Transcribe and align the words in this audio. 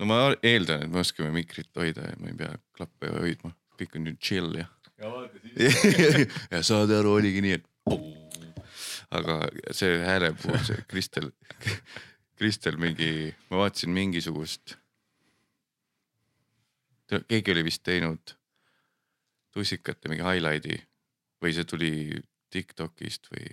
no 0.00 0.08
ma 0.08 0.20
eeldan, 0.42 0.86
et 0.86 0.92
me 0.92 1.02
oskame 1.02 1.32
mikrit 1.34 1.70
hoida 1.78 2.06
ja 2.10 2.18
ma 2.20 2.30
ei 2.30 2.38
pea 2.38 2.52
klappe 2.76 3.10
hoidma, 3.12 3.52
kõik 3.80 3.98
on 3.98 4.10
ju 4.10 4.16
chill 4.22 4.58
ja. 4.60 4.68
ja 6.52 6.62
saad 6.64 6.92
aru, 6.94 7.16
oligi 7.18 7.42
nii, 7.44 7.58
et. 7.58 7.66
aga 9.12 9.40
see 9.74 9.98
hääle 10.04 10.32
puhul, 10.38 10.60
see 10.64 10.84
Kristel, 10.88 11.32
Kristel 12.38 12.78
mingi, 12.80 13.32
ma 13.50 13.64
vaatasin 13.64 13.92
mingisugust. 13.92 14.78
keegi 17.28 17.52
oli 17.52 17.64
vist 17.66 17.82
teinud 17.84 18.36
tussikate 19.52 20.08
mingi 20.08 20.24
highlight'i 20.24 20.78
või 21.42 21.52
see 21.52 21.68
tuli 21.68 21.92
Tiktokist 22.52 23.28
või, 23.32 23.46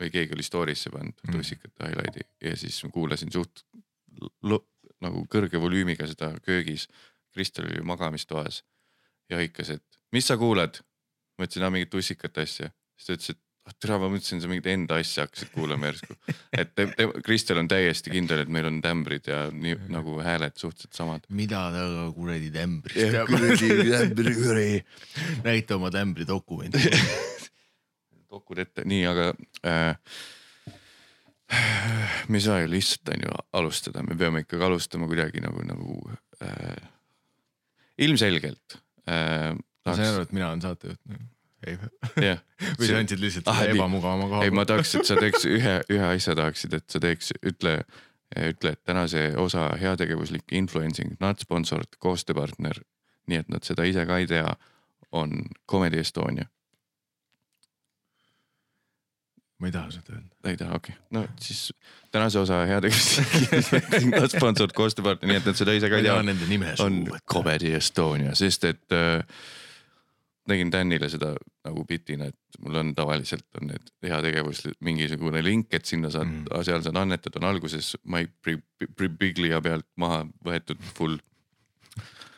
või 0.00 0.10
keegi 0.14 0.34
oli 0.34 0.44
story'sse 0.46 0.90
pannud 0.94 1.18
mm. 1.24 1.34
tussikate 1.34 1.88
highlight'i 1.88 2.26
ja 2.46 2.54
siis 2.58 2.78
ma 2.84 2.92
kuulasin 2.94 3.32
suht 3.34 3.64
nagu 5.06 5.24
kõrge 5.32 5.60
volüümiga 5.62 6.08
seda 6.10 6.32
köögis. 6.44 6.88
Kristel 7.36 7.68
oli 7.68 7.82
magamistoas 7.84 8.62
ja 9.30 9.40
hõikas, 9.40 9.74
et 9.76 10.00
mis 10.14 10.28
sa 10.28 10.38
kuulad? 10.40 10.82
ma 11.36 11.44
ütlesin, 11.44 11.66
aa 11.66 11.72
mingit 11.74 11.90
tussikate 11.92 12.46
asja, 12.46 12.70
siis 12.96 13.06
ta 13.06 13.12
ütles, 13.12 13.34
et 13.34 13.40
ah 13.68 13.74
tere, 13.76 13.98
ma 14.00 14.08
mõtlesin, 14.08 14.40
sa 14.40 14.48
mingit 14.48 14.70
enda 14.72 14.96
asja 15.02 15.26
hakkasid 15.26 15.50
kuulama 15.52 15.90
järsku. 15.90 16.16
et 16.62 16.70
te, 16.72 16.86
te, 16.96 17.08
Kristel 17.26 17.60
on 17.60 17.68
täiesti 17.68 18.14
kindel, 18.14 18.44
et 18.46 18.52
meil 18.56 18.70
on 18.70 18.78
tämbrid 18.80 19.28
ja 19.28 19.42
nii 19.52 19.74
nagu 19.92 20.16
hääled 20.24 20.56
suhteliselt 20.56 20.96
samad. 20.96 21.26
mida 21.28 21.66
ta 21.74 21.84
kuradi 22.16 22.48
tämbrist 22.54 23.12
teab? 23.12 23.28
kuradi 23.28 23.68
tämbri 23.98 24.34
kuradi. 24.38 24.80
näita 25.44 25.76
oma 25.76 25.92
tämbri 25.92 26.24
dokumenti 26.28 26.80
dokud 28.32 28.60
ette, 28.62 28.84
nii, 28.88 29.04
aga 29.08 29.28
äh, 29.66 30.16
me 32.30 32.40
ei 32.40 32.44
saa 32.44 32.60
ju 32.64 32.70
lihtsalt 32.70 33.14
on 33.14 33.24
ju 33.26 33.38
alustada, 33.60 34.02
me 34.02 34.16
peame 34.18 34.42
ikkagi 34.44 34.66
alustama 34.66 35.06
kuidagi 35.10 35.44
nagu, 35.44 35.62
nagu 35.68 36.00
äh, 36.42 36.90
ilmselgelt 37.98 38.80
äh,. 39.06 39.54
ma 39.86 39.94
sain 39.94 40.10
aru, 40.10 40.26
et 40.26 40.34
mina 40.34 40.50
olen 40.50 40.64
saatejuht 40.64 41.02
nagu 41.06 41.28
ei 41.66 41.78
yeah. 42.22 42.42
või 42.78 42.90
sa 42.90 42.98
andsid 43.00 43.22
lihtsalt 43.22 43.48
ah, 43.50 43.62
ebamugavama 43.68 44.28
koha? 44.30 44.42
ei, 44.44 44.54
ma 44.54 44.66
tahaks, 44.68 44.96
et 44.98 45.08
sa 45.08 45.16
teeks 45.22 45.46
ühe, 45.48 45.78
ühe 45.92 46.10
asja 46.10 46.36
tahaksid, 46.38 46.76
et 46.78 46.86
sa 46.92 47.00
teeks, 47.02 47.32
ütle, 47.46 47.78
ütle, 48.36 48.74
et 48.76 48.82
tänase 48.86 49.28
osa 49.40 49.68
heategevuslik 49.80 50.52
influencing, 50.56 51.16
not 51.22 51.42
sponsored, 51.42 51.98
koostööpartner. 52.02 52.82
nii 53.26 53.40
et 53.42 53.48
nad 53.50 53.64
seda 53.66 53.86
ise 53.88 54.04
ka 54.06 54.20
ei 54.22 54.28
tea, 54.30 54.52
on 55.16 55.32
Comedy 55.70 56.02
Estonia 56.02 56.46
ma 59.58 59.70
ei 59.70 59.74
taha 59.74 59.90
seda 59.94 60.16
öelda. 60.16 60.32
ei 60.50 60.56
taha, 60.60 60.78
okei 60.80 60.94
okay., 60.94 61.04
no 61.16 61.24
siis 61.40 61.68
tänase 62.12 62.40
osa 62.42 62.62
heategevus 62.68 64.32
sponsored 64.36 64.74
koostööpartner, 64.76 65.30
nii 65.30 65.40
et 65.40 65.50
nad 65.50 65.58
seda 65.58 65.76
ise 65.76 65.90
ka 65.92 66.00
ei 66.00 66.08
tea. 66.08 66.16
Nende 66.26 66.48
nime 66.50 66.74
on 66.84 67.04
Comedy 67.28 67.72
Estonia, 67.76 68.34
sest 68.38 68.66
et 68.68 68.96
äh, 68.96 69.22
nägin 70.50 70.70
Danile 70.72 71.08
seda 71.12 71.32
nagu 71.66 71.84
bitina, 71.88 72.28
et 72.30 72.60
mul 72.62 72.78
on 72.80 72.92
tavaliselt 72.96 73.46
on 73.60 73.70
need 73.72 73.90
heategevus 74.06 74.62
mingisugune 74.84 75.42
link, 75.44 75.72
et 75.74 75.88
sinna 75.88 76.10
saad 76.14 76.28
mm., 76.28 76.64
seal 76.68 76.84
saad 76.84 77.00
annetada, 77.00 77.40
on 77.40 77.48
alguses 77.50 77.94
Mike 78.04 78.58
Biglia 79.18 79.60
pealt 79.64 79.88
maha 80.00 80.24
võetud 80.46 80.82
full. 80.96 81.18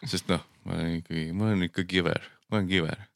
sest 0.07 0.31
noh, 0.31 0.45
ma 0.65 0.79
olen 0.79 0.99
ikkagi, 1.01 1.29
ma 1.35 1.51
olen 1.51 1.69
ikka 1.69 1.85
kiver, 1.89 2.31
ma 2.49 2.61
olen 2.61 2.71
kiver. 2.71 3.07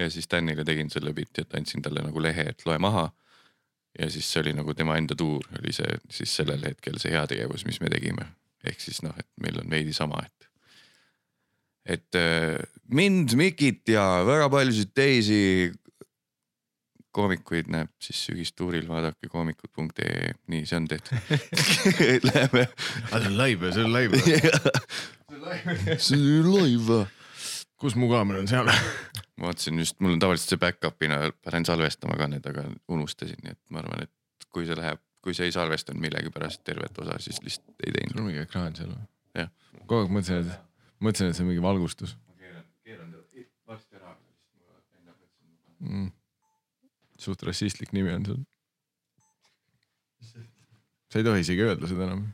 Ja 0.00 0.10
siis 0.10 0.28
Danile 0.30 0.64
tegin 0.64 0.90
selle 0.90 1.12
biti, 1.16 1.44
et 1.44 1.56
andsin 1.58 1.82
talle 1.84 2.02
nagu 2.04 2.22
lehe, 2.22 2.48
et 2.52 2.66
loe 2.66 2.78
maha 2.80 3.10
ja 3.98 4.10
siis 4.10 4.28
see 4.32 4.42
oli 4.44 4.52
nagu 4.54 4.74
tema 4.74 4.96
enda 4.98 5.16
tuur 5.18 5.46
oli 5.58 5.72
see 5.74 5.98
siis 6.12 6.36
sellel 6.40 6.62
hetkel 6.66 6.98
see 7.02 7.12
heategevus, 7.14 7.66
mis 7.66 7.80
me 7.82 7.90
tegime. 7.92 8.28
ehk 8.64 8.80
siis 8.80 9.00
noh, 9.02 9.14
et 9.18 9.28
meil 9.40 9.56
on 9.62 9.70
veidi 9.72 9.92
sama, 9.96 10.20
et. 10.26 10.48
et 11.96 12.18
äh, 12.20 12.58
mind, 12.92 13.34
Mikit 13.40 13.88
ja 13.88 14.22
väga 14.26 14.50
paljusid 14.52 14.92
teisi 14.94 15.72
koomikuid 17.10 17.70
näeb 17.72 17.90
siis 17.98 18.20
sügistuuril, 18.28 18.86
vaadake 18.88 19.28
koomikud.ee, 19.32 20.34
nii, 20.52 20.66
see 20.66 20.76
on 20.78 20.86
tehtud 20.90 21.16
Läheme. 22.28 22.68
aa, 23.10 23.18
see 23.18 23.32
on 23.32 23.38
live, 23.40 23.72
see 23.72 23.84
on 23.84 23.96
live 23.96 24.20
see 26.04 26.20
on 26.20 26.52
live. 26.54 27.06
Kus 27.80 27.96
mu 27.96 28.08
kaamera 28.10 28.42
on, 28.42 28.48
seal 28.50 28.68
ma 29.40 29.48
vaatasin 29.48 29.80
just, 29.80 29.98
mul 30.04 30.16
on 30.16 30.22
tavaliselt 30.22 30.54
see 30.54 30.60
back-up'ina, 30.60 31.20
panen 31.44 31.66
salvestama 31.68 32.18
ka 32.20 32.28
need, 32.30 32.46
aga 32.50 32.66
unustasin, 32.92 33.40
nii 33.44 33.56
et 33.56 33.60
ma 33.74 33.82
arvan, 33.82 34.04
et 34.06 34.48
kui 34.52 34.66
see 34.68 34.76
läheb, 34.78 35.02
kui 35.24 35.36
see 35.36 35.48
ei 35.48 35.54
salvestanud 35.54 36.02
millegipärast 36.02 36.64
tervet 36.66 36.98
osa, 37.02 37.18
siis 37.22 37.40
lihtsalt 37.44 37.86
ei 37.86 37.94
teinud. 37.96 38.14
sul 38.14 38.24
on 38.24 38.28
mingi 38.30 38.44
ekraan 38.44 38.76
seal 38.76 38.92
või? 38.92 39.06
jah. 39.40 39.52
kogu 39.86 40.02
aeg 40.02 40.14
mõtlesin, 40.16 40.44
et, 40.44 40.50
mõtlesin, 41.00 41.32
et 41.32 41.38
see 41.38 41.46
on 41.46 41.50
mingi 41.52 41.64
valgustus. 41.64 42.16
ma 42.28 42.40
keeran, 42.44 42.66
keeran 42.84 43.14
varsti 43.70 44.00
ära 44.00 44.16
mm.. 45.80 46.10
suht 47.20 47.48
rassistlik 47.48 47.94
nimi 47.96 48.12
on 48.16 48.28
sul. 48.28 48.42
sa 51.10 51.20
ei 51.20 51.26
tohi 51.26 51.46
isegi 51.46 51.64
öelda 51.64 51.90
seda 51.90 52.08
enam. 52.10 52.26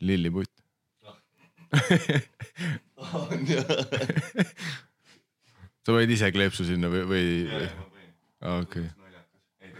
lilliputt 0.00 0.49
on 1.70 3.46
jah 3.50 3.66
sa 5.90 5.96
panid 5.96 6.12
ise 6.14 6.30
kleepsu 6.34 6.66
sinna 6.68 6.90
või, 6.92 7.02
või? 7.08 7.26
okei. 8.60 8.86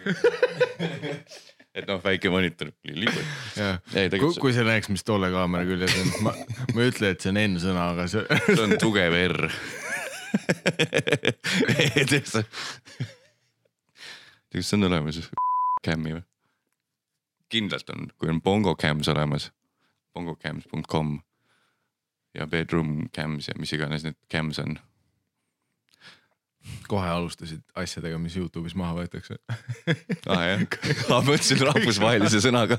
et 1.77 1.87
noh, 1.87 2.01
väike 2.03 2.33
monitor, 2.33 2.73
kui, 2.83 4.33
kui 4.41 4.55
sa 4.57 4.65
näeks, 4.67 4.89
mis 4.93 5.05
tolle 5.07 5.31
kaamera 5.33 5.69
küljes 5.69 5.95
on, 6.01 6.11
ma, 6.27 6.35
ma 6.73 6.83
ei 6.83 6.91
ütle, 6.93 7.13
et 7.13 7.21
see 7.23 7.33
on 7.35 7.41
N-sõna, 7.45 7.91
aga 7.95 8.09
see. 8.11 8.25
see 8.49 8.65
on 8.65 8.75
tugev 8.81 9.17
R. 9.21 9.39
kas 14.51 14.75
on 14.77 14.89
olemas 14.91 15.23
cam'i 15.85 16.17
või? 16.17 16.25
kindlalt 17.51 17.89
on, 17.91 18.01
kui 18.15 18.31
on 18.31 18.39
Bongo 18.43 18.77
Cams 18.79 19.09
olemas, 19.11 19.51
bongocams.com 20.15 21.19
ja 22.35 22.47
bedroom 22.47 23.09
cams 23.15 23.49
ja 23.49 23.55
mis 23.59 23.73
iganes 23.73 24.05
need 24.07 24.17
cams 24.33 24.59
on. 24.63 24.79
Kohe 26.91 27.09
alustasid 27.09 27.63
asjadega, 27.79 28.19
mis 28.21 28.37
Youtube'is 28.37 28.75
maha 28.77 28.99
võetakse. 28.99 29.39
Ah 30.29 30.43
jah, 30.45 30.61
ma 31.11 31.21
mõtlesin 31.25 31.63
rahvusvahelise 31.65 32.43
sõnaga. 32.45 32.77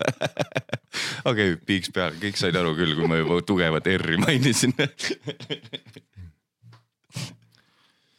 Okei 1.29 1.53
okay,, 1.53 1.57
piiks 1.66 1.89
peale, 1.94 2.16
kõik 2.22 2.38
said 2.39 2.56
aru 2.59 2.75
küll, 2.78 2.94
kui 2.97 3.09
ma 3.09 3.16
juba 3.19 3.41
tugevat 3.47 3.89
R-i 3.95 4.17
mainisin. 4.22 4.73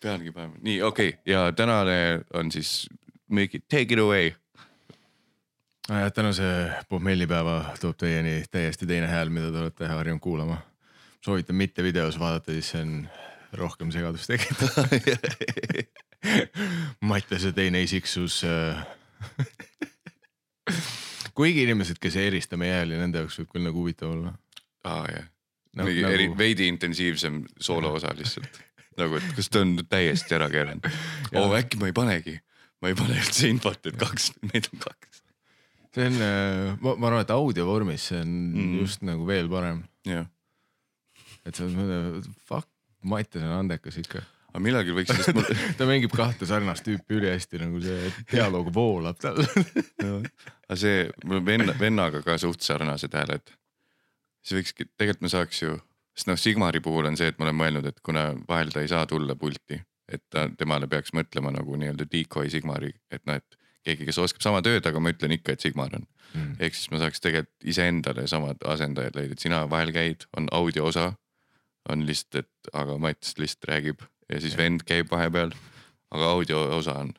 Peangi 0.02 0.32
panema, 0.34 0.58
nii 0.66 0.82
okei. 0.82 1.08
Okay. 1.14 1.20
ja 1.30 1.52
tänane 1.54 2.24
on 2.34 2.50
siis 2.50 2.88
make 3.30 3.56
it, 3.56 3.68
take 3.68 3.94
it 3.94 4.00
away. 4.02 4.32
Ah, 5.90 6.10
tänase 6.14 6.70
pohmellipäeva 6.88 7.64
toob 7.80 7.96
teieni 7.98 8.42
täiesti 8.50 8.86
teine 8.86 9.06
hääl, 9.06 9.30
mida 9.30 9.50
te 9.50 9.58
olete 9.58 9.86
harjunud 9.86 10.20
kuulama. 10.22 10.58
Soovitan 11.24 11.56
mitte 11.56 11.82
videos 11.82 12.18
vaadata, 12.20 12.52
siis 12.56 12.72
see 12.74 12.82
on 12.82 12.92
rohkem 13.58 13.92
segadust 13.94 14.32
tekitada 14.32 14.86
Mattiase 17.10 17.50
teine 17.52 17.82
isiksus 17.82 18.42
äh, 18.46 18.78
kuigi 21.34 21.64
inimesed, 21.66 21.98
kes 22.02 22.16
ei 22.20 22.30
erista 22.30 22.58
meie 22.60 22.74
hääli, 22.78 22.98
nende 23.00 23.22
jaoks 23.22 23.38
võib 23.40 23.50
küll 23.54 23.66
nagu 23.66 23.82
huvitav 23.82 24.14
olla. 24.14 24.34
aa 24.88 25.06
jah 25.10 25.26
no,, 25.76 25.86
mingi 25.86 26.04
nagu... 26.04 26.16
eri, 26.16 26.28
veidi 26.38 26.68
intensiivsem 26.70 27.42
sooloosa 27.60 28.12
lihtsalt 28.18 28.60
nagu, 29.00 29.18
et 29.18 29.34
kas 29.36 29.50
ta 29.52 29.62
on 29.64 29.76
täiesti 29.88 30.36
ära 30.36 30.48
keeranud 30.52 30.88
oo 31.32 31.44
oh, 31.48 31.56
äkki 31.58 31.80
ma 31.80 31.90
ei 31.90 31.96
panegi, 31.96 32.36
ma 32.82 32.92
ei 32.92 32.98
pane 32.98 33.18
üldse 33.20 33.50
infot, 33.52 33.80
et 33.88 33.98
kaks, 34.00 34.32
meid 34.50 34.68
on 34.72 34.84
kaks. 34.84 35.22
see 35.96 36.10
on, 36.10 36.20
äh, 36.20 36.68
ma, 36.78 36.96
ma 36.96 37.10
arvan, 37.10 37.24
et 37.24 37.34
audio 37.34 37.66
vormis 37.68 38.10
see 38.10 38.20
on 38.20 38.36
mm. 38.52 38.78
just 38.82 39.04
nagu 39.06 39.26
veel 39.28 39.50
parem. 39.52 39.84
jah. 40.08 40.28
Et 41.46 41.58
sa 41.58 41.66
mõtled, 41.66 42.28
fuck 42.46 42.68
Mattias 43.02 43.44
on 43.44 43.56
andekas 43.56 43.98
ikka. 43.98 44.22
aga 44.52 44.62
millalgi 44.62 44.94
võiks 44.94 45.10
sellest 45.10 45.34
mul... 45.36 45.62
ta 45.78 45.86
mängib 45.88 46.12
kahte 46.14 46.46
sarnast 46.48 46.84
tüüpi 46.86 47.18
ülihästi, 47.18 47.58
nagu 47.62 47.80
see 47.82 48.10
dialoog 48.30 48.68
voolab 48.74 49.18
tal. 49.22 49.40
Aga 50.72 50.76
see, 50.78 51.06
mul 51.24 51.40
on 51.40 51.46
venna, 51.46 51.74
vennaga 51.80 52.22
ka 52.24 52.36
suht 52.40 52.62
sarnased 52.64 53.14
hääled. 53.16 53.54
siis 54.42 54.60
võikski, 54.60 54.86
tegelikult 54.98 55.26
me 55.26 55.32
saaks 55.32 55.62
ju, 55.64 55.78
sest 56.16 56.30
noh, 56.30 56.38
Sigmari 56.38 56.82
puhul 56.84 57.10
on 57.10 57.18
see, 57.18 57.32
et 57.32 57.40
ma 57.40 57.48
olen 57.48 57.58
mõelnud, 57.58 57.88
et 57.90 57.98
kuna 58.04 58.30
vahel 58.48 58.70
ta 58.74 58.84
ei 58.84 58.90
saa 58.90 59.06
tulla 59.10 59.36
pulti, 59.38 59.80
et 60.08 60.22
ta, 60.30 60.46
temale 60.58 60.88
peaks 60.90 61.14
mõtlema 61.16 61.52
nagu 61.54 61.78
nii-öelda 61.78 62.06
decoy 62.10 62.50
Sigmari, 62.52 62.92
et 63.10 63.24
noh, 63.26 63.38
et 63.42 63.58
keegi, 63.82 64.06
kes 64.06 64.20
oskab 64.22 64.44
sama 64.44 64.62
tööd, 64.62 64.84
aga 64.86 65.02
ma 65.02 65.10
ütlen 65.14 65.34
ikka, 65.38 65.56
et 65.56 65.64
Sigmar 65.64 65.94
on. 65.98 66.06
Mm.. 66.32 66.54
ehk 66.64 66.76
siis 66.78 66.88
ma 66.88 66.96
saaks 67.02 67.20
tegelikult 67.20 67.66
iseendale 67.68 68.22
samad 68.30 68.62
asendajad 68.64 69.18
leida, 69.18 69.34
et 69.36 69.42
sina 69.42 69.64
vahel 69.68 69.90
käid, 69.92 70.24
on 70.38 70.46
audio 70.54 70.86
osa 70.88 71.10
on 71.90 72.06
lihtsalt, 72.06 72.44
et 72.44 72.72
aga 72.78 72.96
Mats 73.02 73.36
lihtsalt 73.40 73.70
räägib 73.70 74.02
ja 74.30 74.40
siis 74.40 74.56
vend 74.58 74.84
käib 74.86 75.10
vahepeal, 75.10 75.54
aga 76.14 76.30
audio 76.36 76.62
osa 76.78 76.98
on 77.02 77.14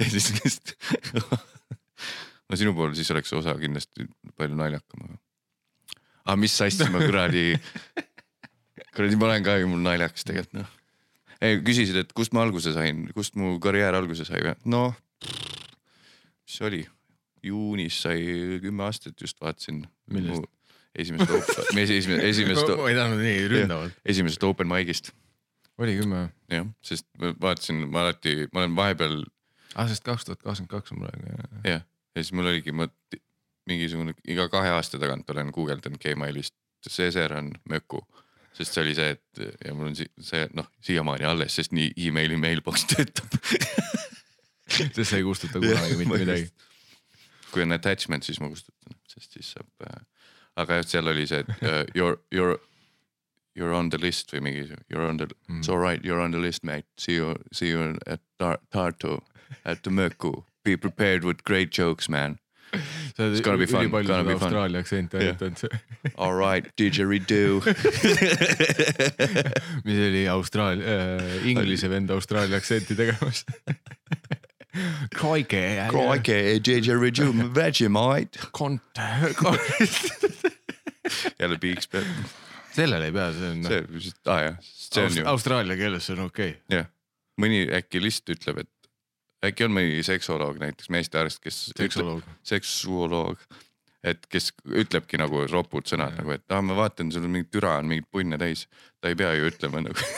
ja 0.00 0.10
siis 0.10 0.30
lihtsalt 0.38 0.74
no 2.50 2.58
sinu 2.58 2.74
puhul 2.74 2.94
siis 2.98 3.10
oleks 3.14 3.32
osa 3.36 3.54
kindlasti 3.60 4.08
palju 4.36 4.58
naljakam. 4.58 5.16
aga 6.24 6.36
mis 6.40 6.56
asja 6.66 6.88
ma 6.92 7.02
kuradi, 7.04 7.54
kuradi 8.94 9.18
ma 9.20 9.30
olen 9.30 9.46
ka 9.46 9.58
ju 9.60 9.70
mul 9.70 9.84
naljakas 9.84 10.26
tegelikult 10.26 10.62
noh. 10.62 10.72
ei 11.40 11.60
küsisid, 11.64 12.00
et 12.02 12.14
kust 12.16 12.34
ma 12.36 12.44
alguse 12.46 12.74
sain, 12.76 13.06
kust 13.16 13.38
mu 13.40 13.58
karjäär 13.62 13.98
alguse 13.98 14.26
sai 14.28 14.54
noh, 14.64 14.96
mis 15.20 16.56
see 16.56 16.66
oli, 16.66 16.82
juunis 17.46 18.02
sai 18.04 18.24
kümme 18.62 18.84
aastat 18.88 19.20
just 19.20 19.40
vaatasin. 19.40 19.84
Millest? 20.12 20.48
esimest, 20.94 21.30
esimest, 21.76 22.24
esimest, 22.24 22.72
ma 22.80 22.88
ei 22.90 22.98
tahtnud 22.98 23.24
nii 23.24 23.42
ründavalt. 23.54 23.98
esimesest 24.04 24.46
open 24.48 24.70
mic'ist 24.70 25.12
oli 25.80 25.96
kümme, 25.96 26.26
jah, 26.52 26.66
sest 26.84 27.06
ma 27.20 27.32
vaatasin, 27.40 27.86
ma 27.88 28.02
alati, 28.04 28.34
ma 28.52 28.64
olen 28.64 28.74
vahepeal 28.76 29.22
aa 29.78 29.88
sest 29.90 30.04
kaks 30.06 30.26
tuhat 30.26 30.42
kakskümmend 30.42 30.72
kaks 30.72 30.94
on 30.94 31.02
praegu 31.04 31.26
jah. 31.30 31.60
jah, 31.64 31.84
ja 32.14 32.22
siis 32.22 32.32
mul 32.36 32.50
oligi, 32.50 32.74
ma 32.76 32.88
mingisugune 33.70 34.14
iga 34.28 34.48
kahe 34.52 34.72
aasta 34.74 34.98
tagant 34.98 35.30
olen 35.30 35.52
guugeldanud 35.54 36.00
Gmailist, 36.02 36.54
Cesar 36.88 37.36
on 37.38 37.52
möku. 37.68 38.02
sest 38.56 38.74
see 38.74 38.82
oli 38.82 38.94
see, 38.98 39.10
et 39.14 39.42
ja 39.64 39.74
mul 39.74 39.92
on 39.92 39.96
si 39.96 40.08
see 40.26 40.48
noh, 40.58 40.66
siiamaani 40.84 41.28
alles, 41.28 41.54
sest 41.56 41.72
nii 41.76 41.92
emaili 42.08 42.36
mailbox 42.40 42.84
töötab. 42.90 43.36
sest 44.74 45.04
sa 45.06 45.20
ei 45.20 45.24
kustuta 45.26 45.62
kunagi 45.62 45.98
mitte 46.00 46.18
midagi. 46.24 46.50
kui 47.50 47.62
on 47.62 47.72
attachment, 47.74 48.26
siis 48.26 48.40
ma 48.42 48.50
kustutan, 48.50 48.98
sest 49.08 49.38
siis 49.38 49.54
saab 49.56 49.86
äh,. 49.86 50.02
Aga 50.62 50.80
jah, 50.80 50.88
seal 50.94 51.08
oli 51.12 51.26
see, 51.30 51.40
et 51.44 51.62
uh, 51.70 51.84
you 51.94 52.06
are, 52.06 52.18
you 52.30 52.44
are, 52.44 52.58
you 53.54 53.66
are 53.66 53.74
on 53.76 53.90
the 53.90 53.98
list 53.98 54.32
või 54.34 54.42
mingi, 54.48 54.66
you 54.88 54.98
are 55.00 55.06
on 55.08 55.16
the 55.22 55.26
mm., 55.48 55.58
it's 55.58 55.68
all 55.68 55.78
right, 55.80 56.04
you 56.04 56.14
are 56.14 56.20
on 56.20 56.30
the 56.36 56.42
list, 56.42 56.64
mate, 56.64 56.86
see 56.96 57.16
you, 57.18 57.34
see 57.52 57.72
you 57.72 57.96
at 58.06 58.20
Tar- 58.38 58.60
Tartu, 58.72 59.20
at 59.64 59.82
the 59.82 59.90
Möku. 59.90 60.44
Be 60.64 60.76
prepared 60.76 61.24
with 61.24 61.42
great 61.44 61.70
jokes, 61.72 62.08
man. 62.08 62.38
sa 63.16 63.24
It's 63.26 63.40
gonna 63.40 63.58
be 63.58 63.64
oled 63.66 63.72
fun, 63.72 63.86
ülipalju 63.88 64.06
seda. 64.12 64.34
Austraalia 64.36 64.82
aktsenti 64.84 65.18
harjutanud, 65.18 65.78
All 66.22 66.34
right, 66.38 66.68
didgeridoo. 66.78 67.60
mis 69.84 69.98
oli 70.06 70.22
Austraalia 70.30 70.86
äh,, 70.86 71.48
inglise 71.50 71.90
vend 71.90 72.10
Austraalia 72.14 72.60
aktsenti 72.60 72.94
tegemas. 72.94 73.42
Crikey. 75.16 75.80
Crikey, 75.90 76.60
didgeridoo, 76.62 77.32
Vegemite. 77.56 78.38
kont-, 78.54 79.02
jälle 81.38 81.58
peal. 81.60 82.10
sellele 82.74 83.10
ei 83.10 83.14
pea, 83.14 83.30
see 83.36 83.54
on 83.54 83.64
noh, 83.64 83.72
see, 83.72 84.12
aa 84.26 84.42
jah, 84.44 84.60
see 84.64 85.06
on 85.06 85.16
ju, 85.20 85.24
Austraalia 85.32 85.78
keeles 85.78 86.06
see 86.06 86.16
on 86.16 86.26
okei 86.26 86.52
okay.. 86.54 86.80
jah. 86.80 86.90
mõni 87.40 87.64
äkki 87.80 88.02
lihtsalt 88.02 88.36
ütleb, 88.36 88.62
et 88.64 89.50
äkki 89.50 89.66
on 89.66 89.74
mõni 89.74 90.04
seksoloog 90.06 90.60
näiteks 90.60 90.92
meestearst, 90.92 91.42
kes. 91.42 91.58
seksoloog. 91.76 92.24
seksuoloog, 92.46 93.42
et 94.04 94.26
kes 94.32 94.52
ütlebki 94.64 95.20
nagu 95.20 95.46
ropud 95.50 95.88
sõnad 95.88 96.16
nagu, 96.20 96.36
et 96.36 96.44
aa, 96.52 96.62
ma 96.64 96.76
vaatan, 96.78 97.12
sul 97.12 97.26
on 97.28 97.34
mingi 97.38 97.50
türa 97.52 97.78
on 97.80 97.90
mingit 97.90 98.08
punne 98.12 98.36
täis. 98.40 98.66
ta 99.00 99.12
ei 99.12 99.18
pea 99.18 99.32
ju 99.38 99.50
ütlema 99.50 99.78
nagu, 99.86 100.08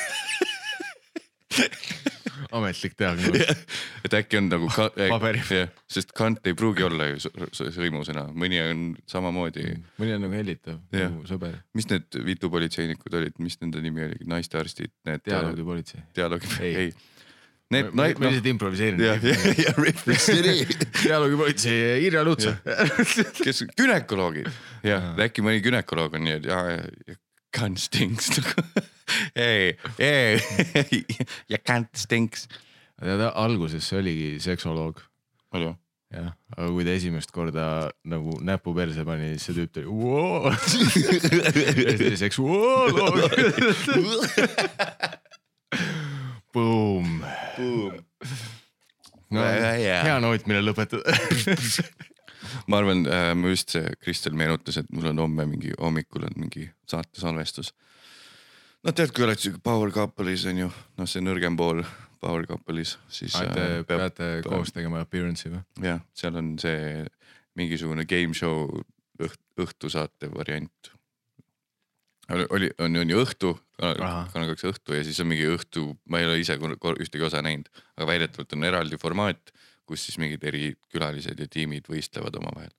ametlik 2.51 2.97
diagnoos. 2.99 3.63
et 4.07 4.17
äkki 4.19 4.41
on 4.41 4.49
nagu 4.51 4.69
ka,. 4.73 4.89
Jah, 4.99 5.71
sest 5.91 6.15
kant 6.17 6.43
ei 6.49 6.57
pruugi 6.59 6.87
olla 6.87 7.11
ju 7.13 7.21
sõimusõna, 7.53 8.27
mõni 8.35 8.61
on 8.65 8.85
samamoodi. 9.11 9.69
mõni 10.01 10.17
on 10.17 10.27
nagu 10.27 10.37
hellitav, 10.37 10.81
nagu 10.95 11.23
sõber. 11.29 11.61
mis 11.79 11.89
need 11.93 12.21
vitupolitseinikud 12.33 13.21
olid, 13.21 13.39
mis 13.43 13.59
nende 13.63 13.85
nimi 13.85 14.09
oli, 14.09 14.21
naistearstid, 14.35 14.95
need. 15.09 15.25
dialoogipolitsei. 15.29 16.05
dialoogi, 16.17 16.55
Ei. 16.61 16.77
ei. 16.87 16.93
Need 17.73 17.95
ma 17.97 18.05
ma 18.05 18.29
lihtsalt 18.29 18.49
improviseerin. 18.51 19.01
dialoogipolitsei, 21.07 21.77
Irja 22.05 22.21
Lutsar. 22.27 22.59
kes 23.41 23.63
gümnakoloogid, 23.79 24.51
jah 24.85 25.13
äkki 25.25 25.45
mõni 25.45 25.63
gümnakoloog 25.65 26.19
on 26.19 26.27
nii, 26.27 26.35
et 26.41 26.49
jaa, 26.51 27.17
cunt 27.53 27.81
stinks 27.81 28.31
ei, 29.37 29.77
ei, 29.99 30.41
ja 31.53 31.59
cunt 31.61 31.93
stinks. 31.99 32.49
tead, 33.01 33.23
alguses 33.35 33.87
see 33.89 34.01
oligi 34.01 34.29
seksoloog, 34.43 35.01
oli 35.57 35.69
ju? 35.71 35.75
jah, 36.13 36.33
aga 36.57 36.69
kui 36.75 36.85
ta 36.85 36.93
esimest 36.97 37.33
korda 37.33 37.67
nagu 38.09 38.37
näpu 38.45 38.75
perse 38.77 39.05
pani, 39.09 39.33
siis 39.37 39.49
see 39.49 39.57
tüüp 39.57 39.73
tuli 39.73 39.89
"Voo!" 39.89 40.53
ja 41.87 41.97
siis 41.97 42.21
seksuoloog. 42.21 43.17
Boom. 46.53 47.23
no 49.33 49.41
Väga 49.41 49.73
hea. 49.81 50.01
hea 50.05 50.19
noot, 50.21 50.45
mille 50.51 50.61
lõpetada. 50.69 51.17
Ma 52.71 52.81
arvan 52.83 53.05
äh,, 53.07 53.33
ma 53.39 53.53
just 53.53 53.75
see 53.77 53.95
Kristel 54.01 54.37
meenutas, 54.39 54.81
et 54.81 54.91
mul 54.93 55.11
on 55.13 55.25
homme 55.25 55.47
mingi 55.51 55.75
hommikul 55.79 56.29
on 56.29 56.39
mingi 56.45 56.69
saate 56.89 57.21
salvestus. 57.23 57.73
noh, 58.83 58.95
tead, 58.95 59.13
kui 59.15 59.27
oled 59.27 59.41
siuke 59.41 59.63
Power 59.65 59.93
Couple'is 59.95 60.47
on 60.51 60.65
ju, 60.65 60.71
noh, 60.99 61.11
see 61.11 61.25
nõrgem 61.25 61.59
pool 61.59 61.85
Power 62.23 62.47
Couple'is, 62.47 62.97
siis 63.11 63.35
Te 63.35 63.67
äh, 63.67 63.77
peab 63.87 64.07
peate 64.07 64.33
koos 64.47 64.75
tegema 64.75 65.03
appearance'i 65.03 65.55
või? 65.55 65.63
jah, 65.83 66.03
seal 66.17 66.39
on 66.39 66.55
see 66.63 67.05
mingisugune 67.59 68.07
game 68.09 68.37
show 68.37 68.69
õht, 69.23 69.41
õhtusaate 69.61 70.31
variant. 70.33 70.93
oli, 72.33 72.47
oli, 72.51 72.71
on, 72.81 72.97
on 73.03 73.13
ju 73.13 73.21
õhtu. 73.25 73.53
Kanal 73.83 74.53
kaks 74.53 74.69
õhtu 74.71 74.95
ja 74.95 75.03
siis 75.03 75.19
on 75.21 75.27
mingi 75.33 75.49
õhtu, 75.51 75.89
ma 76.07 76.21
ei 76.21 76.29
ole 76.29 76.39
ise 76.39 76.55
ühtegi 76.55 77.25
osa 77.27 77.43
näinud, 77.43 77.67
aga 77.97 78.07
väidetavalt 78.07 78.55
on 78.55 78.69
eraldi 78.69 78.99
formaat, 79.03 79.51
kus 79.89 80.07
siis 80.07 80.19
mingid 80.23 80.45
eri 80.49 80.73
külalised 80.93 81.39
ja 81.39 81.49
tiimid 81.51 81.89
võistlevad 81.91 82.39
omavahel. 82.41 82.73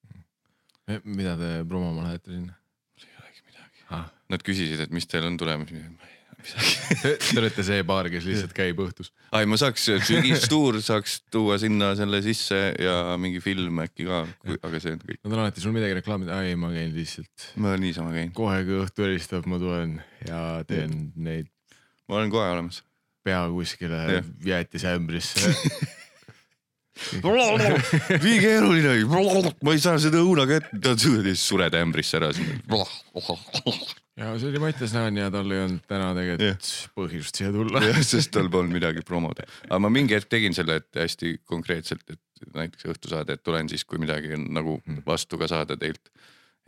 mida 1.04 1.38
te 1.40 1.54
promoma 1.68 2.10
lähete 2.10 2.34
sinna? 2.34 2.58
ei 3.00 3.14
olegi 3.22 3.46
midagi. 3.48 3.86
Ah. 3.90 4.10
Nad 4.34 4.44
küsisid, 4.46 4.82
et 4.84 4.92
mis 4.92 5.08
teil 5.08 5.28
on 5.28 5.38
tulemas, 5.40 5.72
midagi. 5.72 6.12
Te 6.44 7.38
olete 7.40 7.64
see 7.64 7.86
paar, 7.88 8.10
kes 8.12 8.26
lihtsalt 8.28 8.52
käib 8.58 8.82
õhtus. 8.84 9.14
ai, 9.32 9.46
ma 9.48 9.56
saaks 9.60 9.86
sügistuur 10.04 10.82
saaks 10.84 11.22
tuua 11.32 11.56
sinna 11.62 11.94
selle 11.96 12.20
sisse 12.26 12.60
ja 12.84 13.16
mingi 13.22 13.40
film 13.44 13.80
äkki 13.86 14.10
ka, 14.10 14.26
aga 14.58 14.82
see 14.84 14.98
on 14.98 15.00
kõik. 15.06 15.22
Nad 15.24 15.38
on 15.38 15.44
alati 15.46 15.64
sul 15.64 15.76
midagi 15.76 15.96
reklaamida, 16.02 16.42
ei 16.44 16.58
ma 16.60 16.74
käin 16.74 16.92
lihtsalt 16.98 17.48
ma 17.64 17.78
niisama 17.80 18.12
käin, 18.18 18.34
kohe, 18.36 18.60
kui 18.68 18.82
õhtu 18.84 19.08
helistab, 19.08 19.48
ma 19.48 19.62
tulen 19.62 20.02
ja 20.28 20.44
teen 20.68 21.14
neid 21.16 21.48
ma 22.08 22.20
olen 22.20 22.30
kohe 22.34 22.50
olemas. 22.50 22.84
pea 23.24 23.48
kuskile 23.50 24.24
jäätisämbrisse. 24.46 25.56
nii 28.26 28.38
keeruline 28.44 28.92
oli, 28.94 29.06
ma 29.66 29.74
ei 29.74 29.82
saa 29.82 29.98
seda 30.02 30.22
ta 30.84 30.94
siis 31.00 31.42
sured 31.42 31.74
ämbrisse 31.78 32.20
ära. 32.20 32.30
ja 34.20 34.34
see 34.38 34.52
oli 34.52 34.62
Mattias 34.62 34.94
Naan 34.94 35.18
ja 35.18 35.30
tal 35.34 35.50
ei 35.54 35.64
olnud 35.64 35.88
täna 35.90 36.12
tegelikult 36.18 36.74
põhjust 36.98 37.40
siia 37.40 37.54
tulla. 37.56 37.82
jah, 37.88 38.02
sest 38.06 38.34
tal 38.36 38.52
polnud 38.54 38.78
midagi 38.78 39.02
promoda, 39.08 39.48
aga 39.70 39.80
ma 39.82 39.90
mingi 39.94 40.18
hetk 40.18 40.30
tegin 40.34 40.54
selle, 40.58 40.82
et 40.84 41.02
hästi 41.02 41.40
konkreetselt, 41.50 42.06
et 42.14 42.54
näiteks 42.54 42.86
õhtusaade, 42.94 43.38
et 43.38 43.44
tulen 43.46 43.72
siis, 43.72 43.86
kui 43.88 44.02
midagi 44.02 44.36
on 44.38 44.46
nagu 44.54 44.78
vastu 45.08 45.40
ka 45.42 45.50
saada 45.50 45.80
teilt. 45.80 46.12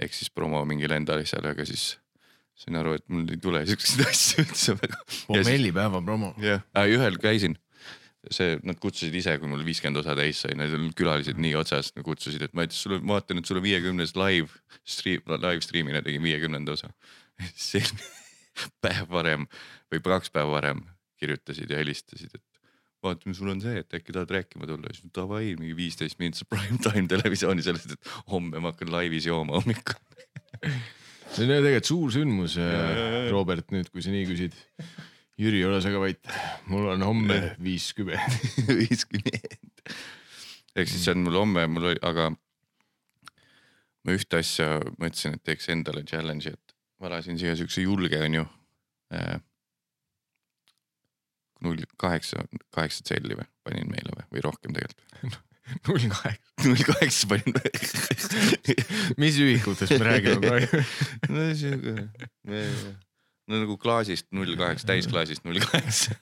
ehk 0.01 0.11
siis 0.11 0.33
promo 0.33 0.59
mingile 0.67 0.97
enda 0.97 1.15
asjale, 1.21 1.53
aga 1.53 1.65
siis 1.67 1.93
sain 2.55 2.75
aru, 2.79 2.95
et 2.97 3.05
mul 3.11 3.27
ei 3.29 3.39
tule 3.41 3.61
siukseid 3.67 4.07
asju 4.07 4.43
üldse 4.45 4.75
väga. 4.79 4.99
pommellipäeva 5.27 6.01
promo. 6.01 6.33
jah, 6.41 6.65
ühel 6.89 7.19
käisin, 7.21 7.59
see, 8.33 8.57
nad 8.65 8.79
kutsusid 8.81 9.15
ise, 9.17 9.35
kui 9.41 9.49
mul 9.51 9.63
viiskümmend 9.67 10.01
osa 10.01 10.15
täis 10.17 10.41
sai, 10.43 10.55
need 10.57 10.95
külalised 10.97 11.39
nii 11.41 11.53
otsas, 11.59 11.91
kutsusid, 12.05 12.43
et 12.45 12.55
ma 12.57 12.65
ütlesin 12.67 12.87
sulle, 12.87 12.99
vaatan, 13.09 13.41
et 13.41 13.49
sul 13.49 13.59
on 13.61 13.65
viiekümnes 13.65 14.15
live 14.19 14.49
stream, 14.87 15.23
live 15.31 15.63
stream'ina 15.65 16.03
tegin 16.05 16.23
viiekümnenda 16.25 16.75
osa. 16.75 16.91
siis 17.69 17.91
päev 18.83 19.07
varem 19.11 19.47
või 19.91 20.03
kaks 20.03 20.31
päeva 20.33 20.57
varem 20.57 20.83
kirjutasid 21.19 21.71
ja 21.71 21.79
helistasid, 21.79 22.35
et 22.35 22.43
vaatame, 23.05 23.35
sul 23.37 23.51
on 23.53 23.61
see, 23.63 23.79
et 23.81 23.97
äkki 23.97 24.15
tahad 24.15 24.31
rääkima 24.33 24.67
tulla, 24.69 24.91
siis 24.95 25.11
davai, 25.15 25.53
mingi 25.59 25.75
viisteist 25.77 26.19
minutit 26.21 26.49
prime 26.49 26.79
time 26.83 27.07
televisiooni 27.11 27.65
sellest, 27.65 27.95
et 27.95 28.13
homme 28.31 28.61
ma 28.61 28.73
hakkan 28.73 28.91
laivis 28.93 29.27
jooma 29.29 29.59
hommikul. 29.59 29.99
see 31.31 31.45
on 31.45 31.51
ju 31.51 31.59
tegelikult 31.59 31.91
suur 31.91 32.15
sündmus. 32.15 32.57
Robert, 33.33 33.69
nüüd 33.75 33.91
kui 33.93 34.03
sa 34.05 34.13
nii 34.13 34.25
küsid. 34.29 34.57
Jüri, 35.35 35.65
ole 35.67 35.81
sa 35.83 35.91
ka 35.91 35.99
vait, 35.99 36.29
mul 36.71 36.85
on 36.93 37.01
homme 37.03 37.37
viiskümmend. 37.59 38.35
viiskümmend. 38.79 39.57
ehk 40.75 40.91
siis 40.91 41.03
see 41.03 41.15
on 41.15 41.25
mul 41.25 41.41
homme, 41.41 41.65
mul 41.71 41.89
oli, 41.91 41.99
aga 42.07 42.29
ma 44.05 44.15
ühte 44.15 44.39
asja 44.39 44.77
mõtlesin, 44.95 45.35
et 45.35 45.43
teeks 45.43 45.67
endale 45.73 46.05
challenge'i, 46.07 46.53
et 46.55 46.75
valasin 47.03 47.39
siia 47.41 47.55
siukse 47.59 47.83
julge, 47.83 48.19
onju. 48.21 48.45
null 51.65 51.83
kaheksa, 51.99 52.45
kaheksa 52.75 53.03
tselli 53.03 53.35
või 53.35 53.47
panin 53.65 53.91
meile 53.91 54.15
või, 54.15 54.25
või 54.37 54.45
rohkem 54.45 54.75
tegelikult. 54.75 55.41
null 55.89 56.07
kaheksa, 56.13 56.53
null 56.63 56.85
kaheksa 56.93 57.31
panin. 57.33 57.59
mis 59.21 59.41
ühikutest 59.43 59.97
me 59.97 60.07
räägime 60.07 60.39
praegu? 60.47 60.83
no 61.35 61.49
siuke, 61.59 62.07
no 63.49 63.59
nagu 63.61 63.77
klaasist 63.81 64.27
null 64.35 64.55
kaheksa, 64.59 64.87
täisklaasist 64.91 65.45
null 65.47 65.61
kaheksa. 65.63 66.15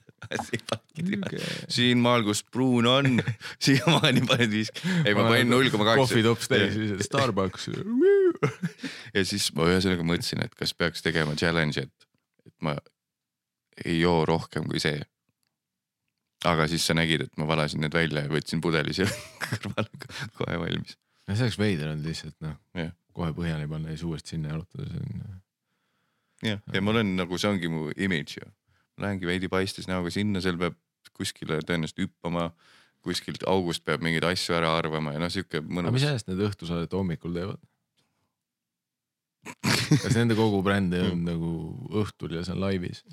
siinmaal, 1.72 2.24
kus 2.28 2.44
pruun 2.44 2.88
on, 2.90 3.20
siiamaani 3.66 4.26
paned 4.28 4.52
viis, 4.54 4.72
ei 5.04 5.16
ma 5.18 5.28
panin 5.30 5.52
null 5.52 5.72
koma 5.74 5.88
kaheksa. 5.92 6.08
kohvitops 6.08 6.52
täis, 6.52 6.78
Starbucks. 7.08 7.70
ja 9.16 9.26
siis 9.28 9.50
ma 9.58 9.70
ühesõnaga 9.72 10.08
mõtlesin, 10.08 10.44
et 10.46 10.56
kas 10.60 10.76
peaks 10.78 11.06
tegema 11.06 11.36
challenge'i, 11.40 11.88
et, 11.88 12.10
et 12.48 12.56
ma 12.66 12.78
ei 13.86 14.00
joo 14.02 14.24
rohkem 14.30 14.68
kui 14.70 14.82
see. 14.84 15.00
aga 16.48 16.68
siis 16.68 16.84
sa 16.88 16.96
nägid, 16.98 17.24
et 17.28 17.40
ma 17.40 17.48
valasin 17.48 17.84
need 17.84 17.94
välja 17.96 18.26
ja 18.26 18.32
võtsin 18.32 18.62
pudeli 18.62 18.96
siia 18.96 19.08
kõrvale 19.48 20.04
kohe 20.36 20.60
valmis. 20.60 20.98
no 21.28 21.38
see 21.38 21.48
oleks 21.48 21.60
veider 21.60 21.94
olnud 21.94 22.12
lihtsalt 22.12 22.36
noh 22.44 22.92
kohe 23.14 23.34
põhjani 23.38 23.70
panna 23.70 23.92
ja 23.92 23.98
siis 23.98 24.08
uuesti 24.10 24.36
sinna 24.36 24.54
jalutada, 24.54 24.90
see 24.90 25.02
on. 25.04 25.43
Jah, 26.44 26.62
ja 26.74 26.84
mul 26.84 27.02
on 27.02 27.16
nagu, 27.20 27.40
see 27.40 27.52
ongi 27.52 27.72
mu 27.72 27.90
image 27.96 28.40
ju. 28.40 28.50
lähengi 29.02 29.26
veidi 29.26 29.50
paistes 29.50 29.90
näoga 29.90 30.12
sinna, 30.14 30.42
seal 30.44 30.60
peab 30.62 30.78
kuskile 31.18 31.60
tõenäoliselt 31.66 32.04
hüppama, 32.06 32.50
kuskilt 33.04 33.44
august 33.50 33.84
peab 33.86 34.04
mingeid 34.06 34.26
asju 34.28 34.56
ära 34.58 34.72
arvama 34.78 35.16
ja 35.16 35.22
noh, 35.22 35.32
sihuke 35.34 35.60
aga 35.60 35.68
mis 35.68 35.80
mõnus. 35.80 36.06
ajast 36.10 36.30
need 36.30 36.44
õhtusaadet 36.48 36.96
hommikul 36.96 37.36
teevad? 37.36 37.62
kas 40.04 40.16
nende 40.16 40.38
kogu 40.40 40.62
bränd 40.64 40.96
ei 40.96 41.04
olnud 41.04 41.28
nagu 41.28 41.50
õhtul 42.04 42.38
ja 42.38 42.46
see 42.46 42.56
on 42.56 42.64
laivis? 42.64 43.04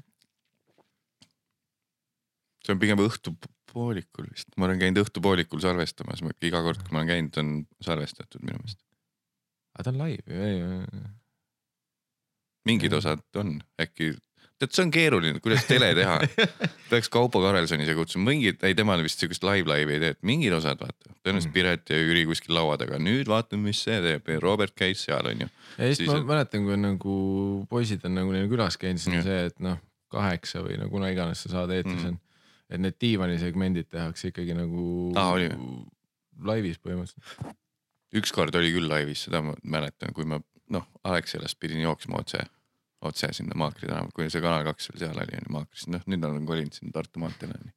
see 2.65 2.75
on 2.75 2.83
pigem 2.83 3.01
õhtupoolikul 3.03 4.29
vist, 4.31 4.53
ma 4.57 4.69
olen 4.69 4.81
käinud 4.83 5.03
õhtupoolikul 5.05 5.63
salvestamas, 5.65 6.23
iga 6.23 6.63
kord, 6.65 6.85
kui 6.85 6.95
ma 6.95 7.03
olen 7.03 7.13
käinud, 7.15 7.41
on 7.43 7.53
salvestatud 7.85 8.45
minu 8.45 8.61
meelest. 8.61 8.79
aga 9.75 9.89
ta 9.89 9.95
on 9.95 10.03
live 10.05 10.23
ju, 10.29 10.45
ei, 10.45 10.61
ei. 10.61 11.09
Mingid 12.67 12.93
Jah. 12.93 12.99
osad 13.01 13.23
on 13.41 13.57
äkki, 13.81 14.11
tead, 14.61 14.73
see 14.77 14.83
on 14.85 14.91
keeruline, 14.93 15.41
kuidas 15.41 15.65
tele 15.69 15.95
teha. 15.97 16.19
peaks 16.91 17.09
Kaupo 17.09 17.41
Karelsoni 17.41 17.87
siia 17.89 17.97
kutsuma, 17.97 18.29
mingid, 18.31 18.59
ei 18.67 18.75
temal 18.77 19.01
vist 19.03 19.19
sihukest 19.23 19.45
live 19.47 19.69
live'i 19.71 19.97
ei 19.97 20.01
tee, 20.03 20.11
et 20.17 20.23
mingid 20.23 20.53
osad 20.57 20.81
vaata, 20.83 21.15
tõenäoliselt 21.25 21.49
Mhm. 21.51 21.55
Piret 21.55 21.91
ja 21.95 21.97
Jüri 22.03 22.25
kuskil 22.29 22.55
laua 22.55 22.77
taga, 22.81 22.99
nüüd 23.01 23.29
vaatame, 23.31 23.71
mis 23.71 23.81
see 23.87 24.01
teeb, 24.05 24.29
Robert 24.45 24.75
käis 24.77 25.05
seal 25.07 25.27
onju. 25.33 25.49
ja 25.79 25.95
siis 25.95 26.09
ma 26.09 26.19
on- 26.19 26.27
mäletan, 26.29 26.65
kui 26.69 26.77
nagu 26.77 27.15
poisid 27.71 28.05
on 28.05 28.15
nagu 28.15 28.33
neil 28.33 28.49
külas 28.53 28.77
käinud, 28.77 28.99
siis 29.01 29.17
on 29.17 29.23
see, 29.23 29.47
et 29.47 29.61
noh, 29.61 29.79
kaheksa 30.11 30.61
või 30.67 30.77
no 30.79 30.89
kuna 30.91 31.09
iganes 31.15 31.43
see 31.45 31.53
saade 31.53 31.77
eetris 31.81 32.03
Mhm. 32.03 32.09
on. 32.09 32.21
et 32.71 32.81
need 32.81 32.95
diivanisegmendid 33.01 33.89
tehakse 33.91 34.29
ikkagi 34.31 34.55
nagu 34.55 35.13
oli 35.17 35.49
laivis 36.45 36.79
põhimõtteliselt. 36.79 37.55
ükskord 38.15 38.55
oli 38.59 38.71
küll 38.75 38.89
laivis, 38.91 39.25
seda 39.27 39.41
ma 39.43 39.55
mäletan, 39.65 40.13
kui 40.15 40.25
ma 40.25 40.39
noh, 40.75 40.87
Alexelast 41.05 41.59
pidin 41.61 41.83
jooksma 41.85 42.21
otse, 42.23 42.43
otse 43.07 43.31
sinna 43.37 43.57
Maakri 43.59 43.89
tänavale, 43.89 44.15
kui 44.17 44.31
see 44.33 44.43
Kanal 44.45 44.67
kaks 44.67 44.91
veel 44.91 45.05
seal 45.05 45.23
oli 45.23 45.39
onju 45.39 45.55
Maakris, 45.57 45.87
noh 45.93 46.05
nüüd 46.11 46.27
olen 46.27 46.49
kolinud 46.49 46.77
sinna 46.77 46.97
Tartu 46.97 47.23
maanteele 47.23 47.57
onju. 47.59 47.73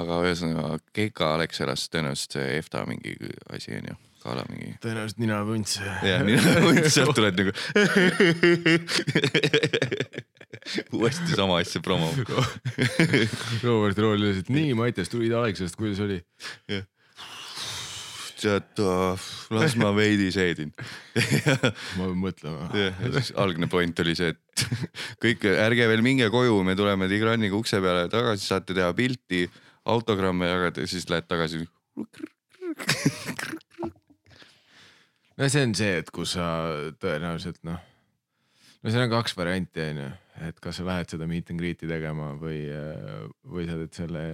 aga 0.00 0.20
ühesõnaga 0.26 0.78
Keika 0.96 1.34
Alexelast 1.38 1.90
tõenäoliselt 1.94 2.38
see 2.38 2.46
EFTA 2.60 2.84
mingi 2.88 3.16
asi 3.56 3.74
onju, 3.78 3.96
gala 4.24 4.44
mingi 4.52 4.76
tõenäoliselt 4.84 5.20
nina 5.22 5.40
vunts. 5.48 5.80
ja 6.06 6.20
mina 6.26 6.40
sealt 6.88 7.16
tuled 7.18 7.34
nagu 7.40 7.52
uuesti 10.92 11.34
sama 11.34 11.58
asja 11.60 11.80
promo. 11.84 12.10
Robert 13.64 13.98
Rool 13.98 14.22
ütles, 14.22 14.42
et 14.44 14.50
nii 14.52 14.74
Mattias 14.78 15.10
tulid 15.12 15.32
Alexast, 15.34 15.76
kuidas 15.78 16.02
oli? 16.04 16.20
tead, 18.40 18.80
las 19.54 19.76
ma 19.80 19.90
veidi 19.96 20.30
seedin. 20.34 20.72
ma 21.98 22.06
pean 22.06 22.18
mõtlema. 22.20 22.68
ja 22.76 23.12
siis 23.18 23.32
algne 23.40 23.68
point 23.70 24.02
oli 24.04 24.14
see, 24.18 24.32
et 24.34 24.64
kõik, 25.24 25.44
ärge 25.66 25.88
veel 25.90 26.04
minge 26.06 26.30
koju, 26.32 26.62
me 26.66 26.76
tuleme 26.78 27.08
Tigraniga 27.10 27.58
ukse 27.58 27.80
peale 27.84 28.08
tagasi, 28.12 28.48
saate 28.50 28.76
teha 28.76 28.90
pilti, 28.96 29.44
autogramme 29.90 30.48
jagada 30.50 30.84
ja 30.84 30.90
siis 30.90 31.08
lähed 31.10 31.28
tagasi. 31.30 31.64
no 35.38 35.48
see 35.48 35.62
on 35.66 35.74
see, 35.78 36.00
et 36.02 36.10
kus 36.14 36.36
sa 36.36 36.46
tõenäoliselt 37.00 37.62
noh, 37.68 37.80
no 38.80 38.92
seal 38.92 39.06
on 39.06 39.12
kaks 39.14 39.36
varianti 39.38 39.84
on 39.88 40.02
ju, 40.04 40.10
et 40.48 40.60
kas 40.62 40.80
sa 40.80 40.86
lähed 40.88 41.12
seda 41.12 41.28
meet 41.30 41.50
and 41.52 41.60
greet'i 41.60 41.88
tegema 41.90 42.32
või, 42.40 42.62
või 43.48 43.66
sa 43.68 43.78
teed 43.80 43.96
selle 44.02 44.24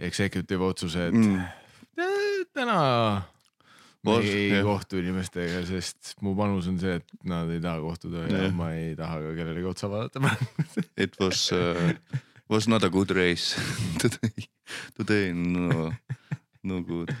executive 0.00 0.64
otsuse, 0.64 1.10
et 1.10 1.18
Mm. 1.20 1.42
Mm. 2.50 2.60
täna 2.60 3.22
Vot, 4.04 4.24
ei 4.24 4.48
jah. 4.48 4.64
kohtu 4.64 4.96
inimestega, 4.96 5.60
sest 5.68 6.14
mu 6.24 6.32
panus 6.36 6.70
on 6.70 6.78
see, 6.80 6.94
et 7.02 7.26
nad 7.28 7.50
ei 7.52 7.60
taha 7.60 7.82
kohtuda 7.84 8.22
ja 8.24 8.46
Jah. 8.46 8.54
ma 8.56 8.70
ei 8.72 8.94
taha 8.96 9.18
ka 9.26 9.34
kellelegi 9.36 9.68
otsa 9.68 9.90
vaadata 9.92 10.22
It 11.04 11.18
was 11.20 11.50
uh,, 11.52 11.92
was 12.48 12.68
not 12.68 12.84
a 12.84 12.88
good 12.88 13.10
race 13.10 13.60
today, 14.00 14.48
today 14.96 15.34
no, 15.36 15.92
no 16.64 16.80
good. 16.80 17.12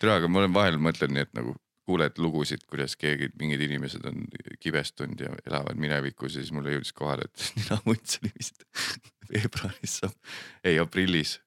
tere, 0.00 0.18
aga 0.18 0.28
ma 0.28 0.42
olen 0.42 0.58
vahel 0.58 0.80
mõtlen 0.82 1.14
nii, 1.14 1.28
et 1.28 1.34
nagu 1.38 1.54
kuuled 1.88 2.18
lugusid, 2.20 2.66
kuidas 2.68 2.98
keegi, 3.00 3.30
mingid 3.40 3.62
inimesed 3.64 4.04
on 4.10 4.26
kibestunud 4.60 5.22
ja 5.22 5.30
elavad 5.46 5.78
minevikus 5.80 6.34
ja 6.34 6.42
siis 6.42 6.52
mulle 6.52 6.74
jõudis 6.74 6.92
kohale, 6.98 7.30
et 7.30 7.46
ninamunts 7.62 8.18
oli 8.20 8.34
vist 8.34 8.66
veebruaris 9.30 10.00
saab, 10.02 10.18
ei 10.66 10.82
aprillis 10.82 11.38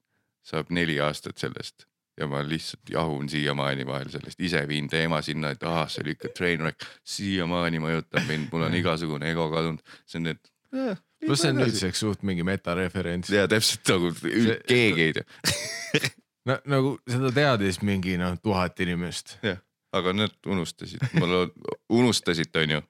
saab 0.47 0.71
neli 0.71 0.95
aastat 1.03 1.43
sellest 1.43 1.90
ja 2.21 2.27
ma 2.29 2.41
lihtsalt 2.45 2.89
jahun 2.93 3.29
siiamaani 3.29 3.85
vahel 3.87 4.09
sellest, 4.13 4.39
ise 4.39 4.61
viin 4.67 4.89
teema 4.89 5.21
sinna, 5.25 5.53
et 5.55 5.63
ahah, 5.65 5.87
see 5.89 6.03
oli 6.05 6.15
ikka 6.15 6.31
trainwreck, 6.37 6.85
siiamaani 7.15 7.81
mõjutab 7.81 8.27
mind, 8.29 8.51
mul 8.51 8.67
on 8.67 8.77
igasugune 8.77 9.31
ego 9.31 9.47
kadunud, 9.53 9.81
see 10.05 10.21
on 10.21 10.29
need. 10.29 10.51
pluss 11.25 11.43
see 11.43 11.53
on 11.53 11.61
nüüdseks 11.61 12.03
suht 12.05 12.23
mingi 12.27 12.45
metareferents. 12.47 13.31
ja 13.33 13.47
täpselt 13.51 13.89
nagu 13.89 14.13
keegi 14.69 15.07
ei 15.09 15.17
tea, 15.17 15.25
no 16.49 16.59
nagu 16.75 16.93
seda 17.09 17.33
teadis 17.35 17.81
mingi 17.85 18.15
noh, 18.21 18.37
tuhat 18.43 18.79
inimest. 18.85 19.37
aga 19.91 20.15
nad 20.15 20.37
unustasid, 20.47 21.03
mul 21.19 21.49
unustasid, 21.89 22.53
onju. 22.55 22.85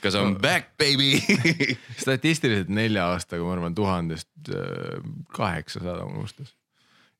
Cause 0.00 0.16
I 0.16 0.24
m 0.24 0.38
back 0.40 0.78
baby 0.80 1.18
statistiliselt 2.04 2.70
nelja 2.72 3.10
aastaga 3.12 3.44
ma 3.44 3.52
arvan 3.52 3.74
tuhandest 3.76 4.30
äh, 4.48 5.02
kaheksasada 5.36 6.06
unustas 6.08 6.54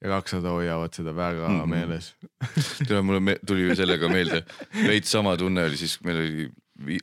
ja 0.02 0.08
kakssada 0.12 0.52
hoiavad 0.54 0.94
seda 0.94 1.14
väga 1.16 1.48
mm. 1.48 1.60
-hmm. 1.60 1.66
meeles. 1.66 2.14
tead, 2.88 3.02
mulle 3.02 3.20
me 3.20 3.36
tuli 3.46 3.76
sellega 3.76 4.08
meelde, 4.08 4.44
veits 4.86 5.10
sama 5.10 5.36
tunne 5.36 5.64
oli 5.64 5.76
siis, 5.76 5.98
meil 6.06 6.20
oli 6.22 6.48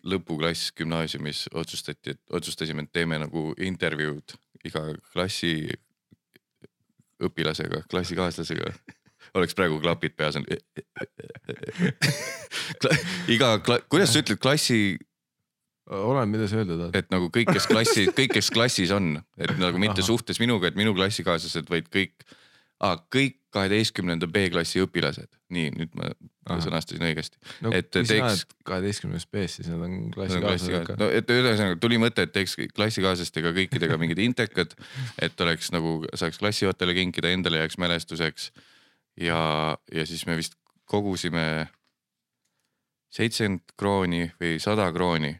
lõpuklass 0.07 0.71
gümnaasiumis 0.77 1.49
otsustati, 1.53 2.15
et 2.15 2.21
otsustasime, 2.31 2.85
et 2.85 2.91
teeme 2.95 3.19
nagu 3.19 3.53
intervjuud 3.59 4.37
iga 4.65 4.85
klassi 5.13 5.67
õpilasega, 7.23 7.83
klassikaaslasega. 7.91 8.71
oleks 9.35 9.55
praegu 9.55 9.79
klapid 9.83 10.15
peas 10.15 10.35
on. 10.39 10.45
iga, 13.35 13.57
kuidas 13.89 14.13
sa 14.13 14.23
ütled 14.23 14.39
klassi, 14.39 14.97
olen, 15.91 16.29
mida 16.31 16.47
sa 16.47 16.61
öelda 16.61 16.79
tahad? 16.79 16.95
et 16.95 17.11
nagu 17.13 17.29
kõik, 17.33 17.51
kes 17.57 17.67
klassi, 17.67 18.07
kõik, 18.15 18.37
kes 18.39 18.49
klassis 18.55 18.95
on, 18.95 19.17
et 19.37 19.55
nagu 19.59 19.81
mitte 19.81 19.99
Ahah. 19.99 20.07
suhtes 20.07 20.39
minuga, 20.39 20.71
et 20.71 20.79
minu 20.79 20.95
klassikaaslased, 20.95 21.67
vaid 21.69 21.91
kõik 21.93 22.15
ah,, 22.83 22.97
kõik 23.13 23.39
kaheteistkümnenda 23.55 24.27
B-klassi 24.27 24.81
õpilased, 24.83 25.29
nii 25.55 25.69
nüüd 25.77 25.93
ma 25.95 26.09
Ahah. 26.11 26.59
sõnastasin 26.65 27.05
õigesti. 27.07 27.39
no 27.63 27.71
et 27.75 27.87
teeks- 27.93 28.43
kaheteistkümnes 28.67 29.27
B-s, 29.31 29.59
siis 29.59 29.69
nad 29.71 29.85
on 29.87 30.09
klassikaaslased 30.11 30.99
no 30.99 31.07
et 31.07 31.31
ühesõnaga 31.31 31.79
tuli 31.79 31.99
mõte, 32.01 32.25
et 32.27 32.33
teeks 32.35 32.57
klassikaaslastega 32.75 33.53
kõikidega 33.55 33.99
mingid 34.01 34.19
intekad, 34.25 34.75
et 35.21 35.45
oleks 35.45 35.71
nagu 35.75 36.01
saaks 36.13 36.41
klassijuhatajale 36.41 36.97
kinkida, 36.99 37.31
endale 37.31 37.63
jääks 37.63 37.79
mälestuseks. 37.79 38.51
ja, 39.21 39.77
ja 39.91 40.05
siis 40.05 40.25
me 40.27 40.35
vist 40.35 40.59
kogusime 40.85 41.69
seitsekümmend 43.15 43.75
krooni 43.79 44.25
või 44.41 44.59
sada 44.59 44.89
krooni 44.93 45.31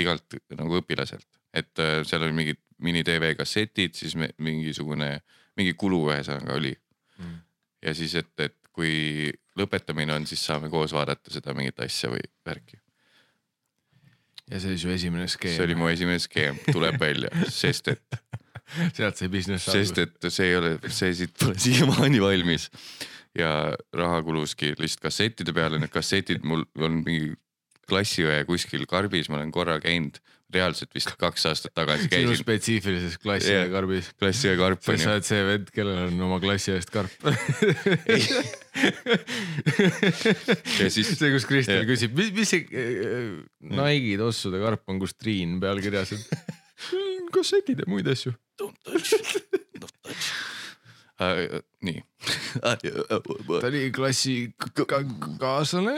igalt 0.00 0.38
nagu 0.56 0.80
õpilaselt, 0.80 1.26
et 1.54 1.78
äh, 1.78 2.00
seal 2.06 2.26
oli 2.26 2.34
mingid 2.34 2.60
mini-tv 2.80 3.34
kassetid, 3.38 3.94
siis 3.98 4.16
me, 4.16 4.30
mingisugune, 4.40 5.20
mingi 5.60 5.76
kulu 5.78 6.06
ühesõnaga 6.10 6.56
oli 6.58 6.74
Mm. 7.20 7.40
ja 7.84 7.94
siis, 7.96 8.14
et, 8.16 8.32
et 8.40 8.56
kui 8.72 9.28
lõpetamine 9.60 10.14
on, 10.14 10.26
siis 10.28 10.42
saame 10.46 10.70
koos 10.72 10.94
vaadata 10.96 11.32
seda 11.32 11.54
mingit 11.56 11.80
asja 11.84 12.08
või 12.12 12.22
värki. 12.46 12.78
ja 14.50 14.60
see 14.60 14.72
oli 14.72 14.80
su 14.80 14.92
esimene 14.94 15.28
skeem. 15.28 15.56
see 15.56 15.66
oli 15.66 15.76
mu 15.78 15.90
esimene 15.92 16.22
skeem, 16.22 16.58
tuleb 16.70 16.96
välja, 17.00 17.28
sest 17.52 17.92
et, 17.92 18.20
sealt 18.96 19.20
sai 19.20 19.28
business 19.32 19.68
sest 19.68 20.00
et 20.00 20.30
see 20.30 20.48
ei 20.52 20.56
ole, 20.56 20.74
see 20.88 21.12
siit 21.22 21.36
pole 21.38 21.58
siiamaani 21.66 22.22
valmis. 22.22 22.70
ja 23.36 23.52
raha 23.94 24.22
kuluski 24.26 24.72
lihtsalt 24.78 25.04
kassettide 25.10 25.54
peale, 25.54 25.78
need 25.82 25.92
kassetid 25.92 26.46
mul 26.46 26.64
on 26.80 27.02
mingi 27.04 27.34
klassiõe 27.90 28.44
kuskil 28.46 28.86
karbis, 28.86 29.28
ma 29.28 29.40
olen 29.40 29.50
korra 29.52 29.76
käinud, 29.82 30.20
reaalselt 30.54 30.94
vist 30.96 31.12
kaks 31.20 31.46
aastat 31.50 31.74
tagasi 31.76 32.06
sinu 32.06 32.12
käisin 32.14 32.40
spetsiifilises 32.42 33.18
klassi 33.22 33.52
Jah. 33.52 33.64
yeah. 33.64 33.72
karbis. 33.74 34.10
klassiõe 34.20 34.56
karp 34.60 34.82
sa 34.84 34.92
onju 34.94 35.04
sa 35.04 35.14
oled 35.16 35.28
see 35.28 35.42
vend, 35.48 35.70
kellel 35.74 36.00
on 36.08 36.24
oma 36.28 36.38
klassi 36.42 36.74
eest 36.74 36.90
karp. 36.94 37.12
siis 40.88 41.10
see, 41.20 41.30
kus 41.34 41.46
Kristel 41.48 41.80
Jah. 41.82 41.88
küsib, 41.88 42.16
mis, 42.18 42.32
mis 42.36 42.52
see 42.54 42.66
äh, 42.70 43.38
Nike'i 43.70 44.16
tossude 44.20 44.60
karp 44.62 44.82
on, 44.90 45.00
kus 45.02 45.14
Triin 45.18 45.58
peal 45.62 45.82
kirjas 45.84 46.14
on. 46.16 46.22
kassetid 47.34 47.84
ja 47.84 47.86
muid 47.90 48.08
asju. 48.10 48.32
äh, 51.20 51.60
nii 51.86 52.00
ta 52.60 52.74
oli 53.68 53.86
klassi 53.94 54.36
ka- 54.58 54.86
ka- 54.88 55.04
kaaslane. 55.40 55.96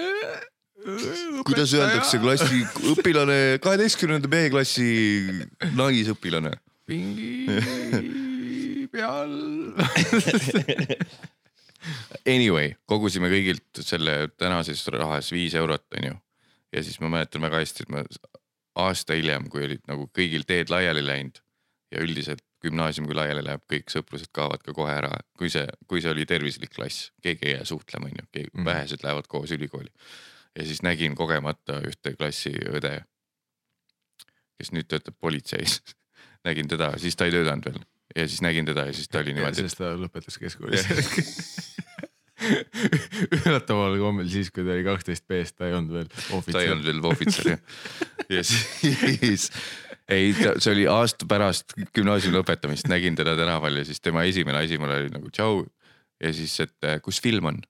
Kuidas 1.46 1.72
öeldakse? 1.76 2.18
klassi 2.22 2.62
õpilane, 2.92 3.38
kaheteistkümnenda 3.62 4.30
B-klassi 4.30 4.88
naisõpilane. 5.78 6.54
pingi 6.86 7.46
peal. 8.92 9.32
Anyway, 12.28 12.76
kogusime 12.86 13.26
kõigilt 13.32 13.80
selle 13.82 14.28
tänases 14.38 14.84
rahas 14.94 15.32
viis 15.34 15.54
eurot, 15.58 15.82
onju. 15.98 16.14
ja 16.72 16.82
siis 16.84 17.00
ma 17.02 17.10
mäletan 17.10 17.42
väga 17.42 17.58
hästi, 17.62 17.82
et 17.86 17.90
ma 17.92 18.04
aasta 18.84 19.16
hiljem, 19.18 19.48
kui 19.50 19.64
olid 19.66 19.82
nagu 19.90 20.06
kõigil 20.14 20.46
teed 20.48 20.70
laiali 20.72 21.02
läinud 21.04 21.40
ja 21.92 22.04
üldiselt 22.04 22.44
gümnaasium, 22.62 23.08
kui 23.10 23.16
laiali 23.18 23.42
läheb, 23.44 23.64
kõik 23.70 23.90
sõprused 23.90 24.30
kaovad 24.32 24.62
ka 24.62 24.74
kohe 24.76 24.92
ära, 24.94 25.10
kui 25.38 25.50
see, 25.50 25.66
kui 25.90 26.00
see 26.04 26.12
oli 26.12 26.24
tervislik 26.30 26.70
klass, 26.76 27.10
keegi 27.24 27.48
ei 27.50 27.56
jää 27.56 27.66
suhtlema, 27.68 28.06
onju, 28.06 28.28
Mhm. 28.54 28.64
vähesed 28.64 29.02
lähevad 29.02 29.26
koos 29.28 29.50
ülikooli. 29.50 29.90
Ja 30.58 30.66
siis 30.68 30.82
nägin 30.84 31.14
kogemata 31.18 31.80
ühte 31.88 32.14
klassi 32.16 32.52
õde, 32.52 32.98
kes 34.60 34.72
nüüd 34.76 34.90
töötab 34.90 35.16
politseis. 35.20 35.80
nägin 36.46 36.68
teda, 36.68 36.92
siis 36.98 37.16
ta 37.16 37.28
ei 37.28 37.34
töötanud 37.34 37.70
veel 37.70 37.82
ja 38.16 38.28
siis 38.28 38.42
nägin 38.42 38.66
teda 38.66 38.86
ja 38.86 38.92
siis 38.92 39.08
ta 39.08 39.22
oli 39.22 39.34
niimoodi, 39.36 39.64
sest 39.64 39.78
ta 39.80 39.92
lõpetas 39.96 40.38
keskkoolis. 40.40 40.84
üllataval 43.46 43.96
kombel 44.00 44.28
siis, 44.32 44.50
kui 44.50 44.64
ta 44.66 44.74
oli 44.74 44.84
kaksteist 44.86 45.24
B-st, 45.30 45.56
ta 45.58 45.68
ei 45.68 45.76
olnud 45.76 45.94
veel 45.94 46.08
ta 46.10 46.18
ei 46.18 46.36
ohvitser 46.36 46.72
olnud. 46.74 46.88
veel 46.88 47.02
ohvitser 47.12 47.50
jah. 47.52 47.60
ja 48.36 48.42
siis, 48.46 49.48
ei, 50.10 50.32
see 50.34 50.72
oli 50.74 50.88
aasta 50.90 51.28
pärast 51.30 51.76
gümnaasiumi 51.94 52.36
lõpetamist, 52.40 52.90
nägin 52.90 53.18
teda 53.18 53.36
tänaval 53.38 53.78
ja 53.80 53.86
siis 53.88 54.02
tema 54.02 54.26
esimene 54.28 54.64
asi 54.64 54.80
mul 54.82 54.94
oli 54.96 55.12
nagu 55.14 55.30
tšau. 55.30 55.62
ja 56.22 56.32
siis, 56.34 56.58
et 56.66 56.90
kus 57.04 57.22
film 57.22 57.52
on, 57.52 57.62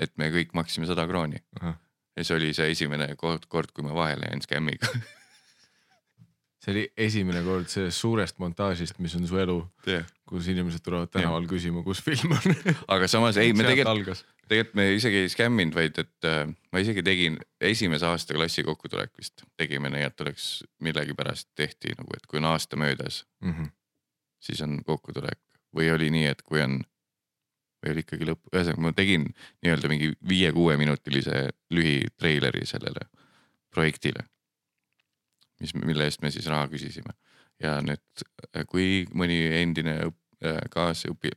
et 0.00 0.14
me 0.20 0.30
kõik 0.34 0.54
maksime 0.56 0.88
sada 0.88 1.06
krooni 1.10 1.42
Ahah. 1.60 1.81
Ja 2.16 2.24
see 2.24 2.36
oli 2.36 2.52
see 2.56 2.70
esimene 2.74 3.14
kord, 3.16 3.46
kord, 3.48 3.72
kui 3.72 3.84
ma 3.86 3.94
vahele 3.96 4.26
jäin 4.28 4.42
skämmiga. 4.44 4.88
see 6.62 6.72
oli 6.74 6.82
esimene 6.96 7.40
kord 7.46 7.66
sellest 7.72 7.98
suurest 8.02 8.38
montaažist, 8.42 8.98
mis 9.02 9.14
on 9.18 9.24
su 9.26 9.38
elu, 9.42 9.56
kus 10.28 10.46
inimesed 10.52 10.84
tulevad 10.86 11.10
tänaval 11.10 11.48
küsima, 11.50 11.82
kus 11.86 12.02
film 12.04 12.36
on. 12.36 12.54
aga 12.94 13.08
samas 13.10 13.36
ei, 13.42 13.50
me 13.56 13.64
tegelikult, 13.66 14.22
tegelikult 14.46 14.78
me 14.78 14.86
isegi 14.94 15.24
ei 15.24 15.32
skämminud, 15.32 15.74
vaid 15.74 15.98
et 16.04 16.28
äh, 16.28 16.44
ma 16.72 16.82
isegi 16.84 17.02
tegin 17.06 17.40
esimese 17.60 18.06
aasta 18.06 18.36
klassi 18.38 18.62
kokkutulek 18.66 19.10
vist 19.18 19.42
tegime 19.58 19.90
nii, 19.90 20.06
et 20.06 20.20
oleks 20.26 20.50
millegipärast 20.84 21.50
tehti 21.58 21.96
nagu, 21.98 22.14
et 22.16 22.28
kui 22.30 22.38
on 22.42 22.50
aasta 22.52 22.78
möödas, 22.78 23.24
Mhm. 23.42 23.72
siis 24.42 24.60
on 24.62 24.78
kokkutulek 24.86 25.40
või 25.74 25.90
oli 25.94 26.10
nii, 26.14 26.26
et 26.30 26.42
kui 26.46 26.60
on 26.62 26.80
või 27.82 27.94
oli 27.94 28.04
ikkagi 28.06 28.28
lõpp, 28.28 28.44
ühesõnaga 28.52 28.84
ma 28.84 28.92
tegin 28.96 29.26
nii-öelda 29.64 29.90
mingi 29.90 30.12
viie-kuueminutilise 30.28 31.48
lühitreileri 31.74 32.66
sellele 32.68 33.08
projektile. 33.72 34.28
mis, 35.60 35.74
mille 35.74 36.04
eest 36.04 36.22
me 36.22 36.30
siis 36.34 36.46
raha 36.50 36.66
küsisime 36.68 37.14
ja 37.62 37.78
nüüd, 37.84 38.26
kui 38.70 39.04
mõni 39.14 39.38
endine 39.60 39.98
äh, 40.02 40.62
kaasõpi-, 40.70 41.36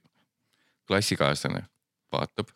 klassikaaslane 0.90 1.66
vaatab, 2.14 2.50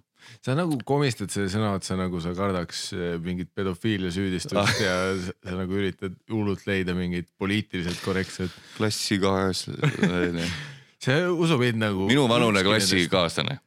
sa 0.43 0.55
nagu 0.57 0.77
komistad 0.87 1.31
selle 1.33 1.49
sõna 1.51 1.71
otsa, 1.77 1.97
nagu 1.99 2.19
sa 2.23 2.33
kardaks 2.37 2.81
eh, 2.95 3.13
mingit 3.23 3.51
pedofiilia 3.55 4.11
süüdistust 4.13 4.59
Ah. 4.59 4.73
ja 4.81 4.95
sa, 5.19 5.35
sa 5.45 5.55
nagu 5.61 5.77
üritad 5.79 6.15
hullult 6.31 6.65
leida 6.67 6.95
mingit 6.97 7.29
poliitiliselt 7.39 8.01
korrektset. 8.03 8.53
klassikaaslane, 8.77 10.45
see 11.03 11.23
usub 11.29 11.63
mind 11.63 11.81
nagu. 11.81 12.07
minuvanune. 12.11 12.63
klassikaaslane, 12.67 13.59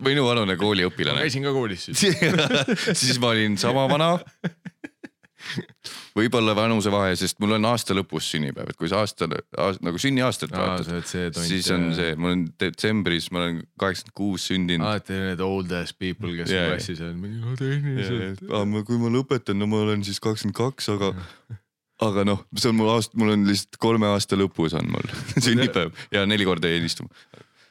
minuvanune 0.00 0.56
ma 0.56 0.60
kooliõpilane 0.60 1.26
käisin 1.26 1.46
ka 1.46 1.54
koolis 1.54 1.88
siis. 1.88 2.04
siis 3.02 3.20
ma 3.22 3.32
olin 3.34 3.58
sama 3.60 3.86
vana. 3.90 4.14
võib-olla 6.16 6.54
vanusevahe, 6.56 7.14
sest 7.18 7.40
mul 7.42 7.56
on 7.56 7.66
aasta 7.72 7.96
lõpus 7.96 8.28
sünnipäev, 8.32 8.70
et 8.72 8.78
kui 8.78 8.90
sa 8.90 9.00
aasta, 9.02 9.26
aasta, 9.58 9.82
nagu 9.84 9.98
sünniaastat 10.00 10.52
aa, 10.54 10.76
vaatad 10.78 11.08
siis 11.42 11.70
on 11.74 11.88
see, 11.96 12.12
mul 12.14 12.36
on 12.36 12.44
detsembris, 12.62 13.30
ma 13.34 13.42
olen 13.42 13.58
kaheksakümmend 13.80 14.16
kuus 14.20 14.46
sündinud. 14.50 14.86
alati 14.86 15.18
need 15.18 15.42
old 15.44 15.72
ass 15.76 15.96
people, 15.96 16.30
kes 16.38 16.52
yeah, 16.52 16.70
klassis 16.70 17.02
on 17.04 17.18
mingi 17.20 17.42
no 17.42 17.56
tehniliselt. 17.58 18.44
kui 18.86 19.02
ma 19.02 19.12
lõpetan, 19.16 19.58
no 19.58 19.68
ma 19.70 19.82
olen 19.86 20.06
siis 20.06 20.22
kakskümmend 20.22 20.56
kaks, 20.58 20.92
aga, 20.94 21.12
aga 22.08 22.26
noh, 22.28 22.44
see 22.54 22.70
on 22.70 22.78
mul 22.78 22.92
aasta, 22.94 23.18
mul 23.18 23.34
on 23.34 23.48
lihtsalt 23.48 23.80
kolme 23.82 24.12
aasta 24.14 24.38
lõpus 24.38 24.78
on 24.78 24.92
mul 24.94 25.16
sünnipäev 25.48 25.96
ja 26.14 26.26
neli 26.28 26.48
korda 26.48 26.70
jäin 26.70 26.86
istuma. 26.86 27.10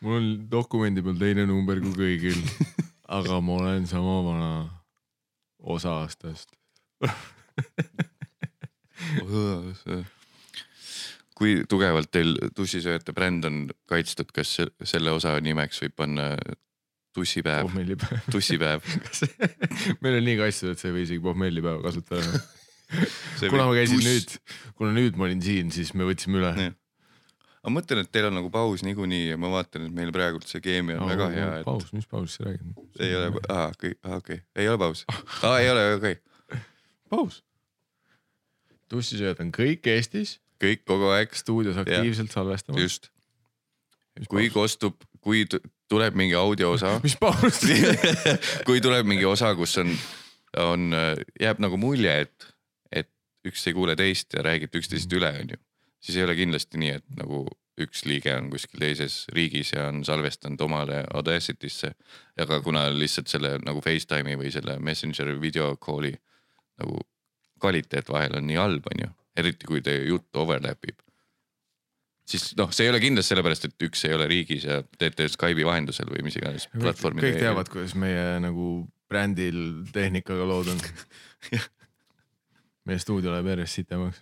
Mul 0.01 0.17
on 0.17 0.29
dokumendi 0.51 1.03
peal 1.05 1.17
teine 1.21 1.45
number 1.49 1.79
kui 1.83 1.93
kõigil, 1.97 2.39
aga 3.17 3.41
ma 3.41 3.57
olen 3.61 3.87
sama 3.89 4.17
vana 4.25 4.51
osa 5.61 5.99
aastast. 6.01 6.53
kui 11.37 11.61
tugevalt 11.69 12.11
teil 12.13 12.35
tussisööjate 12.55 13.13
bränd 13.17 13.45
on 13.49 13.61
kaitstud, 13.89 14.29
kas 14.35 14.51
se- 14.59 14.69
selle 14.85 15.13
osa 15.15 15.33
nimeks 15.41 15.81
võib 15.81 15.95
panna 15.97 16.25
tussipäev, 17.15 17.65
pohmellipäev. 17.67 18.27
tussipäev? 18.31 18.85
meil 20.03 20.19
on 20.19 20.27
nii 20.27 20.37
kaitstud, 20.39 20.75
et 20.75 20.81
sa 20.81 20.89
ei 20.89 20.95
või 20.99 21.05
isegi 21.07 21.23
pohmellipäeva 21.23 21.81
kasutada. 21.83 22.43
kuna 23.51 23.65
ma 23.69 23.73
käisin 23.75 24.03
nüüd, 24.05 24.37
kuna 24.77 24.93
nüüd 24.95 25.17
ma 25.17 25.27
olin 25.29 25.41
siin, 25.43 25.71
siis 25.73 25.93
me 25.97 26.05
võtsime 26.07 26.41
üle. 26.41 26.69
Ma 27.61 27.75
mõtlen, 27.75 28.01
et 28.01 28.09
teil 28.09 28.25
on 28.31 28.33
nagu 28.39 28.49
paus 28.49 28.81
niikuinii 28.81 29.27
ja 29.29 29.37
ma 29.37 29.51
vaatan, 29.53 29.85
et 29.85 29.93
meil 29.93 30.09
praegult 30.15 30.49
see 30.49 30.63
keemia 30.65 30.97
on 30.97 31.11
väga 31.11 31.27
hea, 31.33 31.49
et 31.61 31.67
paus, 31.67 31.91
mis 31.93 32.07
paus 32.09 32.39
sa 32.39 32.47
räägid? 32.47 32.71
ei 32.99 33.15
ole, 33.15 33.27
aa 33.53 33.67
okei, 33.69 33.93
okei, 34.17 34.41
ei 34.57 34.69
ole 34.71 34.81
paus, 34.81 35.05
aa 35.45 35.59
ei 35.61 35.69
ole, 35.69 35.83
okei 35.99 36.15
okay., 36.17 36.63
paus. 37.13 37.43
tussisööjad 38.89 39.43
on 39.45 39.53
kõik 39.53 39.85
Eestis 39.93 40.39
kõik 40.61 40.85
kogu 40.87 41.09
aeg, 41.15 41.33
stuudios 41.37 41.79
aktiivselt 41.81 42.33
salvestamas. 42.33 42.81
just. 42.81 43.09
kui 44.29 44.49
kostub, 44.53 45.01
kui 45.23 45.45
tuleb 45.91 46.17
mingi 46.19 46.37
audio 46.37 46.73
osa, 46.75 46.97
mis 47.05 47.17
paus? 47.19 47.63
kui 48.67 48.83
tuleb 48.83 49.07
mingi 49.09 49.25
osa, 49.27 49.53
kus 49.57 49.77
on, 49.81 49.93
on, 50.61 50.91
jääb 51.39 51.61
nagu 51.63 51.79
mulje, 51.81 52.15
et, 52.27 52.49
et 53.03 53.09
üks 53.47 53.65
ei 53.69 53.77
kuule 53.77 53.97
teist 53.99 54.37
ja 54.37 54.45
räägite 54.45 54.81
üksteisest 54.81 55.17
üle, 55.17 55.31
onju. 55.45 55.61
Siis 56.01 56.17
ei 56.17 56.25
ole 56.25 56.35
kindlasti 56.35 56.81
nii, 56.81 56.95
et 56.99 57.19
nagu 57.19 57.45
üks 57.81 58.03
liige 58.05 58.33
on 58.35 58.49
kuskil 58.51 58.81
teises 58.81 59.25
riigis 59.35 59.71
ja 59.73 59.87
on 59.89 60.03
salvestanud 60.05 60.61
omale 60.61 61.03
Audacity'sse. 61.13 61.93
aga 62.41 62.59
kuna 62.61 62.87
lihtsalt 62.93 63.31
selle 63.31 63.55
nagu 63.65 63.81
Facetime'i 63.81 64.37
või 64.39 64.51
selle 64.53 64.77
Messenger 64.79 65.31
video 65.41 65.75
call'i 65.77 66.13
nagu 66.81 66.99
kvaliteet 67.61 68.09
vahel 68.09 68.37
on 68.39 68.47
nii 68.49 68.57
halb, 68.57 68.87
onju, 68.91 69.09
eriti 69.37 69.69
kui 69.69 69.81
teie 69.85 70.03
jutt 70.09 70.35
overlap 70.37 70.83
ib. 70.89 70.99
siis 72.27 72.51
noh, 72.57 72.71
see 72.73 72.87
ei 72.87 72.93
ole 72.93 73.01
kindlasti 73.03 73.33
sellepärast, 73.33 73.67
et 73.69 73.85
üks 73.87 74.05
ei 74.07 74.15
ole 74.17 74.27
riigis 74.29 74.65
ja 74.67 74.81
teete 74.97 75.29
Skype'i 75.29 75.65
vahendusel 75.67 76.09
või 76.11 76.25
mis 76.27 76.37
iganes 76.39 76.67
platvormi. 76.73 77.23
kõik 77.27 77.39
teavad, 77.43 77.69
kuidas 77.71 77.95
meie 77.95 78.39
nagu 78.43 78.71
brändil 79.11 79.85
tehnikaga 79.93 80.47
lood 80.47 80.73
on. 80.73 80.81
meie 82.91 83.01
stuudio 83.01 83.33
läheb 83.33 83.49
järjest 83.53 83.79
sitemaks. 83.79 84.19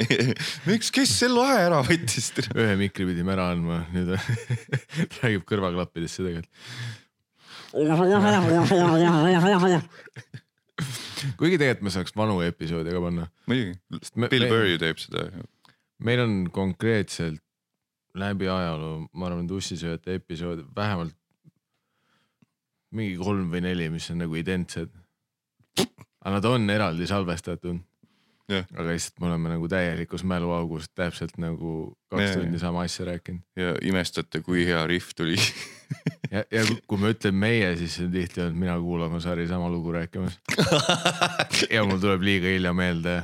miks, 0.70 0.90
kes 0.94 1.14
selle 1.22 1.44
vahe 1.44 1.60
ära 1.68 1.82
võttis? 1.86 2.30
ühe 2.54 2.76
mikri 2.80 3.06
pidime 3.10 3.34
ära 3.36 3.50
andma, 3.54 3.82
nüüd 3.94 4.14
räägib 5.20 5.44
kõrvaklappidesse 5.48 6.24
tegelikult. 6.24 6.52
kuigi 11.36 11.58
tegelikult 11.60 11.84
me 11.84 11.92
saaks 11.92 12.16
vanu 12.16 12.40
episoode 12.46 12.94
ka 12.94 13.02
panna. 13.04 13.28
muidugi, 13.50 13.76
Bill 14.24 14.48
Burry 14.48 14.80
teeb 14.80 14.98
seda. 15.02 15.28
meil 16.04 16.24
on 16.24 16.40
konkreetselt 16.54 17.42
läbi 18.18 18.48
ajaloo, 18.50 19.06
ma 19.12 19.28
arvan, 19.28 19.46
tussisööjate 19.46 20.16
episood 20.18 20.64
vähemalt 20.76 21.14
mingi 22.94 23.18
kolm 23.20 23.50
või 23.52 23.62
neli, 23.64 23.88
mis 23.92 24.08
on 24.12 24.22
nagu 24.22 24.36
identsed. 24.38 24.90
aga 25.78 26.34
nad 26.34 26.44
on 26.48 26.70
eraldi 26.70 27.06
salvestatud. 27.06 27.82
Jah. 28.48 28.64
aga 28.80 28.88
lihtsalt 28.94 29.18
me 29.20 29.26
oleme 29.28 29.50
nagu 29.52 29.66
täielikus 29.68 30.22
mäluaugus 30.24 30.86
täpselt 30.96 31.34
nagu 31.36 31.72
kaks 32.08 32.22
Jah, 32.22 32.36
tundi 32.38 32.58
sama 32.62 32.80
asja 32.86 33.04
rääkinud. 33.10 33.42
ja 33.60 33.74
imestate, 33.84 34.40
kui 34.46 34.62
hea 34.66 34.80
rihv 34.88 35.10
tuli. 35.16 35.36
ja, 36.34 36.44
ja 36.50 36.62
kui- 36.88 36.98
ma 37.02 37.10
ütlen 37.12 37.36
meie, 37.36 37.74
siis 37.76 37.98
tihti 38.12 38.40
olnud 38.46 38.56
mina 38.62 38.78
kuulamas 38.80 39.26
Harri 39.28 39.44
sama 39.50 39.68
lugu 39.72 39.92
rääkimas. 39.92 40.38
ja 41.74 41.84
mul 41.84 42.00
tuleb 42.00 42.24
liiga 42.24 42.48
hilja 42.54 42.72
meelde, 42.72 43.18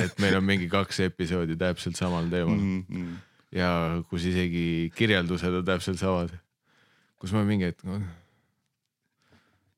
et 0.00 0.16
meil 0.24 0.38
on 0.40 0.44
mingi 0.48 0.70
kaks 0.72 1.00
episoodi 1.10 1.56
täpselt 1.60 2.00
samal 2.00 2.32
teemal 2.32 2.56
Mm, 2.56 3.12
ja 3.52 3.68
kus 4.08 4.24
isegi 4.32 4.90
kirjeldused 4.96 5.60
on 5.60 5.64
täpselt 5.68 6.00
samad. 6.00 6.32
kus 7.20 7.32
ma 7.36 7.44
mingi 7.44 7.68
hetk, 7.68 7.84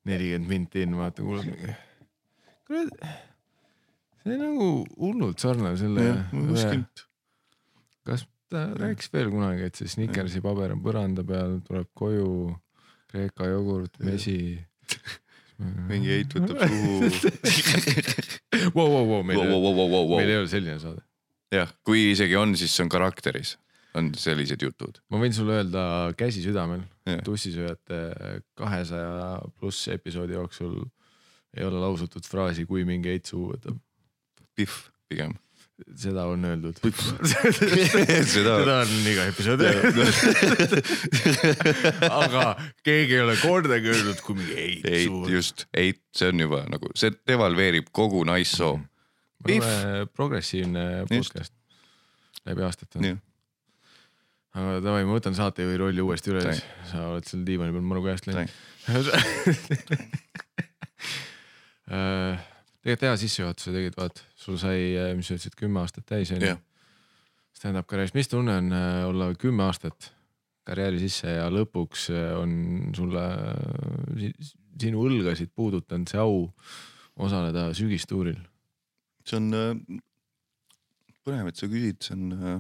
nelikümmend 0.05 0.49
minti 0.49 0.83
in, 0.87 0.95
vaatan, 0.97 1.25
kuulad 1.27 1.47
mingi. 1.51 1.75
kuule, 2.67 3.15
see 4.25 4.37
nagu 4.41 4.69
hullult 4.97 5.43
sarnane 5.43 5.77
selle. 5.81 6.05
kas 8.05 8.27
ta 8.53 8.67
rääkis 8.79 9.11
veel 9.13 9.31
kunagi, 9.33 9.69
et 9.69 9.81
see 9.81 9.91
Snickersi 9.91 10.43
paber 10.45 10.75
on 10.75 10.83
põranda 10.85 11.25
peal, 11.27 11.59
tuleb 11.67 11.91
koju, 11.97 12.29
Kreeka 13.15 13.47
jogurt, 13.47 13.99
mesi. 14.03 14.39
mingi 15.89 16.11
heit 16.11 16.33
võtab 16.35 16.65
suhu. 16.67 17.11
Meil 20.19 20.33
ei 20.33 20.41
ole, 20.41 20.49
selline 20.51 20.81
saade. 20.83 21.05
jah, 21.55 21.71
kui 21.87 22.09
isegi 22.11 22.35
on, 22.41 22.57
siis 22.59 22.75
see 22.75 22.83
on 22.85 22.91
karakteris, 22.91 23.55
on 23.95 24.11
sellised 24.19 24.65
jutud. 24.67 24.99
ma 25.15 25.21
võin 25.23 25.37
sulle 25.37 25.61
öelda 25.61 25.85
käsi 26.19 26.43
südamel 26.43 26.83
tussisööjate 27.25 28.01
kahesaja 28.59 29.39
pluss 29.61 29.89
episoodi 29.95 30.35
jooksul 30.35 30.81
ei 31.55 31.65
ole 31.67 31.79
lausutud 31.79 32.27
fraasi, 32.27 32.67
kui 32.67 32.83
mingi 32.89 33.13
heit 33.13 33.31
suhu 33.31 33.53
võtab. 33.53 33.79
Pihv 34.55 34.75
pigem. 35.11 35.35
seda 35.99 36.29
on 36.31 36.45
öeldud. 36.47 36.79
seda 38.31 38.31
seda 38.31 38.77
on 38.85 38.93
iga 39.11 39.25
episood 39.33 39.65
aga 42.23 42.45
keegi 42.87 43.19
ei 43.19 43.25
ole 43.25 43.35
kordagi 43.43 43.91
öelnud, 43.91 44.23
kui 44.23 44.39
mingi 44.39 44.55
heit 44.55 44.87
eit, 44.87 45.09
suhu. 45.09 45.27
just, 45.33 45.67
eit, 45.75 45.99
see 46.15 46.31
on 46.31 46.39
juba 46.47 46.63
nagu, 46.71 46.87
see 46.99 47.11
devalveerib 47.27 47.91
kogu 47.95 48.23
naissoo. 48.29 48.79
me 49.45 49.59
oleme 49.59 50.07
progressiivne 50.15 51.05
podcast. 51.11 51.53
Läbi 52.45 52.63
aastate. 52.63 53.17
aga 54.55 54.79
davai, 54.85 55.03
ma 55.09 55.19
võtan 55.19 55.35
saatejuhi 55.35 55.77
rolli 55.81 56.01
uuesti 56.05 56.31
üle 56.31 56.55
sa 56.91 56.99
oled 57.11 57.27
seal 57.27 57.43
diivani 57.47 57.73
peal 57.75 57.87
maru 57.91 58.03
käest 58.07 58.25
läinud. 58.31 58.51
tegelikult 62.85 63.09
hea 63.09 63.17
sissejuhatuse 63.25 63.71
tegid, 63.75 63.95
vaat 63.99 64.17
sul 64.45 64.59
sai, 64.61 64.79
mis 65.17 65.29
sa 65.31 65.37
ütlesid, 65.39 65.57
kümme 65.59 65.81
aastat 65.83 66.07
täis 66.09 66.33
onju 66.35 66.51
jah, 66.53 66.61
stand-up 67.57 67.89
karjääris, 67.91 68.15
mis 68.17 68.29
tunne 68.31 68.59
on 68.61 68.73
äh, 68.77 69.01
olla 69.09 69.31
kümme 69.41 69.65
aastat 69.69 70.11
karjääri 70.69 71.01
sisse 71.03 71.37
ja 71.39 71.47
lõpuks 71.53 72.09
äh, 72.13 72.33
on 72.41 72.55
sulle 72.97 73.25
äh, 73.25 74.19
si- 74.21 74.55
sinu 74.81 75.05
õlgasid 75.09 75.53
puudutanud 75.55 76.11
see 76.11 76.19
au 76.21 76.49
osaleda 77.25 77.69
sügistuuril? 77.77 78.41
see 79.25 79.39
on 79.41 79.51
äh, 79.57 80.01
põnev, 81.25 81.49
et 81.49 81.57
sa 81.61 81.69
küsid, 81.71 82.03
see 82.05 82.17
on 82.17 82.33
äh, 82.37 82.59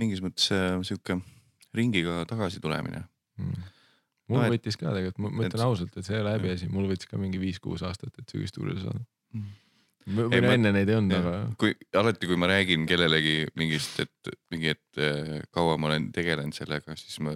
mingis 0.00 0.22
mõttes 0.24 0.48
äh, 0.54 0.78
sihuke 0.86 1.18
ringiga 1.74 2.22
tagasitulemine. 2.30 3.02
Mm. 3.42 3.64
mul 4.30 4.40
No 4.40 4.52
võttis 4.54 4.78
ka 4.78 4.92
tegelikult, 4.94 5.34
ma 5.34 5.44
ütlen 5.48 5.64
ausalt, 5.66 5.96
et 5.98 6.06
see 6.06 6.14
ei 6.16 6.22
ole 6.22 6.36
häbiasi, 6.38 6.68
mul 6.72 6.86
võttis 6.88 7.10
ka 7.10 7.18
mingi 7.20 7.40
viis-kuus 7.42 7.82
aastat, 7.84 8.14
et 8.22 8.30
sügistuurile 8.32 8.78
saada. 8.80 9.02
Ei, 9.34 9.42
või 10.06 10.40
no 10.44 10.52
enne 10.52 10.72
neid 10.74 10.90
ei 10.90 10.98
olnud, 10.98 11.16
aga 11.16 11.34
kui 11.60 11.74
alati, 11.96 12.28
kui 12.28 12.38
ma 12.40 12.48
räägin 12.50 12.86
kellelegi 12.88 13.36
mingist, 13.58 14.00
et 14.04 14.32
mingi, 14.52 14.74
et 14.74 15.00
äh, 15.00 15.36
kaua 15.54 15.76
ma 15.80 15.90
olen 15.90 16.10
tegelenud 16.14 16.56
sellega, 16.56 16.96
siis 17.00 17.20
ma, 17.24 17.34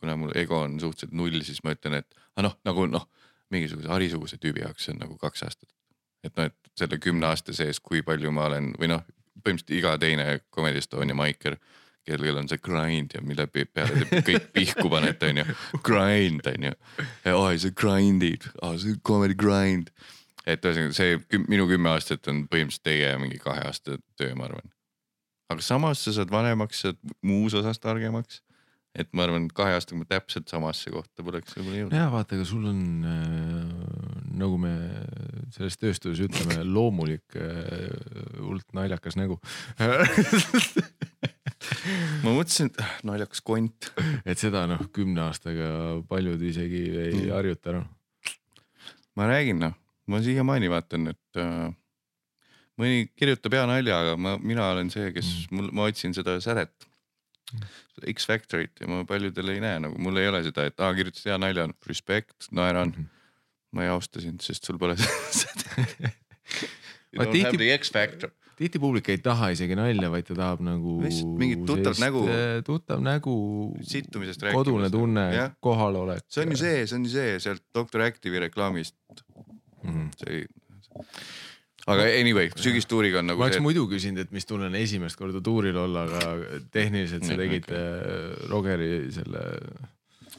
kuna 0.00 0.16
mul 0.16 0.32
ego 0.38 0.62
on 0.64 0.78
suhteliselt 0.80 1.16
null, 1.16 1.40
siis 1.46 1.60
ma 1.66 1.74
ütlen, 1.76 2.00
et 2.00 2.20
aga 2.36 2.48
noh, 2.48 2.56
nagu 2.68 2.86
noh, 2.90 3.08
mingisuguse 3.52 3.90
Harisuguse 3.92 4.38
tüübi 4.40 4.64
jaoks 4.64 4.88
on 4.92 5.00
nagu 5.02 5.18
kaks 5.20 5.44
aastat. 5.46 5.70
et 6.24 6.34
noh, 6.36 6.48
et 6.50 6.72
selle 6.78 6.98
kümne 7.02 7.28
aasta 7.28 7.54
sees, 7.54 7.80
kui 7.80 8.02
palju 8.06 8.32
ma 8.34 8.48
olen 8.48 8.72
või 8.78 8.90
noh, 8.94 9.04
põhimõtteliselt 9.38 9.76
iga 9.78 9.98
teine 10.00 10.40
Comedy 10.54 10.80
Estonia 10.82 11.14
maiker, 11.14 11.56
kellel 12.08 12.40
on 12.40 12.48
see 12.48 12.60
grind 12.64 13.12
ja 13.14 13.20
mille 13.24 13.44
pe- 13.52 13.66
peale 13.68 14.06
te 14.08 14.22
kõik 14.24 14.48
pihku 14.56 14.88
panete, 14.90 15.28
onju. 15.28 15.44
Grind 15.84 16.46
onju, 16.48 16.72
oi 17.36 17.58
sa 17.60 17.70
grind'id, 17.76 18.48
see 18.48 18.94
on 18.94 19.02
comedy 19.04 19.36
grind 19.38 19.92
et 20.48 20.64
ühesõnaga 20.64 20.94
see 20.96 21.10
küm, 21.28 21.42
minu 21.50 21.64
kümme 21.70 21.88
aastat 21.92 22.22
on 22.32 22.36
põhimõtteliselt 22.50 22.86
teie 22.88 23.08
mingi 23.20 23.38
kahe 23.42 23.60
aasta 23.68 23.90
töö, 24.18 24.32
ma 24.38 24.44
arvan. 24.48 24.66
aga 25.52 25.60
samas 25.64 25.98
sa 26.04 26.10
saad 26.16 26.30
vanemaks, 26.32 26.76
sa 26.82 26.86
oled 26.92 27.02
muus 27.26 27.52
osas 27.58 27.78
targemaks. 27.82 28.34
et 28.98 29.08
ma 29.12 29.20
arvan, 29.26 29.42
et 29.46 29.54
kahe 29.54 29.72
aastaga 29.76 29.98
ma 30.00 30.06
täpselt 30.08 30.46
samasse 30.50 30.90
kohta 30.90 31.22
poleks 31.26 31.50
võib-olla 31.56 31.78
jõudnud. 31.82 31.98
ja 32.00 32.06
vaata, 32.12 32.30
aga 32.38 32.44
sul 32.48 32.64
on 32.70 32.80
äh, 33.06 33.14
nagu 34.38 34.56
me 34.60 34.72
selles 35.54 35.76
tööstuses 35.80 36.20
ütleme, 36.28 36.54
loomulik 36.66 37.28
äh, 37.36 37.42
hullult 38.40 38.68
naljakas 38.76 39.14
nägu 39.20 39.36
ma 42.24 42.30
mõtlesin, 42.32 42.66
et 42.70 42.76
ah, 42.82 42.92
naljakas 43.06 43.40
kont. 43.44 43.80
et 44.24 44.38
seda 44.40 44.60
noh, 44.70 44.80
kümne 44.94 45.20
aastaga 45.28 45.66
paljud 46.10 46.40
isegi 46.42 46.82
ei 46.88 47.16
Mm. 47.18 47.30
harjuta 47.34 47.70
ära. 47.72 47.80
ma 49.16 49.22
räägin 49.28 49.58
noh, 49.62 49.74
ma 50.08 50.20
siiamaani 50.24 50.70
vaatan, 50.72 51.10
et 51.12 51.40
äh, 51.42 51.68
mõni 52.80 53.08
kirjutab 53.18 53.56
hea 53.58 53.64
nalja, 53.68 53.98
aga 54.04 54.16
ma, 54.20 54.36
mina 54.40 54.70
olen 54.72 54.90
see, 54.94 55.10
kes 55.16 55.28
Mm. 55.50 55.56
mul, 55.58 55.70
ma 55.72 55.88
otsin 55.90 56.14
seda 56.16 56.38
sädet. 56.44 56.74
X-Factorit 58.12 58.76
ja 58.82 58.86
ma 58.90 59.02
paljudel 59.08 59.48
ei 59.54 59.60
näe 59.64 59.78
nagu, 59.80 59.96
mul 60.04 60.18
ei 60.20 60.28
ole 60.28 60.42
seda, 60.44 60.66
et 60.68 60.80
aa 60.84 60.92
kirjutasid 60.94 61.30
hea 61.32 61.38
nalja, 61.40 61.64
respekt, 61.88 62.50
naeran 62.52 62.92
Mhm. 62.92 63.06
ma 63.72 63.82
ei 63.86 63.88
austa 63.92 64.20
sind, 64.20 64.40
sest 64.44 64.64
sul 64.68 64.76
pole 64.78 64.96
seda. 65.42 66.12
You 67.12 67.24
don't 67.24 67.40
have 67.44 67.56
the 67.56 67.70
X-Factor. 67.78 68.30
tihti 68.58 68.78
publik 68.82 69.08
ei 69.08 69.18
taha 69.22 69.48
isegi 69.54 69.76
nalja, 69.78 70.08
vaid 70.10 70.26
ta 70.28 70.34
tahab 70.34 70.60
nagu. 70.66 70.96
Mingit 71.38 71.60
tuttavat 71.66 72.00
nägu. 72.02 72.24
tuttav 72.66 73.00
nägu, 73.06 73.34
situmisest 73.86 74.42
kodune 74.52 74.88
rääkimas. 74.88 74.92
tunne 74.92 75.26
kohalolek. 75.62 76.24
see 76.28 76.42
on 76.44 76.50
ju 76.52 76.56
see, 76.56 76.86
see 76.86 76.96
on 76.98 77.04
ju 77.06 77.10
see 77.12 77.38
sealt 77.40 77.62
Doctor 77.74 78.02
Active'i 78.04 78.40
reklaamist, 78.48 78.94
mm.. 79.88 80.10
see 80.20 80.38
ei. 80.38 80.46
aga 81.88 82.06
anyway, 82.20 82.50
sügistuuriga 82.60 83.22
on 83.22 83.30
nagu 83.30 83.40
ma 83.40 83.48
oleks 83.48 83.58
see, 83.58 83.64
muidu 83.64 83.86
küsinud, 83.90 84.26
et 84.26 84.34
mis 84.34 84.48
tunne 84.48 84.68
on 84.68 84.78
esimest 84.78 85.18
korda 85.20 85.42
tuuril 85.44 85.78
olla, 85.80 86.04
aga 86.08 86.62
tehniliselt 86.74 87.26
sa 87.28 87.38
tegid 87.38 87.68
okay. 87.68 88.48
Rogeri 88.52 88.90
selle. 89.14 89.44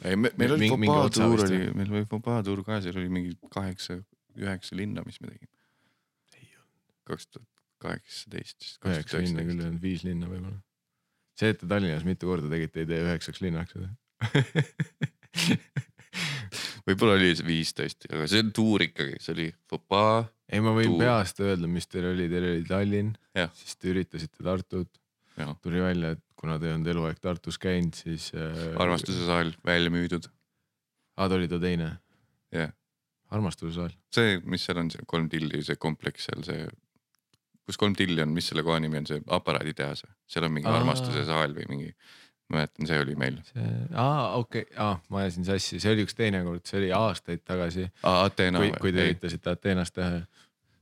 ei 0.04 0.18
me, 0.18 0.32
meil 0.40 0.56
oli 0.56 0.72
Fopaa 0.72 1.06
tuur 1.14 1.36
vist, 1.36 1.48
oli 1.50 1.70
meil 1.76 1.94
oli 1.94 2.08
Fopaa 2.10 2.42
tuur 2.46 2.64
ka, 2.66 2.80
seal 2.84 2.98
oli 3.00 3.12
mingi 3.12 3.36
kaheksa, 3.52 4.00
üheksa 4.38 4.78
linna, 4.78 5.04
mis 5.06 5.20
me 5.22 5.32
tegime. 5.32 5.54
kaks 7.10 7.32
tuhat 7.32 7.48
kaheksateist, 7.80 8.58
tuhat 8.78 8.98
üheksa 8.98 9.22
linna 9.22 9.46
küll 9.46 9.58
ei 9.58 9.70
olnud, 9.70 9.82
viis 9.82 10.04
linna 10.06 10.28
võib-olla. 10.30 10.60
see, 11.40 11.54
et 11.54 11.62
te 11.62 11.68
Tallinnas 11.70 12.04
mitu 12.06 12.28
korda 12.28 12.50
tegite, 12.52 12.84
ei 12.84 12.90
tee 12.90 13.00
üheksaks 13.06 13.40
linnaks 13.44 13.76
seda. 13.76 13.88
võib-olla 16.88 17.18
oli 17.18 17.34
see 17.36 17.46
viis 17.46 17.74
tõesti, 17.76 18.10
aga 18.12 18.28
see 18.30 18.44
on 18.44 18.52
tuur 18.56 18.84
ikkagi, 18.86 19.18
see 19.22 19.34
oli 19.36 19.48
Fopaa, 19.70 20.24
ei, 20.50 20.62
ma 20.64 20.72
võin 20.76 20.94
Tuur. 20.94 21.04
peast 21.04 21.42
öelda, 21.44 21.68
mis 21.70 21.86
teil 21.90 22.10
oli, 22.12 22.26
teil 22.32 22.48
oli 22.54 22.66
Tallinn, 22.68 23.14
siis 23.58 23.76
te 23.78 23.92
üritasite 23.92 24.44
Tartut 24.46 25.00
tuli 25.62 25.80
välja, 25.80 26.14
et 26.16 26.22
kuna 26.38 26.58
te 26.58 26.68
ei 26.68 26.74
olnud 26.74 26.90
eluaeg 26.92 27.20
Tartus 27.22 27.58
käinud, 27.60 27.96
siis 27.96 28.30
äh,. 28.34 28.74
armastuse 28.80 29.24
saal 29.26 29.52
välja 29.66 29.92
müüdud, 29.92 30.28
aa, 31.16 31.28
ta 31.28 31.36
oli 31.36 31.48
ta 31.48 31.60
teine, 31.62 31.90
jah. 32.54 32.72
armastuse 33.30 33.74
saal. 33.76 33.94
see, 34.14 34.38
mis 34.44 34.64
seal 34.66 34.80
on, 34.82 34.90
see 34.92 35.06
kolm 35.06 35.28
tilli, 35.32 35.62
see 35.66 35.78
kompleks 35.80 36.28
seal, 36.28 36.44
see, 36.46 36.66
kus 37.66 37.78
kolm 37.80 37.96
tilli 37.96 38.22
on, 38.24 38.34
mis 38.36 38.50
selle 38.50 38.64
koha 38.66 38.80
nimi 38.82 39.00
on, 39.00 39.08
see 39.08 39.22
aparaaditehas 39.38 40.04
seal 40.30 40.48
on 40.48 40.56
mingi 40.56 40.70
Aa. 40.70 40.80
armastuse 40.80 41.24
saal 41.28 41.56
või 41.56 41.68
mingi, 41.70 41.94
ma 42.50 42.58
mäletan, 42.60 42.86
see 42.90 42.98
oli 43.00 43.14
meil. 43.18 43.38
aa, 43.94 44.34
okei 44.40 44.64
okay., 44.66 44.76
aa, 44.82 44.98
ma 45.10 45.22
ajasin 45.22 45.46
sassi, 45.46 45.78
see 45.82 45.92
oli 45.94 46.04
üks 46.06 46.16
teine 46.18 46.42
kord, 46.46 46.64
see 46.66 46.80
oli 46.82 46.90
aastaid 46.96 47.44
tagasi, 47.46 47.86
Ateena 48.02 48.58
kui, 48.62 48.72
kui 48.80 48.92
te 48.92 49.04
või? 49.04 49.12
üritasite 49.14 49.52
Ateenas 49.54 49.92
teha. 49.94 50.20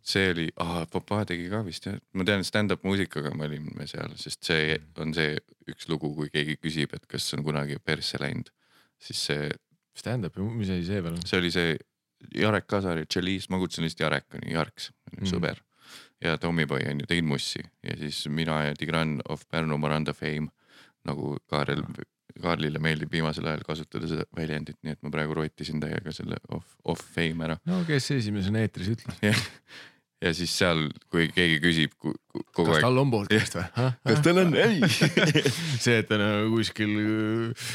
see 0.09 0.31
oli, 0.33 0.47
Papa 0.93 1.23
tegi 1.29 1.49
ka 1.53 1.61
vist 1.67 1.87
jah, 1.91 1.99
ma 2.17 2.25
tean 2.25 2.45
stand-up 2.49 2.85
muusikaga 2.89 3.35
me 3.37 3.45
olime 3.51 3.87
seal, 3.91 4.15
sest 4.17 4.49
see 4.49 4.79
on 4.99 5.13
see 5.17 5.37
üks 5.69 5.89
lugu, 5.93 6.15
kui 6.17 6.31
keegi 6.33 6.57
küsib, 6.57 6.95
et 6.97 7.05
kas 7.07 7.27
on 7.37 7.45
kunagi 7.45 7.77
persse 7.85 8.21
läinud, 8.23 8.49
siis 8.99 9.21
see, 9.31 9.51
Stand-up, 9.99 10.37
mis 10.55 10.69
asi 10.71 10.85
see 10.87 11.01
veel 11.03 11.17
on? 11.19 11.23
see 11.27 11.39
oli 11.41 11.51
see 11.53 11.77
Jarek 12.35 12.65
Kasari, 12.67 13.05
Tšeliis, 13.07 13.47
ma 13.51 13.59
kutsun 13.63 13.85
lihtsalt 13.87 14.01
Jarek 14.09 14.35
on 14.35 14.47
ju, 14.47 14.55
Jarks, 14.57 14.91
Mm. 15.09 15.25
sõber. 15.27 15.57
ja 16.21 16.35
Tommyboy 16.39 16.83
on 16.91 16.99
ju, 17.01 17.07
tegid 17.09 17.25
Mussi 17.25 17.63
ja 17.83 17.95
siis 17.97 18.25
mina 18.29 18.59
ja 18.67 18.75
Tigran 18.77 19.21
of 19.29 19.45
Pärnu 19.51 19.79
Maranda 19.79 20.13
Fame 20.13 20.51
nagu 21.09 21.35
Kaarel, 21.51 21.83
Kaarlile 22.39 22.81
meeldib 22.83 23.13
viimasel 23.13 23.49
ajal 23.51 23.67
kasutada 23.67 24.11
seda 24.11 24.27
väljendit, 24.37 24.79
nii 24.85 24.97
et 24.97 25.05
ma 25.05 25.13
praegu 25.15 25.39
rotisin 25.41 25.83
täiega 25.83 26.15
selle 26.15 26.41
off, 26.55 26.79
off 26.85 27.15
fame 27.17 27.49
ära. 27.49 27.61
no 27.69 27.83
kes 27.89 28.13
esimesena 28.19 28.65
eetris 28.65 28.93
ütles? 28.95 29.23
jah, 29.29 29.45
ja 30.25 30.35
siis 30.35 30.53
seal, 30.59 30.89
kui 31.13 31.29
keegi 31.35 31.61
küsib 31.63 31.95
kogu 31.99 32.69
kas 32.69 32.79
aeg, 32.79 32.85
tal 32.87 33.01
on 33.03 33.13
podcast 33.15 33.59
või? 33.59 33.89
kas 34.11 34.25
tal 34.27 34.43
on, 34.45 34.55
ei. 34.59 34.83
see, 35.85 36.01
et 36.01 36.11
ta 36.11 36.19
nagu 36.21 36.53
kuskil 36.57 36.95
äh, 37.03 37.73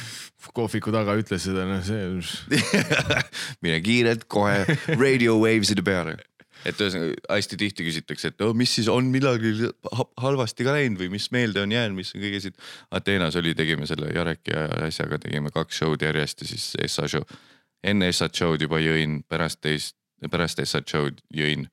kohviku 0.51 0.91
taga 0.93 1.15
ütles 1.19 1.45
seda, 1.45 1.63
noh, 1.69 1.79
see 1.85 2.59
mine 3.63 3.79
kiirelt 3.85 4.27
kohe 4.31 4.63
radio 4.99 5.37
waves'ide 5.39 5.85
peale. 5.85 6.17
Et 6.65 6.79
ühesõnaga 6.79 7.35
hästi 7.35 7.59
tihti 7.59 7.85
küsitakse, 7.87 8.31
et 8.31 8.43
oh, 8.45 8.53
mis 8.57 8.71
siis 8.77 8.89
on 8.91 9.09
millalgi 9.13 9.53
ha- 9.67 10.09
halvasti 10.25 10.65
ka 10.67 10.75
läinud 10.77 11.01
või 11.01 11.11
mis 11.15 11.29
meelde 11.35 11.63
on 11.63 11.73
jäänud, 11.73 11.97
mis 11.97 12.13
on 12.15 12.23
kõige 12.23 12.41
siit. 12.43 12.59
Ateenas 12.95 13.37
oli, 13.39 13.55
tegime 13.57 13.87
selle 13.89 14.11
Jarek 14.15 14.53
ja 14.53 14.67
asjaga 14.87 15.19
tegime 15.23 15.51
kaks 15.53 15.81
show'd 15.81 16.05
järjest 16.05 16.45
ja 16.45 16.51
siis 16.53 16.69
Essa 16.83 17.07
show. 17.11 17.25
enne 17.83 18.07
Essat 18.07 18.35
show'd 18.35 18.63
juba 18.63 18.79
jõin, 18.79 19.21
pärast 19.29 19.61
teist, 19.61 19.97
pärast 20.31 20.59
Essat 20.63 20.87
show'd 20.89 21.19
jõin 21.35 21.67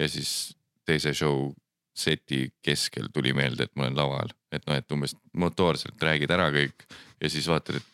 ja 0.00 0.08
siis 0.08 0.54
teise 0.88 1.14
show 1.14 1.52
seti 1.94 2.48
keskel 2.62 3.08
tuli 3.14 3.32
meelde, 3.32 3.68
et 3.68 3.76
ma 3.76 3.86
olen 3.86 3.96
laval, 3.96 4.32
et 4.52 4.64
noh, 4.66 4.74
et 4.74 4.92
umbes 4.92 5.14
motoorselt 5.32 6.00
räägid 6.02 6.32
ära 6.34 6.48
kõik 6.54 6.88
ja 7.22 7.30
siis 7.30 7.46
vaatad, 7.48 7.78
et 7.78 7.93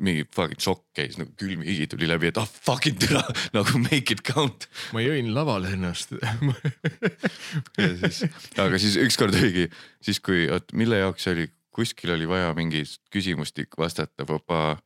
mingi 0.00 0.24
fucking 0.32 0.60
šokk 0.62 0.84
käis 0.96 1.18
nagu 1.20 1.32
külm 1.38 1.64
higi 1.66 1.86
tuli 1.90 2.08
läbi, 2.08 2.30
et 2.30 2.38
ah 2.40 2.46
oh, 2.46 2.60
fucking 2.66 2.98
türa 3.00 3.22
nagu 3.56 3.80
make 3.82 4.14
it 4.14 4.22
count. 4.26 4.68
ma 4.96 5.02
jõin 5.04 5.32
laval 5.36 5.66
ennast 5.68 6.14
ja 7.80 7.90
siis, 8.00 8.22
aga 8.60 8.80
siis 8.80 8.96
ükskord 9.02 9.36
oligi 9.36 9.68
siis, 10.00 10.20
kui, 10.24 10.46
oot 10.52 10.72
mille 10.78 11.02
jaoks 11.02 11.28
oli, 11.32 11.48
kuskil 11.74 12.14
oli 12.16 12.28
vaja 12.28 12.54
mingi 12.56 12.84
küsimustik 13.12 13.76
vastata, 13.78 14.26
fopaa. 14.28 14.76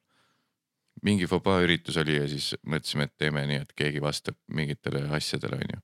mingi 1.06 1.28
fopaa 1.30 1.60
üritus 1.62 1.98
oli 2.02 2.18
ja 2.18 2.26
siis 2.30 2.54
mõtlesime, 2.66 3.06
et 3.06 3.14
teeme 3.18 3.46
nii, 3.46 3.62
et 3.66 3.76
keegi 3.78 4.02
vastab 4.02 4.38
mingitele 4.50 5.06
asjadele, 5.16 5.62
onju. 5.62 5.80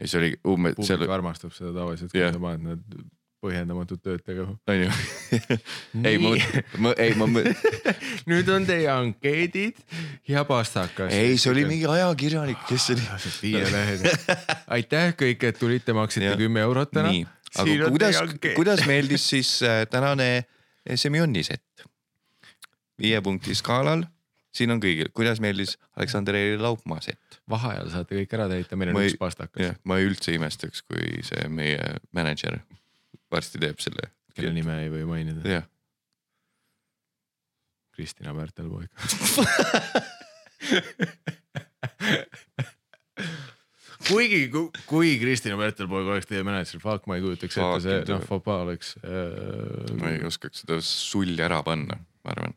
ja 0.00 0.06
siis 0.10 0.18
oli 0.18 0.34
umbes 0.50 0.78
seal 0.82 0.98
publik, 0.98 1.16
armastab 1.20 1.54
seda 1.54 1.74
tavaliselt, 1.78 2.10
kui 2.14 2.24
Jah. 2.24 2.34
sa 2.34 2.42
paned 2.42 2.66
need 2.66 3.08
põhjendamatut 3.40 4.02
tööd 4.04 4.22
tegema. 4.24 4.54
onju. 4.68 4.90
ei, 6.08 6.20
ma, 6.20 6.32
ma, 6.84 6.92
ei, 7.00 7.14
ma, 7.18 7.28
nüüd 8.30 8.50
on 8.52 8.66
teie 8.68 8.88
ankeedid 8.92 9.80
ja 10.28 10.44
pastakas. 10.48 11.12
ei, 11.16 11.38
see 11.40 11.52
oli 11.54 11.64
mingi 11.68 11.88
ajakirjanik, 11.90 12.60
kes 12.68 12.90
oli. 12.94 13.06
viie 13.42 13.64
lehed. 13.72 14.06
aitäh 14.76 15.14
kõik, 15.24 15.48
et 15.50 15.60
tulite, 15.60 15.96
maksite 15.96 16.34
kümme 16.40 16.64
eurot 16.66 16.92
täna. 16.94 17.14
aga 17.56 17.90
kuidas, 17.90 18.22
kuidas 18.56 18.86
meeldis 18.88 19.28
siis 19.32 19.56
äh, 19.66 19.84
tänane 19.90 20.30
Semjoni 20.96 21.44
sett? 21.46 21.86
viie 23.00 23.20
punkti 23.24 23.54
skaalal, 23.56 24.02
siin 24.52 24.72
on 24.74 24.80
kõigil, 24.82 25.08
kuidas 25.16 25.40
meeldis 25.40 25.78
Aleksander 25.96 26.36
Eeri 26.36 26.60
Laupmaa 26.60 27.00
sett? 27.04 27.40
vaheajal 27.50 27.88
saate 27.94 28.20
kõik 28.20 28.36
ära 28.36 28.50
täita, 28.52 28.76
meil 28.76 28.92
on 28.92 29.00
Ma 29.00 29.06
üks 29.08 29.16
pastakas 29.20 29.80
ma 29.88 29.96
ei 30.00 30.10
üldse 30.10 30.36
imestaks, 30.36 30.84
kui 30.84 31.24
see 31.24 31.48
meie 31.48 31.96
mänedžer 32.16 32.60
varsti 33.32 33.58
teeb 33.62 33.78
selle. 33.82 34.10
kelle 34.34 34.52
nime 34.54 34.74
ei 34.84 34.90
või 34.92 35.04
mainida. 35.08 35.40
jah, 35.48 35.66
Kristina 38.00 38.34
Pärtelpoeg. 38.34 38.88
kuigi, 44.08 44.50
kui 44.86 45.18
Kristina 45.20 45.58
Pärtelpoeg 45.60 46.06
oleks 46.08 46.28
teie 46.30 46.44
mänedžer, 46.46 46.80
fuck, 46.82 47.04
ma 47.10 47.18
ei 47.18 47.24
kujutaks 47.24 47.58
ette, 47.60 47.80
see 47.84 47.98
noh, 48.08 48.24
fopaa 48.26 48.62
oleks 48.64 48.94
äh,. 49.04 49.92
ma 50.00 50.14
ei 50.14 50.24
oskaks 50.26 50.64
seda 50.64 50.80
sulli 50.84 51.42
ära 51.44 51.60
panna, 51.66 51.98
ma 52.24 52.28
arvan. 52.34 52.54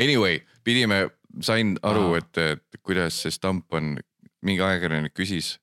Anyway, 0.00 0.40
pidime, 0.64 0.98
sain 1.44 1.74
aru, 1.84 2.14
et, 2.20 2.38
et 2.38 2.80
kuidas 2.86 3.18
see 3.24 3.34
stamp 3.34 3.74
on, 3.76 3.96
mingi 4.42 4.62
ajakirjanik 4.64 5.14
küsis, 5.18 5.56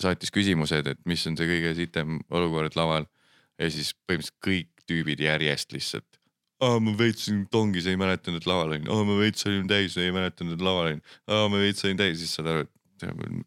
saatis 0.00 0.32
küsimused, 0.34 0.88
et 0.90 1.00
mis 1.08 1.24
on 1.28 1.36
see 1.38 1.48
kõige 1.48 1.72
sitem 1.78 2.20
olukord 2.30 2.76
laval 2.78 3.08
ja 3.56 3.70
siis 3.72 3.94
põhimõtteliselt 4.06 4.40
kõik 4.44 4.86
tüübid 4.86 5.22
järjest 5.24 5.74
lihtsalt. 5.74 6.20
aa, 6.62 6.78
ma 6.80 6.94
veits 6.96 7.28
olin 7.28 7.44
tongis, 7.52 7.86
ei 7.90 7.98
mäletanud, 8.00 8.40
et 8.40 8.48
laval 8.48 8.72
olin, 8.72 8.88
aa, 8.88 9.04
ma 9.08 9.18
veits 9.20 9.44
olin 9.48 9.68
täis, 9.68 9.96
ei 10.00 10.12
mäletanud, 10.14 10.56
et 10.56 10.64
laval 10.64 10.90
olin, 10.90 11.02
aa, 11.28 11.48
ma 11.52 11.60
veits 11.60 11.84
olin 11.84 12.00
täis, 12.00 12.18
siis 12.22 12.32
saad 12.36 12.48
aru, 12.52 12.64
et 12.64 12.72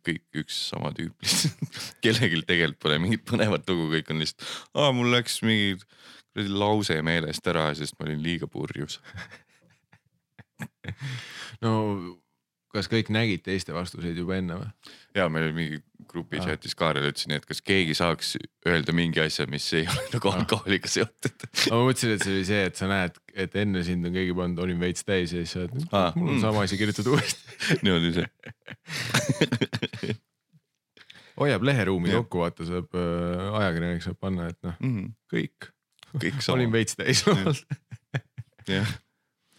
kõik 0.05 0.41
üks 0.43 0.59
sama 0.69 0.91
tüüp 0.93 1.25
lihtsalt. 1.25 1.79
kellelgi 2.05 2.43
tegelikult 2.45 2.83
pole 2.85 2.99
mingit 3.01 3.25
põnevat 3.25 3.65
lugu, 3.71 3.89
kõik 3.95 4.13
on 4.13 4.21
lihtsalt, 4.21 4.45
aa, 4.77 4.91
mul 4.93 5.09
läks 5.15 5.39
mingi 5.45 5.79
kuradi 5.79 6.53
lause 6.53 6.99
meelest 7.05 7.47
ära, 7.49 7.69
sest 7.75 7.97
ma 7.97 8.07
olin 8.07 8.21
liiga 8.23 8.47
purjus. 8.47 8.99
no 11.63 11.73
kas 12.73 12.89
kõik 12.91 13.09
nägid 13.13 13.41
teiste 13.45 13.73
vastuseid 13.75 14.17
juba 14.19 14.37
enne 14.37 14.59
või? 14.59 14.69
ja 15.17 15.25
meil 15.31 15.47
oli 15.49 15.55
mingi 15.57 15.79
grupi 16.09 16.39
chatis 16.41 16.75
Kaarel 16.77 17.09
ütles 17.09 17.27
nii, 17.29 17.37
et 17.41 17.45
kas 17.49 17.61
keegi 17.65 17.93
saaks 17.97 18.35
öelda 18.67 18.93
mingi 18.97 19.21
asja, 19.21 19.45
mis 19.49 19.65
ei 19.77 19.85
ole 19.89 20.05
nagu 20.15 20.31
alkoholiga 20.31 20.89
seotud. 20.89 21.45
ma 21.71 21.81
mõtlesin, 21.85 22.15
et 22.15 22.25
see 22.25 22.33
oli 22.37 22.45
see, 22.49 22.63
et 22.69 22.79
sa 22.79 22.89
näed, 22.89 23.19
et 23.45 23.57
enne 23.61 23.83
sind 23.85 24.07
on 24.09 24.15
keegi 24.15 24.33
pannud, 24.37 24.63
olin 24.65 24.79
veits 24.81 25.05
täis 25.07 25.33
ja 25.35 25.43
siis 25.43 25.53
sa 25.55 25.65
oled, 25.65 25.75
mul 26.17 26.31
on 26.31 26.35
mm. 26.37 26.41
sama 26.45 26.65
asi 26.65 26.79
kirjutatud 26.81 27.13
uuesti. 27.13 27.41
niimoodi 27.85 28.11
see. 28.19 28.27
hoiab 31.39 31.63
leheruumi 31.63 32.11
kokku, 32.13 32.41
vaata 32.43 32.65
saab 32.67 32.95
äh,, 32.99 33.59
ajakirjanik 33.61 34.03
saab 34.05 34.17
panna, 34.21 34.49
et 34.51 34.59
noh, 34.65 34.75
Mhm. 34.79 35.11
kõik. 35.33 35.69
kõik 36.17 36.41
olin 36.53 36.71
veits 36.73 36.97
täis 36.97 37.21
jah. 38.69 38.89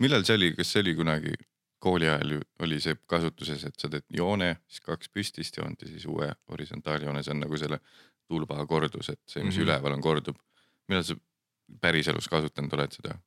millal 0.02 0.24
see 0.26 0.34
oli, 0.36 0.50
kas 0.58 0.72
see 0.72 0.82
oli 0.82 0.96
kunagi 0.98 1.36
kooli 1.80 2.08
ajal 2.08 2.36
oli 2.64 2.78
see 2.82 2.96
kasutuses, 3.08 3.64
et 3.64 3.80
sa 3.80 3.88
teed 3.92 4.04
joone, 4.16 4.52
siis 4.68 4.84
kaks 4.84 5.10
püstist 5.14 5.56
joont 5.56 5.82
ja 5.82 5.88
siis 5.88 6.06
uue 6.10 6.28
horisontaaljoone, 6.52 7.22
see 7.24 7.34
on 7.34 7.42
nagu 7.46 7.58
selle 7.60 7.80
tulba 8.30 8.60
kordus, 8.68 9.10
et 9.10 9.20
see, 9.26 9.42
mis 9.42 9.54
mm. 9.54 9.58
-hmm. 9.58 9.66
üleval 9.66 9.96
on, 9.96 10.04
kordub. 10.04 10.38
millal 10.88 11.04
sa 11.06 11.16
päriselus 11.80 12.28
kasutanud 12.28 12.72
oled 12.78 12.96
seda? 12.96 13.18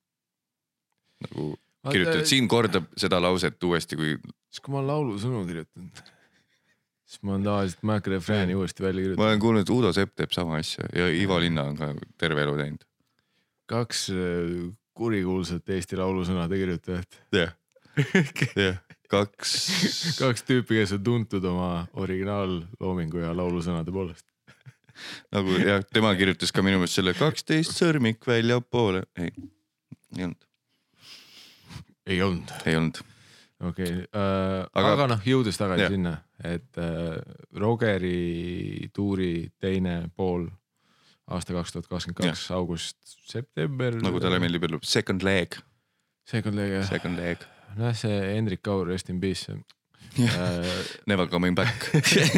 nagu 1.24 1.54
kirjutad, 1.92 2.20
siis 2.22 2.34
siin 2.36 2.48
kordab 2.52 2.90
seda 3.00 3.22
lauset 3.22 3.64
uuesti, 3.64 4.00
kui 4.00 4.18
kui 4.20 4.74
ma 4.74 4.80
olen 4.82 4.92
laulusõnu 4.92 5.44
kirjutanud, 5.48 6.04
siis 7.10 7.24
ma 7.24 7.36
olen 7.36 7.48
tavaliselt, 7.48 7.84
ma 7.84 7.96
ei 7.96 8.02
hakka 8.02 8.14
refrääni 8.16 8.58
uuesti 8.60 8.84
välja 8.84 9.00
ma 9.00 9.06
kirjutama. 9.08 9.28
olen 9.28 9.44
kuulnud, 9.46 9.66
et 9.66 9.74
Udo 9.74 9.94
Sepp 9.96 10.16
teeb 10.20 10.36
sama 10.36 10.60
asja 10.62 10.88
ja 10.96 11.10
Ivo 11.10 11.40
Linna 11.40 11.66
on 11.72 11.80
ka 11.80 11.94
terve 12.18 12.46
elu 12.46 12.56
teinud. 12.60 12.88
kaks 13.72 14.08
äh, 14.14 14.72
kurikuulsat 14.94 15.70
Eesti 15.70 15.98
laulusõnade 15.98 16.60
kirjutajat. 16.60 17.20
jah, 17.34 17.56
jah, 18.58 18.80
kaks. 19.12 19.56
kaks 20.20 20.46
tüüpi, 20.48 20.80
kes 20.82 20.96
on 20.98 21.04
tuntud 21.06 21.46
oma 21.50 21.86
originaalloomingu 22.00 23.24
ja 23.24 23.34
laulusõnade 23.38 23.94
poolest. 23.94 24.26
nagu 25.34 25.58
jah, 25.62 25.84
tema 25.94 26.14
kirjutas 26.18 26.54
ka 26.54 26.66
minu 26.66 26.82
meelest 26.82 27.00
selle 27.00 27.16
kaksteist 27.18 27.78
sõrmik 27.78 28.26
väljapoole, 28.30 29.06
ei, 29.18 29.34
ei 30.18 30.26
olnud, 30.28 30.50
ei 32.06 32.22
olnud, 32.22 32.56
ei 32.66 32.80
olnud. 32.80 33.04
okei 33.64 33.92
okay. 33.92 34.04
äh,, 34.10 34.60
Aga- 34.74 34.96
aga, 34.96 35.08
noh, 35.16 35.24
jõudes 35.28 35.58
tagasi 35.60 35.86
Jah. 35.86 35.90
ja. 35.90 35.96
sinna, 35.98 36.18
et 36.44 36.82
äh, 36.82 37.18
Rogeri 37.58 38.90
tuuri 38.94 39.50
teine 39.62 40.04
pool 40.16 40.50
aasta 41.32 41.56
kaks 41.56 41.74
tuhat 41.74 41.90
kakskümmend 41.90 42.34
kaks 42.34 42.50
august, 42.56 42.98
september. 43.30 43.96
nagu 44.04 44.22
talle 44.24 44.40
meeldib 44.44 44.68
öelda, 44.68 44.80
second 44.88 45.24
leg, 45.26 45.58
seekord 46.30 46.58
oli 46.58 46.70
jah, 46.76 46.88
second 46.90 47.20
leg, 47.20 47.46
noh 47.78 47.94
see 47.98 48.20
Hendrik 48.36 48.62
Kaur, 48.64 48.88
rest 48.88 49.10
in 49.10 49.20
peace 49.22 49.52
äh,. 49.52 49.62
never 51.08 51.28
coming 51.28 51.56
back 51.56 51.88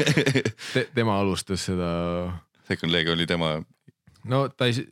te, 0.74 0.88
tema 0.95 1.19
alustas 1.19 1.65
seda, 1.65 1.89
Second 2.67 2.91
leg 2.91 3.08
oli 3.13 3.28
tema, 3.30 3.60
no 4.26 4.48
ta 4.50 4.65
ei, 4.65 4.86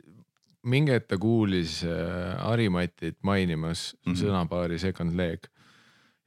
mingi 0.64 0.92
hetk 0.94 1.08
ta 1.10 1.18
kuulis 1.20 1.80
äh, 1.84 2.36
Harimatit 2.38 3.18
mainimas 3.22 3.94
mm. 4.04 4.12
-hmm. 4.12 4.20
sõnapaari 4.20 4.78
second 4.78 5.16
leg. 5.16 5.48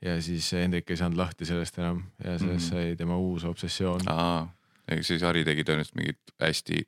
ja 0.01 0.21
siis 0.21 0.51
Hendrik 0.53 0.89
ei 0.89 0.97
saanud 0.97 1.17
lahti 1.17 1.45
sellest 1.45 1.77
enam 1.77 2.03
ja 2.23 2.37
sellest 2.37 2.71
Mhm. 2.71 2.75
sai 2.75 2.95
tema 2.95 3.17
uus 3.17 3.43
obsessioon. 3.43 4.01
aa, 4.05 4.47
ehk 4.87 5.03
siis 5.03 5.21
Harri 5.21 5.43
tegi 5.45 5.63
tõenäoliselt 5.63 5.95
mingit 5.95 6.19
hästi 6.41 6.83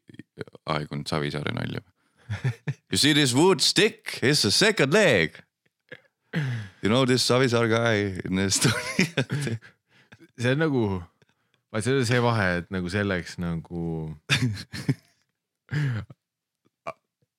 aegunud 0.65 1.07
Savisaare 1.07 1.51
nalja. 1.53 1.81
You 2.91 2.97
see 2.97 3.13
this 3.13 3.33
wood 3.35 3.59
stick, 3.59 4.19
it's 4.21 4.45
a 4.45 4.51
second 4.51 4.93
leg. 4.93 5.39
You 6.33 6.89
know 6.89 7.05
this 7.05 7.23
Savisaar 7.25 7.67
guy 7.67 8.21
in 8.25 8.49
story 8.51 9.05
see 10.39 10.51
on 10.53 10.61
nagu, 10.61 10.83
vaat 11.73 11.83
see 11.83 11.95
on 11.97 12.05
see 12.07 12.21
vahe, 12.23 12.47
et 12.61 12.69
nagu 12.71 12.89
selleks 12.91 13.37
nagu. 13.41 13.85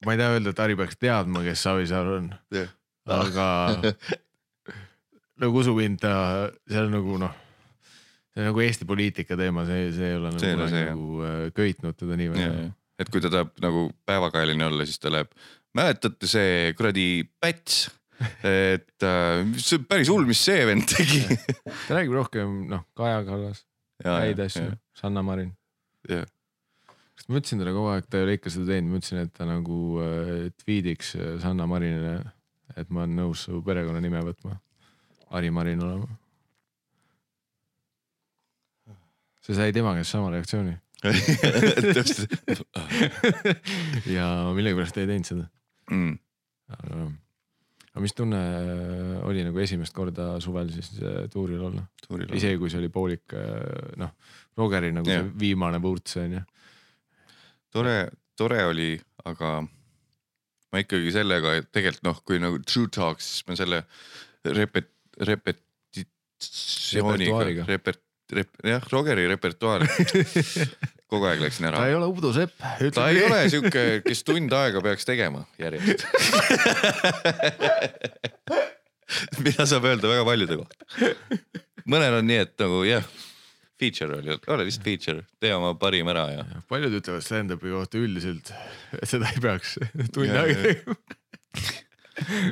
ma 0.05 0.15
ei 0.15 0.19
taha 0.21 0.35
öelda, 0.37 0.53
et 0.53 0.61
Harri 0.63 0.77
peaks 0.79 0.99
teadma, 1.01 1.43
kes 1.45 1.63
Savisaar 1.67 2.09
on, 2.17 2.27
Jah. 2.55 2.71
aga 3.11 3.47
nagu 5.41 5.63
usu 5.63 5.75
mind, 5.77 6.01
ta, 6.03 6.13
see 6.71 6.83
on 6.83 6.93
nagu 6.95 7.19
noh, 7.21 7.35
see 8.33 8.43
on 8.43 8.51
nagu 8.51 8.65
Eesti 8.65 8.89
poliitika 8.89 9.39
teema, 9.41 9.65
see, 9.69 9.89
see 9.97 10.13
ei 10.13 10.19
ole 10.19 10.35
See 10.39 10.53
ei 10.53 10.59
nagu, 10.59 10.71
see, 10.73 10.85
nagu 10.91 11.25
äh, 11.27 11.47
köitnud 11.57 11.99
teda 12.01 12.19
nii 12.21 12.31
väga. 12.35 12.51
et 13.01 13.13
kui 13.13 13.23
ta 13.25 13.33
tahab 13.33 13.55
nagu 13.65 13.87
päevakajaline 14.09 14.69
olla, 14.69 14.89
siis 14.89 15.01
ta 15.03 15.13
läheb, 15.13 15.31
mäletate 15.77 16.29
see 16.31 16.75
kuradi 16.79 17.09
Päts, 17.41 17.89
et 18.47 19.07
äh, 19.07 19.47
see 19.57 19.79
on 19.79 19.87
päris 19.89 20.11
hull, 20.13 20.27
mis 20.29 20.43
see 20.45 20.65
vend 20.69 20.87
tegi. 20.91 21.23
ta 21.87 21.97
räägib 21.97 22.17
rohkem 22.19 22.61
noh, 22.71 22.85
Kaja 22.99 23.23
Kallas, 23.29 23.65
häid 24.05 24.43
asju, 24.45 24.69
Sanna 24.97 25.25
Marin. 25.27 25.53
jah, 26.09 26.27
ma 27.29 27.41
ütlesin 27.41 27.63
talle 27.63 27.75
kogu 27.77 27.93
aeg, 27.95 28.09
ta 28.11 28.21
ei 28.21 28.27
ole 28.27 28.37
ikka 28.39 28.53
seda 28.53 28.75
teinud, 28.75 28.93
ma 28.93 29.01
ütlesin, 29.01 29.23
et 29.25 29.33
ta 29.37 29.49
nagu 29.49 29.81
äh, 30.05 30.49
tweetiks 30.63 31.15
äh, 31.19 31.35
Sanna 31.43 31.69
Marinile, 31.71 32.19
et 32.77 32.91
ma 32.91 33.05
olen 33.05 33.17
nõus 33.23 33.47
su 33.47 33.63
perekonnanime 33.67 34.25
võtma. 34.31 34.59
Hari 35.31 35.53
Marin 35.55 35.87
olema. 35.87 36.17
see 39.41 39.55
sai 39.57 39.73
tema 39.73 39.95
käest 39.97 40.13
sama 40.13 40.29
reaktsiooni 40.31 40.75
ja 44.17 44.27
millegipärast 44.53 44.95
ta 44.95 45.01
ei 45.01 45.09
teinud 45.09 45.31
seda. 45.31 45.47
Mm. 45.91 46.19
aga, 46.77 47.07
aga 47.91 48.01
mis 48.05 48.15
tunne 48.15 48.39
äh, 48.39 49.27
oli 49.27 49.43
nagu 49.47 49.59
esimest 49.63 49.95
korda 49.97 50.25
suvel 50.43 50.69
siis 50.75 50.89
äh, 51.03 51.25
tuuril 51.33 51.61
olla, 51.71 51.83
isegi 52.37 52.59
kui 52.61 52.71
see 52.71 52.81
oli 52.83 52.91
poolik 52.95 53.27
äh, 53.35 53.41
noh, 54.01 54.11
Rogeri 54.59 54.91
nagu 54.95 55.07
Jah. 55.11 55.23
see 55.25 55.31
viimane 55.41 55.79
vurts 55.83 56.13
on 56.21 56.33
ju. 56.39 56.43
tore, 57.75 57.97
tore 58.39 58.61
oli, 58.69 58.91
aga 59.27 59.49
ma 60.71 60.77
ikkagi 60.85 61.11
sellega 61.15 61.49
et 61.59 61.67
tegelikult 61.75 62.07
noh, 62.07 62.19
kui 62.27 62.39
nagu 62.43 62.57
true 62.63 62.89
talk, 62.95 63.19
siis 63.25 63.41
ma 63.49 63.53
selle 63.59 63.79
repet-, 64.47 64.97
repetitsiooniga 65.27 67.65
repet-, 67.67 68.07
rep-, 68.39 68.61
jah, 68.71 68.83
Rogeri 68.95 69.25
repertuaar 69.35 69.81
kogu 71.11 71.25
aeg 71.31 71.41
läksin 71.43 71.67
ta 71.67 71.71
ära. 71.73 71.79
ei 71.91 71.97
ole 71.99 72.07
Udo 72.11 72.31
Sepp. 72.37 72.55
ta 72.95 73.03
ei 73.11 73.19
ole 73.27 73.39
sihuke, 73.53 73.83
kes 74.07 74.21
tund 74.27 74.51
aega 74.57 74.79
peaks 74.85 75.05
tegema 75.09 75.41
järjest. 75.61 76.07
mida 79.45 79.67
saab 79.67 79.85
öelda 79.91 80.07
väga 80.11 80.25
paljude 80.27 80.55
kohta. 80.61 80.75
mõnel 81.91 82.13
on 82.21 82.27
nii, 82.31 82.41
et 82.45 82.55
nagu 82.63 82.77
jah, 82.87 83.05
feature 83.81 84.13
oli, 84.21 84.31
ole 84.55 84.63
lihtsalt 84.69 84.87
feature, 84.87 85.21
tee 85.43 85.53
oma 85.57 85.71
parim 85.81 86.09
ära 86.13 86.25
ja. 86.35 86.43
paljud 86.71 86.93
ütlevad 87.01 87.23
stand-up'i 87.25 87.69
kohta 87.73 87.95
üldiselt, 88.01 88.47
et 88.99 89.09
seda 89.09 89.25
ei 89.33 89.41
peaks 89.43 89.71
tund 90.15 90.31
aega 90.31 90.59
tegema. 90.67 90.95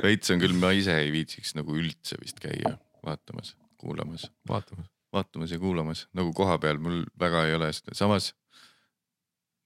veits 0.05 0.27
on 0.33 0.39
küll, 0.41 0.55
ma 0.59 0.69
ise 0.75 0.93
ei 1.03 1.09
viitsiks 1.13 1.51
nagu 1.57 1.71
üldse 1.77 2.15
vist 2.21 2.37
käia 2.43 2.69
vaatamas, 3.05 3.49
kuulamas, 3.79 4.23
vaatame. 4.49 4.83
vaatamas 5.13 5.51
ja 5.53 5.59
kuulamas 5.61 5.99
nagu 6.17 6.29
koha 6.35 6.55
peal 6.61 6.77
mul 6.81 6.97
väga 7.19 7.39
ei 7.47 7.53
ole 7.59 7.69
seda, 7.75 7.91
samas. 7.97 8.25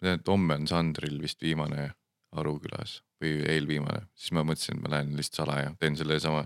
tean, 0.03 0.19
et 0.19 0.31
homme 0.31 0.59
on 0.59 0.67
Sandril 0.69 1.19
vist 1.23 1.41
viimane 1.43 1.91
Arukülas 2.39 3.01
või 3.21 3.37
eelviimane, 3.47 4.07
siis 4.17 4.33
ma 4.35 4.43
mõtlesin, 4.47 4.77
et 4.77 4.83
ma 4.83 4.95
lähen 4.95 5.15
lihtsalt 5.17 5.43
salaja, 5.43 5.73
teen 5.79 5.97
sellesama 5.99 6.43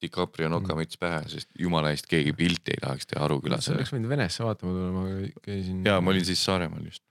DiCaprio 0.00 0.48
nokamüts 0.48 0.96
pähe, 1.00 1.20
sest 1.28 1.50
jumala 1.60 1.92
eest 1.92 2.08
keegi 2.08 2.32
pilti 2.36 2.74
ei 2.74 2.80
tahaks 2.80 3.08
teha 3.10 3.24
Arukülas 3.26 3.66
sa. 3.68 3.74
oleks 3.76 3.92
võinud 3.92 4.12
Venesse 4.12 4.44
vaatama 4.44 4.72
tulla, 4.76 4.92
ma 4.94 5.42
käisin. 5.44 5.82
ja 5.84 5.98
ma 6.00 6.12
olin 6.14 6.24
siis 6.28 6.44
Saaremaal 6.44 6.86
just. 6.86 7.04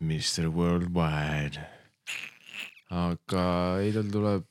Mr 0.00 0.48
Worldwide. 0.54 1.64
aga 2.94 3.44
ei, 3.82 3.92
tal 3.92 4.08
tuleb, 4.12 4.46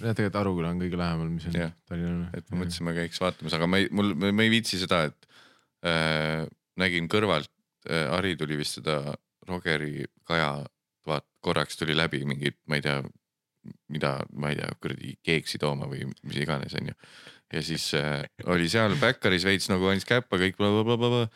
jah, 0.00 0.16
tegelikult 0.16 0.40
Aruküla 0.40 0.72
on 0.74 0.82
kõige 0.82 0.98
lähemal, 0.98 1.30
mis 1.30 1.46
on. 1.50 1.58
Tallinnale. 1.86 2.30
et 2.34 2.50
ma 2.50 2.62
mõtlesin, 2.64 2.88
ma 2.88 2.96
käiks 2.96 3.22
vaatamas, 3.22 3.58
aga 3.58 3.70
ma 3.70 3.82
ei, 3.82 3.90
mul, 3.94 4.14
ma 4.24 4.46
ei 4.46 4.54
viitsi 4.56 4.80
seda, 4.82 5.04
et 5.10 5.30
äh, 5.86 6.42
nägin 6.82 7.10
kõrvalt 7.12 7.52
äh,, 7.86 8.08
Harri 8.10 8.34
tuli 8.40 8.58
vist 8.58 8.80
seda 8.80 9.14
Rogeri 9.48 10.06
kaja, 10.28 10.64
vaat 11.06 11.26
korraks 11.42 11.78
tuli 11.78 11.96
läbi 11.96 12.22
mingid, 12.28 12.56
ma 12.70 12.78
ei 12.78 12.84
tea, 12.84 13.00
mida, 13.92 14.16
ma 14.38 14.52
ei 14.52 14.58
tea, 14.58 14.70
kuradi 14.82 15.14
keeksi 15.26 15.60
tooma 15.62 15.88
või 15.90 16.06
mis 16.08 16.38
iganes, 16.42 16.74
onju. 16.78 16.94
ja 17.52 17.62
siis 17.64 17.88
äh, 17.98 18.22
oli 18.50 18.68
seal 18.72 18.94
Backeris 19.00 19.46
veits 19.46 19.68
nagu 19.72 19.88
andis 19.90 20.06
käppa 20.08 20.38
kõik 20.40 20.58
blablabla. 20.60 21.26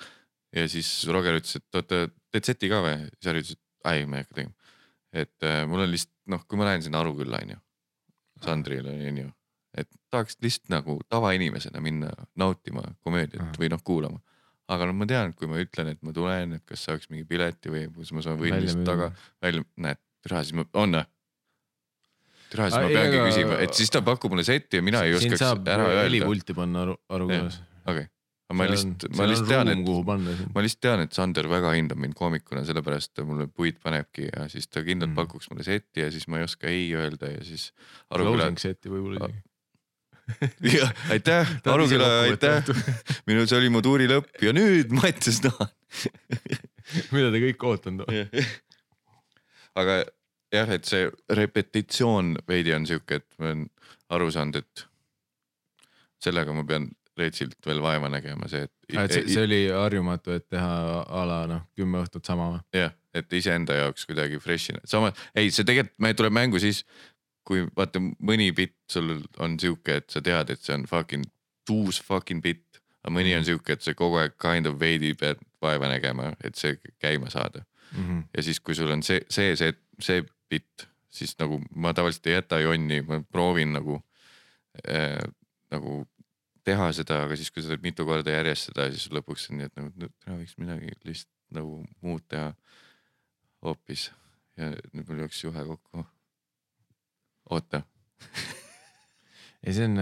ja 0.57 0.67
siis 0.71 0.91
Roger 1.11 1.39
ütles, 1.41 1.59
et 1.59 1.81
oota, 1.81 2.07
teed 2.35 2.51
seti 2.53 2.71
ka 2.73 2.83
või? 2.85 2.99
siis 3.17 3.31
Harri 3.31 3.45
ütles, 3.45 3.59
et 3.59 3.91
ai, 3.91 4.07
ma 4.07 4.21
ei 4.21 4.27
hakka 4.27 4.41
tegema. 4.41 4.73
et 5.25 5.49
äh, 5.49 5.63
mul 5.71 5.87
on 5.87 5.93
lihtsalt 5.93 6.15
noh, 6.33 6.47
kui 6.47 6.59
ma 6.61 6.71
lähen 6.71 6.87
sinna 6.87 7.03
Arukülla 7.03 7.43
onju, 7.43 7.59
Sandrile 8.45 8.95
onju, 9.11 9.29
et 9.77 9.91
tahaks 10.11 10.39
lihtsalt 10.43 10.73
nagu 10.73 10.99
tavainimesena 11.11 11.83
minna 11.85 12.11
nautima 12.39 12.83
komöödiat 13.05 13.59
või 13.61 13.71
noh, 13.73 13.83
kuulama. 13.85 14.23
Aga 14.69 14.87
no 14.89 14.93
ma 14.99 15.07
tean, 15.07 15.31
et 15.31 15.37
kui 15.39 15.47
ma 15.51 15.61
ütlen, 15.63 15.93
et 15.95 16.01
ma 16.03 16.13
tulen, 16.17 16.57
et 16.59 16.65
kas 16.67 16.83
saaks 16.89 17.11
mingi 17.13 17.25
pileti 17.29 17.71
või 17.71 17.85
kas 17.95 18.11
ma 18.13 18.23
saan, 18.25 18.41
müüa. 18.41 18.85
taga 18.89 19.13
välja, 19.43 19.63
näed, 19.77 20.01
türa 20.27 20.43
siis 20.43 20.57
ma, 20.59 20.65
on 20.75 20.97
või? 20.99 21.05
türa 22.51 22.69
siis 22.71 22.81
ma 22.83 22.91
peangi 22.91 23.17
aga- 23.21 23.31
küsima, 23.31 23.57
et 23.67 23.75
siis 23.79 23.91
ta 23.95 24.03
pakub 24.07 24.31
mulle 24.35 24.45
setti 24.47 24.79
ja 24.81 24.83
mina 24.87 25.03
ei 25.07 25.15
oskaks 25.19 25.43
ära 25.43 25.87
öelda. 25.87 26.05
helipulti 26.07 26.55
panna 26.55 26.83
Aru, 26.87 26.95
Arukülas. 27.11 27.61
okei, 27.87 28.07
ma 28.55 28.67
lihtsalt, 28.71 29.07
ma 29.19 29.27
lihtsalt 29.27 29.51
tean, 29.51 29.71
et 29.73 30.53
ma 30.55 30.63
lihtsalt 30.67 30.83
tean, 30.87 31.01
et 31.07 31.13
Sander 31.19 31.49
väga 31.51 31.73
hindab 31.79 31.99
mind 32.03 32.15
koomikuna, 32.19 32.63
sellepärast 32.69 33.15
ta 33.15 33.25
mulle 33.27 33.47
puid 33.51 33.79
panebki 33.83 34.29
ja 34.31 34.47
siis 34.53 34.67
ta 34.71 34.83
kindlalt 34.87 35.11
Mm. 35.13 35.19
pakuks 35.19 35.51
mulle 35.51 35.67
setti 35.67 36.01
ja 36.05 36.11
siis 36.15 36.27
ma 36.29 36.39
ei 36.39 36.47
oska 36.47 36.67
ei 36.71 36.91
öelda 36.95 37.31
ja 37.35 37.43
siis. 37.45 37.73
Closing, 38.13 38.59
set'i 38.59 38.91
võib-olla 38.91 39.27
isegi. 39.31 39.43
aitäh, 41.15 41.51
Aruküla, 41.71 42.09
aitäh 42.27 42.65
minu, 43.29 43.47
see 43.47 43.59
oli 43.61 43.71
mu 43.73 43.83
tuuri 43.85 44.09
lõpp 44.11 44.43
ja 44.43 44.53
nüüd 44.57 44.95
Mattias 44.97 45.39
tahan. 45.45 45.71
mida 47.15 47.31
te 47.31 47.43
kõik 47.45 47.67
ootanud 47.71 48.07
olete? 48.07 48.45
aga 49.81 50.03
jah, 50.55 50.75
et 50.75 50.87
see 50.89 51.09
repetitsioon 51.39 52.37
veidi 52.49 52.75
on 52.77 52.87
sihuke, 52.89 53.21
et 53.21 53.27
ma 53.41 53.51
olen 53.51 53.67
aru 54.17 54.31
saanud, 54.35 54.63
et 54.63 54.87
sellega 56.23 56.55
ma 56.57 56.65
pean 56.67 56.91
retsilt 57.17 57.57
veel 57.65 57.81
vaeva 57.81 58.11
nägema, 58.13 58.49
see, 58.51 58.67
et. 58.67 58.73
et 58.93 59.15
see, 59.15 59.25
see 59.33 59.45
oli 59.47 59.61
harjumatu, 59.73 60.35
et 60.37 60.45
teha 60.53 61.03
a 61.07 61.25
la 61.29 61.41
noh, 61.49 61.65
kümme 61.77 62.03
õhtut 62.05 62.29
sama 62.29 62.51
või? 62.53 62.63
jah, 62.77 62.93
et 63.17 63.39
iseenda 63.39 63.79
jaoks 63.79 64.05
kuidagi 64.09 64.41
fresh'ina, 64.43 64.83
samas 64.89 65.17
ei, 65.33 65.49
see 65.49 65.65
tegelikult, 65.65 65.97
me 66.05 66.13
tuleb 66.19 66.37
mängu 66.37 66.61
siis, 66.63 66.83
kui 67.47 67.65
vaata 67.77 68.01
mõni 68.03 68.51
bitt 68.57 68.77
sul 68.91 69.21
on 69.43 69.57
sihuke, 69.61 70.01
et 70.01 70.11
sa 70.11 70.23
tead, 70.25 70.51
et 70.51 70.63
see 70.63 70.75
on 70.75 70.87
fucking 70.91 71.27
tuus 71.67 72.01
fucking 72.03 72.43
bitt. 72.43 72.81
aga 73.05 73.15
mõni 73.15 73.37
on 73.39 73.45
sihuke, 73.47 73.77
et 73.77 73.85
sa 73.87 73.95
kogu 73.95 74.19
aeg 74.19 74.35
kind 74.43 74.67
of 74.67 74.81
veidi 74.81 75.13
pead 75.15 75.39
vaeva 75.63 75.91
nägema, 75.93 76.33
et 76.45 76.59
see 76.59 76.79
käima 76.99 77.31
saada. 77.31 77.65
Mhm. 77.93 78.27
ja 78.35 78.43
siis, 78.43 78.59
kui 78.61 78.75
sul 78.75 78.91
on 78.91 79.03
see, 79.07 79.21
see, 79.31 79.55
see, 79.57 79.73
see 80.03 80.25
bitt, 80.51 80.89
siis 81.09 81.37
nagu 81.39 81.61
ma 81.71 81.93
tavaliselt 81.95 82.27
ei 82.27 82.35
jäta 82.35 82.59
jonni, 82.61 83.01
ma 83.07 83.21
proovin 83.23 83.73
nagu 83.73 84.01
äh,, 84.83 85.23
nagu 85.71 86.03
teha 86.67 86.91
seda, 86.99 87.23
aga 87.27 87.39
siis, 87.39 87.53
kui 87.55 87.63
sa 87.63 87.73
teed 87.73 87.85
mitu 87.87 88.05
korda 88.09 88.35
järjest 88.35 88.73
seda, 88.73 88.89
siis 88.91 89.07
lõpuks 89.15 89.51
on 89.51 89.61
nii, 89.61 89.71
et 89.71 89.79
nagu 89.79 89.93
no, 90.03 90.11
täna 90.25 90.41
võiks 90.41 90.59
midagi 90.59 90.93
lihtsalt 91.07 91.33
nagu 91.55 91.79
muud 92.03 92.27
teha 92.27 92.51
hoopis 93.63 94.09
ja 94.59 94.73
nüüd 94.93 95.07
mul 95.07 95.25
jooksis 95.25 95.47
juhe 95.47 95.65
kokku. 95.69 96.07
oota, 97.51 97.83
ja 99.67 99.73
see 99.75 99.87
on, 99.89 99.97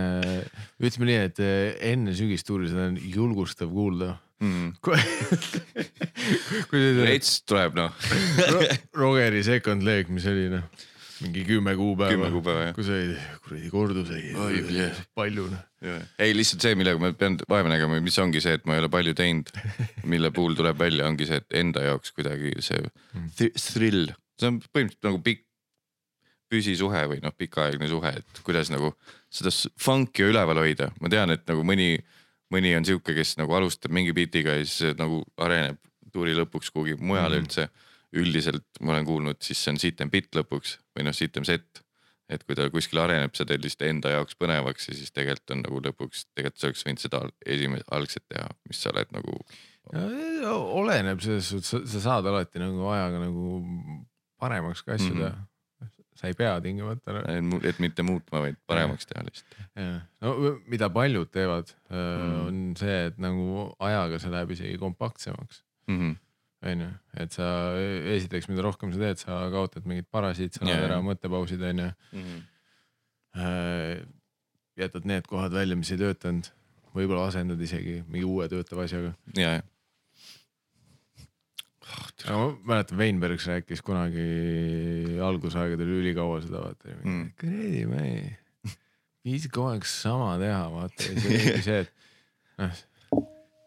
ütleme 0.85 1.09
nii, 1.11 1.19
et 1.29 1.41
äh, 1.45 1.75
enne 1.93 2.15
sügistuuri 2.17 2.69
seda 2.73 2.89
on 2.91 2.99
julgustav 3.01 3.71
kuulda. 3.73 4.15
mm. 4.45 4.73
kui 4.85 4.99
kui 6.71 6.81
see 6.83 7.07
rets 7.07 7.37
tuleb 7.49 7.77
noh, 7.79 7.95
Ro- 8.53 8.67
Rogeri 9.05 9.45
second 9.47 9.85
leg, 9.87 10.11
mis 10.13 10.27
oli 10.31 10.49
noh, 10.53 10.65
mingi 11.25 11.45
kümme 11.49 11.73
kuupäeva. 11.79 12.11
kümme 12.17 12.31
kuupäeva 12.35 12.65
jah. 12.69 12.75
kui 12.77 12.85
sa 12.87 12.97
ei, 12.99 13.15
kuradi 13.45 13.71
korduseid 13.73 14.99
palju 15.17 15.47
noh. 15.53 15.63
ei 16.21 16.35
lihtsalt 16.37 16.65
see, 16.67 16.75
millega 16.81 17.01
ma 17.01 17.13
pean 17.17 17.39
vaeva 17.49 17.71
nägema, 17.73 18.01
mis 18.05 18.19
ongi 18.21 18.43
see, 18.45 18.57
et 18.59 18.67
ma 18.69 18.77
ei 18.77 18.83
ole 18.83 18.91
palju 18.93 19.15
teinud, 19.17 19.53
mille 20.11 20.33
puhul 20.35 20.57
tuleb 20.59 20.81
välja, 20.83 21.07
ongi 21.09 21.29
see, 21.31 21.41
et 21.45 21.59
enda 21.63 21.87
jaoks 21.91 22.13
kuidagi 22.17 22.57
see 22.65 22.83
Mm. 23.15 23.29
th- 23.39 23.55
thrill, 23.71 24.09
see 24.41 24.49
on 24.51 24.57
põhimõtteliselt 24.75 25.07
nagu 25.07 25.21
pikk 25.23 25.44
püsisuhe 26.55 27.05
või 27.11 27.21
noh, 27.25 27.35
pikaaegne 27.37 27.91
suhe, 27.91 28.15
et 28.23 28.43
kuidas 28.47 28.71
nagu 28.73 28.93
seda 29.35 29.53
funk'i 29.83 30.29
üleval 30.31 30.63
hoida, 30.63 30.91
ma 31.03 31.11
tean, 31.13 31.35
et 31.35 31.45
nagu 31.51 31.67
mõni, 31.67 31.99
mõni 32.55 32.75
on 32.79 32.87
sihuke, 32.87 33.17
kes 33.17 33.37
nagu 33.41 33.57
alustab 33.59 33.95
mingi 33.95 34.15
beat'iga 34.17 34.59
ja 34.59 34.67
siis 34.67 34.97
nagu 35.01 35.25
areneb 35.43 35.81
tuuri 36.15 36.37
lõpuks 36.39 36.71
kuhugi 36.71 36.95
mujale 37.01 37.41
mm. 37.41 37.43
üldse. 37.43 37.69
üldiselt 38.15 38.79
ma 38.87 38.93
olen 38.93 39.07
kuulnud, 39.09 39.41
siis 39.43 39.59
see 39.59 39.73
on 39.73 39.79
sitem 39.83 40.11
bitt 40.11 40.37
lõpuks 40.39 40.77
või 40.95 41.09
noh, 41.09 41.15
sitem 41.17 41.43
set 41.43 41.83
et 42.33 42.45
kui 42.47 42.57
ta 42.57 42.67
kuskil 42.73 43.01
areneb, 43.03 43.35
sa 43.37 43.45
teed 43.49 43.65
lihtsalt 43.65 43.89
enda 43.89 44.15
jaoks 44.15 44.37
põnevaks 44.41 44.89
ja 44.89 44.97
siis 44.97 45.13
tegelikult 45.13 45.55
on 45.55 45.63
nagu 45.65 45.81
lõpuks, 45.89 46.25
tegelikult 46.33 46.61
sa 46.61 46.69
oleks 46.71 46.85
võinud 46.87 47.03
seda 47.03 47.21
esimest, 47.57 47.89
algset 47.93 48.25
teha, 48.33 48.47
mis 48.69 48.81
sa 48.81 48.93
oled 48.95 49.13
nagu. 49.17 49.39
oleneb 50.81 51.21
selles 51.25 51.51
suhtes, 51.53 51.91
sa 51.93 52.05
saad 52.09 52.29
alati 52.31 52.63
nagu 52.63 52.89
ajaga 52.95 53.21
nagu 53.27 53.59
paremaks 54.41 54.85
ka 54.87 54.97
asju 54.97 55.13
teha. 55.19 55.35
Sa 56.15 56.29
ei 56.31 56.35
pea 56.39 56.61
tingimata. 56.61 57.23
et 57.65 57.79
mitte 57.83 58.03
muutma, 58.07 58.41
vaid 58.41 58.57
paremaks 58.67 59.07
teha 59.07 59.25
lihtsalt. 59.25 60.03
no 60.21 60.35
mida 60.67 60.89
paljud 60.91 61.31
teevad, 61.31 61.73
Mhm. 61.91 62.47
on 62.47 62.77
see, 62.77 63.07
et 63.07 63.19
nagu 63.19 63.75
ajaga 63.81 64.19
see 64.19 64.31
läheb 64.31 64.51
isegi 64.51 64.79
kompaktsemaks 64.79 65.63
Mhm. 65.89 66.13
onju, 66.65 66.91
et 67.21 67.33
sa 67.33 67.75
esiteks, 68.17 68.49
mida 68.49 68.63
rohkem 68.63 68.93
sa 68.93 68.99
teed, 68.99 69.19
sa 69.19 69.51
kaotad 69.51 69.85
mingid 69.87 70.07
parasiit, 70.11 70.55
sa 70.55 70.65
Jaa, 70.65 70.75
annad 70.77 70.91
ära 70.91 71.01
mõttepausid 71.03 71.61
onju. 71.61 71.91
jätad 74.79 75.05
need 75.07 75.27
kohad 75.27 75.53
välja, 75.55 75.77
mis 75.77 75.91
ei 75.95 75.99
töötanud, 76.01 76.49
võib-olla 76.95 77.29
asendad 77.29 77.61
isegi 77.63 78.01
mingi 78.09 78.25
uue 78.27 78.49
töötava 78.51 78.85
asjaga. 78.89 79.15
ja, 79.37 79.51
ja. 79.59 79.63
Aga 82.25 82.39
ma 82.39 82.47
mäletan, 82.73 82.99
Weinbergs 83.01 83.47
rääkis 83.51 83.83
kunagi 83.85 84.25
algusaegadel 85.25 85.93
ülikaua 86.01 86.41
seda 86.45 86.63
vaata 86.65 86.95
Mm.. 87.05 87.29
kuradi, 87.41 87.85
ma 87.91 88.01
ei, 88.07 88.25
viitsi 89.25 89.49
kogu 89.53 89.71
aeg 89.75 89.87
sama 89.89 90.35
teha, 90.43 90.65
vaata 90.79 91.09
ja 91.09 91.15
siis 91.21 91.31
oligi 91.31 91.63
see, 91.67 91.81
et 91.85 91.93
noh, 92.63 92.83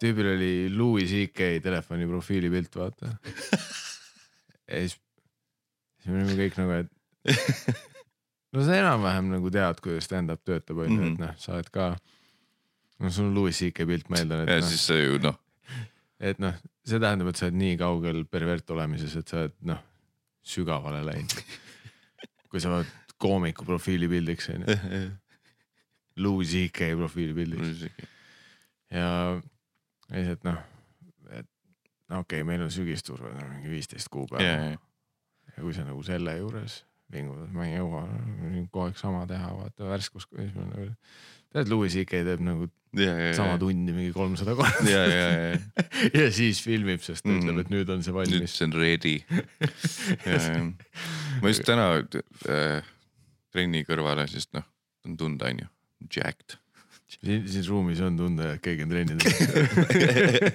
tüübil 0.02 0.32
oli 0.36 0.52
Louis 0.74 1.10
CK 1.10 1.48
telefoni 1.66 2.06
profiilipilt, 2.10 2.76
vaata. 2.78 3.14
ja 4.68 4.82
siis, 4.84 4.98
siis 6.02 6.12
me 6.12 6.20
olime 6.22 6.36
kõik 6.44 6.60
nagu, 6.62 6.82
et 6.84 6.94
no 8.54 8.64
sa 8.68 8.78
enam-vähem 8.78 9.32
nagu 9.34 9.50
tead, 9.54 9.82
kuidas 9.84 10.06
stand-up 10.10 10.44
töötab, 10.48 10.84
onju, 10.86 11.02
et 11.02 11.10
Mhm. 11.16 11.20
noh, 11.24 11.34
sa 11.42 11.56
oled 11.58 11.70
ka, 11.74 11.90
no 13.02 13.10
sul 13.14 13.28
on 13.32 13.36
Louis 13.38 13.58
CK 13.58 13.86
pilt, 13.90 14.10
ma 14.10 14.22
eeldan, 14.22 14.46
ja 14.48 14.58
et 14.60 14.64
noh 14.66 14.70
siis 14.72 14.86
see 14.92 15.02
ju 15.08 15.18
noh, 15.26 15.36
et 16.20 16.39
noh, 16.41 16.55
see 16.88 16.99
tähendab, 17.01 17.32
et 17.32 17.39
sa 17.39 17.47
oled 17.47 17.59
nii 17.59 17.78
kaugel 17.80 18.24
pervert 18.32 18.70
olemises, 18.76 19.15
et 19.20 19.28
sa 19.30 19.43
oled 19.43 19.57
noh, 19.70 19.82
sügavale 20.47 21.03
läinud. 21.05 21.38
kui 22.51 22.63
sa 22.63 22.72
vaatad 22.72 23.18
koomiku 23.20 23.65
profiilipildiks 23.68 24.51
on 24.53 24.65
ju, 24.68 24.78
Louis 26.24 26.49
CK 26.49 26.93
profiilipildiks 26.97 27.86
ja 28.93 29.09
lihtsalt 30.09 30.45
noh, 30.47 30.59
et 31.30 31.49
no 32.09 32.22
okei 32.24 32.41
okay,, 32.41 32.47
meil 32.47 32.63
on 32.65 32.72
sügisturg 32.74 33.26
on 33.28 33.41
mingi 33.51 33.74
viisteist 33.74 34.09
kuupäeva 34.13 34.45
yeah. 34.45 34.78
ja, 35.51 35.57
kui 35.59 35.76
sa 35.76 35.86
nagu 35.86 36.03
selle 36.07 36.38
juures 36.39 36.80
vingud, 37.13 37.43
et 37.45 37.55
ma 37.55 37.68
ei 37.68 37.78
jõua 37.78 38.03
kogu 38.72 38.86
aeg 38.86 38.97
sama 38.99 39.24
teha, 39.30 39.51
vaata 39.55 39.88
värskus, 39.88 40.28
siis 40.34 40.55
ma 40.57 40.65
nagu. 40.68 40.89
tead, 41.54 41.70
Louis 41.72 41.93
CK 41.93 42.12
teeb 42.28 42.41
nagu 42.43 42.68
ja, 42.98 43.14
ja, 43.20 43.32
sama 43.38 43.58
tundi 43.62 43.93
mingi 43.95 44.12
kolmsada 44.16 44.54
korda 44.58 44.84
ja, 44.89 45.04
ja, 45.08 45.28
ja, 45.32 45.58
ja 46.22 46.28
siis 46.34 46.62
filmib, 46.64 47.02
sest 47.06 47.24
ta 47.26 47.30
Mhm. 47.32 47.39
ütleb, 47.43 47.60
et 47.66 47.70
nüüd 47.74 47.89
on 47.93 48.04
see 48.06 48.14
nüüd 48.14 48.20
valmis. 48.20 48.56
see 48.58 48.66
on 48.68 48.74
ready. 48.78 49.16
ma 51.41 51.52
just 51.52 51.66
täna 51.68 51.88
äh, 52.50 52.82
trenni 53.54 53.84
kõrvale, 53.88 54.28
sest 54.32 54.54
noh, 54.58 54.66
on 55.08 55.18
tunda, 55.20 55.50
onju, 55.52 55.68
jacked. 56.14 56.58
siin, 57.08 57.45
siin 57.48 57.66
ruumis 57.70 58.02
on 58.04 58.18
tunda, 58.20 58.54
et 58.58 58.62
keegi 58.64 58.84
on 58.86 58.91
trenni 58.91 59.18
teinud. 59.22 60.48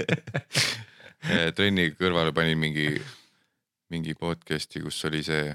trenni 1.56 1.90
kõrvale 1.96 2.32
panin 2.36 2.58
mingi, 2.60 2.88
mingi 3.92 4.14
podcast'i, 4.18 4.82
kus 4.84 4.98
oli 5.08 5.22
see 5.26 5.52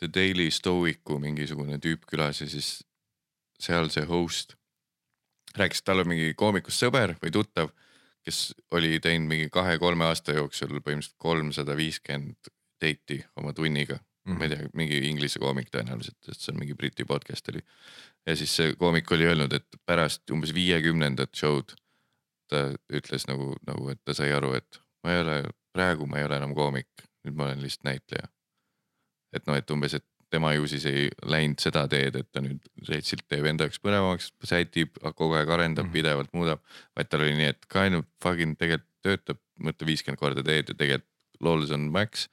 The 0.00 0.08
Daily 0.08 0.48
Stoicu 0.50 1.18
mingisugune 1.20 1.76
tüüp 1.82 2.06
külas 2.08 2.40
ja 2.40 2.48
siis 2.48 2.80
seal 3.60 3.90
see 3.92 4.06
host 4.08 4.56
rääkis, 5.56 5.82
et 5.82 5.88
tal 5.90 6.04
on 6.04 6.10
mingi 6.12 6.34
koomikust 6.38 6.82
sõber 6.82 7.16
või 7.22 7.32
tuttav, 7.34 7.72
kes 8.24 8.52
oli 8.76 9.00
teinud 9.02 9.28
mingi 9.30 9.48
kahe-kolme 9.52 10.06
aasta 10.06 10.36
jooksul 10.36 10.76
põhimõtteliselt 10.78 11.18
kolmsada 11.18 11.76
viiskümmend 11.76 12.52
date'i 12.80 13.24
oma 13.40 13.52
tunniga 13.56 13.98
ma 14.24 14.44
ei 14.44 14.52
tea, 14.52 14.68
mingi 14.76 14.98
inglise 15.08 15.40
koomik 15.42 15.70
tõenäoliselt, 15.72 16.18
sest 16.26 16.44
see 16.44 16.52
on 16.54 16.60
mingi 16.60 16.76
Briti 16.78 17.06
podcast 17.08 17.48
oli. 17.52 17.62
ja 18.26 18.36
siis 18.36 18.52
see 18.56 18.74
koomik 18.78 19.10
oli 19.12 19.26
öelnud, 19.26 19.52
et 19.56 19.80
pärast 19.86 20.30
umbes 20.34 20.52
viiekümnendat 20.54 21.32
show'd 21.36 21.74
ta 22.50 22.66
ütles 22.92 23.26
nagu, 23.30 23.54
nagu, 23.66 23.88
et 23.92 24.00
ta 24.04 24.14
sai 24.16 24.32
aru, 24.34 24.52
et 24.58 24.80
ma 25.04 25.14
ei 25.14 25.22
ole, 25.24 25.38
praegu 25.72 26.06
ma 26.10 26.20
ei 26.20 26.28
ole 26.28 26.40
enam 26.40 26.54
koomik, 26.54 27.06
nüüd 27.24 27.38
ma 27.38 27.48
olen 27.48 27.62
lihtsalt 27.62 27.88
näitleja. 27.88 28.28
et 29.32 29.46
noh, 29.46 29.54
et 29.54 29.70
umbes, 29.70 29.94
et 29.94 30.06
tema 30.30 30.52
ju 30.54 30.66
siis 30.70 30.86
ei 30.88 31.08
läinud 31.26 31.62
seda 31.62 31.86
teed, 31.90 32.16
et 32.20 32.28
ta 32.32 32.42
nüüd 32.44 32.64
retsilt 32.88 33.26
teeb 33.28 33.46
enda 33.50 33.66
jaoks 33.66 33.82
põnevamaks, 33.82 34.32
sätib, 34.46 34.98
kogu 35.18 35.34
aeg 35.38 35.50
arendab 35.50 35.88
mm., 35.88 35.94
pidevalt 35.94 36.34
muudab. 36.36 36.62
vaid 36.96 37.10
tal 37.10 37.24
oli 37.26 37.36
nii, 37.38 37.54
et 37.54 37.70
kind 37.72 37.98
of 37.98 38.06
fucking 38.22 38.58
tegelikult 38.60 38.88
töötab, 39.00 39.40
mõtle 39.64 39.88
viiskümmend 39.88 40.20
korda 40.20 40.44
teed 40.44 40.70
ja 40.70 40.76
tegelikult 40.76 41.08
lols 41.40 41.70
on 41.72 41.88
max 41.92 42.28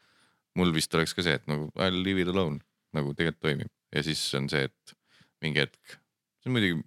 mul 0.58 0.74
vist 0.76 0.94
oleks 0.98 1.16
ka 1.16 1.26
see, 1.26 1.38
et 1.38 1.46
nagu 1.50 1.70
I 1.78 1.90
leave 1.94 2.24
it 2.24 2.34
alone 2.34 2.60
nagu 2.98 3.14
tegelikult 3.16 3.44
toimib 3.46 3.72
ja 3.94 4.04
siis 4.06 4.22
on 4.38 4.50
see, 4.52 4.68
et 4.68 4.96
mingi 5.44 5.62
hetk, 5.64 5.98
see 6.42 6.50
on 6.50 6.58
muidugi 6.58 6.82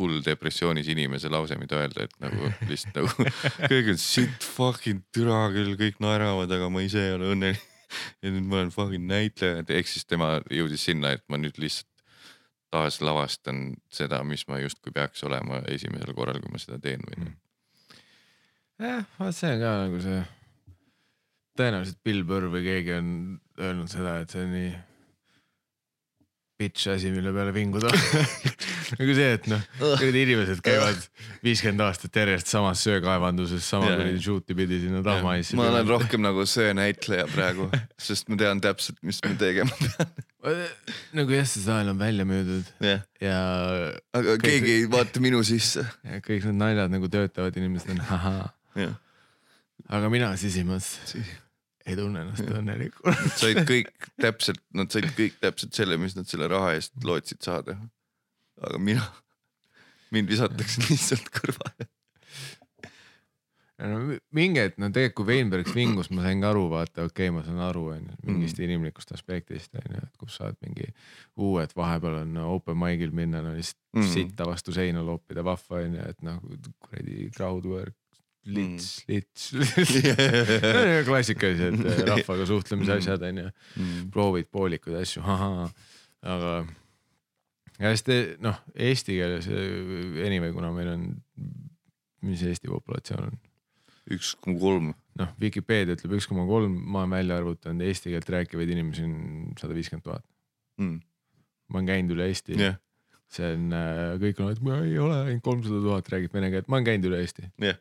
full 0.00 0.20
depressioonis 0.24 0.88
inimese 0.92 1.28
lause, 1.32 1.56
mida 1.60 1.80
öelda, 1.80 2.06
et 2.06 2.14
nagu 2.22 2.52
lihtsalt 2.70 3.00
nagu 3.00 3.28
kõik 3.72 3.92
on 3.94 4.00
shit 4.00 4.46
fucking 4.56 5.02
türa 5.14 5.46
küll, 5.54 5.74
kõik 5.80 6.00
naeravad, 6.04 6.52
aga 6.56 6.70
ma 6.72 6.84
ise 6.86 7.02
ei 7.08 7.16
ole 7.16 7.34
õnnelik. 7.34 7.66
ja 8.22 8.32
nüüd 8.32 8.48
ma 8.48 8.60
olen 8.60 8.74
fucking 8.74 9.06
näitleja, 9.10 9.64
ehk 9.68 9.90
siis 9.90 10.06
tema 10.08 10.38
jõudis 10.50 10.84
sinna, 10.88 11.14
et 11.16 11.24
ma 11.28 11.40
nüüd 11.40 11.60
lihtsalt 11.60 11.88
taas 12.70 13.00
lavastan 13.02 13.74
seda, 13.90 14.22
mis 14.22 14.44
ma 14.48 14.60
justkui 14.62 14.92
peaks 14.94 15.24
olema 15.26 15.58
esimesel 15.72 16.14
korral, 16.14 16.38
kui 16.42 16.52
ma 16.52 16.60
seda 16.62 16.78
teen 16.82 17.02
või 17.08 17.24
noh. 17.24 17.32
jah, 18.78 19.08
vaat 19.18 19.36
see 19.36 19.50
on 19.56 19.64
ka 19.64 19.72
nagu 19.84 20.02
see, 20.04 20.20
tõenäoliselt 21.58 21.98
Bill 22.06 22.22
Burr 22.28 22.46
või 22.52 22.62
keegi 22.68 22.94
on 22.94 23.10
öelnud 23.58 23.90
seda, 23.90 24.20
et 24.22 24.30
see 24.30 24.46
on 24.46 24.54
nii 24.54 24.70
bitch 26.60 26.90
asi, 26.92 27.10
mille 27.14 27.32
peale 27.32 27.52
vinguda. 27.56 27.88
nagu 29.00 29.14
see, 29.16 29.28
et 29.38 29.46
noh, 29.50 29.62
kuradi 29.80 30.24
inimesed 30.26 30.60
käivad 30.64 30.98
viiskümmend 31.44 31.84
aastat 31.86 32.16
järjest 32.20 32.50
samas 32.52 32.82
söekaevanduses, 32.84 33.64
sama 33.64 33.88
kuradi 33.94 34.20
shoot'i 34.20 34.56
pidi 34.58 34.82
sinna 34.84 35.00
tahmaissi. 35.06 35.56
ma 35.58 35.70
olen 35.70 35.88
rohkem 35.88 36.24
nagu 36.24 36.44
söönäitleja 36.48 37.28
praegu, 37.32 37.70
sest 38.00 38.28
ma 38.28 38.38
tean 38.40 38.60
täpselt, 38.64 39.00
mis 39.06 39.22
ma 39.24 39.32
tegema 39.40 39.72
pean. 39.80 40.12
nagu 41.18 41.36
jah, 41.36 41.48
see 41.48 41.64
saal 41.64 41.92
on 41.92 41.98
välja 42.00 42.24
müüdud 42.28 42.68
jah, 42.84 43.02
ja, 43.20 43.38
aga 44.16 44.36
Kõik- 44.36 44.46
keegi 44.46 44.76
ei 44.78 44.88
vaata 44.92 45.20
minu 45.24 45.42
sisse. 45.46 45.84
kõik 46.26 46.48
need 46.48 46.60
naljad 46.60 46.92
nagu 46.92 47.08
töötavad, 47.12 47.56
inimesed 47.60 47.92
on 47.96 48.02
ahaa, 48.04 48.48
jah, 48.80 48.96
aga 49.88 50.12
mina 50.12 50.32
sisimas 50.40 50.94
ei 51.90 51.98
tunne 51.98 52.24
ennast 52.24 52.50
õnnelikuna. 52.60 53.14
said 53.40 53.62
kõik 53.68 54.10
täpselt, 54.20 54.62
nad 54.76 54.92
said 54.92 55.08
kõik 55.16 55.38
täpselt 55.42 55.76
selle, 55.76 55.98
mis 56.00 56.16
nad 56.18 56.28
selle 56.30 56.50
raha 56.50 56.74
eest 56.78 56.94
lootsid 57.04 57.42
saada. 57.46 57.78
aga 58.60 58.78
mina, 58.82 59.06
mind 60.14 60.30
visatakse 60.30 60.84
lihtsalt 60.88 61.30
kõrvale. 61.34 61.88
no 63.80 64.00
mingi 64.36 64.60
hetk, 64.60 64.76
no 64.80 64.90
tegelikult 64.92 65.18
kui 65.20 65.28
Veinbergs 65.30 65.74
vingus, 65.76 66.10
ma 66.12 66.24
sain 66.26 66.42
ka 66.42 66.50
aru, 66.52 66.66
vaata, 66.72 67.06
okei 67.08 67.30
okay,, 67.30 67.34
ma 67.34 67.44
saan 67.46 67.62
aru, 67.64 67.86
onju, 67.96 68.18
mingist 68.26 68.58
Mm. 68.60 68.66
inimlikust 68.68 69.14
aspektist 69.16 69.74
onju, 69.80 70.02
et 70.04 70.20
kus 70.20 70.36
saad 70.36 70.58
mingi 70.64 70.90
uue, 71.36 71.64
et 71.64 71.72
vahepeal 71.76 72.20
on 72.22 72.34
no, 72.36 72.50
open 72.58 72.76
mic'il 72.80 73.14
minna, 73.16 73.40
no 73.44 73.54
lihtsalt. 73.56 73.78
Mm. 73.96 74.06
sitta 74.06 74.44
vastu 74.46 74.70
seina 74.70 75.00
loopida, 75.02 75.42
vahva 75.42 75.80
onju, 75.82 76.02
et 76.12 76.20
noh, 76.22 76.42
kuradi 76.84 77.30
crowd 77.34 77.64
work, 77.66 77.96
lits 78.46 79.04
mm., 79.04 79.14
lits 79.14 79.50
klassikalised 81.08 81.80
eh, 81.84 82.02
rahvaga 82.10 82.46
suhtlemise 82.48 82.90
Mm. 82.94 82.98
asjad 82.98 83.22
onju, 83.28 83.48
Mm. 83.76 84.10
proovid 84.14 84.48
poolikuid 84.52 84.96
asju, 85.02 85.22
aga 86.22 86.54
te 88.04 88.16
noh, 88.44 88.58
eesti 88.76 89.16
keeles 89.18 89.46
eh, 89.48 90.24
anyway, 90.26 90.52
kuna 90.56 90.72
meil 90.74 90.88
on, 90.94 91.06
mis 92.26 92.42
Eesti 92.44 92.68
populatsioon 92.68 93.30
on 93.30 93.38
üks 94.10 94.34
koma 94.42 94.58
kolm. 94.60 94.90
noh, 95.20 95.30
Vikipeedia 95.40 95.94
ütleb 95.96 96.16
üks 96.18 96.26
koma 96.28 96.46
kolm, 96.48 96.74
ma 96.90 97.04
olen 97.04 97.14
välja 97.18 97.36
arvutanud, 97.40 97.84
eesti 97.86 98.10
keelt 98.14 98.28
rääkivaid 98.32 98.72
inimesi 98.74 99.04
on 99.06 99.52
sada 99.60 99.76
viiskümmend 99.76 100.04
tuhat. 100.08 100.24
ma 100.80 101.78
olen 101.78 101.86
käinud 101.92 102.16
üle 102.16 102.26
Eesti 102.32 102.56
jah, 102.58 102.76
see 103.30 103.52
on, 103.54 103.68
kõik 104.24 104.40
on, 104.42 104.50
et 104.56 104.60
ma 104.64 104.80
ei 104.82 104.96
ole 104.98 105.20
ainult 105.28 105.44
kolmsada 105.46 105.80
tuhat 105.84 106.08
räägib 106.10 106.32
vene 106.34 106.48
keelt, 106.50 106.68
ma 106.72 106.80
olen 106.80 106.88
käinud 106.88 107.08
üle 107.12 107.20
Eesti. 107.22 107.46
jah, 107.62 107.78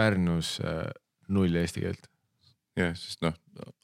Pärnus 0.00 0.56
äh, 0.64 0.88
null 1.28 1.54
eesti 1.60 1.84
keelt, 1.84 2.08
jah, 2.80 2.94
sest 2.96 3.20
noh, 3.26 3.36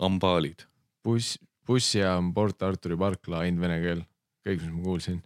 ambaalid. 0.09 0.65
buss, 1.05 1.37
bussijaam 1.69 2.33
Port 2.35 2.63
Arturi 2.67 2.97
parkla 2.99 3.45
ainult 3.45 3.63
vene 3.67 3.77
keel, 3.85 4.01
kõik, 4.47 4.63
mis 4.65 4.73
ma 4.75 4.83
kuulsin. 4.89 5.21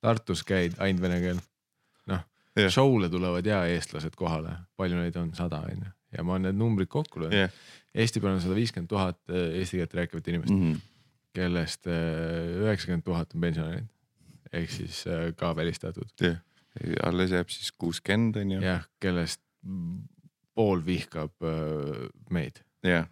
Tartus 0.00 0.40
käid 0.48 0.78
ainult 0.80 1.02
vene 1.04 1.20
keel. 1.22 1.40
noh 2.10 2.24
show'le 2.74 3.08
tulevad 3.12 3.46
ja 3.46 3.60
eestlased 3.70 4.16
kohale, 4.18 4.56
palju 4.76 4.96
neid 4.98 5.14
on, 5.20 5.28
sada 5.38 5.60
on 5.68 5.84
ju, 5.84 5.90
ja 6.16 6.24
ma 6.26 6.34
olen 6.34 6.48
need 6.48 6.58
numbrid 6.58 6.88
kokku 6.90 7.20
löönud. 7.22 7.36
jah, 7.44 7.52
Eesti 7.94 8.20
peal 8.22 8.36
on 8.36 8.40
sada 8.42 8.54
viiskümmend 8.54 8.90
tuhat 8.90 9.18
äh, 9.30 9.48
eesti 9.60 9.78
keelt 9.80 9.94
rääkivat 9.98 10.28
inimest 10.30 10.50
mm, 10.54 10.60
Mhm. 10.70 10.80
kellest 11.34 11.86
äh, 11.90 12.60
üheksakümmend 12.64 13.04
tuhat 13.06 13.34
on 13.34 13.40
pensionärid 13.46 13.88
ehk 14.52 14.70
siis 14.74 15.04
ka 15.38 15.52
välistatud 15.56 16.10
jah, 16.22 16.36
alles 17.06 17.30
jääb 17.34 17.50
siis 17.54 17.70
kuuskümmend 17.78 18.36
on 18.42 18.50
ju. 18.56 18.60
jah, 18.66 18.82
kellest 19.02 19.40
pool 20.60 20.82
vihkab 20.84 21.32
äh, 21.48 22.04
meid. 22.30 22.60
jah. 22.84 23.08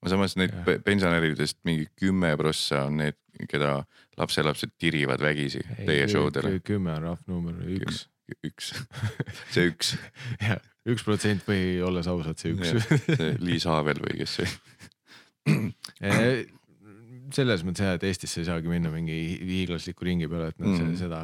aga 0.00 0.12
samas 0.14 0.36
neid 0.40 0.54
pe- 0.64 0.78
pensionäridest 0.84 1.58
mingi 1.68 1.86
kümme 2.00 2.32
prossa 2.40 2.86
on 2.88 2.96
need, 3.02 3.18
keda 3.50 3.82
lapselapsed 4.20 4.72
tirivad 4.80 5.20
vägisi 5.24 5.60
teie 5.84 6.08
show 6.08 6.30
dele. 6.32 6.56
kümme 6.64 6.94
on 6.96 7.10
rahv 7.10 7.28
number, 7.28 7.60
üks. 7.76 8.06
üks, 8.46 8.72
see 9.52 9.68
üks, 9.72 9.94
jah, 10.46 10.60
üks 10.88 11.04
protsent 11.04 11.44
või 11.48 11.80
olles 11.84 12.08
ausad, 12.10 12.40
see 12.40 12.56
üks. 12.56 12.88
see 13.04 13.34
Liis 13.44 13.68
Haavel 13.68 14.00
või 14.06 14.22
kes 14.22 14.40
see 14.40 14.50
selles 17.36 17.62
mõttes 17.66 17.84
jah, 17.84 17.96
et 17.98 18.04
Eestisse 18.08 18.40
ei 18.42 18.48
saagi 18.48 18.70
minna 18.70 18.90
mingi 18.92 19.16
hiiglasliku 19.38 20.06
ringi 20.06 20.28
peale, 20.30 20.50
et 20.52 20.58
noh 20.62 20.70
Mm. 20.80 20.96
seda, 20.96 21.20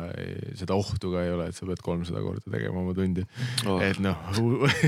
seda 0.59 0.77
ohtu 0.77 1.13
ka 1.13 1.23
ei 1.25 1.31
ole, 1.33 1.49
et 1.49 1.57
sa 1.57 1.67
pead 1.69 1.83
kolmsada 1.85 2.21
korda 2.25 2.51
tegema 2.51 2.83
oma 2.83 2.95
tundi 2.97 3.25
oh.. 3.67 3.81
et 3.83 3.99
noh, 4.03 4.17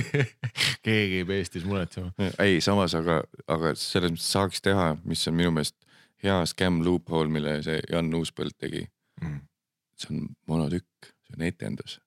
keegi 0.87 1.21
ei 1.23 1.27
pea 1.29 1.43
Eestis 1.43 1.67
muretsema. 1.69 2.13
ei, 2.43 2.61
samas 2.65 2.95
aga, 2.99 3.23
aga 3.49 3.75
selles 3.79 4.15
mõttes 4.15 4.33
saaks 4.35 4.65
teha, 4.65 4.91
mis 5.09 5.25
on 5.31 5.39
minu 5.39 5.55
meelest 5.55 5.77
hea 6.25 6.39
scam 6.51 6.83
loophole, 6.87 7.31
mille 7.33 7.59
see 7.67 7.81
Jan 7.91 8.11
Uuspõld 8.19 8.57
tegi. 8.59 8.85
Mm. 9.23 9.41
see 9.99 10.15
on 10.15 10.27
monotükk, 10.47 11.11
see 11.27 11.39
on 11.39 11.47
etendus. 11.47 11.99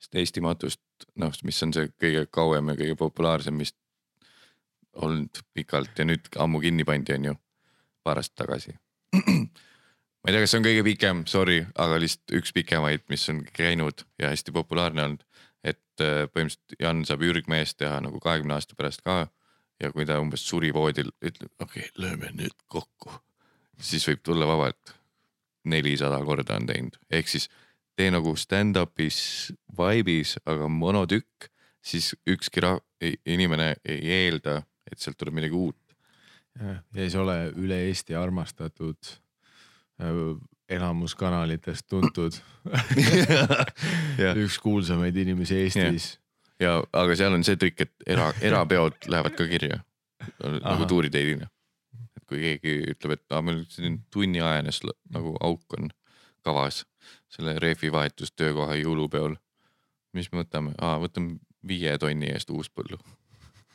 sest 0.00 0.16
Eesti 0.16 0.42
matust, 0.44 0.82
noh, 1.18 1.32
mis 1.44 1.62
on 1.66 1.74
see 1.76 1.90
kõige 2.00 2.26
kauem 2.30 2.70
ja 2.72 2.78
kõige 2.78 2.96
populaarsem, 2.98 3.56
mis 3.58 3.74
olnud 5.02 5.42
pikalt 5.54 5.98
ja 5.98 6.06
nüüd 6.06 6.30
ammu 6.40 6.60
kinni 6.62 6.86
pandi, 6.86 7.14
on 7.14 7.30
ju, 7.30 7.34
paar 8.04 8.20
aastat 8.20 8.44
tagasi. 8.44 8.76
ma 9.14 10.28
ei 10.28 10.34
tea, 10.34 10.42
kas 10.42 10.52
see 10.52 10.60
on 10.60 10.68
kõige 10.68 10.84
pikem, 10.86 11.24
sorry, 11.30 11.58
aga 11.80 11.98
lihtsalt 12.02 12.36
üks 12.40 12.54
pikemaid, 12.56 13.06
mis 13.12 13.26
on 13.32 13.42
käinud 13.56 14.04
ja 14.20 14.32
hästi 14.34 14.54
populaarne 14.56 15.06
olnud. 15.08 15.26
et 15.64 16.00
äh, 16.00 16.24
põhimõtteliselt 16.32 16.80
Jan 16.80 17.04
saab 17.04 17.24
ürgmeest 17.28 17.76
teha 17.80 17.98
nagu 18.00 18.20
kahekümne 18.20 18.56
aasta 18.56 18.76
pärast 18.78 19.04
ka 19.04 19.26
ja 19.80 19.90
kui 19.92 20.06
ta 20.08 20.20
umbes 20.20 20.44
suri 20.48 20.72
voodil, 20.72 21.12
ütleb 21.20 21.50
okei 21.60 21.84
okay,, 21.88 21.96
lööme 22.00 22.32
nüüd 22.36 22.56
kokku, 22.68 23.12
siis 23.80 24.06
võib 24.08 24.22
tulla 24.24 24.48
vabalt 24.48 24.94
nelisada 25.68 26.20
korda 26.24 26.56
on 26.56 26.68
teinud, 26.68 26.96
ehk 27.12 27.28
siis 27.28 27.48
tee 28.00 28.08
nagu 28.12 28.32
stand-up'is 28.38 29.50
vibe'is, 29.76 30.38
aga 30.48 30.68
monotükk, 30.72 31.50
siis 31.84 32.14
ükski 32.28 32.62
inimene 33.26 33.74
ei 33.84 34.00
eelda, 34.24 34.60
et 34.90 35.00
sealt 35.00 35.18
tuleb 35.20 35.36
midagi 35.36 35.56
uut. 35.56 35.79
Ja 36.58 36.74
siis 36.94 37.14
ole 37.14 37.36
üle 37.56 37.78
Eesti 37.88 38.14
armastatud, 38.18 39.12
elamuskanalitest 40.70 41.86
tuntud, 41.90 42.38
Jah. 44.22 44.36
üks 44.36 44.58
kuulsamaid 44.62 45.16
inimesi 45.16 45.62
Eestis. 45.64 46.10
ja, 46.60 46.78
aga 46.92 47.16
seal 47.16 47.34
on 47.34 47.44
see 47.46 47.58
trikk, 47.60 47.86
et 47.86 48.10
era, 48.16 48.32
erapeod 48.40 48.98
lähevad 49.08 49.38
ka 49.38 49.46
kirja 49.50 49.80
nagu 50.60 50.86
tuuriteidina. 50.86 51.48
et 52.16 52.26
kui 52.28 52.42
keegi 52.42 52.76
ütleb, 52.94 53.16
et 53.16 53.34
aa, 53.34 53.42
meil 53.42 53.64
siin 53.72 54.02
tunniajane 54.12 54.72
nagu 55.14 55.36
auk 55.40 55.78
on 55.78 55.90
kavas 56.46 56.84
selle 57.30 57.56
rehvi 57.58 57.92
vahetus 57.92 58.32
töökoha 58.32 58.76
jõulupeol. 58.80 59.36
mis 60.12 60.32
me 60.32 60.42
võtame, 60.42 60.74
võtame 61.02 61.38
viie 61.66 61.92
tonni 61.98 62.30
eest 62.32 62.50
uuspõllu. 62.50 62.98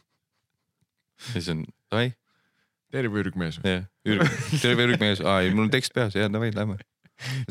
ja 1.26 1.34
siis 1.34 1.50
on, 1.54 1.66
davai, 1.92 2.12
terve 2.96 3.24
ürgmees, 3.24 3.60
jah, 3.64 3.86
terve 4.64 4.90
ürgmees, 4.90 5.24
aa 5.26 5.42
ei, 5.44 5.54
mul 5.56 5.68
on 5.68 5.74
tekst 5.74 5.96
peas, 5.96 6.16
jaa 6.18 6.30
davai, 6.32 6.52
lähme. 6.56 6.78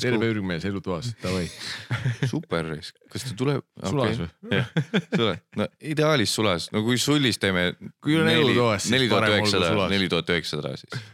terve 0.00 0.28
ürgmees 0.28 0.64
elutoas, 0.68 1.10
davai, 1.22 1.44
super, 2.32 2.70
kas 3.12 3.26
ta 3.28 3.36
tuleb? 3.38 3.64
sulas 3.80 4.22
või? 4.22 4.30
jah, 4.52 4.72
sulas, 5.16 5.44
no 5.60 5.68
ideaalis 5.94 6.34
sulas, 6.36 6.70
no 6.74 6.84
kui 6.86 6.98
sullis 7.00 7.40
teeme. 7.42 7.70
Kui 8.04 8.18
on 8.20 8.30
elutoas, 8.32 8.88
siis 8.88 9.06
parem 9.12 9.38
olgu 9.38 9.52
sulas. 9.52 9.86
neli 9.92 10.10
tuhat 10.12 10.34
üheksasada 10.36 10.74
siis. 10.80 11.06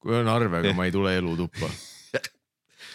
kui 0.00 0.16
on 0.20 0.30
arvega, 0.32 0.76
ma 0.76 0.88
ei 0.88 0.94
tule 0.94 1.16
elutuppa. 1.20 1.72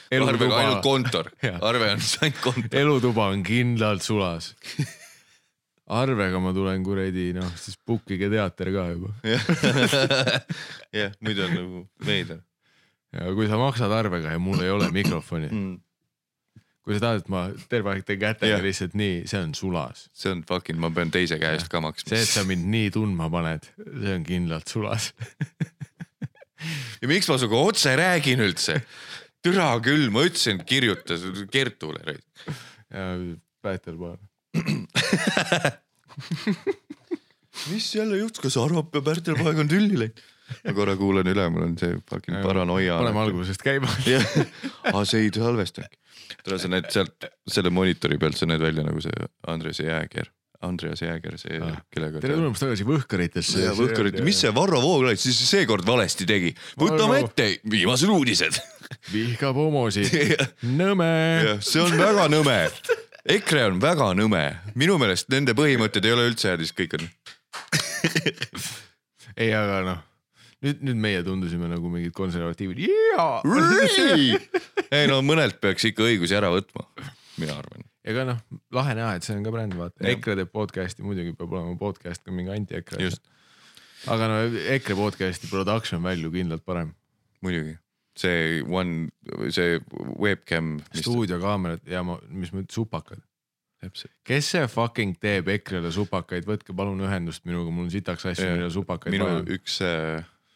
arvega 0.10 0.56
ainult 0.58 0.82
kontor 0.82 1.28
arve 1.46 1.92
on 1.94 2.02
ainult 2.02 2.42
kontor. 2.42 2.80
elutuba 2.82 3.30
on 3.34 3.46
kindlalt 3.46 4.06
sulas. 4.06 4.56
arvega 5.90 6.40
ma 6.42 6.54
tulen 6.54 6.84
kuradi 6.86 7.32
noh, 7.38 7.50
siis 7.58 7.80
bookige 7.88 8.30
teater 8.32 8.72
ka 8.76 8.86
juba. 8.92 9.16
jah, 10.94 11.16
nüüd 11.26 11.42
on 11.46 11.56
nagu 11.56 11.84
veider 12.06 12.44
ja 13.16 13.30
kui 13.36 13.50
sa 13.50 13.60
maksad 13.60 13.94
arvega 13.94 14.36
ja 14.36 14.42
mul 14.42 14.62
ei 14.64 14.72
ole 14.74 14.90
mikrofoni, 14.94 15.50
mm.. 15.50 15.76
kui 16.86 16.98
sa 16.98 17.06
tahad, 17.08 17.24
et 17.24 17.32
ma 17.34 17.46
terve 17.72 17.94
aeg 17.94 18.06
teen 18.08 18.22
kätega 18.22 18.62
lihtsalt 18.64 18.96
nii, 19.00 19.24
see 19.30 19.42
on 19.42 19.56
sulas. 19.58 20.08
see 20.14 20.34
on 20.34 20.44
fucking, 20.48 20.80
ma 20.82 20.92
pean 20.94 21.14
teise 21.14 21.40
käest 21.42 21.72
ka 21.72 21.82
maksma 21.84 22.14
see, 22.14 22.24
et 22.24 22.34
sa 22.34 22.46
mind 22.48 22.70
nii 22.70 22.94
tundma 22.96 23.30
paned, 23.34 23.70
see 23.76 24.16
on 24.16 24.26
kindlalt 24.28 24.70
sulas. 24.72 25.12
ja 27.02 27.10
miks 27.10 27.30
ma 27.32 27.40
sinuga 27.40 27.66
otse 27.72 27.96
räägin 27.98 28.46
üldse? 28.46 28.82
türa 29.40 29.72
küll, 29.84 30.10
ma 30.14 30.26
ütlesin, 30.28 30.60
kirjuta 30.68 31.16
Kertule. 31.52 32.20
ja 32.92 33.14
Päeterpaar. 33.60 34.20
mis 37.72 37.88
jälle 37.96 38.18
juhtus, 38.18 38.42
kas 38.44 38.58
Arvap 38.62 38.96
ja 38.96 39.02
Pärtel 39.06 39.36
poeg 39.40 39.60
on 39.64 39.70
tülli 39.72 39.98
läinud? 40.00 40.22
ma 40.66 40.74
korra 40.74 40.96
kuulan 40.98 41.28
üle, 41.30 41.44
mul 41.54 41.62
on 41.68 41.76
see 41.78 41.94
fucking 42.10 42.40
paranoia. 42.42 42.96
paneme 43.04 43.20
algusest 43.22 43.62
käima. 43.62 43.86
jah, 44.10 44.26
aga 44.90 45.04
see 45.06 45.28
ei 45.28 45.32
salvesta 45.36 45.86
tule 46.46 46.58
sa 46.62 46.70
näed 46.72 46.88
sealt 46.94 47.28
selle 47.50 47.70
monitori 47.74 48.18
pealt, 48.22 48.38
sa 48.40 48.48
näed 48.50 48.62
välja 48.64 48.82
nagu 48.86 49.02
see 49.04 49.14
Andres 49.50 49.80
Jääger, 49.84 50.28
Andreas 50.66 51.02
Jääger, 51.06 51.38
see 51.42 51.60
Ah. 51.62 51.78
kellega. 51.94 52.20
tere 52.24 52.34
tulemast 52.40 52.64
tagasi 52.66 52.86
Võhkaritesse. 52.88 53.62
ja 53.68 53.72
Võhkarit, 53.78 54.18
mis 54.26 54.42
see 54.42 54.52
Varro 54.56 54.82
Vooglaid 54.82 55.22
siis 55.22 55.38
seekord 55.50 55.86
valesti 55.88 56.26
tegi? 56.30 56.52
võtame 56.82 57.22
ette 57.26 57.52
viimased 57.70 58.10
uudised. 58.10 58.58
vihkab 59.14 59.56
homosid, 59.62 60.10
Nõme. 60.82 61.60
see 61.62 61.82
on 61.86 61.94
väga 62.02 62.26
nõme. 62.34 62.58
EKRE 63.28 63.66
on 63.68 63.80
väga 63.84 64.12
nõme, 64.16 64.44
minu 64.80 64.96
meelest 65.02 65.28
nende 65.34 65.56
põhimõtted 65.58 66.06
ei 66.08 66.14
ole 66.16 66.30
üldse 66.30 66.52
head, 66.52 66.64
siis 66.64 66.76
kõik 66.76 66.96
on. 66.96 67.08
ei, 69.42 69.50
aga 69.52 69.82
noh, 69.88 70.00
nüüd, 70.64 70.86
nüüd 70.88 71.02
meie 71.04 71.24
tundusime 71.28 71.68
nagu 71.72 71.92
mingid 71.92 72.16
konservatiivid. 72.16 72.80
jaa. 72.86 73.42
ei 74.96 75.10
no 75.12 75.20
mõnelt 75.26 75.60
peaks 75.60 75.90
ikka 75.92 76.08
õigusi 76.08 76.38
ära 76.38 76.52
võtma, 76.54 76.88
mina 77.42 77.58
arvan. 77.60 77.84
ega 78.08 78.24
noh, 78.30 78.40
lahe 78.76 78.96
näha, 78.96 79.18
et 79.20 79.28
see 79.28 79.36
on 79.36 79.44
ka 79.44 79.54
bränd, 79.56 79.76
vaata. 79.80 80.06
EKRE 80.14 80.40
teeb 80.40 80.56
podcast'i, 80.56 81.04
muidugi 81.04 81.36
peab 81.36 81.52
olema 81.58 81.76
podcast 81.82 82.24
ka 82.24 82.36
mingi 82.36 82.56
anti-EKRE 82.56 83.12
aga 84.08 84.32
no 84.32 84.40
EKRE 84.78 84.96
podcast'i 84.96 85.52
production 85.52 86.04
value 86.04 86.32
kindlalt 86.32 86.64
parem. 86.64 86.96
muidugi, 87.44 87.76
see 88.20 88.60
one, 88.66 89.10
see 89.54 89.80
webcam. 90.20 90.78
stuudiokaamerad 90.96 91.88
ja 91.90 92.04
ma, 92.06 92.20
mis 92.30 92.54
ma 92.54 92.64
ütlen, 92.64 92.74
supakad. 92.74 93.24
kes 94.28 94.54
see 94.56 94.66
fucking 94.72 95.20
teeb 95.24 95.52
EKRE-le 95.56 95.92
supakaid, 95.96 96.48
võtke 96.50 96.76
palun 96.76 97.00
ühendust 97.08 97.46
minuga, 97.48 97.72
mul 97.72 97.88
on 97.88 97.94
sitaks 97.94 98.28
asju, 98.34 98.50
millele 98.52 98.74
supakaid 98.76 99.16
minu 99.16 99.30
vaja. 99.30 99.46
üks, 99.56 99.80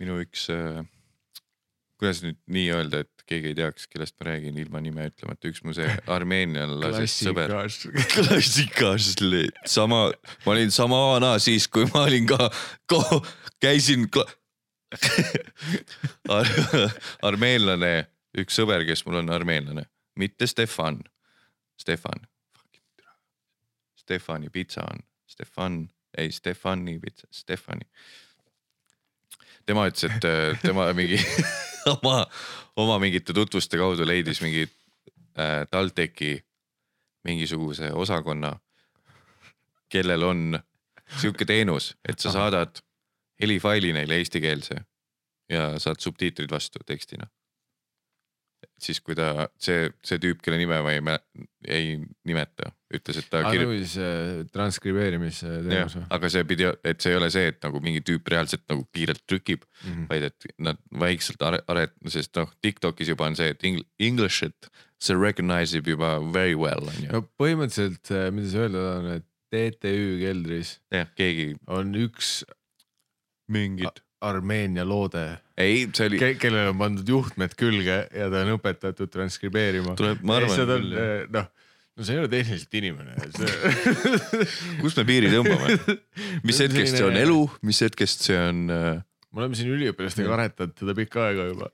minu 0.01 0.19
üks, 0.25 0.49
kuidas 2.01 2.23
nüüd 2.25 2.39
nii 2.51 2.67
öelda, 2.75 3.03
et 3.05 3.13
keegi 3.29 3.53
ei 3.53 3.57
teaks, 3.57 3.87
kellest 3.91 4.17
ma 4.19 4.27
räägin 4.27 4.57
ilma 4.59 4.81
nime 4.83 5.07
ütlemata, 5.07 5.47
üks 5.47 5.63
mu 5.63 5.75
see 5.75 5.87
armeenlasest 6.11 7.23
sõber. 7.29 7.53
klassikas, 8.11 9.13
sama, 9.71 10.05
ma 10.43 10.55
olin 10.55 10.73
sama 10.75 10.99
vana 11.13 11.37
siis, 11.43 11.69
kui 11.71 11.87
ma 11.93 12.03
olin 12.09 12.27
ka, 12.29 12.49
ka, 12.91 12.99
käisin 13.63 14.09
kla... 14.11 14.27
Ar, 16.35 16.49
armeenlane, 17.25 17.93
üks 18.37 18.59
sõber, 18.59 18.85
kes 18.87 19.05
mul 19.07 19.21
on 19.21 19.33
armeenlane, 19.33 19.85
mitte 20.19 20.47
Stefan, 20.47 21.01
Stefan, 21.79 22.27
Stefani 24.03 24.49
pitsa 24.49 24.83
on, 24.91 24.99
Stefan, 25.27 25.89
ei 26.17 26.31
Stefani 26.31 26.99
pitsa, 26.99 27.27
Stefani. 27.31 27.87
tema 29.65 29.87
ütles, 29.87 30.11
et 30.11 30.25
äh, 30.27 30.59
tema 30.61 30.89
mingi 30.93 31.19
oma, 31.93 32.25
oma 32.75 32.99
mingite 32.99 33.33
tutvuste 33.33 33.79
kaudu 33.79 34.05
leidis 34.07 34.41
mingi 34.43 34.65
äh, 34.67 35.63
TalTechi 35.71 36.35
mingisuguse 37.23 37.93
osakonna, 37.95 38.57
kellel 39.89 40.23
on 40.27 40.59
sihuke 41.21 41.45
teenus, 41.45 41.93
et 42.03 42.19
sa 42.19 42.33
saadad 42.35 42.83
helifaili 43.41 43.93
neile 43.95 44.19
eestikeelse 44.21 44.81
ja 45.51 45.73
saad 45.79 45.99
subtiitrid 45.99 46.51
vastu 46.51 46.79
tekstina. 46.85 47.27
siis 48.79 48.99
kui 49.03 49.15
ta, 49.15 49.47
see, 49.59 49.89
see 50.07 50.17
tüüp, 50.23 50.39
kelle 50.43 50.57
nime 50.59 50.77
ma 50.83 50.91
ei, 50.93 51.01
ei 51.67 51.87
nimeta, 52.27 52.69
ütles, 52.95 53.17
et 53.19 53.27
ta 53.31 53.41
aga 53.41 53.51
kirjutab 53.51 53.73
nagu 53.73 53.83
siis 53.83 53.95
äh, 53.99 54.45
transkribeerimisteenus 54.55 55.73
jah 55.75 55.91
või?, 55.97 56.03
aga 56.15 56.29
see 56.31 56.43
pidi, 56.47 56.67
et 56.87 57.03
see 57.03 57.11
ei 57.11 57.17
ole 57.19 57.29
see, 57.33 57.49
et 57.51 57.59
nagu 57.63 57.81
mingi 57.83 58.01
tüüp 58.07 58.31
reaalselt 58.33 58.63
nagu 58.71 58.85
kiirelt 58.95 59.23
trükib, 59.29 59.65
Mhm. 59.83 60.05
vaid 60.09 60.23
et 60.29 60.47
nad 60.63 60.79
vaikselt 61.03 61.43
are-, 61.43 61.59
aret-, 61.67 61.95
sest 62.11 62.35
noh, 62.39 62.51
Tiktokis 62.63 63.11
juba 63.11 63.27
on 63.27 63.35
see, 63.39 63.51
et 63.51 63.63
ing- 63.67 63.83
English, 63.99 64.43
et 64.47 64.69
see 65.03 65.15
recognize 65.19 65.75
ib 65.77 65.87
juba 65.91 66.15
very 66.33 66.55
well 66.55 66.87
on 66.87 66.99
ju. 67.03 67.11
no 67.11 67.23
põhimõtteliselt, 67.39 68.13
mida 68.31 68.47
sa 68.55 68.63
öelda 68.63 68.83
tahan, 68.87 69.11
et 69.19 69.29
TTÜ 69.53 70.19
keldris 70.23 70.77
jah, 70.91 71.11
keegi 71.19 71.49
on 71.67 71.91
üks 72.07 72.39
mingid, 73.51 74.01
Armeenia 74.23 74.85
loode, 74.87 75.25
ei, 75.59 75.89
see 75.91 76.07
oli, 76.07 76.19
kellele 76.39 76.71
on 76.71 76.79
pandud 76.79 77.09
juhtmed 77.11 77.57
külge 77.59 77.97
ja 78.07 78.29
ta 78.31 78.43
on 78.45 78.53
õpetatud 78.55 79.11
transkribeerima. 79.11 79.97
tuleb, 79.99 80.23
ma 80.23 80.39
arvan 80.39 80.69
küll, 80.69 80.95
noh, 81.33 81.49
no 81.97 82.07
see 82.07 82.15
ei 82.15 82.21
ole 82.23 82.31
tehniliselt 82.31 82.77
inimene, 82.79 83.17
see. 83.35 83.97
kus 84.81 84.95
me 84.99 85.07
piiri 85.09 85.33
tõmbame, 85.33 85.97
mis 86.47 86.61
hetkest 86.63 86.95
see 86.95 87.07
on 87.09 87.19
elu, 87.19 87.41
mis 87.67 87.83
hetkest 87.83 88.29
see 88.29 88.39
on 88.39 88.63
äh,, 88.71 89.03
me 89.33 89.43
oleme 89.43 89.57
siin 89.59 89.73
üliõpilastega 89.73 90.35
aretanud 90.37 90.75
teda 90.77 90.95
pikka 90.97 91.27
aega 91.27 91.49
juba. 91.49 91.69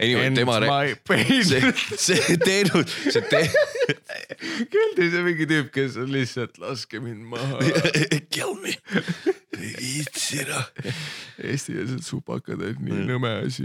anyway, 0.00 0.26
End 0.26 0.36
tema, 0.36 0.58
my 0.60 0.94
pain. 1.08 1.44
see, 1.44 1.60
see 1.96 2.36
teenus, 2.44 2.94
see 3.10 3.22
te-, 3.30 3.50
keldris 4.72 5.14
on 5.18 5.26
mingi 5.28 5.46
tüüp, 5.50 5.70
kes 5.74 5.96
on 6.02 6.10
lihtsalt 6.14 6.58
laske 6.62 7.00
mind 7.04 7.24
maha. 7.34 7.60
kill 8.34 8.54
me, 8.62 8.74
viitsi 9.58 10.44
noh. 10.48 10.66
eestikeelsed 11.42 12.02
supakad 12.06 12.60
on 12.70 12.80
nii 12.80 12.94
Mm. 12.94 13.06
nõme 13.10 13.30
asi. 13.46 13.64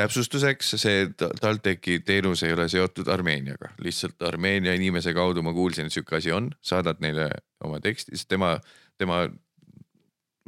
täpsustuseks, 0.00 0.70
see 0.80 1.08
Ta- 1.18 1.28
TalTechi 1.40 1.98
teenus 2.06 2.42
ei 2.46 2.52
ole 2.54 2.68
seotud 2.72 3.08
Armeeniaga, 3.12 3.72
lihtsalt 3.84 4.22
Armeenia 4.24 4.72
inimese 4.78 5.12
kaudu 5.16 5.42
ma 5.44 5.52
kuulsin, 5.52 5.86
et 5.90 5.92
sihuke 5.92 6.16
asi 6.16 6.32
on, 6.32 6.50
saadad 6.64 7.02
neile 7.04 7.26
oma 7.64 7.80
teksti, 7.84 8.14
siis 8.16 8.26
tema, 8.30 8.54
tema. 8.98 9.26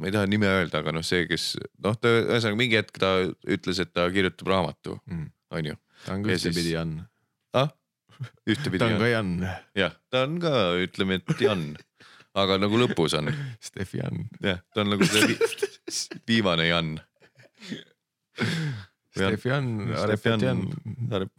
Ma 0.03 0.09
ei 0.09 0.15
taha 0.15 0.27
nime 0.27 0.49
öelda, 0.51 0.81
aga 0.83 0.91
noh, 0.97 1.03
see, 1.07 1.23
kes 1.29 1.53
noh, 1.79 1.95
ta 1.95 2.11
ühesõnaga 2.19 2.59
mingi 2.59 2.75
hetk 2.81 2.99
ta 2.99 3.13
ütles, 3.55 3.79
et 3.79 3.93
ta 3.95 4.09
kirjutab 4.11 4.49
raamatu, 4.51 4.97
Mm. 5.07 5.29
on 5.55 5.69
ju 5.71 5.75
ta 6.03 6.17
on 6.17 6.23
ka 6.27 6.35
ühtepidi 6.35 6.73
Jan. 6.75 6.91
ah?. 7.55 7.69
ta 7.71 8.51
ühtepidi 8.51 8.83
on 8.83 8.97
ka 8.99 9.07
jah, 9.07 9.15
Jan. 9.15 9.31
jah, 9.79 9.95
ta 10.11 10.23
on 10.27 10.35
ka, 10.43 10.51
ütleme, 10.83 11.21
et 11.23 11.41
Jan, 11.47 11.63
aga 12.35 12.57
nagu 12.59 12.75
lõpus 12.83 13.15
on 13.17 13.31
Stefan. 13.63 14.27
jah, 14.43 14.59
ta 14.75 14.83
on 14.83 14.91
nagu 14.91 15.07
see 15.07 15.23
vi 15.31 15.37
viimane 16.27 16.67
Jan. 16.67 16.97
Stefan, 19.13 19.67
Stefan 19.93 20.41
Arepetjan. 21.13 21.29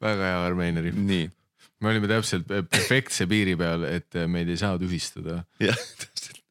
väga 0.00 0.22
hea 0.28 0.40
Armeenia 0.46 0.82
riff. 0.84 0.96
nii, 0.98 1.30
me 1.80 1.90
olime 1.92 2.08
täpselt 2.10 2.46
perfektse 2.48 3.26
piiri 3.30 3.56
peal, 3.58 3.84
et 3.90 4.16
meid 4.30 4.48
ei 4.48 4.58
saa 4.60 4.78
tühistada. 4.80 5.42
jah, 5.62 5.78
täpselt. 6.00 6.42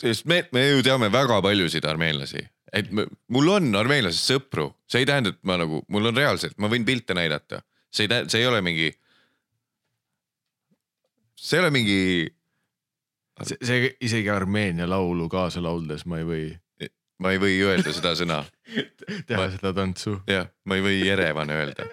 sest 0.00 0.28
me, 0.30 0.42
me 0.52 0.66
ju 0.70 0.82
teame 0.86 1.10
väga 1.12 1.40
paljusid 1.44 1.84
armeenlasi, 1.88 2.44
et 2.72 2.90
me, 2.92 3.06
mul 3.34 3.50
on 3.58 3.70
armeenlasest 3.78 4.32
sõpru, 4.32 4.70
see 4.90 5.04
ei 5.04 5.08
tähenda, 5.10 5.34
et 5.34 5.40
ma 5.46 5.58
nagu, 5.60 5.82
mul 5.92 6.10
on 6.10 6.16
reaalselt, 6.16 6.56
ma 6.58 6.70
võin 6.72 6.86
pilte 6.88 7.16
näidata, 7.16 7.60
see 7.92 8.06
ei 8.06 8.12
tähenda, 8.14 8.32
see 8.32 8.44
ei 8.44 8.48
ole 8.50 8.62
mingi. 8.64 8.92
see 11.44 11.58
ei 11.58 11.64
ole 11.66 11.70
mingi, 11.74 12.00
see, 13.42 13.58
see 13.60 13.90
isegi 14.08 14.30
Armeenia 14.32 14.88
laulu 14.88 15.28
kaasa 15.28 15.60
lauldes 15.62 16.06
ma 16.08 16.22
ei 16.22 16.28
või 16.28 16.44
ma 17.22 17.30
ei 17.34 17.38
või 17.40 17.58
öelda 17.62 17.92
seda 17.94 18.14
sõna, 18.18 18.40
teha 19.28 19.38
Ma- 19.38 19.50
seda 19.52 19.74
tantsu. 19.76 20.16
jah, 20.28 20.48
ma 20.64 20.78
ei 20.78 20.84
või 20.84 20.98
Jerevan 21.04 21.52
öelda. 21.54 21.86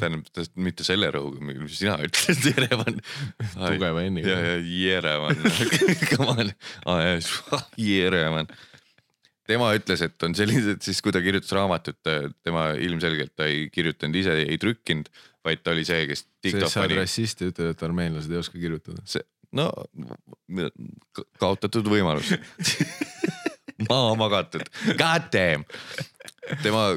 tähendab, 0.00 0.28
mitte 0.64 0.84
selle 0.86 1.10
rõhuga, 1.12 1.40
mis 1.44 1.78
sina 1.80 1.96
ütled, 2.04 2.44
Jerevan. 2.50 3.00
tugeva 3.52 4.04
ja, 4.04 4.10
N-iga. 4.12 4.36
ja 4.36 4.54
Jerevan, 4.64 5.42
come 6.10 6.30
on, 6.32 6.52
Jerevan. 7.88 8.48
tema 9.48 9.68
ütles, 9.76 10.00
et 10.06 10.24
on 10.24 10.34
sellised, 10.36 10.80
siis 10.86 11.02
kui 11.04 11.12
ta 11.12 11.20
kirjutas 11.24 11.52
raamatut, 11.56 12.00
tema 12.46 12.70
ilmselgelt 12.80 13.34
ta 13.36 13.48
ei 13.50 13.66
kirjutanud 13.72 14.16
ise, 14.22 14.38
ei 14.46 14.56
trükkinud, 14.62 15.10
vaid 15.44 15.60
ta 15.64 15.74
oli 15.76 15.84
see, 15.84 16.06
kes 16.08 16.24
sa 16.72 16.84
oled 16.86 16.96
rassist 17.02 17.44
ja 17.44 17.50
ütled, 17.52 17.74
et 17.74 17.84
armeenlased 17.84 18.32
ei 18.32 18.40
oska 18.40 18.56
kirjutada. 18.60 19.04
see, 19.04 19.20
no 19.52 19.68
ka- 21.12 21.28
kaotatud 21.42 21.92
võimalus. 21.92 22.32
maha 23.90 24.14
magatud, 24.16 24.64
god 24.96 25.28
damn. 25.34 25.66
tema 26.64 26.94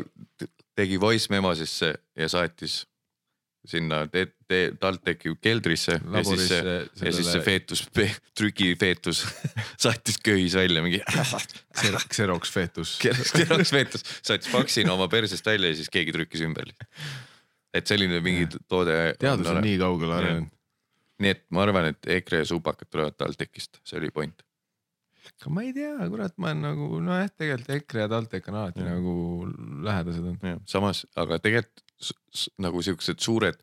tegi 0.78 1.00
voice 1.02 1.32
memosesse 1.34 1.94
ja 2.18 2.30
saatis 2.30 2.84
sinna 3.68 4.04
te, 4.12 4.24
te, 4.48 4.60
TalTechi 4.80 5.34
keldrisse 5.44 5.98
ja 5.98 6.24
siis 6.24 6.44
see 6.48 6.60
laborisse 6.62 7.06
ja 7.08 7.12
siis 7.12 7.28
see 7.28 7.34
sellele 7.34 7.44
feetus, 7.46 7.84
trükifeetus 8.38 9.24
saatis 9.84 10.20
köis 10.24 10.56
välja 10.58 10.84
mingi 10.86 11.02
Xer- 11.82 12.06
Xerox 12.14 12.54
feetus. 12.54 12.96
keroks 13.02 13.74
feetus, 13.76 14.06
saatis 14.22 14.52
faksina 14.54 14.96
oma 14.96 15.10
persest 15.12 15.46
välja 15.46 15.74
ja 15.74 15.80
siis 15.82 15.92
keegi 15.94 16.16
trükkis 16.16 16.46
ümber. 16.48 16.72
et 17.74 17.88
selline 17.90 18.22
mingi 18.24 18.48
toode. 18.68 19.16
teadus 19.20 19.52
on 19.52 19.62
nii 19.66 19.78
kaugele 19.82 20.16
arenenud. 20.22 20.54
nii 21.20 21.34
et 21.36 21.44
ma 21.52 21.66
arvan, 21.66 21.92
et 21.92 22.12
EKRE 22.20 22.46
supakad 22.46 22.90
tulevad 22.94 23.18
TalTechist, 23.18 23.82
see 23.84 24.00
oli 24.00 24.14
point. 24.14 24.47
Aga 25.42 25.52
ma 25.54 25.62
ei 25.64 25.74
tea, 25.74 25.94
kurat, 26.10 26.34
ma 26.42 26.50
olen 26.52 26.62
nagu 26.66 27.00
nojah, 27.04 27.30
tegelikult 27.38 27.76
EKRE 27.78 28.02
ja 28.06 28.08
TalTech 28.14 28.50
on 28.50 28.56
alati 28.64 28.82
Jah. 28.82 28.90
nagu 28.96 29.16
lähedased 29.86 30.26
on. 30.32 30.62
samas, 30.66 31.06
aga 31.16 31.38
tegelikult 31.40 31.84
nagu 32.62 32.82
siuksed 32.86 33.20
suured 33.22 33.58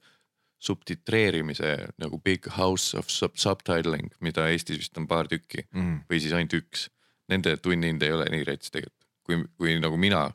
subtitreerimise 0.65 1.71
nagu 2.01 2.19
big 2.25 2.47
house 2.57 2.97
of 2.99 3.09
sub 3.13 3.37
subtitling, 3.41 4.11
mida 4.25 4.47
Eestis 4.51 4.79
vist 4.81 4.99
on 4.99 5.07
paar 5.11 5.29
tükki 5.29 5.67
Mm. 5.75 6.01
või 6.11 6.21
siis 6.21 6.33
ainult 6.33 6.55
üks. 6.61 6.89
Nende 7.29 7.57
tunnihind 7.57 8.03
ei 8.03 8.13
ole 8.13 8.25
nii 8.31 8.45
rets 8.45 8.71
tegelikult, 8.71 9.07
kui, 9.25 9.39
kui 9.59 9.79
nagu 9.81 9.97
mina, 9.97 10.27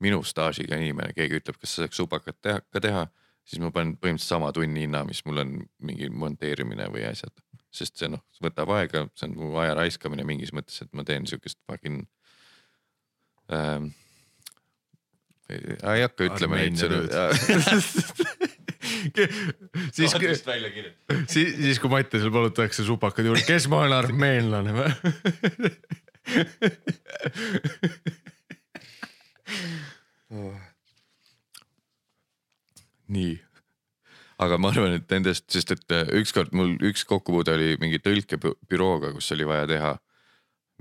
minu 0.00 0.22
staažiga 0.22 0.76
inimene, 0.76 1.12
keegi 1.16 1.38
ütleb, 1.40 1.56
kas 1.60 1.70
sa 1.74 1.82
saaks 1.86 1.96
subakat 1.96 2.36
teha, 2.42 2.60
ka 2.72 2.80
teha, 2.80 3.06
siis 3.48 3.60
ma 3.62 3.70
panen 3.72 3.94
põhimõtteliselt 3.96 4.28
sama 4.36 4.50
tunnihinna, 4.52 5.04
mis 5.08 5.22
mul 5.24 5.38
on 5.40 5.54
mingi 5.80 6.08
monteerimine 6.10 6.88
või 6.92 7.06
asjad. 7.08 7.32
Sest 7.74 7.94
see 8.00 8.08
noh, 8.12 8.22
võtab 8.44 8.68
aega, 8.76 8.98
see 9.18 9.26
on 9.28 9.32
mu 9.38 9.46
aja 9.60 9.72
raiskamine 9.78 10.24
mingis 10.28 10.52
mõttes, 10.56 10.76
et 10.84 10.90
ma 10.96 11.02
teen 11.08 11.22
siukest 11.28 11.58
fucking 11.68 11.98
ähm,. 13.54 13.84
ei 15.48 16.00
hakka 16.04 16.22
ütlema 16.28 16.54
neid 16.60 16.76
sõnu. 16.80 16.98
siis, 19.96 20.12
siis, 20.12 21.50
siis 21.56 21.78
kui 21.80 21.90
Mattiasel 21.92 22.32
palutakse 22.34 22.80
supakad 22.86 23.24
juurde, 23.28 23.44
kes 23.48 23.64
ma 23.72 23.76
olen 23.84 23.94
armeenlane 23.98 24.72
või? 24.76 24.90
nii, 33.08 33.40
aga 34.38 34.58
ma 34.60 34.70
arvan, 34.72 34.94
et 34.98 35.10
nendest, 35.10 35.48
sest 35.50 35.72
et 35.74 35.94
äh, 35.94 36.10
ükskord 36.20 36.54
mul 36.56 36.76
üks 36.88 37.04
kokkupuude 37.08 37.56
oli 37.56 37.72
mingi 37.82 37.98
tõlkebürooga, 38.02 39.12
kus 39.16 39.32
oli 39.34 39.46
vaja 39.48 39.66
teha 39.70 39.94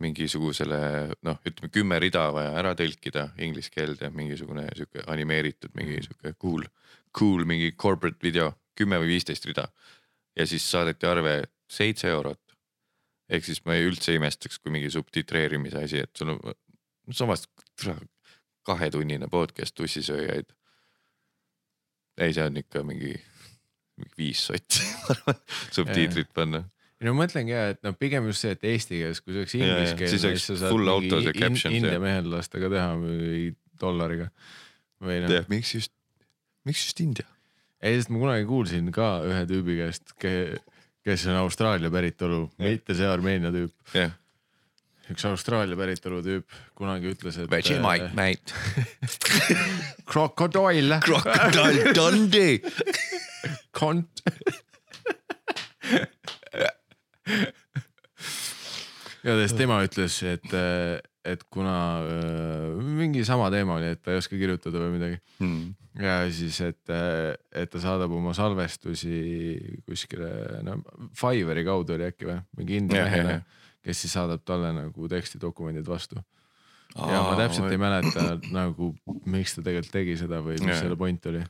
mingisugusele 0.01 0.79
noh, 1.25 1.39
ütleme 1.47 1.71
kümme 1.73 1.97
rida 2.01 2.27
vaja 2.33 2.53
ära 2.59 2.75
tõlkida 2.77 3.31
inglise 3.41 3.73
keelde, 3.73 4.11
mingisugune 4.13 4.67
sihuke 4.77 5.01
animeeritud 5.09 5.73
mingi 5.77 6.03
sihuke 6.05 6.35
cool, 6.41 6.67
cool 7.17 7.45
mingi 7.49 7.71
corporate 7.73 8.21
video, 8.21 8.51
kümme 8.77 8.99
või 9.01 9.15
viisteist 9.15 9.47
rida. 9.49 9.67
ja 10.37 10.45
siis 10.45 10.67
saadeti 10.69 11.09
arve 11.09 11.41
seitse 11.69 12.07
eurot. 12.13 12.41
ehk 13.29 13.43
siis 13.43 13.63
ma 13.65 13.73
ei 13.75 13.87
üldse 13.89 14.13
imestaks, 14.13 14.59
kui 14.59 14.71
mingi 14.71 14.91
subtitreerimise 14.93 15.81
asi, 15.83 16.03
et 16.05 16.13
sul 16.15 16.35
on 16.35 16.53
samas 17.11 17.47
kahetunnine 18.69 19.27
podcast 19.27 19.75
tussisööjaid. 19.75 20.53
ei, 22.17 22.33
see 22.33 22.45
on 22.45 22.57
ikka 22.57 22.83
mingi 22.83 23.15
viis 24.17 24.41
sotti, 24.49 24.83
subtiitrid 25.75 26.29
panna. 26.35 26.63
no 27.01 27.13
ma 27.13 27.23
mõtlengi 27.25 27.53
ja, 27.53 27.63
et 27.73 27.81
noh, 27.85 27.95
pigem 27.97 28.27
just 28.31 28.45
see, 28.45 28.53
et 28.57 28.67
eesti 28.73 28.99
keeles, 29.01 29.23
kui 29.23 29.33
see 29.33 29.43
oleks 29.43 29.57
inglise 29.57 29.95
keeles, 29.99 30.21
siis 30.25 30.45
sa 30.49 30.59
saad 30.65 30.77
mingi 30.77 31.33
in, 31.71 31.79
India 31.81 32.01
mehel 32.01 32.29
lastega 32.33 32.69
teha 32.73 32.91
või 33.01 33.41
dollariga. 33.81 34.29
või 35.03 35.21
noh, 35.25 35.49
miks 35.51 35.73
just, 35.77 35.93
miks 36.67 36.85
just 36.89 37.01
India? 37.05 37.27
ei 37.81 37.97
sest 37.97 38.13
ma 38.13 38.21
kunagi 38.21 38.47
kuulsin 38.49 38.93
ka 38.93 39.17
ühe 39.25 39.43
tüübi 39.49 39.77
käest, 39.81 40.15
kes 40.17 41.27
on 41.29 41.41
Austraalia 41.43 41.91
päritolu, 41.93 42.47
mitte 42.61 42.97
see 42.97 43.09
Armeenia 43.09 43.53
tüüp. 43.53 43.93
üks 45.13 45.25
Austraalia 45.29 45.77
päritolu 45.79 46.23
tüüp 46.25 46.57
kunagi 46.77 47.13
ütles, 47.13 47.37
et. 47.37 47.51
Vegemite, 47.51 48.09
mate. 48.17 48.57
krokodil. 50.09 50.97
Crocodile 51.05 51.93
Dundee. 51.95 52.57
kont. 53.77 54.23
igatahes 59.23 59.53
tema 59.57 59.81
ütles, 59.83 60.21
et, 60.23 60.47
et 61.27 61.43
kuna 61.51 61.75
äh, 62.05 62.85
mingi 63.01 63.25
sama 63.27 63.49
teema 63.51 63.75
oli, 63.79 63.91
et 63.95 64.01
ta 64.03 64.13
ei 64.13 64.21
oska 64.21 64.39
kirjutada 64.39 64.79
või 64.83 64.95
midagi 64.95 65.19
Hmm. 65.37 65.75
ja 66.01 66.23
siis, 66.33 66.57
et, 66.65 66.89
et 67.53 67.69
ta 67.69 67.77
saadab 67.83 68.09
oma 68.15 68.31
salvestusi 68.33 69.19
kuskile, 69.85 70.31
no 70.65 70.79
Fiverri 71.13 71.61
kaudu 71.67 71.93
oli 71.93 72.07
äkki 72.07 72.25
või, 72.25 72.39
mingi 72.57 72.79
India 72.81 73.03
mehele 73.05 73.35
kes 73.87 74.03
siis 74.03 74.15
saadab 74.17 74.43
talle 74.47 74.73
nagu 74.75 75.07
tekstidokumendid 75.11 75.87
vastu. 75.87 76.19
ja 76.97 77.21
ma 77.23 77.35
täpselt 77.39 77.71
ei 77.71 77.79
mäleta 77.79 78.37
nagu, 78.55 78.93
miks 79.29 79.55
ta 79.55 79.63
tegelikult 79.63 79.93
tegi 79.93 80.17
seda 80.19 80.41
või 80.43 80.59
mis 80.63 80.81
selle 80.81 80.97
point 80.99 81.29
oli. 81.31 81.43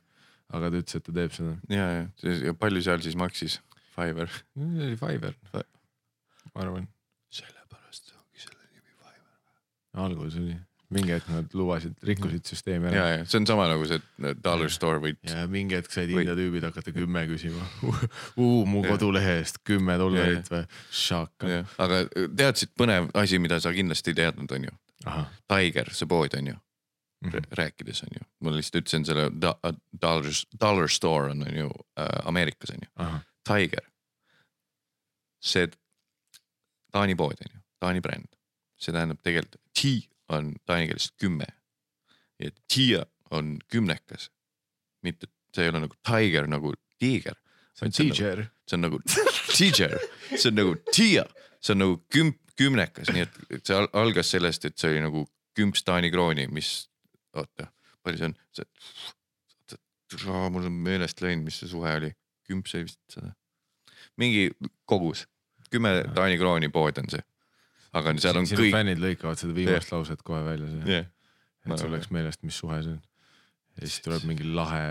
Aga 0.56 0.70
ta 0.72 0.82
ütles, 0.82 1.00
et 1.00 1.08
ta 1.08 1.16
teeb 1.16 1.34
seda. 1.36 1.56
ja, 1.74 1.88
ja, 1.98 2.36
ja 2.50 2.54
palju 2.58 2.84
seal 2.86 3.04
siis 3.04 3.18
maksis 3.20 3.60
Fiverr? 3.95 4.32
see 4.54 4.86
oli 4.88 5.00
Fiverr, 5.00 5.36
ma 6.54 6.64
arvan, 6.64 6.88
sellepärast 7.34 8.14
ongi 8.16 8.45
selle 8.45 8.64
nimi 8.72 8.93
Fiverr. 8.93 10.06
alguses 10.06 10.39
oli, 10.41 10.56
mingi 10.93 11.12
hetk 11.12 11.32
nad 11.34 11.56
lubasid, 11.58 11.98
rikkusid 12.08 12.48
süsteemi 12.48 12.88
ja 12.88 12.93
ära., 12.93 13.08
ja 13.18 13.26
see 13.28 13.41
on 13.41 13.50
sama 13.50 13.68
nagu 13.68 13.88
see 13.89 14.00
dollar 14.43 14.72
store 14.72 15.02
või 15.04 15.18
ja 15.28 15.43
mingi 15.52 15.76
hetk 15.80 15.91
said 15.91 16.14
India 16.14 16.38
tüübid 16.38 16.64
hakata 16.70 16.93
kümme 16.95 17.26
küsima. 17.28 17.66
uu, 18.43 18.62
mu 18.70 18.86
kodulehe 18.88 19.39
eest 19.41 19.60
kümme 19.68 19.98
dollarit 20.00 20.48
või, 20.54 20.64
šaka. 21.04 21.64
aga 21.84 22.06
teadsid 22.14 22.72
põnev 22.80 23.12
asi, 23.20 23.41
mida 23.43 23.60
sa 23.64 23.76
kindlasti 23.76 24.16
ei 24.16 24.22
teadnud, 24.24 24.56
on 24.56 24.70
ju. 24.70 24.80
ahah, 25.10 25.28
Tiger, 25.52 25.91
see 25.98 26.08
pood 26.10 26.39
on 26.39 26.54
ju, 27.24 27.30
Mhm. 27.30 27.43
rääkides 27.57 28.03
on 28.03 28.09
ju, 28.13 28.26
ma 28.41 28.51
lihtsalt 28.51 28.82
ütlesin 28.84 29.05
selle 29.05 29.30
do- 29.41 29.59
dollar, 30.01 30.32
dollar 30.61 30.88
store 30.88 31.32
on, 31.32 31.41
on 31.47 31.55
ju 31.57 31.70
äh, 31.99 32.28
Ameerikas 32.30 32.70
on 32.70 32.78
ju, 32.84 33.20
Tiger. 33.47 33.84
see 35.41 35.68
Taani 36.93 37.15
pood 37.15 37.38
on 37.41 37.51
ju, 37.53 37.59
Taani 37.84 38.01
bränd, 38.01 38.30
see 38.80 38.93
tähendab 38.95 39.20
tegelikult 39.26 39.61
T 39.78 39.91
on 40.30 40.53
taani 40.65 40.88
keeles 40.89 41.11
kümme. 41.22 41.45
ja 42.39 42.51
Tia 42.74 43.05
on 43.32 43.57
kümnekas, 43.72 44.30
mitte, 45.03 45.28
see 45.55 45.63
ei 45.65 45.70
ole 45.70 45.80
nagu 45.88 45.95
Tiger 46.05 46.47
nagu 46.47 46.74
tiiger, 46.99 47.36
see 47.74 47.88
on 47.88 47.91
teacher. 47.91 48.45
see 48.68 48.78
on 48.78 48.82
nagu 48.82 48.99
Tiger, 49.57 49.97
see 50.38 50.49
on 50.51 50.55
nagu 50.55 50.76
Tia, 50.93 51.26
see 51.61 51.74
on 51.74 51.80
nagu 51.82 51.97
küm-, 52.13 52.36
kümnekas, 52.57 53.09
nii 53.13 53.26
et 53.26 53.65
see 53.65 53.76
al- 53.76 53.89
algas 53.93 54.30
sellest, 54.36 54.65
et 54.65 54.78
see 54.78 54.91
oli 54.93 55.01
nagu 55.01 55.26
kümps 55.57 55.84
Taani 55.84 56.11
krooni, 56.13 56.47
mis, 56.53 56.88
oota, 57.42 57.70
palju 58.06 58.22
see 58.22 58.30
on, 58.30 58.38
see 58.58 60.38
mul 60.54 60.70
on 60.70 60.78
meelest 60.88 61.22
läinud, 61.24 61.48
mis 61.48 61.60
see 61.62 61.72
suhe 61.72 61.96
oli, 62.00 62.12
kümpse 62.48 62.84
vist 62.84 63.00
seda. 63.12 63.34
mingi 64.20 64.48
kogus, 64.90 65.26
kümme 65.72 66.00
Taani 66.16 66.40
krooni 66.40 66.72
pood 66.74 67.02
on 67.02 67.12
see. 67.12 67.24
aga 67.98 68.14
seal 68.22 68.40
on 68.40 68.48
sinu 68.50 68.66
kõik, 68.66 68.76
fännid 68.76 69.04
lõikavad 69.04 69.42
seda 69.42 69.58
viimast 69.58 69.92
lauset 69.94 70.24
kohe 70.28 70.44
välja, 70.46 70.72
jah, 70.88 71.12
et 71.66 71.82
sul 71.82 71.92
oleks 71.92 72.12
meelest, 72.16 72.44
mis 72.48 72.62
suhe 72.64 72.80
see 72.86 72.96
on. 72.96 73.04
ja 73.78 73.84
siis 73.86 74.00
tuleb 74.06 74.30
mingi 74.30 74.48
lahe 74.48 74.86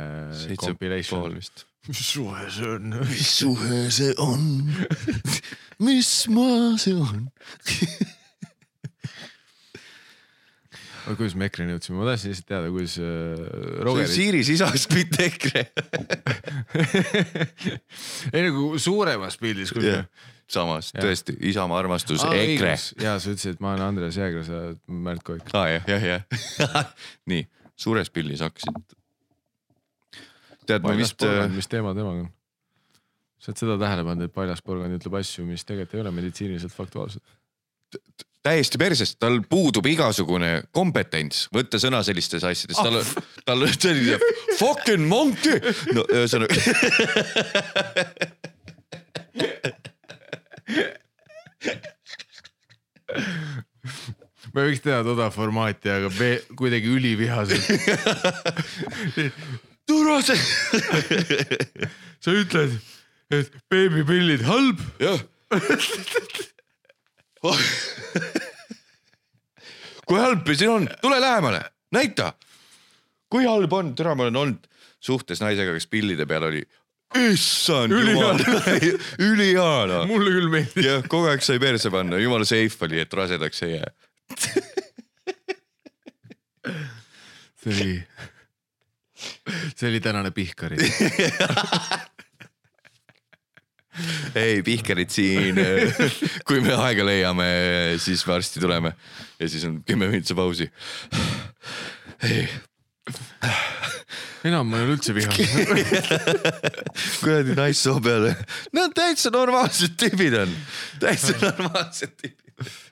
compilation 0.60 1.40
mis 1.88 2.02
suhe 2.12 2.50
see 2.50 2.68
on? 2.74 2.98
mis 3.06 3.32
suhe 3.38 3.80
see 3.94 4.14
on? 4.18 4.44
mis 5.86 6.12
maa 6.34 6.76
see 6.82 6.94
on? 6.98 7.28
oota, 11.06 11.16
kuidas 11.20 11.34
me 11.38 11.46
EKRE-ni 11.48 11.74
jõudsime, 11.76 11.98
ma 12.00 12.06
tahtsin 12.10 12.32
lihtsalt 12.32 12.48
teada, 12.50 12.70
kuidas 12.74 12.96
äh, 12.98 13.42
Rogerit, 13.86 14.10
Siiri 14.12 14.40
sisast, 14.46 14.90
mitte 14.94 15.26
EKRE. 15.30 15.62
ei 18.34 18.46
nagu 18.48 18.72
suuremas 18.82 19.38
pildis, 19.40 19.72
kus 19.74 19.86
Jah. 19.86 20.06
samas 20.50 20.90
Jah. 20.94 21.04
tõesti, 21.06 21.36
Isamaa 21.52 21.78
armastus, 21.84 22.24
Aa, 22.26 22.34
EKRE. 22.42 22.74
jaa, 23.02 23.16
sa 23.22 23.32
ütlesid, 23.32 23.56
et 23.56 23.62
ma 23.64 23.74
olen 23.74 23.86
Andres 23.90 24.18
Jääger, 24.18 24.44
sa 24.46 24.60
oled 24.62 24.80
Märt 25.06 25.24
Koik. 25.26 25.46
aa 25.54 25.68
jah, 25.76 25.90
jah, 25.94 26.06
jah. 26.12 26.22
nii, 27.32 27.46
suures 27.78 28.10
pildis 28.14 28.42
hakkasid. 28.44 28.96
tead, 30.66 30.82
ma 30.82 30.96
vist, 30.98 31.22
äh, 31.26 31.46
mis 31.54 31.70
teema 31.70 31.94
temaga 31.96 32.26
on? 32.26 32.30
sa 33.38 33.52
oled 33.52 33.60
seda 33.62 33.76
tähele 33.78 34.02
pannud, 34.06 34.26
et 34.26 34.34
paljas 34.34 34.62
porgand 34.66 34.96
ütleb 34.98 35.20
asju, 35.20 35.44
mis 35.46 35.62
tegelikult 35.68 35.94
ei 35.94 36.02
ole 36.02 36.10
meditsiiniliselt 36.18 36.74
faktuaalsed. 36.74 37.22
Täiesti 38.46 38.78
persest, 38.78 39.18
tal 39.22 39.40
puudub 39.50 39.86
igasugune 39.90 40.62
kompetents 40.74 41.46
võtta 41.54 41.80
sõna 41.82 42.02
sellistes 42.06 42.44
asjades, 42.46 42.78
tal, 42.78 43.00
tal 43.46 43.66
on 43.66 43.74
selline 43.74 44.18
fucking 44.60 45.04
monkey. 45.10 45.58
no 45.96 46.06
ühesõnaga, 46.06 46.54
me 54.54 54.66
võiks 54.68 54.82
teha 54.84 55.02
toda 55.06 55.30
formaati, 55.34 55.90
aga 55.92 56.08
me 56.18 56.30
kuidagi 56.58 56.88
ülivihaselt. 56.92 57.66
tule 59.86 60.18
see. 60.26 60.40
sa 62.22 62.30
ütled, 62.34 62.72
et 63.34 63.48
beebipillid 63.72 64.42
halb. 64.46 64.78
jah. 65.02 65.20
kui 70.06 70.18
halb 70.22 70.46
see 70.54 70.68
on, 70.70 70.88
tule 71.02 71.20
lähemale, 71.20 71.60
näita. 71.94 72.32
kui 73.30 73.44
halb 73.46 73.72
on, 73.72 73.94
tere, 73.98 74.14
ma 74.14 74.22
olen 74.26 74.36
olnud 74.42 74.66
suhtes 75.02 75.40
naisega, 75.42 75.72
kes 75.76 75.86
pillide 75.90 76.26
peal 76.26 76.42
oli. 76.48 76.62
issand 77.30 77.92
jumal, 77.94 78.38
ülihea 79.22 79.86
noh. 79.90 80.06
mulle 80.10 80.30
küll 80.34 80.50
meeldib. 80.52 80.84
jah, 80.84 81.02
kogu 81.06 81.26
aeg 81.30 81.42
sai 81.44 81.58
perse 81.62 81.88
panna, 81.94 82.16
jumala 82.22 82.44
safe 82.48 82.84
oli, 82.88 82.98
et 83.04 83.12
rasedaks 83.14 83.58
ei 83.66 83.72
jää. 83.76 83.90
see 87.62 87.72
oli, 87.72 87.94
see 89.74 89.88
oli 89.90 90.00
tänane 90.00 90.30
Pihkari. 90.34 90.76
ei, 94.36 94.62
Pihkarid 94.66 95.10
siin, 95.14 95.58
kui 96.48 96.60
me 96.64 96.74
aega 96.76 97.04
leiame, 97.06 97.48
siis 98.02 98.22
varsti 98.28 98.60
tuleme 98.62 98.94
ja 99.40 99.48
siis 99.48 99.64
on 99.68 99.80
kümme 99.86 100.08
minutit 100.12 100.36
pausi. 100.36 100.70
ei, 102.26 102.46
enam 104.46 104.68
ma 104.70 104.78
ei 104.80 104.86
ole 104.86 104.96
üldse 104.96 105.14
vihane. 105.16 105.84
kuradi 107.22 107.54
naissoo 107.58 108.00
peale, 108.04 108.34
nad 108.76 108.94
täitsa 108.96 109.32
normaalsed 109.34 109.96
tüübid 110.00 110.36
on, 110.44 110.52
täitsa 111.02 111.36
normaalsed 111.42 112.14
tüübid. 112.20 112.42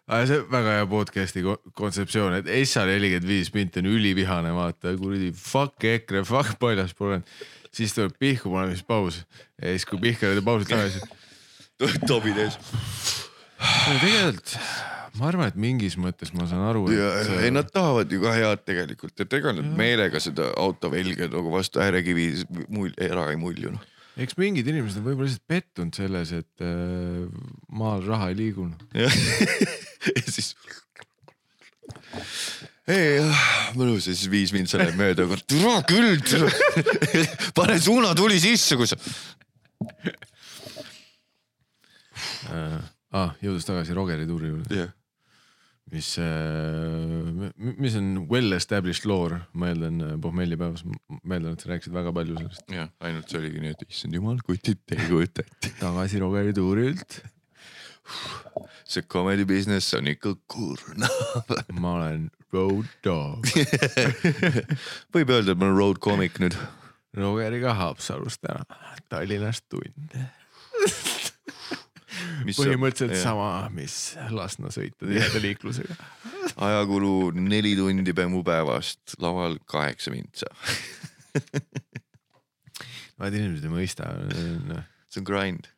aga 0.04 0.24
see 0.28 0.40
väga 0.52 0.74
hea 0.78 0.86
podcast'i 0.90 1.40
ko- 1.46 1.60
kontseptsioon, 1.78 2.34
et 2.42 2.50
Essa 2.52 2.82
nelikümmend 2.88 3.28
viis 3.30 3.48
minti 3.54 3.80
on 3.80 3.88
ülivihane, 3.94 4.50
vaata 4.56 4.92
kuradi 5.00 5.30
fuck 5.38 5.86
EKRE, 5.94 6.24
fuck 6.28 6.58
paljas 6.60 6.92
porgand. 6.98 7.24
Siis 7.74 7.94
tuleb 7.96 8.16
pihku 8.20 8.52
panemispaus 8.54 9.22
ja 9.60 9.74
siis, 9.74 9.86
kui 9.88 10.00
Pihkar 10.02 10.34
teeb 10.36 10.46
pausi 10.46 10.70
tagasi. 10.70 11.04
tobid 12.10 12.38
ees. 12.38 12.58
tegelikult 14.00 14.58
ma 15.18 15.28
arvan, 15.30 15.50
et 15.50 15.58
mingis 15.60 15.96
mõttes 16.00 16.32
ma 16.34 16.46
saan 16.50 16.64
aru, 16.66 16.84
et 16.90 17.32
ei, 17.44 17.52
nad 17.54 17.68
tahavad 17.70 18.10
ju 18.10 18.20
ka 18.22 18.34
head 18.34 18.64
tegelikult, 18.66 19.14
et 19.22 19.36
ega 19.38 19.52
nad 19.54 19.66
meelega 19.78 20.20
seda 20.22 20.50
auto 20.58 20.90
velge 20.92 21.28
nagu 21.30 21.52
vastu 21.54 21.82
äärekivi 21.82 22.30
mul-, 22.66 22.94
ära 23.02 23.28
ei 23.30 23.38
mulju 23.38 23.74
noh. 23.76 23.84
eks 24.18 24.38
mingid 24.40 24.66
inimesed 24.70 25.00
on 25.00 25.06
võib-olla 25.06 25.30
lihtsalt 25.30 25.46
pettunud 25.50 25.98
selles, 25.98 26.34
et 26.34 26.66
äh, 26.66 27.28
maal 27.70 28.02
raha 28.06 28.32
ei 28.32 28.40
liigunud. 28.42 28.86
ja 28.98 29.10
siis. 30.34 30.54
Ei 32.90 33.18
jah, 33.18 33.44
mõnus 33.78 34.08
ja 34.08 34.14
siis 34.16 34.28
viis 34.32 34.52
mind 34.54 34.68
selle 34.70 34.90
mööda, 34.98 35.26
türa 35.48 35.78
küll, 35.88 36.18
pane 37.56 37.78
suunatuli 37.80 38.40
sisse, 38.42 38.76
kui 38.80 38.90
sa. 38.90 38.98
äh,. 42.50 42.82
Ah, 43.14 43.36
jõudes 43.38 43.62
tagasi 43.62 43.94
Rogeri 43.94 44.24
tuuri 44.26 44.48
juurde, 44.50 44.74
jah, 44.74 44.88
mis 45.94 46.08
äh,, 46.18 47.52
mis 47.78 47.94
on 48.00 48.24
well 48.26 48.56
established 48.56 49.06
lore, 49.06 49.38
ma 49.54 49.68
eeldan 49.70 50.00
äh, 50.02 50.16
pohmellipäevas, 50.20 50.82
ma 51.22 51.36
eeldan, 51.36 51.54
et 51.54 51.62
sa 51.62 51.70
rääkisid 51.70 51.94
väga 51.94 52.10
palju 52.16 52.40
sellest. 52.40 52.64
jah, 52.74 52.90
ainult 53.06 53.30
see 53.30 53.38
oligi 53.38 53.62
nii, 53.62 53.76
et 53.76 53.86
issand 53.86 54.18
jumal, 54.18 54.42
kutid 54.42 54.82
ette. 54.90 55.46
tagasi 55.78 56.18
Rogeri 56.24 56.56
tuurilt, 56.58 57.20
see 58.88 59.02
comedy 59.02 59.44
business 59.48 59.94
on 59.94 60.08
ikka 60.10 60.34
kurnav. 60.50 61.10
ma 61.82 61.94
olen 61.98 62.30
road 62.52 62.88
dog. 63.04 63.46
võib 65.14 65.32
öelda, 65.34 65.54
et 65.54 65.58
ma 65.60 65.68
olen 65.70 65.78
road 65.78 66.00
comic 66.04 66.38
nüüd. 66.42 66.56
Rogeriga 67.14 67.74
Haapsalust 67.78 68.42
täna, 68.42 68.64
Tallinnast 69.10 69.66
tund. 69.70 70.14
Mis 72.46 72.56
põhimõtteliselt 72.58 73.16
on- 73.16 73.22
sama, 73.22 73.46
mis 73.74 73.94
Lasna 74.30 74.70
sõita 74.72 75.02
tiheda 75.06 75.40
liiklusega. 75.42 75.96
ajakulu 76.62 77.32
neli 77.34 77.72
tundi 77.78 78.14
Bemmu 78.14 78.42
päevast, 78.46 79.16
laval 79.22 79.56
kaheksa 79.66 80.12
mintsa. 80.14 80.46
vaid 83.18 83.34
inimesed 83.34 83.66
ei 83.66 83.72
mõista, 83.72 84.10
noh 84.70 84.84
see 85.14 85.22
on 85.22 85.28
grind. 85.28 85.70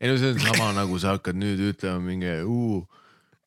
Ei 0.00 0.10
no 0.10 0.18
see 0.20 0.34
on 0.34 0.40
sama 0.42 0.72
nagu 0.76 0.98
sa 0.98 1.16
hakkad 1.16 1.38
nüüd 1.38 1.62
ütlema 1.70 2.02
mingi 2.02 2.36
uu, 2.42 2.82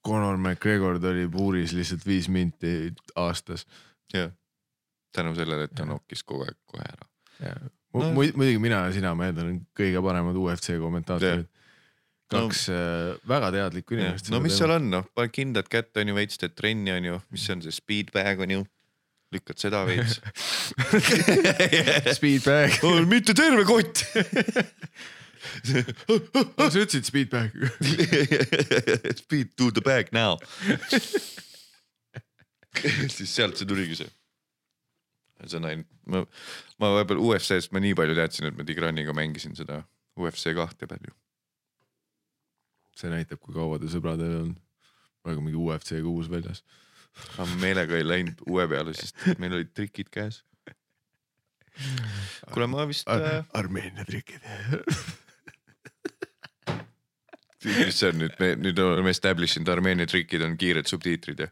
Conor 0.08 0.38
McGregor 0.38 1.00
tuli 1.04 1.28
puuris 1.32 1.74
lihtsalt 1.76 2.06
viis 2.08 2.30
minti 2.32 2.94
aastas. 3.16 3.66
jah, 4.14 4.32
tänu 5.16 5.36
sellele, 5.36 5.68
et 5.68 5.76
ta 5.76 5.86
nokkis 5.86 6.24
kogu 6.24 6.46
aeg 6.48 6.58
kohe 6.70 6.86
ära. 6.88 7.10
No. 7.98 8.14
Muidugi 8.14 8.60
mina 8.62 8.86
ja 8.86 8.94
sina, 8.94 9.14
ma 9.18 9.28
eeldan, 9.28 9.62
kõige 9.78 10.02
paremad 10.06 10.38
UFC 10.38 10.78
kommentaatorid. 10.80 11.48
kaks 12.28 12.66
no, 12.70 12.80
väga 13.32 13.52
teadlikku 13.56 13.96
inimest. 13.96 14.30
no 14.34 14.42
mis 14.44 14.58
seal 14.60 14.74
on 14.76 14.90
noh, 14.92 15.06
paned 15.16 15.32
kindlad 15.32 15.70
kätte 15.72 16.04
on 16.04 16.12
ju 16.12 16.16
veits 16.18 16.40
teed 16.42 16.58
trenni 16.60 16.92
on 16.92 17.06
ju, 17.08 17.20
mis 17.32 17.46
see 17.48 17.56
on 17.56 17.62
see 17.64 17.76
speed 17.76 18.12
bag 18.16 18.42
on 18.44 18.52
ju. 18.52 18.66
lükkad 19.32 19.60
seda 19.60 19.84
veits. 19.88 20.22
Speedbag 22.18 22.78
mitte 23.12 23.36
terve 23.36 23.66
kott. 23.68 24.04
sa 26.72 26.80
ütlesid 26.80 27.08
speedbag. 27.08 27.54
Speed 29.24 29.56
to 29.58 29.72
the 29.72 29.82
bag 29.82 30.12
now. 30.16 30.38
siis 33.16 33.34
sealt 33.34 33.58
see 33.58 33.68
tuligi 33.68 33.98
see. 34.02 34.10
see 35.46 35.60
on 35.60 35.68
ainult, 35.70 35.90
ma, 36.10 36.24
ma 36.82 36.92
vahepeal 36.96 37.22
UFC-st 37.22 37.74
ma 37.74 37.82
nii 37.84 37.96
palju 37.98 38.18
teadsin, 38.18 38.50
et 38.50 38.58
ma 38.58 38.66
Tigraniga 38.68 39.16
mängisin 39.18 39.56
seda 39.58 39.84
UFC 40.18 40.54
kahte 40.58 40.90
palju. 40.90 41.14
see 42.98 43.12
näitab, 43.14 43.42
kui 43.44 43.54
kaua 43.54 43.78
te 43.82 43.90
sõbrad 43.92 44.22
olnud. 44.26 44.58
praegu 45.26 45.44
mingi 45.44 45.60
UFC 45.60 46.02
kuus 46.06 46.30
väljas. 46.32 46.64
aga 47.36 47.48
ma 47.52 47.62
meelega 47.62 47.98
ei 47.98 48.06
läinud 48.06 48.42
uue 48.50 48.68
peale, 48.70 48.94
sest 48.98 49.16
meil 49.42 49.58
olid 49.60 49.74
trikid 49.78 50.10
käes. 50.14 50.44
kuule, 52.52 52.68
ma 52.74 52.88
vist 52.90 53.10
Ar 53.10 53.22
äh,, 53.22 53.46
Armeenia 53.54 54.06
trikid. 54.06 54.42
Mis 57.66 57.98
see 57.98 58.12
on 58.12 58.20
nüüd, 58.22 58.36
me 58.42 58.52
nüüd 58.60 58.80
oleme 58.84 59.14
establish 59.14 59.58
inud 59.58 59.72
Armeenia 59.74 60.08
trikid 60.10 60.44
on 60.46 60.58
kiired 60.60 60.90
subtiitrid 60.90 61.46
ja 61.46 61.48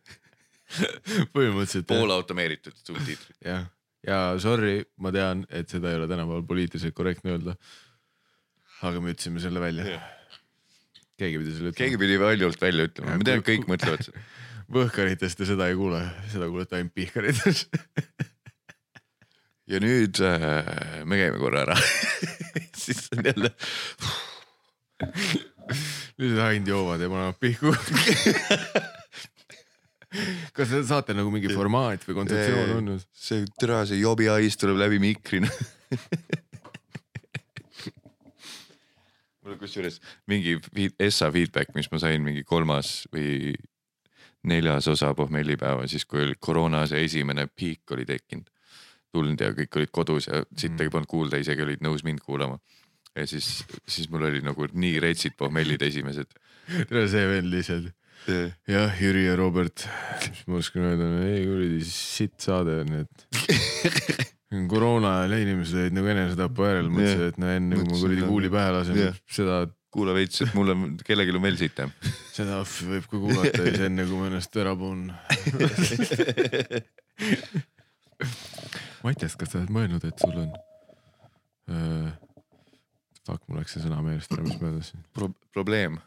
põhimõtteliselt. 1.36 1.88
poolautomeeritud 1.90 2.78
subtiitrid. 2.82 3.38
jah, 3.46 3.66
ja 4.06 4.20
sorry, 4.42 4.80
ma 5.02 5.14
tean, 5.16 5.46
et 5.50 5.72
seda 5.72 5.92
ei 5.92 6.00
ole 6.00 6.10
tänapäeval 6.12 6.46
poliitiliselt 6.48 6.96
korrektne 6.98 7.36
öelda. 7.36 7.58
aga 8.86 9.02
me 9.02 9.16
ütlesime 9.16 9.42
selle 9.42 9.64
välja. 9.64 10.00
keegi 11.18 11.42
pidi 11.42 11.58
selle 11.58 11.74
keegi 11.74 11.96
ütlema. 11.96 12.06
pidi 12.06 12.22
valjult 12.22 12.62
välja 12.62 12.90
ütlema, 12.90 13.18
ma 13.18 13.30
tean, 13.32 13.46
kõik 13.46 13.70
mõtlevad 13.72 14.06
seda. 14.10 14.26
võhkaritest 14.76 15.42
te 15.42 15.50
seda 15.50 15.70
ei 15.70 15.78
kuule, 15.78 16.02
seda 16.32 16.50
kuulete 16.50 16.80
ainult 16.80 16.96
pihkarites. 16.98 17.68
ja 19.72 19.82
nüüd 19.82 20.22
äh, 20.26 21.04
me 21.06 21.18
käime 21.22 21.42
korra 21.42 21.66
ära 21.66 21.78
siis 22.86 23.10
on 23.18 23.26
jälle 23.26 23.52
nüüd 26.22 26.38
ainult 26.40 26.68
joovad 26.74 27.00
ja 27.02 27.10
panevad 27.12 27.38
pihku 27.42 27.74
kas 30.56 30.72
te 30.72 30.84
saate 30.88 31.12
nagu 31.18 31.30
mingi 31.34 31.50
formaat 31.52 32.06
või 32.08 32.16
kontseptsioon 32.22 32.70
on? 32.80 32.88
see 33.12 33.46
türa, 33.60 33.84
see 33.90 34.00
jobi 34.02 34.26
hais 34.32 34.56
tuleb 34.62 34.78
läbi 34.86 34.98
mikri 35.04 35.40
mul 39.46 39.58
kusjuures 39.62 40.02
mingi 40.28 40.58
Essa 41.00 41.32
feedback, 41.32 41.76
mis 41.78 41.90
ma 41.92 42.02
sain, 42.02 42.24
mingi 42.26 42.44
kolmas 42.48 43.06
või 43.14 43.54
neljas 44.46 44.88
osa 44.92 45.14
pohmellipäeva, 45.18 45.88
siis 45.90 46.06
kui 46.06 46.24
oli 46.26 46.36
koroona 46.40 46.86
see 46.90 47.06
esimene 47.06 47.48
piik 47.48 47.92
oli 47.96 48.06
tekkinud, 48.06 48.50
tulnud 49.14 49.42
ja 49.42 49.54
kõik 49.58 49.80
olid 49.80 49.94
kodus 49.94 50.30
ja 50.30 50.44
sittagi 50.58 50.92
polnud 50.94 51.10
kuulda, 51.10 51.40
isegi 51.42 51.66
olid 51.66 51.82
nõus 51.86 52.04
mind 52.06 52.22
kuulama. 52.26 52.60
Ja 53.16 53.28
siis, 53.30 53.64
siis 53.88 54.10
mul 54.12 54.28
oli 54.30 54.42
nagu 54.44 54.68
nii 54.72 55.00
retsid 55.04 55.38
pohmellid 55.40 55.82
esimesed. 55.88 56.34
tere, 56.90 57.06
see 57.12 57.28
vend 57.30 57.52
lihtsalt 57.54 57.94
jah, 58.68 58.94
Jüri 59.02 59.26
ja 59.28 59.36
Robert, 59.38 59.86
mis 60.26 60.46
ma 60.50 60.60
oskan 60.60 60.88
öelda, 60.90 61.10
ei 61.28 61.44
kuradi 61.46 61.82
sitt 61.88 62.40
saade 62.42 62.80
on, 62.82 62.90
et 63.04 63.16
koroona 64.72 65.20
ajal 65.22 65.36
inimesed 65.44 65.78
olid 65.84 65.96
nagu 65.98 66.12
enesetapu 66.14 66.66
äärel, 66.66 66.90
mõtlesid, 66.94 67.26
et 67.34 67.38
no 67.42 67.52
enne 67.54 67.80
kui 67.80 67.88
ma 67.90 68.00
kuradi 68.02 68.24
kuuli 68.30 68.50
pähe 68.54 68.70
lasen 68.76 68.96
yeah., 69.00 69.20
seda. 69.30 69.56
kuula 69.96 70.12
veits, 70.12 70.42
et 70.44 70.52
mul 70.58 70.74
on, 70.74 70.80
kellelgi 71.08 71.32
on 71.38 71.46
veel 71.46 71.58
sitem. 71.60 71.90
seda 72.36 72.56
võib 72.66 73.06
ka 73.08 73.16
kuulata 73.22 73.62
siis 73.64 73.86
enne 73.86 74.04
kui 74.10 74.18
ma 74.20 74.26
ennast 74.32 74.58
ära 74.60 74.74
puun 74.76 75.00
Mattias, 79.06 79.36
kas 79.38 79.54
sa 79.54 79.62
oled 79.62 79.72
mõelnud, 79.72 80.04
et 80.08 80.18
sul 80.20 80.36
on 80.42 80.50
uh,? 81.70 82.25
Fuck, 83.26 83.42
mul 83.50 83.58
läks 83.62 83.74
see 83.74 83.82
sõna 83.82 84.02
meelest 84.06 84.34
ära, 84.36 84.44
mis 84.46 84.60
ma 84.62 84.70
ütlesin. 84.70 85.02
Pro. 85.16 85.32
probleem. 85.56 85.98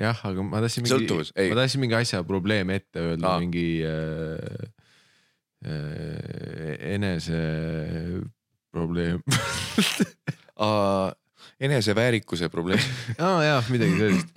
Jah, 0.00 0.16
aga 0.28 0.44
ma 0.44 0.60
tahtsin 0.64 0.84
mingi, 0.84 1.06
ma 1.12 1.56
tahtsin 1.58 1.82
mingi 1.82 1.96
asja 1.96 2.20
probleemi 2.24 2.76
ette 2.80 3.02
öelda, 3.04 3.32
mingi 3.42 3.66
äh, 3.84 4.68
äh, 5.64 6.74
enese 6.96 7.40
probleem. 8.72 9.22
Eneseväärikuse 11.60 12.48
probleem. 12.52 12.80
Aa 13.18 13.38
ah, 13.38 13.40
jah, 13.44 13.70
midagi 13.72 13.96
sellist. 14.00 14.28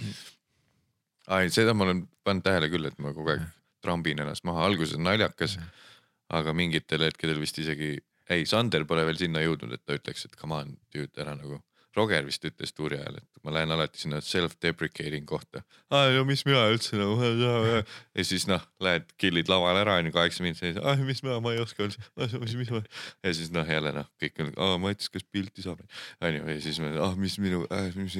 ai, 1.31 1.47
seda 1.51 1.75
ma 1.75 1.87
olen 1.87 2.05
pannud 2.23 2.43
tähele 2.43 2.67
küll, 2.71 2.87
et 2.87 2.97
ma 3.03 3.13
kogu 3.15 3.31
aeg 3.35 3.43
trambin 3.83 4.19
ennast 4.23 4.43
maha, 4.47 4.65
alguses 4.67 4.99
naljakas, 4.99 5.57
aga 6.31 6.55
mingitel 6.55 7.03
hetkedel 7.07 7.39
vist 7.39 7.59
isegi, 7.59 7.95
ei, 8.31 8.47
Sander 8.47 8.83
pole 8.87 9.03
veel 9.07 9.19
sinna 9.19 9.43
jõudnud, 9.43 9.75
et 9.75 9.83
ta 9.83 9.95
ütleks, 9.99 10.27
et 10.27 10.35
come 10.39 10.59
on, 10.59 10.75
dude, 10.95 11.11
ära 11.19 11.35
nagu 11.39 11.59
Roger 11.97 12.25
vist 12.25 12.45
ütles 12.47 12.73
tuuri 12.73 12.97
ajal, 12.97 13.19
et 13.21 13.43
ma 13.45 13.53
lähen 13.53 13.73
alati 13.75 14.01
sinna 14.01 14.19
self-deprecating 14.23 15.25
kohta. 15.29 15.61
aa, 15.93 16.09
no 16.15 16.23
mis 16.25 16.41
mina 16.47 16.63
üldse 16.73 16.97
nagu 16.97 17.15
no,. 17.37 17.51
ja 18.17 18.25
siis 18.25 18.47
noh, 18.49 18.63
lähed 18.83 19.11
kill'id 19.21 19.51
laval 19.51 19.77
ära 19.81 19.99
onju 20.01 20.13
kaheksa 20.15 20.45
minutit, 20.45 20.79
ah 20.81 20.99
mis 21.05 21.21
mina, 21.25 21.37
ma 21.43 21.53
ei 21.53 21.61
oska 21.61 21.85
üldse, 21.85 22.01
mis, 22.41 22.55
mis 22.59 22.73
ma. 22.73 22.81
ja 23.25 23.35
siis 23.37 23.53
noh, 23.53 23.69
jälle 23.69 23.93
noh, 23.95 24.09
kõik 24.21 24.41
on, 24.41 24.51
aa 24.65 24.81
Mats, 24.81 25.11
kas 25.13 25.25
pilti 25.29 25.65
saab, 25.65 25.83
onju 26.23 26.49
ja 26.49 26.59
siis 26.65 26.81
ma, 26.83 26.91
ah 27.05 27.15
mis 27.19 27.37
minu 27.43 27.63
äh,, 27.69 27.93
mis 27.99 28.17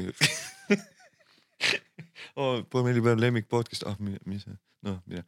oh, 2.38 2.62
pommellipäev 2.74 3.22
lemmik 3.22 3.50
podcast, 3.52 3.88
ah 3.90 3.98
mis, 4.00 4.46
noh 4.86 5.02
mida. 5.10 5.26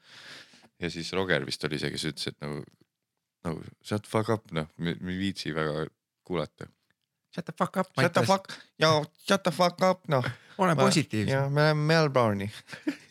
ja 0.82 0.94
siis 0.94 1.10
Roger 1.18 1.50
vist 1.50 1.66
oli 1.66 1.82
see, 1.82 1.94
kes 1.98 2.10
ütles, 2.14 2.30
et 2.30 2.42
nagu, 2.46 2.62
nagu 3.48 3.68
shut 3.82 4.10
fuck 4.10 4.34
up, 4.38 4.50
noh, 4.54 4.70
me 4.78 4.98
ei 5.02 5.22
viitsi 5.26 5.56
väga 5.56 5.88
kuulata 6.26 6.70
Shut 7.36 7.46
the 7.46 7.52
fuck 7.52 7.78
up. 7.78 7.88
Shut 8.00 8.14
the 8.14 8.24
fuck, 8.24 8.54
ja 8.80 9.04
shut 9.28 9.44
the 9.44 9.52
fuck 9.52 9.82
up, 9.84 10.08
noh. 10.08 10.24
ole 10.58 10.76
positiivsem. 10.76 11.34
ja 11.34 11.50
me 11.50 11.62
läheme 11.62 11.82
Melbourne'i 11.82 12.50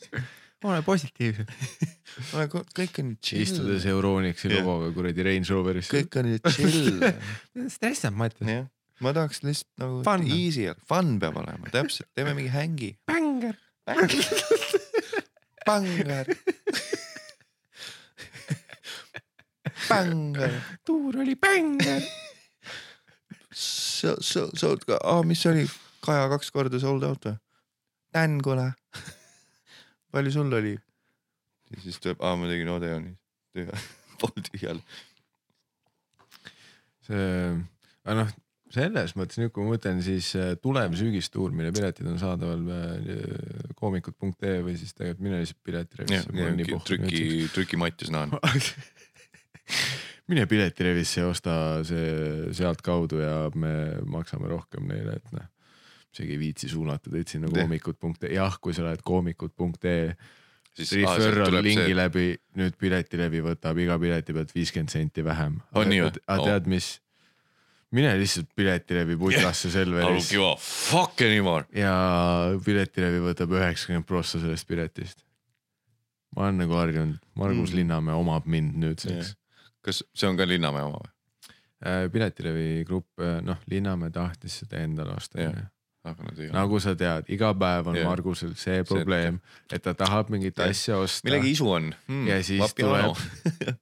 ole 0.64 0.82
positiivsem 0.82 1.46
ole, 2.34 2.46
kõik 2.48 3.00
on 3.02 3.10
chill. 3.20 3.42
istudes 3.44 3.84
Euronixi 3.90 4.48
logoga 4.48 4.88
kuradi 4.96 5.26
Range 5.26 5.52
Roveris. 5.52 5.90
kõik 5.92 6.16
on 6.20 6.30
chill 6.54 7.04
stressab 7.76 8.16
Mattias 8.16 8.48
yeah.. 8.48 8.64
ma 9.04 9.12
tahaks 9.12 9.44
lihtsalt 9.44 9.84
nagu 9.84 10.00
fun. 10.08 10.24
easy, 10.24 10.70
fun 10.88 11.18
peab 11.20 11.36
olema, 11.42 11.68
täpselt, 11.74 12.08
teeme 12.16 12.32
mingi 12.38 12.52
hängi. 12.54 12.90
bänger. 13.04 13.60
bänger. 15.68 16.32
bänger. 19.84 20.60
tuur 20.88 21.20
oli 21.20 21.36
bänger 21.36 22.08
sa, 24.04 24.14
sa, 24.20 24.46
sa 24.52 24.70
oled 24.70 24.84
ka, 24.88 25.00
aa, 25.00 25.24
mis 25.26 25.42
see 25.42 25.52
oli, 25.54 25.66
Kaja 26.04 26.28
kaks 26.28 26.50
korda 26.52 26.76
sold 26.82 27.04
out 27.08 27.24
või? 27.24 27.38
Dan, 28.12 28.36
kuule 28.44 28.68
palju 30.14 30.34
sul 30.34 30.52
oli? 30.60 30.76
ja 31.72 31.82
siis 31.82 31.98
tuleb, 32.02 32.20
aa, 32.22 32.36
ma 32.38 32.48
tegin 32.50 32.70
Odeonis, 32.74 33.18
tühja, 33.56 33.82
pool 34.20 34.46
tühjal. 34.50 34.80
see, 37.08 37.28
aga 38.04 38.18
noh, 38.20 38.34
selles 38.74 39.14
mõttes 39.18 39.38
nüüd, 39.40 39.52
kui 39.54 39.64
ma 39.64 39.74
mõtlen, 39.74 40.00
siis 40.04 40.32
äh, 40.38 40.54
tulev 40.62 40.94
sügistuur, 40.98 41.54
mille 41.56 41.72
piletid 41.74 42.08
on 42.10 42.20
saadaval 42.20 42.64
äh, 42.74 43.72
koomikud.ee 43.78 44.60
või 44.66 44.76
siis 44.80 44.94
tegelikult 44.96 45.24
mine 45.26 45.40
lihtsalt 45.42 45.62
piletirevisse. 45.66 46.78
trüki, 46.88 47.24
trüki 47.54 47.80
Mattias 47.80 48.12
Naan 48.14 48.34
mine 50.30 50.46
Piletilevisse 50.48 51.20
ja 51.20 51.28
osta 51.28 51.56
see 51.86 52.52
sealtkaudu 52.56 53.20
ja 53.20 53.34
me 53.60 53.74
maksame 54.08 54.48
rohkem 54.48 54.88
neile, 54.88 55.18
et 55.18 55.34
noh. 55.36 55.50
isegi 56.14 56.36
ei 56.36 56.40
viitsi 56.40 56.70
suunata 56.70 57.12
teid 57.12 57.28
sinna 57.28 57.50
koomikud.ee, 57.52 58.32
jah, 58.36 58.56
kui 58.62 58.76
sa 58.76 58.86
lähed 58.86 59.04
koomikud.ee 59.04 60.14
siis 60.74 60.94
referral 60.98 61.60
lingi 61.62 61.90
see... 61.90 61.96
läbi, 61.98 62.26
nüüd 62.58 62.76
Piletilevi 62.80 63.42
võtab 63.44 63.78
iga 63.82 63.98
pileti 64.00 64.34
pealt 64.34 64.54
viiskümmend 64.54 64.94
senti 64.94 65.24
vähem. 65.26 65.60
on 65.74 65.90
nii 65.90 66.04
või? 66.06 66.22
aga 66.24 66.48
tead, 66.48 66.70
mis? 66.72 66.88
mine 67.94 68.14
lihtsalt 68.18 68.50
Piletilevi 68.56 69.18
putkasse 69.20 69.68
yeah. 69.68 69.76
Selveris. 69.76 70.08
I 70.08 70.18
don't 70.18 70.32
give 70.32 70.48
a 70.48 70.56
fuck 70.58 71.22
anymore. 71.22 71.68
ja 71.76 71.94
Piletilevi 72.64 73.22
võtab 73.28 73.54
üheksakümmend 73.60 74.08
prossa 74.08 74.42
sellest 74.42 74.66
piletist. 74.70 75.22
ma 76.34 76.48
olen 76.48 76.64
nagu 76.64 76.80
harjunud, 76.80 77.22
Margus 77.38 77.70
mm. 77.70 77.78
Linnamäe 77.82 78.18
omab 78.24 78.50
mind 78.50 78.78
nüüdseks 78.82 79.18
yeah 79.20 79.40
kas 79.84 80.02
see 80.14 80.30
on 80.30 80.40
ka 80.40 80.48
Linnamäe 80.48 80.86
oma 80.88 81.02
või? 81.02 81.12
Äh, 81.84 82.02
Piletilevi 82.12 82.84
grupp, 82.88 83.12
äh, 83.20 83.38
noh, 83.44 83.60
Linnamäe 83.70 84.12
tahtis 84.14 84.62
seda 84.62 84.82
endale 84.84 85.16
osta 85.18 85.42
onju 85.42 85.70
nagu 86.52 86.80
sa 86.82 86.92
tead, 86.98 87.28
iga 87.32 87.52
päev 87.56 87.88
on 87.88 87.96
yeah. 87.96 88.08
Margusel 88.08 88.52
see 88.60 88.82
probleem, 88.84 89.38
et 89.72 89.82
ta 89.84 89.94
tahab 89.96 90.28
mingit 90.32 90.58
yeah. 90.58 90.70
asja 90.70 90.98
osta. 91.00 91.24
millegi 91.28 91.54
isu 91.54 91.70
on 91.70 91.94
hmm,. 92.08 92.26
ja 92.28 92.42
siis 92.44 92.74
tuleb 92.76 93.16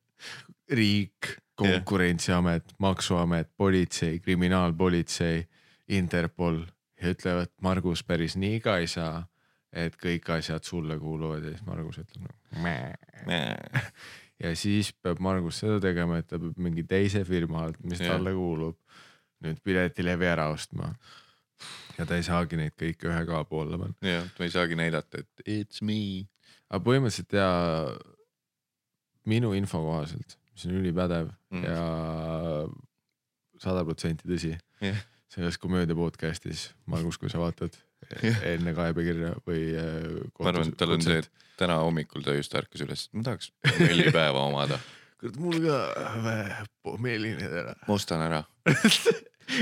riik, 0.78 1.32
konkurentsiamet 1.58 2.62
yeah., 2.62 2.78
maksuamet, 2.86 3.50
politsei, 3.56 4.20
kriminaalpolitsei, 4.22 5.42
Interpol 5.92 6.62
ja 7.02 7.10
ütlevad, 7.10 7.50
Margus 7.60 8.04
päris 8.06 8.38
nii 8.38 8.60
ka 8.62 8.78
ei 8.80 8.86
saa, 8.86 9.24
et 9.74 9.98
kõik 9.98 10.30
asjad 10.36 10.62
sulle 10.64 10.98
kuuluvad 11.02 11.42
ja 11.42 11.56
siis 11.56 11.66
Margus 11.66 11.98
ütleb 12.04 12.28
nagu 12.28 12.38
ja 14.42 14.52
siis 14.58 14.92
peab 15.02 15.20
Margus 15.22 15.60
seda 15.62 15.78
tegema, 15.82 16.18
et 16.20 16.28
ta 16.30 16.40
peab 16.42 16.58
mingi 16.62 16.84
teise 16.88 17.24
firma 17.28 17.66
alt, 17.66 17.80
mis 17.84 18.00
yeah. 18.00 18.14
talle 18.14 18.34
kuulub, 18.36 18.78
nüüd 19.46 19.60
piletilevi 19.64 20.28
ära 20.28 20.48
ostma. 20.52 20.92
ja 21.98 22.06
ta 22.08 22.16
ei 22.18 22.24
saagi 22.26 22.58
neid 22.58 22.74
kõiki 22.78 23.10
ühe 23.10 23.22
kaaba 23.28 23.62
alla 23.62 23.78
panna. 23.84 23.98
jah, 24.06 24.26
ta 24.36 24.46
ei 24.46 24.54
saagi 24.54 24.78
näidata, 24.78 25.22
et 25.22 25.46
it's 25.46 25.82
me. 25.84 26.26
aga 26.68 26.82
põhimõtteliselt 26.88 27.38
ja 27.38 27.48
minu 29.30 29.52
info 29.54 29.82
kohaselt, 29.84 30.36
mis 30.52 30.66
on 30.66 30.76
ülipädev 30.80 31.30
mm. 31.52 31.64
ja 31.68 31.80
sada 33.62 33.86
protsenti 33.86 34.26
tõsi 34.26 34.56
yeah. 34.82 35.06
selles 35.30 35.58
komöödia 35.62 35.96
podcast'is, 35.98 36.72
Margus, 36.90 37.20
kui 37.20 37.30
sa 37.30 37.42
vaatad 37.42 37.78
enne 38.22 38.74
kaebekirja 38.76 39.34
või. 39.46 39.62
Äh, 39.78 40.20
ma 40.38 40.52
arvan, 40.52 40.72
et 40.72 40.78
tal 40.80 40.96
on 40.96 41.04
see, 41.04 41.20
et 41.22 41.30
täna 41.60 41.78
hommikul 41.82 42.24
ta 42.24 42.34
just 42.36 42.54
ärkas 42.58 42.84
üles, 42.86 43.06
ma 43.16 43.26
tahaks 43.26 43.52
pohmellipäeva 43.66 44.44
omada. 44.50 44.78
kurat, 45.20 45.36
mul 45.42 45.58
ka 45.64 45.76
pohmelline 46.86 47.50
täna. 47.52 47.76
ma 47.86 47.98
ostan 47.98 48.24
ära. 48.28 48.42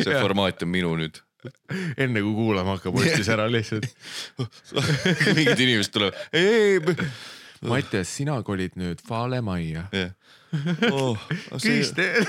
see 0.05 0.15
formaat 0.15 0.63
on 0.67 0.73
minu 0.73 0.95
nüüd. 1.01 1.21
enne 1.97 2.21
kui 2.21 2.35
kuulama 2.37 2.77
hakkab, 2.77 2.99
ostis 3.01 3.29
ära 3.33 3.47
lihtsalt 3.49 3.87
mingid 5.39 5.57
inimesed 5.57 5.95
tulevad, 5.95 6.19
ei. 6.37 6.77
Mattias, 7.65 8.09
sina 8.17 8.39
kolid 8.45 8.77
nüüd 8.81 9.01
Fale 9.05 9.41
majja 9.45 9.87
yeah.. 9.93 10.13
Oh, 10.91 11.21
Kristjan 11.61 12.25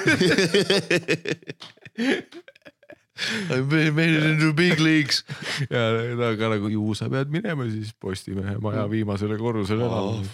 I 3.52 3.60
made 3.92 4.16
it 4.16 4.24
into 4.24 4.54
big 4.54 4.80
leagues. 4.80 5.24
ja 5.70 6.16
ta 6.18 6.32
ka 6.40 6.52
nagu 6.56 6.72
ju 6.72 6.94
sa 6.96 7.10
pead 7.12 7.32
minema 7.34 7.68
siis 7.70 7.94
Postimehe 7.94 8.58
maja 8.64 8.86
mm. 8.86 8.92
viimasele 8.92 9.38
korrusele 9.38 9.86
elama 9.86 10.22
oh,. 10.22 10.26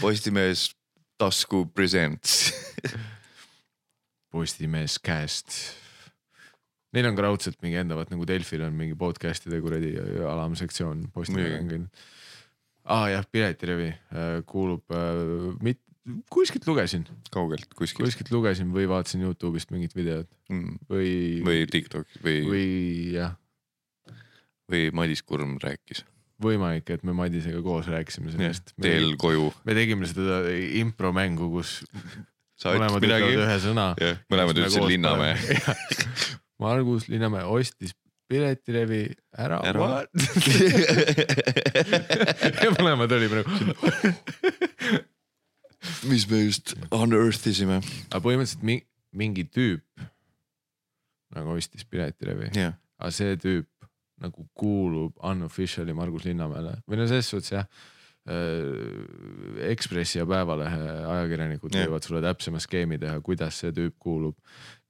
Postimees 0.00 0.70
tasku 1.18 1.66
presents 1.74 2.52
Postimees 4.34 4.98
Cast. 4.98 5.54
Neil 6.94 7.06
on 7.10 7.16
ka 7.18 7.24
raudselt 7.26 7.58
mingi 7.62 7.78
enda, 7.78 7.96
vaat 7.98 8.10
nagu 8.10 8.26
Delfil 8.26 8.62
on 8.66 8.74
mingi 8.78 8.96
podcast'ide 8.98 9.58
kuradi 9.62 9.94
alamsektsioon 10.30 11.08
küll. 11.14 11.86
aa 12.84 12.98
ah, 12.98 13.06
jah, 13.10 13.26
Piletilevi 13.30 13.88
äh, 13.90 14.42
kuulub 14.46 14.92
äh,, 14.92 15.54
mit-, 15.64 15.83
kuskilt 16.32 16.66
lugesin, 16.68 17.06
kaugelt 17.32 17.66
kuskilt 17.76 18.08
kuskilt 18.08 18.30
lugesin 18.34 18.72
või 18.74 18.84
vaatasin 18.90 19.22
Youtube'ist 19.24 19.70
mingit 19.72 19.94
videot 19.96 20.28
mm. 20.52 20.76
või, 20.90 21.12
või 21.46 21.58
Tiktok 21.70 22.06
või, 22.24 22.36
või, 22.48 22.66
jah, 23.16 23.32
või 24.70 24.82
Madis 24.96 25.22
Kurm 25.24 25.56
rääkis 25.62 26.00
võimalik, 26.44 26.90
et 26.90 27.02
me 27.06 27.12
Madisega 27.16 27.62
koos 27.64 27.86
rääkisime 27.88 28.30
sellest. 28.34 28.64
teel 28.80 29.16
koju. 29.20 29.52
me 29.64 29.74
tegime 29.76 30.06
seda 30.10 30.42
impromängu, 30.80 31.50
kus 31.52 31.68
sa 32.58 32.74
ütlesid 32.76 33.00
midagi 33.04 33.36
ühe 33.38 33.56
sõna. 33.62 33.86
mõlemad 34.32 34.54
ütlesid 34.58 34.84
Linnamäe. 34.88 35.34
Margus 36.62 37.02
Linnamäe 37.10 37.44
ostis 37.50 37.92
piletilevi 38.30 39.04
Ära. 39.36 39.58
ära.. 39.68 40.04
ja 42.64 42.68
mõlemad 42.78 43.10
olime 43.12 43.34
nagu, 43.42 43.50
mis 46.08 46.26
me 46.30 46.44
just 46.46 46.74
unearth 46.90 47.46
isime. 47.50 47.80
aga 48.10 48.20
põhimõtteliselt 48.24 48.62
mi- 48.66 48.84
mingi 49.14 49.44
tüüp 49.44 49.82
nagu 51.34 51.56
ostis 51.58 51.84
piletilevi, 51.84 52.50
jah, 52.54 52.74
aga 52.98 53.10
see 53.10 53.36
tüüp 53.36 53.66
nagu 54.22 54.44
kuulub 54.54 55.16
unofficial'i 55.26 55.92
Margus 55.96 56.24
Linnamäele 56.24 56.76
või 56.88 56.96
no 57.00 57.06
selles 57.10 57.28
suhtes 57.32 57.50
jah. 57.56 57.66
Ekspressi 59.68 60.18
ja 60.18 60.24
Päevalehe 60.28 60.78
ajakirjanikud 61.12 61.74
Jah. 61.74 61.84
võivad 61.88 62.06
sulle 62.06 62.22
täpsema 62.24 62.60
skeemi 62.62 62.96
teha, 63.02 63.18
kuidas 63.24 63.58
see 63.60 63.72
tüüp 63.76 63.96
kuulub. 64.00 64.36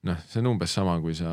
noh, 0.05 0.19
see 0.29 0.39
on 0.39 0.47
umbes 0.53 0.71
sama, 0.77 0.93
kui 1.01 1.15
sa 1.17 1.29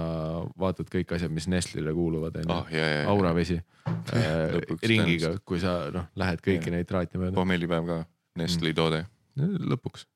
vaatad 0.59 0.89
kõik 0.91 1.11
asjad, 1.15 1.31
mis 1.31 1.47
Nestlile 1.53 1.93
kuuluvad 1.95 2.39
onju 2.41 2.55
ah 2.55 2.71
ja, 2.73 2.87
ja. 2.89 3.03
auravesi 3.13 3.59
Lõpuks 4.57 4.87
ringiga, 4.89 5.35
kui 5.45 5.61
sa 5.61 5.91
noh, 5.95 6.07
lähed 6.17 6.41
kõiki 6.43 6.71
Jah. 6.71 6.77
neid 6.79 6.89
traate 6.89 7.21
mööda. 7.21 7.37
pommellipäev 7.37 7.87
ka, 7.87 7.99
Nestli 8.41 8.73
toode, 8.75 9.03
lõpuks, 9.37 10.07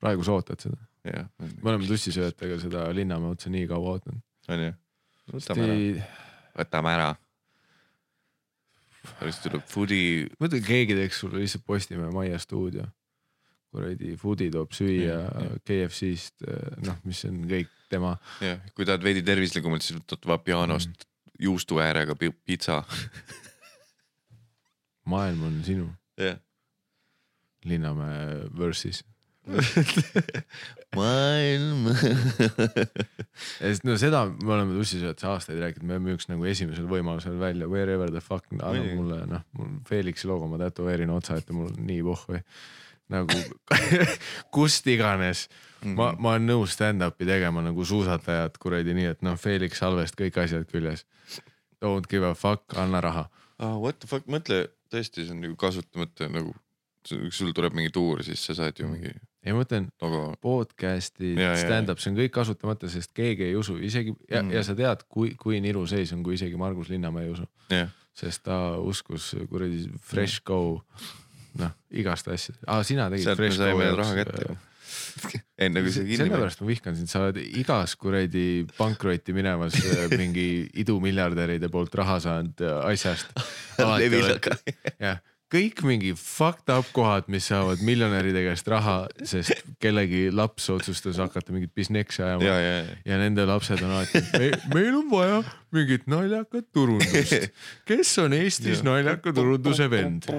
praegu 0.00 0.24
sa 0.24 0.32
ootad 0.38 0.60
seda, 0.64 0.76
me 1.04 1.70
oleme 1.70 1.86
tussisööjatega 1.86 2.56
seda 2.62 2.86
Linnamäe 2.96 3.34
otsa 3.36 3.50
nii 3.52 3.66
kaua 3.70 3.94
ootanud. 3.98 4.22
on 4.48 4.62
ju, 4.64 4.72
võtame 5.34 5.66
ära, 5.68 6.08
võtame 6.58 6.94
ära. 6.94 7.10
pärast 9.20 9.42
tuleb 9.44 9.64
food'i, 9.68 10.00
mõtle, 10.40 10.60
keegi 10.64 10.94
teeks 10.96 11.18
sulle 11.20 11.42
lihtsalt 11.42 11.64
Postimehe 11.68 12.10
majja 12.14 12.38
stuudio. 12.40 12.86
kuradi 13.74 14.14
food'i 14.16 14.50
toob 14.54 14.70
süüa 14.72 15.02
jah. 15.10 15.56
KFC-st, 15.66 16.44
noh, 16.86 16.96
mis 17.04 17.24
on 17.26 17.40
kõik 17.50 17.68
tema. 17.90 18.16
jah, 18.40 18.60
kui 18.74 18.84
tahad 18.86 19.02
veidi 19.02 19.22
tervislikumalt, 19.26 19.82
siis 19.82 19.98
võtad 20.00 20.24
Vapianost 20.26 20.88
Mm. 21.34 21.44
juustu 21.50 21.80
äärega 21.82 22.14
pi- 22.14 22.30
pitsa. 22.46 22.84
maailm 25.04 25.42
on 25.42 25.56
sinu, 25.66 25.88
jah. 26.16 26.38
Linnamäe 27.64 28.44
versus. 28.58 29.02
maailm. 30.96 31.86
ja 33.60 33.66
siis 33.68 33.82
no 33.84 33.96
seda 34.00 34.22
me 34.30 34.52
oleme 34.54 34.76
tussisööjates 34.78 35.26
aastaid 35.28 35.60
rääkinud, 35.60 35.88
me 35.90 35.98
müüks 36.06 36.28
nagu 36.30 36.46
esimesel 36.48 36.86
võimalusel 36.90 37.36
välja 37.40 37.68
wherever 37.70 38.08
the 38.12 38.22
fuck 38.24 38.46
annab 38.54 38.88
mulle 38.96 39.18
noh, 39.30 39.42
mul 39.58 39.74
Felixi 39.88 40.28
logo 40.30 40.48
ma 40.50 40.56
tätoveerin 40.62 41.12
otsa 41.12 41.36
ette, 41.40 41.52
mul 41.56 41.68
nii 41.76 42.00
pohhu. 42.06 42.40
nagu 43.12 43.36
kust 44.56 44.86
iganes, 44.88 45.48
Mhm. 45.84 45.98
ma, 46.00 46.06
ma 46.16 46.30
olen 46.32 46.46
nõus 46.48 46.72
stand-up'i 46.72 47.26
tegema 47.28 47.60
nagu 47.60 47.84
suusatajad 47.84 48.54
kuradi 48.56 48.94
nii, 48.96 49.10
et 49.12 49.20
noh, 49.26 49.34
Felix 49.36 49.76
Salvest 49.76 50.16
kõik 50.16 50.38
asjad 50.40 50.64
küljes. 50.70 51.02
Don't 51.84 52.08
give 52.08 52.24
a 52.24 52.32
fuck, 52.32 52.72
anna 52.80 53.02
raha. 53.04 53.26
ah,. 53.60 53.74
What 53.82 53.98
the 54.00 54.08
fuck, 54.08 54.24
mõtle 54.32 54.62
tõesti, 54.88 55.26
see 55.26 55.34
on 55.36 55.42
nagu 55.44 55.58
kasutamata 55.60 56.30
nagu, 56.32 56.54
sul 57.08 57.52
tuleb 57.56 57.76
mingi 57.76 57.92
tuur, 57.94 58.22
siis 58.26 58.42
sa 58.44 58.56
saad 58.56 58.78
ju 58.80 58.88
mingi 58.90 59.12
ja 59.44 59.52
ma 59.52 59.60
mõtlen 59.60 59.88
logo. 60.02 60.22
podcast'id 60.44 61.36
ja,, 61.36 61.52
ja. 61.52 61.60
stand-up, 61.60 62.00
see 62.00 62.12
on 62.12 62.18
kõik 62.22 62.32
kasutamata, 62.34 62.88
sest 62.92 63.12
keegi 63.16 63.50
ei 63.50 63.58
usu 63.60 63.76
isegi 63.76 64.14
ja 64.30 64.40
Mm. 64.40 64.48
mm., 64.48 64.54
ja 64.56 64.62
sa 64.66 64.76
tead, 64.78 65.04
kui, 65.08 65.34
kui 65.40 65.60
niru 65.64 65.84
seis 65.90 66.12
on, 66.16 66.22
kui 66.26 66.38
isegi 66.38 66.56
Margus 66.60 66.90
Linnamäe 66.92 67.28
ei 67.28 67.34
usu. 67.34 67.46
jah, 67.72 67.92
sest 68.16 68.44
ta 68.46 68.78
uskus 68.80 69.34
kuradi 69.50 69.88
Fresh 70.00 70.44
Go, 70.44 70.82
noh 71.60 71.74
igast 71.90 72.28
asjast 72.28 72.62
ah,, 72.66 72.82
sina 72.86 73.10
tegid 73.12 73.28
sealt 73.28 73.42
Fresh 73.42 73.60
Go 73.60 73.82
jaoks, 73.82 73.98
raha 74.00 74.22
kätte 74.22 74.46
äh,. 74.52 74.62
enne 75.66 75.82
kui 75.84 75.92
see 75.94 76.04
kinni 76.06 76.18
sellepärast 76.22 76.62
ma 76.62 76.68
vihkan 76.68 76.96
sind, 76.98 77.10
sa 77.10 77.24
oled 77.26 77.38
igas 77.60 77.94
kuradi 78.00 78.64
pankrotti 78.78 79.34
minevas 79.36 79.76
äh, 79.80 80.08
mingi 80.20 80.48
idumiljardäride 80.82 81.70
poolt 81.72 81.94
raha 82.00 82.18
saanud 82.22 82.64
äh, 82.64 82.80
asjast. 82.90 83.30
jah, 85.04 85.20
kõik 85.52 85.82
mingi 85.86 86.12
fucked 86.18 86.70
up 86.72 86.88
kohad, 86.96 87.28
mis 87.32 87.48
saavad 87.50 87.82
miljonäride 87.84 88.44
käest 88.46 88.68
raha, 88.70 88.96
sest 89.26 89.66
kellegi 89.82 90.26
laps 90.34 90.70
otsustas 90.72 91.20
hakata 91.22 91.54
mingit 91.54 91.74
bisneksi 91.76 92.22
ja, 92.22 92.30
ajama 92.32 92.48
ja, 92.48 92.56
ja. 92.62 92.96
ja 93.12 93.20
nende 93.20 93.46
lapsed 93.48 93.82
on 93.84 93.94
alati, 93.98 94.24
meil 94.74 94.96
on 94.98 95.10
vaja 95.12 95.42
mingit 95.74 96.08
naljakat 96.10 96.70
turundust. 96.72 97.50
kes 97.88 98.16
on 98.22 98.36
Eestis 98.36 98.82
naljaka 98.86 99.34
turunduse 99.36 99.90
vend? 99.90 100.30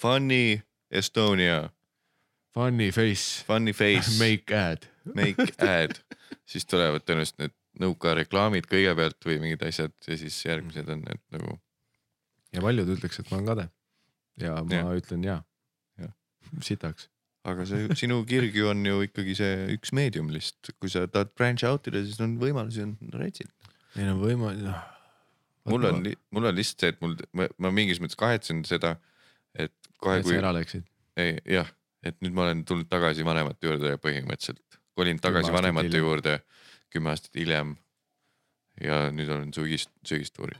Funny 0.00 0.60
Estonia, 0.90 1.70
Funny 2.52 2.90
face, 2.90 3.44
funny 3.46 3.72
face, 3.72 4.18
make 4.20 4.52
ad. 4.52 4.84
make 5.14 5.54
ad, 5.56 5.96
siis 6.44 6.66
tulevad 6.68 7.00
tõenäoliselt 7.00 7.38
need 7.40 7.54
nõukareklaamid 7.80 8.66
kõigepealt 8.68 9.24
või 9.24 9.38
mingid 9.40 9.62
asjad 9.64 9.94
ja 10.04 10.18
siis 10.20 10.36
järgmised 10.44 10.90
on 10.92 11.00
need 11.06 11.22
nagu 11.32 11.56
ja 12.52 12.60
paljud 12.60 12.92
ütleks, 12.92 13.22
et 13.22 13.30
ma 13.30 13.38
olen 13.38 13.48
kade. 13.48 13.64
Ja 14.40 14.60
ma 14.64 14.78
ja. 14.78 14.92
ütlen 14.98 15.24
ja, 15.26 15.40
Jah. 16.00 16.12
ja.. 16.12 16.62
sitaks. 16.64 17.08
aga 17.48 17.66
see 17.68 17.88
sinu 18.02 18.22
kirg 18.28 18.56
ju 18.56 18.70
on 18.70 18.84
ju 18.86 19.02
ikkagi 19.08 19.36
see 19.38 19.66
üks 19.76 19.92
meedium 19.96 20.30
lihtsalt, 20.32 20.74
kui 20.80 20.92
sa 20.92 21.04
tahad 21.06 21.34
branch 21.36 21.66
out 21.68 21.88
ida, 21.90 22.04
siis 22.06 22.20
on 22.24 22.38
võimalusi 22.40 22.84
on 22.86 22.96
retsid. 23.18 23.52
meil 23.96 24.14
on 24.14 24.22
võimalik, 24.22 24.64
noh. 24.68 24.82
mul 25.72 25.90
on, 25.90 26.02
mul 26.34 26.50
on 26.50 26.58
lihtsalt 26.58 26.86
see, 26.86 26.94
et 26.94 27.04
mul, 27.04 27.16
ma, 27.36 27.74
mingis 27.74 28.02
mõttes 28.02 28.18
kahetsen 28.20 28.64
seda, 28.68 28.96
et 29.54 29.74
kohe 30.02 30.20
et 30.20 30.28
kui 30.28 30.38
ära 30.38 30.54
läksid. 30.56 30.88
ei 31.20 31.36
jah, 31.58 31.68
et 32.06 32.18
nüüd 32.24 32.34
ma 32.36 32.48
olen 32.48 32.64
tulnud 32.68 32.90
tagasi 32.90 33.26
vanemate 33.26 33.68
juurde 33.68 33.96
põhimõtteliselt, 34.02 34.80
kolin 34.98 35.20
tagasi 35.22 35.52
vanemate 35.54 35.90
hiljem. 35.90 36.06
juurde 36.06 36.38
kümme 36.92 37.12
aastat 37.12 37.36
hiljem. 37.38 37.76
ja 38.80 39.08
nüüd 39.12 39.28
olen 39.28 39.52
sügis, 39.52 39.88
sügistuuril. 40.08 40.58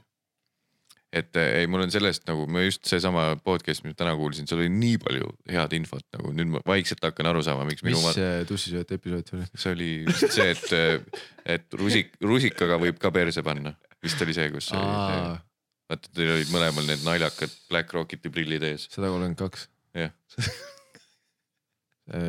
Et 1.13 1.37
eh, 1.37 1.59
ei, 1.61 1.69
mul 1.69 1.85
on 1.85 1.93
sellest 1.93 2.25
nagu, 2.29 2.47
ma 2.49 2.63
just 2.63 2.87
seesama 2.89 3.25
podcast, 3.45 3.83
mis 3.85 3.93
ma 3.93 3.99
täna 3.99 4.15
kuulsin, 4.17 4.47
seal 4.49 4.63
oli 4.63 4.71
nii 4.73 4.97
palju 5.03 5.29
head 5.53 5.75
infot 5.77 6.05
nagu 6.15 6.33
nüüd 6.33 6.49
ma 6.55 6.63
vaikselt 6.67 7.03
hakkan 7.05 7.29
aru 7.29 7.43
saama, 7.45 7.67
miks 7.69 7.85
minu 7.85 8.01
mis 8.01 8.17
see 8.17 8.43
tussisööjate 8.49 8.97
episood 8.97 9.29
see 9.29 9.37
oli? 9.37 9.47
see 9.53 9.75
oli 9.75 9.89
vist 10.09 10.37
see, 10.37 10.49
et, 10.55 11.15
et 11.57 11.79
rusik, 11.79 12.13
rusikaga 12.23 12.79
võib 12.81 12.97
ka 13.01 13.13
perse 13.13 13.45
panna, 13.45 13.75
vist 14.03 14.25
oli 14.25 14.35
see, 14.37 14.49
kus 14.55 14.71
vaata 14.73 16.09
teil 16.09 16.33
olid 16.39 16.53
mõlemal 16.53 16.89
need 16.89 17.05
naljakad 17.05 17.53
Black 17.69 17.93
Rocketi 17.93 18.33
prillid 18.33 18.65
ees, 18.73 18.89
sada 18.89 19.13
kolmkümmend 19.13 19.39
kaks, 19.43 19.67
jah. 19.97 20.15
see 20.33 20.49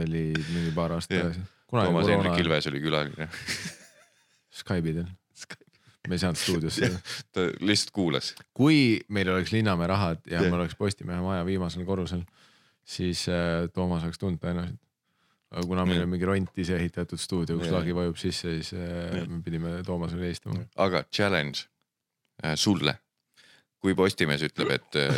oli 0.05 0.29
mingi 0.37 0.71
paar 0.77 0.93
aastat 0.95 1.19
tagasi. 1.19 1.51
Toomas 1.75 2.07
Hendrik 2.07 2.39
Ilves 2.39 2.69
oli 2.71 2.79
külaline, 2.85 3.27
Skype'i 4.55 4.93
teel. 5.01 5.09
Me 6.09 6.15
ei 6.19 6.23
saanud 6.23 6.37
stuudiosse. 6.41 6.91
ta 7.35 7.47
lihtsalt 7.61 7.91
kuulas. 7.97 8.35
kui 8.55 9.01
meil 9.09 9.29
oleks 9.33 9.53
Linnamäe 9.53 9.87
rahad 9.91 10.21
ja 10.27 10.39
Jah. 10.39 10.43
meil 10.51 10.61
oleks 10.63 10.75
Postimehe 10.77 11.21
maja 11.25 11.45
viimasel 11.47 11.85
korrusel, 11.89 12.25
siis 12.85 13.27
äh, 13.29 13.69
Toomas 13.73 14.05
oleks 14.05 14.19
tulnud 14.21 14.41
tõenäoliselt. 14.43 14.81
aga 15.55 15.67
kuna 15.71 15.85
meil 15.87 16.01
Jah. 16.03 16.05
on 16.09 16.11
mingi 16.13 16.27
ront 16.29 16.59
ise 16.59 16.77
ehitatud 16.77 17.19
stuudio, 17.21 17.57
kus 17.59 17.71
Jah. 17.71 17.79
lagi 17.79 17.95
vajub 17.95 18.17
sisse, 18.21 18.57
siis 18.59 18.75
äh, 18.75 19.17
Jah. 19.21 19.29
me 19.31 19.41
pidime 19.43 19.79
Toomasele 19.87 20.27
helistama. 20.29 20.67
aga 20.77 21.05
challenge 21.13 21.65
äh, 22.45 22.55
sulle. 22.57 22.99
kui 23.85 23.93
Postimees 23.95 24.41
ütleb, 24.47 24.71
et 24.73 24.97
äh, 24.97 25.13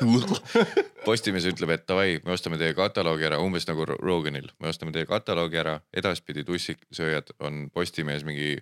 Postimees 1.04 1.44
ütleb, 1.50 1.72
et 1.74 1.82
davai, 1.88 2.20
me 2.24 2.32
ostame 2.32 2.56
teie 2.60 2.72
kataloogi 2.78 3.26
ära, 3.28 3.40
umbes 3.42 3.66
nagu 3.68 3.84
Ro- 3.88 3.98
Roganil, 4.00 4.46
me 4.62 4.70
ostame 4.70 4.94
teie 4.94 5.04
kataloogi 5.08 5.58
ära, 5.60 5.74
edaspidi 5.92 6.44
tussisööjad 6.48 7.34
on 7.44 7.66
Postimehes 7.74 8.24
mingi, 8.24 8.54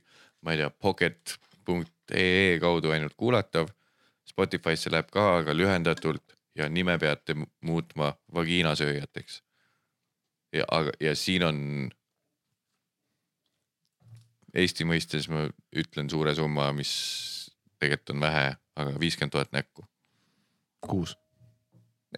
ma 0.43 0.55
ei 0.55 0.61
tea, 0.63 0.71
pocket.ee 0.71 2.59
kaudu 2.61 2.91
ainult 2.95 3.15
kuulatav. 3.17 3.71
Spotify'sse 4.31 4.93
läheb 4.93 5.09
ka, 5.11 5.25
aga 5.41 5.55
lühendatult 5.57 6.37
ja 6.57 6.69
nime 6.69 6.97
peate 6.99 7.35
mu- 7.35 7.49
muutma 7.67 8.13
vagiinasööjateks. 8.35 9.43
ja, 10.53 10.65
aga, 10.71 10.93
ja 11.01 11.15
siin 11.15 11.45
on 11.47 11.59
Eesti 14.55 14.83
mõistes 14.83 15.29
ma 15.31 15.45
ütlen 15.79 16.09
suure 16.11 16.33
summa, 16.35 16.73
mis 16.75 16.91
tegelikult 17.79 18.17
on 18.17 18.25
vähe, 18.25 18.47
aga 18.83 18.95
viiskümmend 18.99 19.35
tuhat 19.37 19.53
näkku. 19.55 19.85
kuus. 20.81 21.17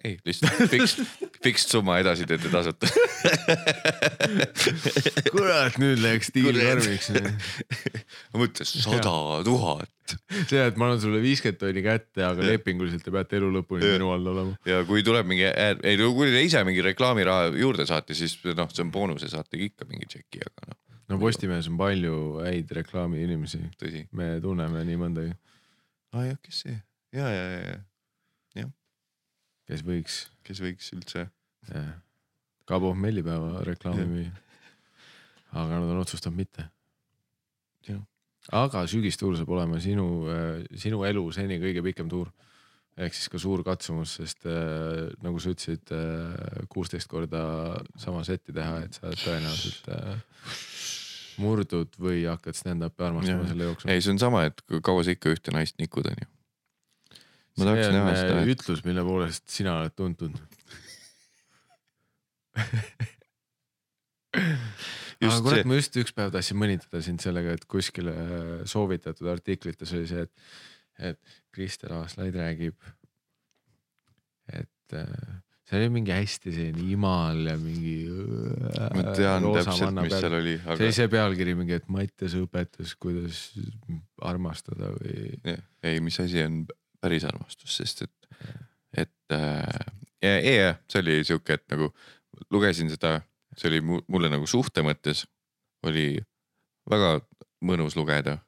ei, 0.03 0.17
lihtsalt 0.25 0.69
fixed, 0.71 1.05
fixed 1.45 1.69
summa 1.69 1.99
edasi 2.01 2.25
teete 2.25 2.49
tasuta. 2.49 2.89
kurat, 5.33 5.77
nüüd 5.81 6.01
läks 6.03 6.31
diil 6.35 6.57
karmiks. 6.57 7.09
ma 8.33 8.41
mõtlesin 8.41 8.83
sada 8.85 9.13
tuhat. 9.45 9.89
See, 10.49 10.59
et 10.59 10.77
ma 10.77 10.89
annan 10.89 10.99
sulle 11.01 11.21
viiskümmend 11.23 11.59
tonni 11.61 11.83
kätte, 11.85 12.25
aga 12.27 12.43
lepinguliselt 12.45 13.05
te 13.05 13.13
peate 13.13 13.37
elu 13.39 13.49
lõpuni 13.53 13.85
Jah. 13.85 13.95
minu 13.97 14.11
all 14.13 14.27
olema. 14.33 14.57
ja 14.67 14.81
kui 14.87 15.03
tuleb 15.05 15.29
mingi, 15.29 15.45
ei 15.47 15.99
no 15.99 16.11
kui 16.17 16.31
te 16.33 16.41
ise 16.43 16.63
mingi 16.67 16.83
reklaamiraha 16.85 17.53
juurde 17.55 17.85
saate, 17.89 18.17
siis 18.17 18.35
noh, 18.51 18.69
see 18.73 18.83
on 18.83 18.91
boonus 18.93 19.23
ja 19.25 19.31
saategi 19.37 19.71
ikka 19.71 19.87
mingi 19.89 20.09
tšeki, 20.11 20.43
aga 20.49 20.73
noh, 20.73 20.79
no 21.13 21.21
Postimehes 21.23 21.71
on 21.71 21.79
palju 21.79 22.17
häid 22.43 22.75
reklaamiinimesi, 22.81 23.63
me 24.19 24.33
tunneme 24.43 24.83
nii 24.89 24.99
mõndagi, 25.05 25.33
aa 26.13 26.27
jah, 26.27 26.39
kes 26.43 26.63
see, 26.65 26.77
ja, 27.15 27.31
ja, 27.31 27.45
ja, 27.55 27.79
ja, 28.59 28.67
kes 29.71 29.87
võiks? 29.87 30.25
Kes 30.43 30.59
võiks 30.59 30.91
üldse, 30.97 31.29
jah, 31.71 31.93
Kabo 32.65 32.93
Mellipäeva 32.95 33.63
reklaami 33.67 34.05
müüa. 34.07 34.31
aga 35.53 35.79
nad 35.79 35.89
on 35.89 35.99
otsustanud 36.01 36.37
mitte 36.37 36.69
aga 38.51 38.83
sügistuur 38.89 39.37
saab 39.39 39.51
olema 39.55 39.79
sinu, 39.83 40.07
sinu 40.75 41.03
elu 41.07 41.23
seni 41.35 41.59
kõige 41.61 41.83
pikem 41.85 42.09
tuur. 42.11 42.31
ehk 42.93 43.15
siis 43.17 43.29
ka 43.31 43.39
suur 43.41 43.63
katsumus, 43.65 44.11
sest 44.19 44.43
äh, 44.45 45.07
nagu 45.25 45.39
sa 45.41 45.49
ütlesid, 45.49 45.89
kuusteist 46.69 47.09
korda 47.09 47.79
sama 47.97 48.21
setti 48.27 48.53
teha, 48.53 48.83
et 48.85 48.99
sa 48.99 49.09
tõenäoliselt 49.09 49.87
äh, 49.89 50.19
murdud 51.41 51.97
või 51.97 52.27
hakkad 52.27 52.53
stand-up'i 52.53 53.07
armastama 53.07 53.41
Jah. 53.41 53.49
selle 53.49 53.69
jooksul. 53.71 53.89
ei, 53.89 54.03
see 54.03 54.13
on 54.13 54.21
sama, 54.21 54.43
et 54.45 54.61
kaua 54.85 55.01
sa 55.01 55.15
ikka 55.15 55.33
ühte 55.33 55.55
naist 55.55 55.79
nikud, 55.81 56.11
onju. 56.11 56.29
see 57.57 57.65
on 57.71 57.97
näha 57.97 58.13
äh, 58.13 58.51
ütlus, 58.53 58.85
mille 58.85 59.07
poolest 59.07 59.47
sina 59.49 59.79
oled 59.79 59.97
tuntud. 59.97 60.37
Aga 65.23 65.39
kurat, 65.45 65.61
see, 65.61 65.67
ma 65.69 65.77
just 65.79 65.97
üks 66.01 66.15
päev 66.15 66.33
tahtsin 66.33 66.59
mõnitada 66.59 67.01
sind 67.05 67.23
sellega, 67.23 67.55
et 67.57 67.65
kuskil 67.69 68.09
äh, 68.11 68.65
soovitatud 68.69 69.29
artiklites 69.31 69.93
oli 69.95 70.09
see, 70.09 70.27
et, 70.27 70.33
et 71.13 71.39
Kristel 71.53 71.93
Aaslaid 71.95 72.35
räägib, 72.37 72.77
et 74.53 74.97
äh, 74.99 75.41
see 75.69 75.79
oli 75.79 75.89
mingi 75.95 76.13
hästi 76.13 76.53
selline 76.53 76.85
imal 76.93 77.39
ja 77.47 77.55
mingi. 77.59 77.97
ma 78.93 79.15
tean 79.15 79.47
täpselt, 79.55 79.95
mis 80.01 80.15
seal 80.17 80.37
oli, 80.39 80.57
see 80.57 80.67
aga 80.67 80.87
oli 80.87 80.95
see 80.99 81.11
pealkiri 81.13 81.57
mingi, 81.59 81.79
et 81.79 81.89
Mattias 81.93 82.35
õpetas, 82.39 82.95
kuidas 82.99 83.45
armastada 84.21 84.91
või. 84.97 85.39
Ei, 85.83 85.99
mis 86.03 86.19
asi 86.23 86.43
on 86.43 86.63
päris 87.03 87.25
armastus, 87.27 87.79
sest 87.79 88.05
et, 88.05 88.33
et 89.05 89.35
äh, 89.35 89.87
ja, 90.23 90.35
ja, 90.35 90.53
ja 90.53 90.75
see 90.91 91.03
oli 91.03 91.21
sihuke, 91.27 91.57
et 91.59 91.65
nagu 91.73 91.89
lugesin 92.51 92.89
seda, 92.91 93.19
see 93.57 93.69
oli 93.71 93.81
mu, 93.85 94.01
mulle 94.11 94.31
nagu 94.33 94.47
suhte 94.49 94.83
mõttes 94.85 95.25
oli 95.87 96.17
väga 96.89 97.19
mõnus 97.63 97.95
lugeda. 97.99 98.39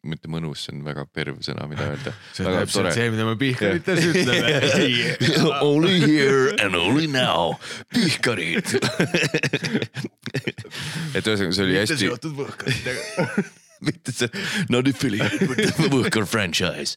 mitte 0.00 0.30
mõnus, 0.32 0.62
see 0.64 0.72
on 0.72 0.78
väga 0.80 1.02
perv 1.12 1.42
sõna, 1.44 1.66
mida 1.68 1.90
öelda. 1.90 2.14
see 2.36 2.46
on 2.48 2.54
täpselt 2.54 2.78
tore. 2.78 2.92
see, 2.96 3.10
mida 3.12 3.26
me 3.28 3.34
Pihkarites 3.36 4.06
ütleme. 4.08 4.52
Only 5.68 5.98
here 6.00 6.54
and 6.56 6.74
only 6.74 7.04
now, 7.04 7.58
pihkarid. 7.92 8.64
et 11.16 11.20
ühesõnaga, 11.20 11.52
see 11.52 11.66
oli 11.66 11.76
hästi, 11.82 11.98
seotud 12.00 12.32
võhkaritega. 12.38 13.44
mitte 13.84 14.16
see 14.16 14.28
not 14.72 14.88
affiliated 14.88 15.44
with 15.50 15.76
the 15.76 15.92
Võhkar 15.92 16.24
franchise. 16.24 16.96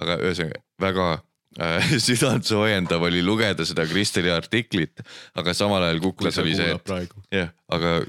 aga 0.00 0.16
ühesõnaga 0.24 0.64
väga 0.80 1.10
südantsoojendav 2.06 3.02
oli 3.02 3.22
lugeda 3.26 3.64
seda 3.66 3.86
Kristeli 3.90 4.30
artiklit, 4.30 5.02
aga 5.34 5.54
samal 5.56 5.82
ajal 5.88 5.98
kuklas 6.04 6.38
oli 6.42 6.54
see, 6.54 6.76
praegu. 6.86 7.24
jah, 7.34 7.50
aga 7.74 8.00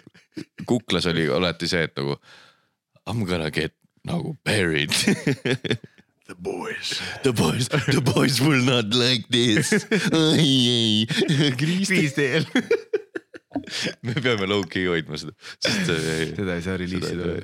kuklas 0.70 1.10
oli 1.10 1.26
alati 1.32 1.70
see, 1.72 1.88
et 1.90 1.98
nagu 1.98 2.20
I 3.02 3.14
m 3.16 3.26
gonna 3.26 3.50
get 3.50 3.74
nagu 4.06 4.38
buried. 4.46 4.94
The 6.32 6.36
boys. 6.40 7.02
The 7.24 7.34
boys, 7.34 7.68
the 7.68 8.00
boys 8.00 8.40
will 8.40 8.64
not 8.64 8.94
like 8.94 9.28
this. 9.28 9.74
ei, 10.40 10.56
ei, 10.72 11.52
viis-teel. 11.60 12.46
me 14.02 14.14
peame 14.16 14.48
low-key 14.48 14.86
hoidma 14.88 15.20
seda, 15.20 15.36
sest 15.60 15.92
äh, 15.92 16.32
seda 16.38 16.56
ei 16.56 16.64
saa 16.64 16.78
reliisida. 16.80 17.36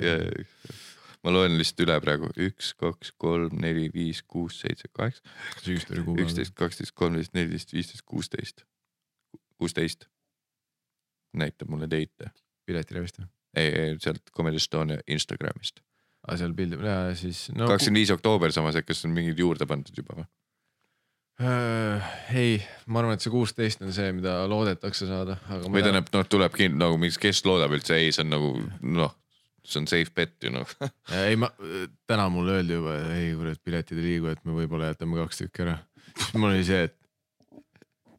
Ma 1.28 1.34
loen 1.36 1.58
lihtsalt 1.60 1.84
üle 1.84 1.98
praegu 2.04 2.30
üks, 2.48 2.72
kaks, 2.80 3.12
kolm, 3.20 3.58
neli, 3.60 3.90
viis, 3.92 4.22
kuus, 4.24 4.62
seitse, 4.64 4.88
kaheksa, 4.96 5.20
üksteist, 5.68 6.56
kaksteist, 6.56 6.96
kolmteist, 6.96 7.34
neliteist, 7.36 7.74
viisteist, 7.76 8.06
kuusteist, 8.08 8.64
kuusteist. 9.60 10.08
näitab 11.38 11.68
mulle 11.70 11.90
date'e, 11.92 12.32
piletirevist 12.66 13.20
või? 13.20 13.28
ei, 13.60 13.68
ei 13.68 14.00
sealt 14.00 14.32
Comedy 14.32 14.62
Estonia 14.62 15.04
Instagramist. 15.12 15.84
aa, 16.24 16.40
seal 16.40 16.56
pildi, 16.56 16.80
ja 16.88 17.12
siis 17.20 17.50
no,. 17.52 17.68
kakskümmend 17.68 18.00
viis 18.06 18.16
oktoober 18.16 18.56
samas, 18.56 18.80
et 18.80 18.88
kas 18.88 19.04
on 19.06 19.16
mingid 19.16 19.40
juurde 19.44 19.68
pandud 19.68 20.00
juba 20.00 20.22
või? 20.22 20.28
äh,. 21.44 22.10
ei, 22.40 22.58
ma 22.88 23.04
arvan, 23.04 23.20
et 23.20 23.28
see 23.28 23.36
kuusteist 23.36 23.84
on 23.84 23.92
see, 23.94 24.16
mida 24.16 24.40
loodetakse 24.48 25.12
saada, 25.12 25.42
aga. 25.50 25.68
või 25.68 25.84
tähendab, 25.84 26.08
noh, 26.16 26.28
tuleb 26.32 26.56
kind- 26.56 26.80
nagu 26.80 26.96
miks, 27.04 27.20
kes 27.20 27.44
loodab 27.44 27.76
üldse, 27.76 28.00
ei, 28.00 28.16
see 28.16 28.24
on 28.24 28.32
nagu 28.38 28.54
noh, 28.96 29.12
see 29.68 29.82
on 29.82 29.88
safe 29.90 30.14
bet 30.16 30.36
ju 30.44 30.52
noh. 30.54 30.74
ei, 31.18 31.36
ma, 31.40 31.50
täna 32.10 32.28
mulle 32.34 32.60
öeldi 32.60 32.78
juba, 32.78 32.96
ei 33.16 33.32
kurat, 33.38 33.62
piletid 33.64 34.00
ei 34.00 34.06
liigu, 34.14 34.32
et 34.32 34.44
me 34.48 34.56
võib-olla 34.56 34.92
jätame 34.94 35.20
kaks 35.20 35.44
tükki 35.44 35.66
ära. 35.66 35.78
siis 36.14 36.36
mul 36.38 36.54
oli 36.54 36.66
see, 36.68 36.88
et 36.88 36.96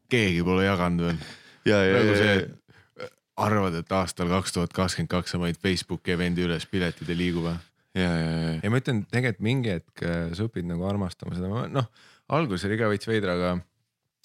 keegi 0.09 0.43
pole 0.45 0.65
jaganud 0.67 1.07
veel. 1.07 1.23
ja, 1.69 1.79
ja, 1.85 2.03
ja, 2.03 2.17
see 2.19 2.35
ja, 2.35 3.09
arvad, 3.39 3.79
et 3.79 3.95
aastal 3.95 4.29
kaks 4.31 4.55
tuhat 4.57 4.75
kakskümmend 4.75 5.11
kaks 5.13 5.35
sa 5.35 5.41
panid 5.41 5.59
Facebooki 5.61 6.15
event'i 6.15 6.45
üles, 6.45 6.67
piletid 6.69 7.09
ei 7.09 7.19
liigu 7.19 7.45
või? 7.45 7.55
ja, 7.97 8.09
ja, 8.09 8.29
ja, 8.29 8.53
ja 8.63 8.71
ma 8.71 8.83
ütlen 8.83 9.01
tegelikult 9.09 9.45
mingi 9.45 9.73
hetk 9.77 10.05
äh, 10.05 10.29
sa 10.37 10.45
õpid 10.49 10.69
nagu 10.69 10.85
armastama 10.89 11.37
seda, 11.37 11.65
noh, 11.73 11.89
alguses 12.29 12.69
oli 12.69 12.77
ka 12.79 12.91
veits 12.91 13.09
veider, 13.09 13.33
aga 13.33 13.57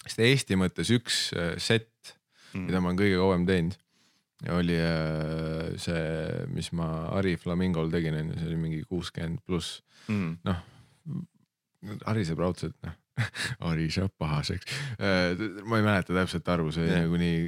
seda 0.05 0.29
Eesti 0.29 0.59
mõttes 0.61 0.93
üks 0.93 1.27
äh, 1.33 1.55
set, 1.57 1.89
Mm. 2.55 2.69
mida 2.69 2.79
ma 2.79 2.91
olen 2.91 2.99
kõige 2.99 3.17
kauem 3.19 3.45
teinud, 3.47 3.75
oli 4.51 4.75
äh, 4.77 5.73
see, 5.81 6.45
mis 6.51 6.71
ma 6.75 6.89
Ari 7.15 7.35
Flamingol 7.39 7.89
tegin, 7.93 8.17
onju, 8.19 8.35
see 8.41 8.49
oli 8.51 8.57
mingi 8.67 8.83
kuuskümmend 8.89 9.41
pluss, 9.47 9.81
Mm. 10.11 10.35
noh. 10.45 10.57
Ari 12.09 12.23
saab 12.25 12.39
raudselt, 12.43 12.75
noh, 12.85 12.93
Ari 13.69 13.87
saab 13.93 14.11
pahaseks. 14.19 14.65
ma 15.65 15.77
ei 15.79 15.85
mäleta 15.85 16.13
täpset 16.17 16.47
arvu, 16.51 16.71
see 16.75 16.83
oli 16.83 16.91
Jah. 16.91 17.03
nagu 17.05 17.19
nii 17.21 17.39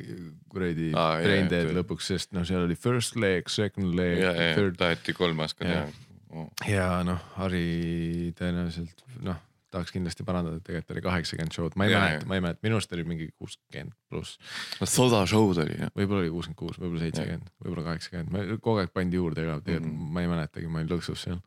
kuradi 0.53 0.89
jaa, 0.93 1.17
brain 1.25 1.49
dead 1.51 1.71
lõpuks, 1.75 2.07
sest 2.13 2.31
noh, 2.37 2.45
seal 2.47 2.63
oli 2.65 2.77
first 2.79 3.17
leg, 3.19 3.49
second 3.51 3.93
leg 3.97 4.21
ja, 4.21 4.31
ja, 4.33 4.53
third 4.57 4.77
taheti 4.79 5.13
kolm 5.17 5.41
aastat 5.45 5.67
Jah. 5.69 5.89
teha. 5.91 6.47
ja 6.71 6.87
noh, 7.07 7.19
Harri 7.37 8.31
tõenäoliselt 8.37 9.03
noh, 9.25 9.37
tahaks 9.77 9.93
kindlasti 9.95 10.25
parandada, 10.27 10.59
tegelikult 10.65 10.95
oli 10.97 11.03
kaheksakümmend 11.07 11.55
show'd, 11.55 11.77
ma 11.79 11.85
ei 11.87 11.93
mäleta, 11.95 12.25
ma 12.29 12.35
ei 12.39 12.43
mäleta, 12.45 12.59
minu 12.67 12.77
arust 12.79 12.93
oli 12.97 13.03
mingi 13.07 13.29
kuuskümmend 13.37 13.93
pluss, 14.11 14.35
no 14.81 14.87
Soda 14.89 15.21
show'd 15.29 15.61
oli 15.63 15.77
jah. 15.79 15.91
võib-olla 15.97 16.25
oli 16.25 16.33
kuuskümmend 16.33 16.59
kuus, 16.63 16.79
võib-olla 16.81 17.03
seitsekümmend, 17.05 17.51
võib-olla 17.63 17.85
kaheksakümmend, 17.91 18.57
kogu 18.65 18.81
aeg 18.83 18.91
pandi 18.95 19.19
juurde 19.21 19.45
ka, 19.47 19.59
tegelikult 19.65 19.93
Mhm. 19.93 20.11
ma 20.17 20.25
ei 20.25 20.31
mäletagi, 20.33 20.67
ma 20.71 20.81
olin 20.83 20.91
lõksus 20.95 21.23
seal. 21.27 21.39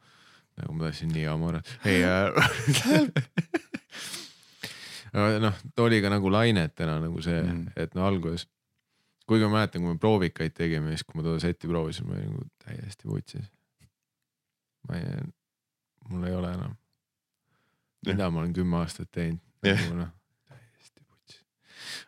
nagu 0.60 0.74
ma 0.76 0.84
tahtsin 0.88 1.08
nii 1.14 1.26
amore, 1.30 1.60
ei 1.90 2.02
äh. 2.04 2.30
noh, 5.44 5.54
ta 5.74 5.82
oli 5.86 6.00
ka 6.02 6.10
nagu 6.12 6.30
lainetena 6.32 6.98
nagu 7.02 7.22
see 7.24 7.40
mm., 7.42 7.72
et 7.80 7.94
no 7.98 8.04
alguses, 8.06 8.46
kuigi 9.30 9.46
ma 9.46 9.56
mäletan, 9.60 9.82
kui 9.84 9.94
me 9.94 9.98
proovikaid 10.02 10.54
tegime, 10.56 10.92
siis 10.94 11.04
kui 11.06 11.18
ma 11.20 11.24
toda 11.26 11.40
seti 11.42 11.68
proovisin, 11.70 12.06
ma 12.08 12.16
olin 12.18 12.30
nagu 12.34 12.46
täiesti 12.64 13.08
vutsis. 13.10 13.46
ma 14.88 14.96
ei, 14.98 15.04
mul 16.10 16.24
ei 16.26 16.34
ole 16.34 16.52
enam. 16.56 16.76
Mida 18.06 18.30
ma 18.30 18.40
olen 18.40 18.52
kümme 18.56 18.76
aastat 18.80 19.10
teinud 19.12 19.40
nagu 19.64 19.96
noh, 19.98 20.12
täiesti 20.48 21.02
vutsis. 21.04 21.42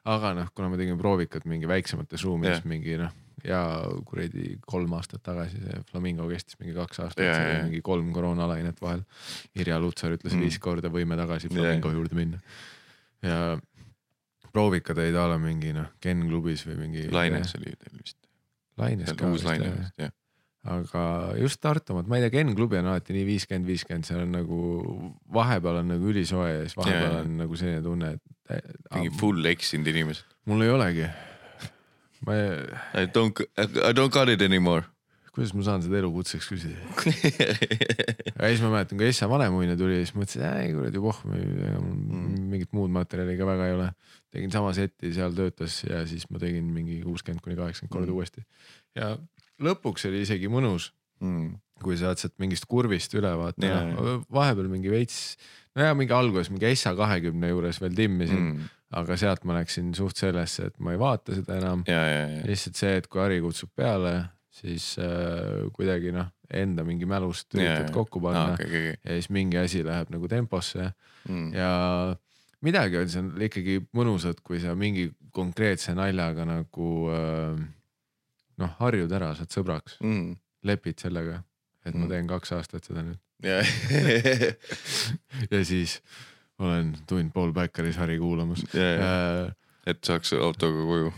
aga 0.04 0.34
noh, 0.38 0.52
kuna 0.54 0.70
me 0.72 0.80
tegime 0.80 0.98
proovikat 1.00 1.44
mingi 1.44 1.68
väiksemates 1.68 2.24
ruumides 2.24 2.64
mingi 2.68 2.96
noh, 3.00 3.12
ja 3.44 3.60
kuradi 4.06 4.56
kolm 4.66 4.92
aastat 4.98 5.22
tagasi 5.26 5.58
see 5.60 5.82
Flamingo 5.90 6.28
kestis 6.30 6.58
mingi 6.60 6.76
kaks 6.78 7.02
aastat, 7.06 7.24
jaa. 7.26 7.40
oli 7.42 7.58
mingi 7.68 7.82
kolm 7.82 8.12
koroonalainet 8.14 8.80
vahel. 8.82 9.02
Irja 9.58 9.80
Lutsar 9.82 10.14
ütles 10.14 10.32
Mm. 10.36 10.46
viis 10.46 10.58
korda 10.62 10.88
võime 10.88 11.18
tagasi 11.18 11.50
Flamingo 11.50 11.90
jaa. 11.90 11.98
juurde 11.98 12.14
minna. 12.14 12.38
ja 13.22 13.58
proovikad 14.52 14.98
olid 14.98 15.16
a 15.16 15.28
la 15.32 15.38
mingi 15.38 15.72
noh, 15.72 15.90
Ken 16.00 16.26
klubis 16.28 16.66
või 16.66 16.76
mingi. 16.86 17.06
Laines 17.10 17.54
oli 17.58 17.72
teil 17.76 17.98
vist, 17.98 18.18
Laines 18.78 19.12
ka 19.16 19.30
vist 19.32 19.48
jah. 19.98 20.12
Aga 20.62 21.02
just 21.40 21.58
Tartu 21.62 21.92
omad, 21.96 22.06
ma 22.06 22.18
ei 22.18 22.22
tea, 22.28 22.30
Ken 22.38 22.52
klubi 22.54 22.78
on 22.78 22.86
alati 22.92 23.16
nii 23.16 23.24
viiskümmend, 23.26 23.66
viiskümmend, 23.66 24.06
seal 24.06 24.22
on 24.22 24.30
nagu 24.36 24.60
vahepeal 25.34 25.80
on 25.80 25.88
nagu 25.96 26.12
ülisoe 26.12 26.48
ja 26.52 26.62
siis 26.66 26.76
vahepeal 26.78 27.08
jaa. 27.16 27.24
on 27.24 27.36
nagu 27.40 27.58
selline 27.58 27.82
tunne, 27.82 28.12
et. 28.14 28.62
mingi 28.94 29.10
full 29.18 29.44
eksinud 29.50 29.90
inimesed. 29.90 30.24
mul 30.46 30.62
ei 30.62 30.70
olegi. 30.70 31.08
ma 32.26 32.36
ei, 32.38 32.56
I 33.02 33.06
don't, 33.10 33.42
I 33.58 33.90
don't 33.96 34.14
got 34.14 34.30
it 34.30 34.42
anymore. 34.46 34.84
kuidas 35.32 35.54
ma 35.56 35.64
saan 35.66 35.82
seda 35.82 35.96
elukutseks 35.98 36.46
küsida. 36.52 36.76
ja 38.36 38.48
siis 38.52 38.60
ma 38.62 38.68
mäletan, 38.74 38.98
kui 39.00 39.06
Essa 39.08 39.26
Vanemuine 39.32 39.74
tuli, 39.80 39.96
siis 40.02 40.12
mõtlesin, 40.14 40.44
ei 40.60 40.74
kuradi 40.76 41.00
voh, 41.02 41.22
Mm. 41.24 42.48
mingit 42.52 42.72
muud 42.76 42.92
materjali 42.92 43.34
ka 43.38 43.46
väga 43.48 43.66
ei 43.70 43.74
ole. 43.78 43.86
tegin 44.32 44.52
sama 44.52 44.70
seti, 44.76 45.10
seal 45.12 45.32
töötas 45.36 45.80
ja 45.88 46.02
siis 46.08 46.28
ma 46.30 46.38
tegin 46.40 46.68
mingi 46.72 47.00
kuuskümmend 47.04 47.40
kuni 47.44 47.56
kaheksakümmend 47.56 47.92
korda 47.96 48.12
Mm. 48.12 48.16
uuesti. 48.20 48.44
ja 48.94 49.16
lõpuks 49.60 50.06
oli 50.08 50.22
isegi 50.24 50.48
mõnus, 50.52 50.90
mm.. 51.20 51.50
kui 51.82 51.96
sa 51.98 52.12
oled 52.12 52.20
sealt 52.22 52.36
mingist 52.42 52.68
kurvist 52.70 53.14
üle 53.18 53.32
vaata 53.38 53.66
Jaa, 53.66 53.82
no,, 53.92 54.20
vahepeal 54.32 54.68
mingi 54.70 54.90
veits. 54.92 55.36
no 55.76 55.82
ja 55.88 55.94
mingi 55.98 56.14
alguses 56.14 56.50
mingi 56.52 56.70
S-a 56.76 56.94
kahekümne 56.98 57.50
juures 57.52 57.80
veel 57.82 57.94
timmisin 57.98 58.38
mm., 58.38 58.52
Mm. 58.92 59.00
aga 59.00 59.16
sealt 59.16 59.44
ma 59.48 59.54
läksin 59.56 59.94
suht 59.96 60.18
sellesse, 60.20 60.66
et 60.68 60.74
ma 60.84 60.92
ei 60.92 60.98
vaata 61.00 61.32
seda 61.32 61.56
enam. 61.56 61.82
ja, 61.88 62.02
ja, 62.06 62.24
ja, 62.28 62.42
lihtsalt 62.44 62.76
see, 62.76 62.96
et 63.00 63.06
kui 63.08 63.22
Harri 63.22 63.38
kutsub 63.40 63.70
peale, 63.74 64.18
siis 64.52 64.98
äh, 65.00 65.64
kuidagi 65.72 66.12
noh, 66.12 66.28
enda 66.52 66.84
mingi 66.84 67.06
mälust 67.08 67.54
üritad 67.56 67.88
kokku 67.94 68.20
panna 68.20 68.50
okei, 68.52 68.66
okei, 68.68 68.90
ja 69.00 69.14
siis 69.16 69.30
mingi 69.32 69.56
asi 69.56 69.80
läheb 69.86 70.10
nagu 70.12 70.28
temposse 70.28 70.90
okei. 71.24 71.46
ja 71.56 71.70
midagi 72.60 73.00
on 73.00 73.08
seal 73.08 73.46
ikkagi 73.48 73.78
mõnusat, 73.96 74.42
kui 74.44 74.60
sa 74.60 74.74
mingi 74.76 75.08
konkreetse 75.32 75.94
naljaga 75.96 76.44
nagu 76.44 76.90
äh, 77.16 77.62
noh, 78.58 78.74
harjud 78.80 79.12
ära, 79.12 79.34
saad 79.38 79.50
sõbraks, 79.54 79.96
Mm. 80.02 80.36
lepid 80.64 80.98
sellega, 81.00 81.42
et 81.84 81.94
ma 81.94 82.04
Mm. 82.06 82.10
teen 82.10 82.26
kaks 82.30 82.52
aastat 82.52 82.84
seda 82.84 83.02
nüüd 83.02 83.18
ja, 83.42 83.58
ja 85.52 85.64
siis 85.66 86.00
olen 86.62 86.92
tund 87.08 87.32
pool 87.34 87.52
Backeris 87.52 87.96
Harri 87.98 88.18
kuulamas 88.20 88.62
ja, 88.74 88.82
ja, 88.82 89.10
äh, 89.46 89.54
et 89.90 89.98
saaks 90.06 90.30
autoga 90.38 90.84
koju. 90.86 91.08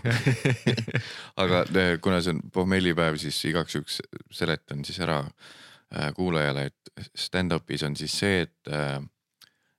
aga 1.42 1.64
eh, 1.76 1.98
kuna 2.00 2.22
see 2.24 2.32
on 2.32 2.40
pohmellipäev, 2.54 3.18
siis 3.20 3.36
igaks 3.50 3.74
juhuks 3.76 3.98
seletan 4.32 4.84
siis 4.88 5.00
ära 5.04 5.18
äh, 5.26 6.08
kuulajale, 6.16 6.70
et 6.70 7.10
stand-up'is 7.18 7.84
on 7.84 7.96
siis 7.98 8.14
see, 8.22 8.46
et 8.46 8.72
äh, 8.72 9.02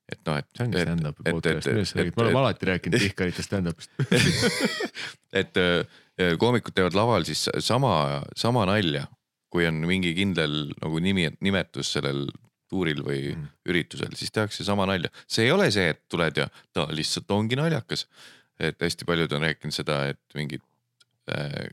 et 0.06 0.20
noh, 0.28 0.38
et. 0.38 0.46
see 0.54 0.68
ongi 0.68 0.84
stand-up'i 0.86 1.32
podcast, 1.34 1.72
millest 1.72 1.96
sa 1.96 2.00
räägid, 2.04 2.14
me 2.20 2.24
oleme 2.28 2.40
alati 2.44 2.68
rääkinud 2.70 3.02
Tihkarite 3.08 3.42
stand-up'ist 3.42 3.90
et 5.42 5.58
äh, 5.58 5.82
koomikud 6.40 6.74
teevad 6.76 6.96
laval 6.96 7.26
siis 7.28 7.46
sama, 7.60 8.24
sama 8.40 8.66
nalja, 8.70 9.06
kui 9.52 9.66
on 9.68 9.82
mingi 9.88 10.14
kindel 10.16 10.72
nagu 10.82 11.00
nimi, 11.04 11.30
nimetus 11.44 11.92
sellel 11.98 12.26
tuuril 12.72 13.02
või 13.06 13.20
Mm. 13.36 13.42
mm. 13.42 13.50
üritusel, 13.70 14.16
siis 14.18 14.32
tehakse 14.34 14.64
sama 14.66 14.86
nalja. 14.90 15.10
see 15.28 15.46
ei 15.46 15.52
ole 15.52 15.68
see, 15.72 15.90
et 15.94 16.02
tuled 16.10 16.38
ja 16.38 16.48
ta 16.74 16.88
lihtsalt 16.90 17.30
ongi 17.32 17.56
naljakas. 17.56 18.08
et 18.60 18.80
hästi 18.80 19.06
paljud 19.06 19.32
on 19.36 19.42
rääkinud 19.44 19.74
seda, 19.76 20.08
et 20.08 20.20
mingid 20.34 20.62
äh,, 21.30 21.68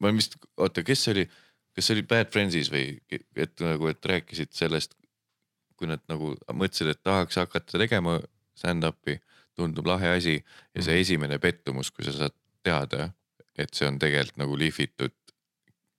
ma 0.00 0.10
vist, 0.12 0.34
oota, 0.58 0.82
kes 0.82 1.04
see 1.04 1.12
oli, 1.14 1.24
kas 1.74 1.86
see 1.86 1.94
oli 1.94 2.02
Bad 2.02 2.32
Friendsis 2.34 2.70
või 2.72 2.98
et 3.36 3.60
nagu, 3.62 3.86
et 3.88 4.04
rääkisid 4.04 4.50
sellest, 4.52 4.94
kui 5.78 5.86
nad 5.86 6.02
nagu 6.10 6.34
mõtlesid, 6.52 6.90
et 6.90 7.02
tahaks 7.02 7.38
hakata 7.38 7.78
tegema 7.78 8.18
stand-up'i, 8.58 9.20
tundub 9.56 9.86
lahe 9.86 10.10
asi 10.16 10.34
ja 10.74 10.82
see 10.82 10.92
Mhm. 10.94 11.00
esimene 11.00 11.38
pettumus, 11.38 11.90
kui 11.90 12.04
sa 12.04 12.12
saad 12.12 12.34
teada, 12.62 13.12
et 13.58 13.74
see 13.74 13.86
on 13.88 13.98
tegelikult 13.98 14.38
nagu 14.40 14.56
lihvitud 14.58 15.12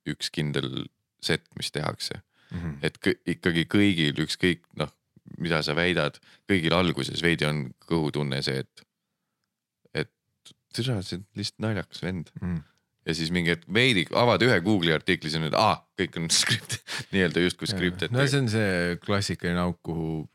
üks 0.09 0.29
kindel 0.33 0.87
set, 1.23 1.45
mis 1.57 1.71
tehakse, 1.71 2.21
Mhm. 2.51 2.73
et 2.83 2.97
kõ- 2.99 3.19
ikkagi 3.25 3.63
kõigil 3.65 4.17
ükskõik 4.25 4.59
noh, 4.77 4.91
mida 5.37 5.61
sa 5.63 5.73
väidad, 5.73 6.19
kõigil 6.49 6.73
alguses 6.75 7.21
veidi 7.23 7.45
on 7.47 7.73
kõhutunne 7.87 8.41
see, 8.43 8.59
et, 8.59 8.81
et 9.95 10.09
tere, 10.73 10.99
see 11.01 11.17
on 11.17 11.25
lihtsalt 11.35 11.59
naljakas 11.63 12.01
vend 12.03 12.29
Mhm. 12.41 12.57
ja 13.05 13.13
siis 13.13 13.31
mingi 13.31 13.49
hetk 13.55 13.65
veidi 13.73 14.05
avad 14.11 14.41
ühe 14.41 14.59
Google'i 14.61 14.93
artikli, 14.93 15.29
siis 15.29 15.39
on 15.39 15.47
nüüd, 15.47 15.55
aa, 15.57 15.79
kõik 15.97 16.17
on 16.19 16.29
skript, 16.41 16.77
nii-öelda 17.13 17.41
justkui 17.47 17.67
skript, 17.71 18.03
et 18.03 18.11
no 18.11 18.25
see 18.27 18.39
on 18.43 18.49
see 18.49 18.97
klassikaline 19.05 19.59
auk, 19.63 19.79
kuhu 19.83 20.27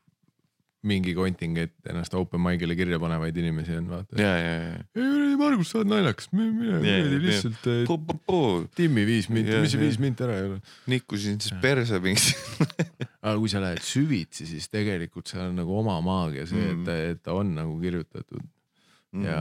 mingi 0.88 1.12
kontingent 1.16 1.74
ennast 1.92 2.14
open 2.18 2.40
mic'ile 2.44 2.74
kirja 2.78 2.98
panevaid 3.02 3.36
inimesi 3.40 3.76
on, 3.78 3.86
vaata. 3.92 4.16
ja, 4.20 4.32
ja, 4.40 4.54
ja, 4.64 4.78
ei, 4.98 5.36
Margus, 5.38 5.70
sa 5.72 5.80
oled 5.82 5.90
naljakas, 5.92 6.30
mine 6.34 6.80
kuradi 6.80 7.20
lihtsalt 7.26 7.68
timmi 8.78 9.04
viis 9.08 9.28
minti, 9.32 9.54
mis 9.62 9.74
see 9.76 9.80
viis 9.82 9.98
minti 10.02 10.24
ära 10.26 10.38
ei 10.40 10.46
ole. 10.50 10.60
nikkusin 10.90 11.38
siis 11.44 11.54
perse 11.62 12.00
mingi. 12.02 12.34
aga 13.28 13.36
kui 13.38 13.50
sa 13.52 13.60
lähed 13.62 13.82
süvitsi, 13.84 14.46
siis 14.48 14.66
tegelikult 14.72 15.28
seal 15.30 15.50
on 15.50 15.58
nagu 15.60 15.76
oma 15.78 15.98
maagia 16.04 16.46
see, 16.48 16.64
et 16.72 16.76
Mm. 16.78 16.84
ta, 16.88 16.96
et 17.12 17.22
ta 17.28 17.34
on 17.38 17.54
nagu 17.58 17.76
kirjutatud 17.82 18.42
Mm. 19.08 19.22
ja, 19.24 19.38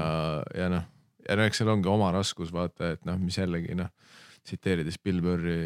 ja 0.56 0.68
noh, 0.72 0.84
ja 1.28 1.36
no 1.36 1.44
eks 1.44 1.60
seal 1.60 1.68
ongi 1.74 1.90
oma 1.92 2.08
raskus 2.16 2.54
vaata, 2.56 2.94
et 2.96 3.02
noh, 3.10 3.18
mis 3.20 3.36
jällegi 3.36 3.76
noh, 3.76 3.90
tsiteerides 4.48 4.96
Bill 5.04 5.20
Burri, 5.26 5.58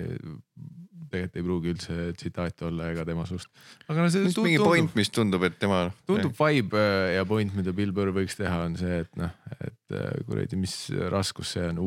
tegelikult 1.12 1.38
ei 1.40 1.44
pruugi 1.46 1.74
üldse 1.76 1.98
tsitaati 2.18 2.66
olla 2.70 2.90
ega 2.94 3.06
tema 3.08 3.26
suust. 3.30 3.50
aga 3.88 4.02
no 4.06 4.10
see 4.10 4.24
mingi 4.24 4.58
tundub, 4.58 4.66
point, 4.72 4.96
mis 4.96 5.10
tundub, 5.14 5.44
et 5.48 5.60
tema. 5.60 5.82
tundub 6.08 6.34
vibe 6.40 6.80
äh, 6.82 7.16
ja 7.18 7.26
point, 7.30 7.54
mida 7.58 7.74
Bill 7.78 7.92
Burr 7.96 8.14
võiks 8.16 8.38
teha, 8.40 8.64
on 8.66 8.78
see, 8.80 9.02
et 9.06 9.16
noh, 9.20 9.32
et 9.60 9.98
äh, 9.98 10.12
kuradi, 10.28 10.60
mis 10.60 10.76
raskus 11.12 11.54
see 11.58 11.68
on, 11.74 11.82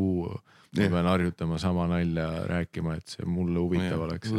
ma 0.74 0.82
Jah. 0.82 0.90
pean 0.90 1.06
harjutama 1.06 1.58
sama 1.62 1.86
nalja 1.90 2.28
rääkima, 2.50 2.96
et 2.98 3.08
see 3.16 3.26
mulle 3.26 3.60
huvitav 3.62 3.92
Jah. 3.94 4.06
oleks. 4.08 4.32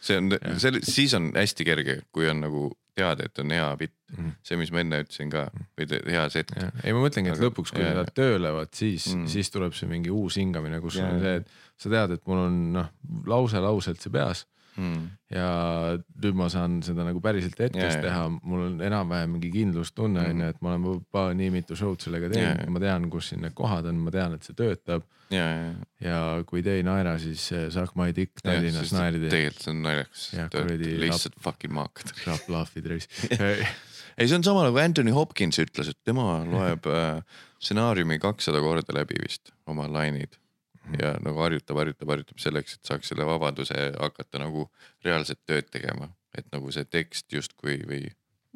see 0.00 0.16
on 0.20 0.30
see, 0.60 0.80
siis 0.86 1.14
on 1.16 1.30
hästi 1.36 1.64
kerge, 1.64 2.00
kui 2.12 2.28
on 2.28 2.40
nagu 2.44 2.70
teada, 2.96 3.24
et 3.30 3.38
on 3.38 3.50
hea 3.54 3.66
bitt, 3.80 3.94
Mhm. 4.10 4.30
see, 4.42 4.56
mis 4.58 4.72
ma 4.74 4.80
enne 4.82 4.98
ütlesin 5.04 5.28
ka 5.30 5.44
või 5.78 5.86
te- 5.88 6.00
hea 6.10 6.24
set. 6.28 6.50
ei, 6.82 6.92
ma 6.92 6.98
mõtlengi, 7.04 7.30
et 7.30 7.36
Aga- 7.38 7.46
lõpuks, 7.46 7.70
kui 7.72 7.80
jaa, 7.84 7.92
sa 7.94 8.02
jaa. 8.02 8.12
tööle 8.12 8.50
vaat 8.52 8.74
siis 8.74 9.06
Mm. 9.14 9.20
mm., 9.22 9.26
siis 9.30 9.50
tuleb 9.54 9.72
see 9.78 9.86
mingi 9.88 10.10
uus 10.10 10.34
hingamine, 10.36 10.80
kus 10.82 10.96
Jaa, 10.98 11.06
on 11.14 11.20
see, 11.22 11.36
et 11.36 11.46
sa 11.80 11.90
tead, 11.92 12.16
et 12.18 12.24
mul 12.28 12.44
on 12.46 12.56
noh, 12.78 12.88
lause 13.26 13.60
lauselt 13.62 14.00
see 14.04 14.12
peas 14.14 14.46
Mm. 14.80 15.08
ja 15.34 15.46
nüüd 16.22 16.36
ma 16.38 16.46
saan 16.48 16.76
seda 16.86 17.02
nagu 17.04 17.18
päriselt 17.20 17.58
hetkes 17.58 17.96
jaa. 17.96 18.02
teha, 18.04 18.20
mul 18.46 18.60
on 18.68 18.76
enam-vähem 18.86 19.32
mingi 19.34 19.48
kindlustunne 19.52 20.20
on 20.22 20.36
Mhm. 20.36 20.40
ju, 20.44 20.50
et 20.54 20.60
ma 20.62 20.70
olen 20.70 20.84
juba 20.86 21.24
nii 21.34 21.48
mitu 21.50 21.74
show'd 21.76 21.98
sellega 22.00 22.30
teinud 22.30 22.60
jaa., 22.62 22.70
ma 22.70 22.78
tean, 22.80 23.08
kus 23.10 23.28
siin 23.32 23.42
need 23.42 23.52
kohad 23.58 23.88
on, 23.90 23.98
ma 24.06 24.12
tean, 24.14 24.36
et 24.38 24.46
see 24.46 24.54
töötab 24.56 25.02
ja, 25.34 25.42
ja, 25.50 25.74
ja 26.06 26.20
kui 26.46 26.62
te 26.62 26.76
ei 26.78 26.84
naera, 26.86 27.16
siis 27.18 27.48
eh, 27.52 27.66
suck 27.74 27.96
my 27.98 28.12
dick. 28.14 28.38
Tallinnas 28.46 28.94
naerdi. 28.94 29.26
tegelikult 29.28 29.60
see 29.66 29.74
on 29.74 29.82
naljakas 29.82 30.24
lihtsalt 31.02 31.34
fucking 31.42 31.74
maakad. 31.74 32.14
saab 32.22 32.48
lahvid 32.54 32.86
reis. 32.94 33.08
ei, 33.42 34.26
see 34.28 34.36
on 34.38 34.46
sama 34.46 34.62
nagu 34.70 34.78
Anthony 34.78 35.10
Hopkins 35.18 35.58
ütles, 35.58 35.90
et 35.90 35.98
tema 36.06 36.44
loeb 36.46 36.86
äh, 36.94 37.20
stsenaariumi 37.58 38.20
kakssada 38.22 38.62
korda 38.62 38.94
läbi 38.96 39.18
vist, 39.26 39.50
oma 39.66 39.90
lainid. 39.90 40.38
Ja 41.00 41.12
nagu 41.22 41.42
harjutab, 41.44 41.78
harjutab, 41.82 42.08
harjutab 42.14 42.40
selleks, 42.42 42.78
et 42.78 42.90
saaks 42.90 43.12
selle 43.12 43.26
vabaduse 43.28 43.76
hakata 44.00 44.40
nagu 44.42 44.66
reaalset 45.04 45.40
tööd 45.46 45.68
tegema, 45.70 46.08
et 46.36 46.46
nagu 46.54 46.72
see 46.72 46.84
tekst 46.88 47.32
justkui 47.32 47.78
või 47.88 48.08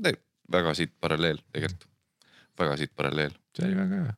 ne, 0.04 0.14
väga 0.52 0.74
siit 0.78 0.94
paralleel 1.00 1.38
tegelikult, 1.52 1.86
väga 2.58 2.76
siit 2.80 2.94
paralleel, 2.96 3.36
see 3.56 3.68
oli 3.68 3.78
väga 3.78 4.02
hea. 4.02 4.14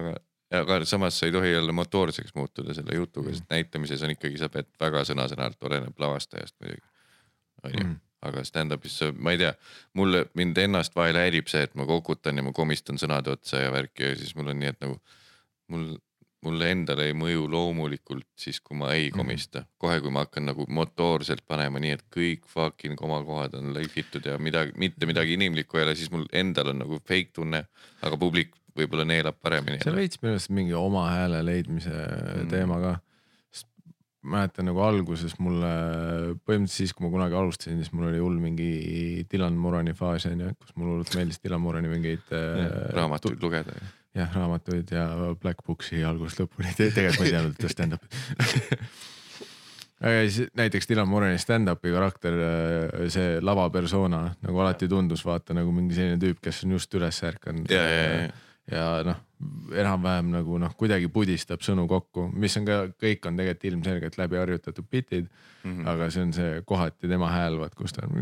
aga, 0.00 0.14
aga 0.62 0.80
samas 0.88 1.18
sa 1.18 1.28
ei 1.28 1.32
tohi 1.34 1.52
jälle 1.52 1.72
motoorseks 1.76 2.34
muutuda 2.34 2.74
selle 2.74 2.96
jutuga, 2.96 3.34
sest 3.34 3.48
näitamises 3.50 4.02
on 4.06 4.14
ikkagi, 4.16 4.38
sa 4.40 4.50
pead 4.52 4.70
väga 4.80 5.04
sõna-sõnalt, 5.08 5.58
oleneb 5.60 6.04
lavastajast 6.04 6.54
muidugi. 6.60 6.84
onju, 7.64 7.84
Mm. 7.84 7.96
aga 8.22 8.42
stand-up'is 8.44 9.00
ma 9.18 9.32
ei 9.34 9.38
tea, 9.38 9.52
mulle, 9.98 10.26
mind 10.34 10.58
ennast 10.58 10.94
vahel 10.94 11.16
häirib 11.18 11.48
see, 11.50 11.62
et 11.66 11.74
ma 11.74 11.86
kokutan 11.86 12.36
ja 12.36 12.42
ma 12.42 12.52
komistan 12.52 12.98
sõnade 12.98 13.32
otsa 13.34 13.64
ja 13.64 13.72
värki 13.74 14.04
ja 14.04 14.16
siis 14.16 14.34
mul 14.38 14.52
on 14.52 14.58
nii, 14.60 14.68
et 14.68 14.80
nagu 14.80 15.00
mul, 15.68 15.96
mulle 16.46 16.68
endale 16.70 17.08
ei 17.08 17.14
mõju 17.18 17.48
loomulikult 17.50 18.26
siis, 18.38 18.60
kui 18.60 18.76
ma 18.78 18.92
ei 18.94 19.08
Mhm. 19.10 19.16
komista. 19.18 19.64
kohe, 19.78 20.00
kui 20.00 20.10
ma 20.10 20.20
hakkan 20.24 20.46
nagu 20.46 20.66
motoorselt 20.68 21.42
panema 21.46 21.78
nii, 21.82 21.90
et 21.98 22.04
kõik 22.14 22.46
fucking 22.46 22.94
komakohad 22.96 23.54
on 23.58 23.72
lihvitud 23.74 24.24
ja 24.24 24.38
midagi, 24.38 24.72
mitte 24.76 25.06
midagi 25.06 25.34
inimlikku 25.34 25.76
ei 25.78 25.84
ole, 25.84 25.94
siis 25.98 26.10
mul 26.10 26.26
endal 26.32 26.68
on 26.68 26.78
nagu 26.78 27.00
fake 27.04 27.32
tunne, 27.34 27.64
aga 28.02 28.16
publik 28.16 28.54
võib-olla 28.78 29.04
neelab 29.04 29.34
paremini. 29.42 29.82
seal 29.82 29.96
veits 29.96 30.22
minu 30.22 30.32
arust 30.36 30.50
mingi 30.50 30.72
oma 30.78 31.08
hääle 31.10 31.42
leidmise 31.44 31.90
Mm. 31.90 32.48
teema 32.48 32.80
ka. 32.80 33.00
mäletan 34.28 34.66
nagu 34.68 34.80
alguses 34.82 35.36
mulle, 35.40 35.68
põhimõtteliselt 36.44 36.74
siis, 36.74 36.92
kui 36.92 37.06
ma 37.06 37.10
kunagi 37.14 37.36
alustasin, 37.38 37.78
siis 37.80 37.92
mul 37.94 38.08
oli 38.10 38.18
hull 38.18 38.38
mingi 38.42 39.24
Dylan 39.30 39.54
Murani 39.56 39.94
faas 39.96 40.26
onju, 40.26 40.50
kus 40.58 40.74
mulle 40.76 40.96
hullult 40.96 41.14
meeldis 41.16 41.38
Dylan 41.44 41.62
Murani 41.62 41.88
mingeid 41.88 42.26
äh, 42.34 42.90
raamatuid 42.96 43.40
lugeda. 43.42 43.72
jah, 44.18 44.34
raamatuid 44.34 44.90
ja 44.94 45.04
Black 45.40 45.64
Booksi 45.66 46.02
algusest 46.06 46.42
lõpuni, 46.42 46.74
tegelikult 46.78 47.22
ma 47.22 47.28
ei 47.28 47.36
teadnud, 47.36 47.54
et 47.54 47.62
ta 47.62 47.70
stand-up'i. 47.72 48.08
aga 50.08 50.26
siis 50.26 50.52
näiteks 50.58 50.90
Dylan 50.90 51.08
Murani 51.10 51.38
stand-up'i 51.42 51.94
karakter, 51.94 52.42
see 53.12 53.38
lava 53.44 53.68
persona 53.74 54.26
nagu 54.44 54.64
alati 54.64 54.90
tundus 54.90 55.24
vaata 55.26 55.56
nagu 55.56 55.72
mingi 55.74 55.96
selline 55.98 56.20
tüüp, 56.22 56.42
kes 56.44 56.64
on 56.66 56.76
just 56.78 56.98
üles 56.98 57.22
ärkanud. 57.30 57.70
ja, 57.72 57.82
ja, 57.82 58.04
ja, 58.12 58.28
ja 58.72 58.86
noh, 59.06 59.18
enam-vähem 59.78 60.32
nagu 60.32 60.58
noh, 60.60 60.72
kuidagi 60.78 61.08
pudistab 61.12 61.62
sõnu 61.64 61.86
kokku, 61.90 62.28
mis 62.34 62.56
on 62.58 62.66
ka, 62.68 62.78
kõik 62.98 63.26
on 63.30 63.38
tegelikult 63.38 63.68
ilmselgelt 63.70 64.18
läbi 64.18 64.38
harjutatud 64.40 64.86
bitid 64.90 65.28
mm, 65.28 65.70
-hmm. 65.70 65.88
aga 65.92 66.10
see 66.10 66.22
on 66.26 66.32
see 66.36 66.62
kohati 66.66 67.10
tema 67.10 67.30
hääl, 67.32 67.58
vaat 67.60 67.74
kus 67.78 67.94
ta 67.94 68.06
on. 68.06 68.14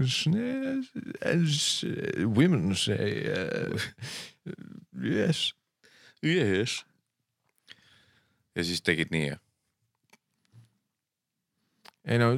Women 2.37 2.75
say 2.75 3.25
uh, 3.33 3.81
yes. 5.03 5.55
yes.. 6.27 6.81
ja 8.57 8.65
siis 8.65 8.83
tegid 8.83 9.13
nii 9.15 9.27
jah? 9.29 9.43
ei 12.07 12.19
no 12.23 12.33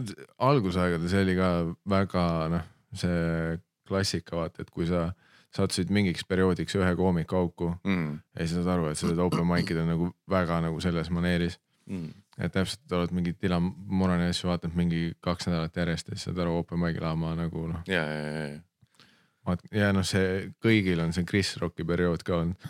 algusaegades 0.51 1.15
oli 1.20 1.36
ka 1.39 1.48
väga 1.89 2.27
noh, 2.52 2.69
see 2.97 3.56
klassika 3.89 4.36
vaata, 4.36 4.65
et 4.65 4.70
kui 4.73 4.86
sa 4.89 5.09
sattusid 5.55 5.93
mingiks 5.94 6.27
perioodiks 6.28 6.77
ühe 6.77 6.90
koomiku 6.97 7.39
auku 7.39 7.70
mm. 7.86 8.16
ja 8.36 8.47
siis 8.47 8.59
saad 8.59 8.73
aru, 8.74 8.90
et 8.93 9.01
sa 9.01 9.09
teed 9.09 9.20
open 9.24 9.47
mic'id 9.48 9.81
on 9.81 9.93
nagu 9.94 10.10
väga 10.28 10.60
nagu 10.66 10.81
selles 10.85 11.10
maneeris. 11.15 11.59
Mm. 11.89 12.10
et 12.36 12.52
täpselt 12.52 12.93
oled 12.93 13.15
mingit 13.16 13.39
Dylan 13.40 13.70
Morani 13.97 14.27
asju 14.28 14.51
vaatanud 14.51 14.77
mingi 14.77 15.15
kaks 15.24 15.48
nädalat 15.48 15.78
järjest 15.81 16.10
ja 16.10 16.16
siis 16.19 16.27
saad 16.28 16.43
aru 16.44 16.59
open 16.60 16.82
mic'il 16.82 17.06
ma 17.16 17.32
nagu 17.36 17.65
noh, 17.70 17.86
ja, 17.89 18.02
ja, 18.05 18.43
ja, 18.44 19.56
ja 19.73 19.89
noh, 19.97 20.05
see 20.05 20.51
kõigil 20.60 21.01
on 21.01 21.16
see 21.16 21.24
Chris 21.24 21.55
Rocki 21.56 21.86
periood 21.89 22.24
ka 22.28 22.43
olnud. 22.43 22.69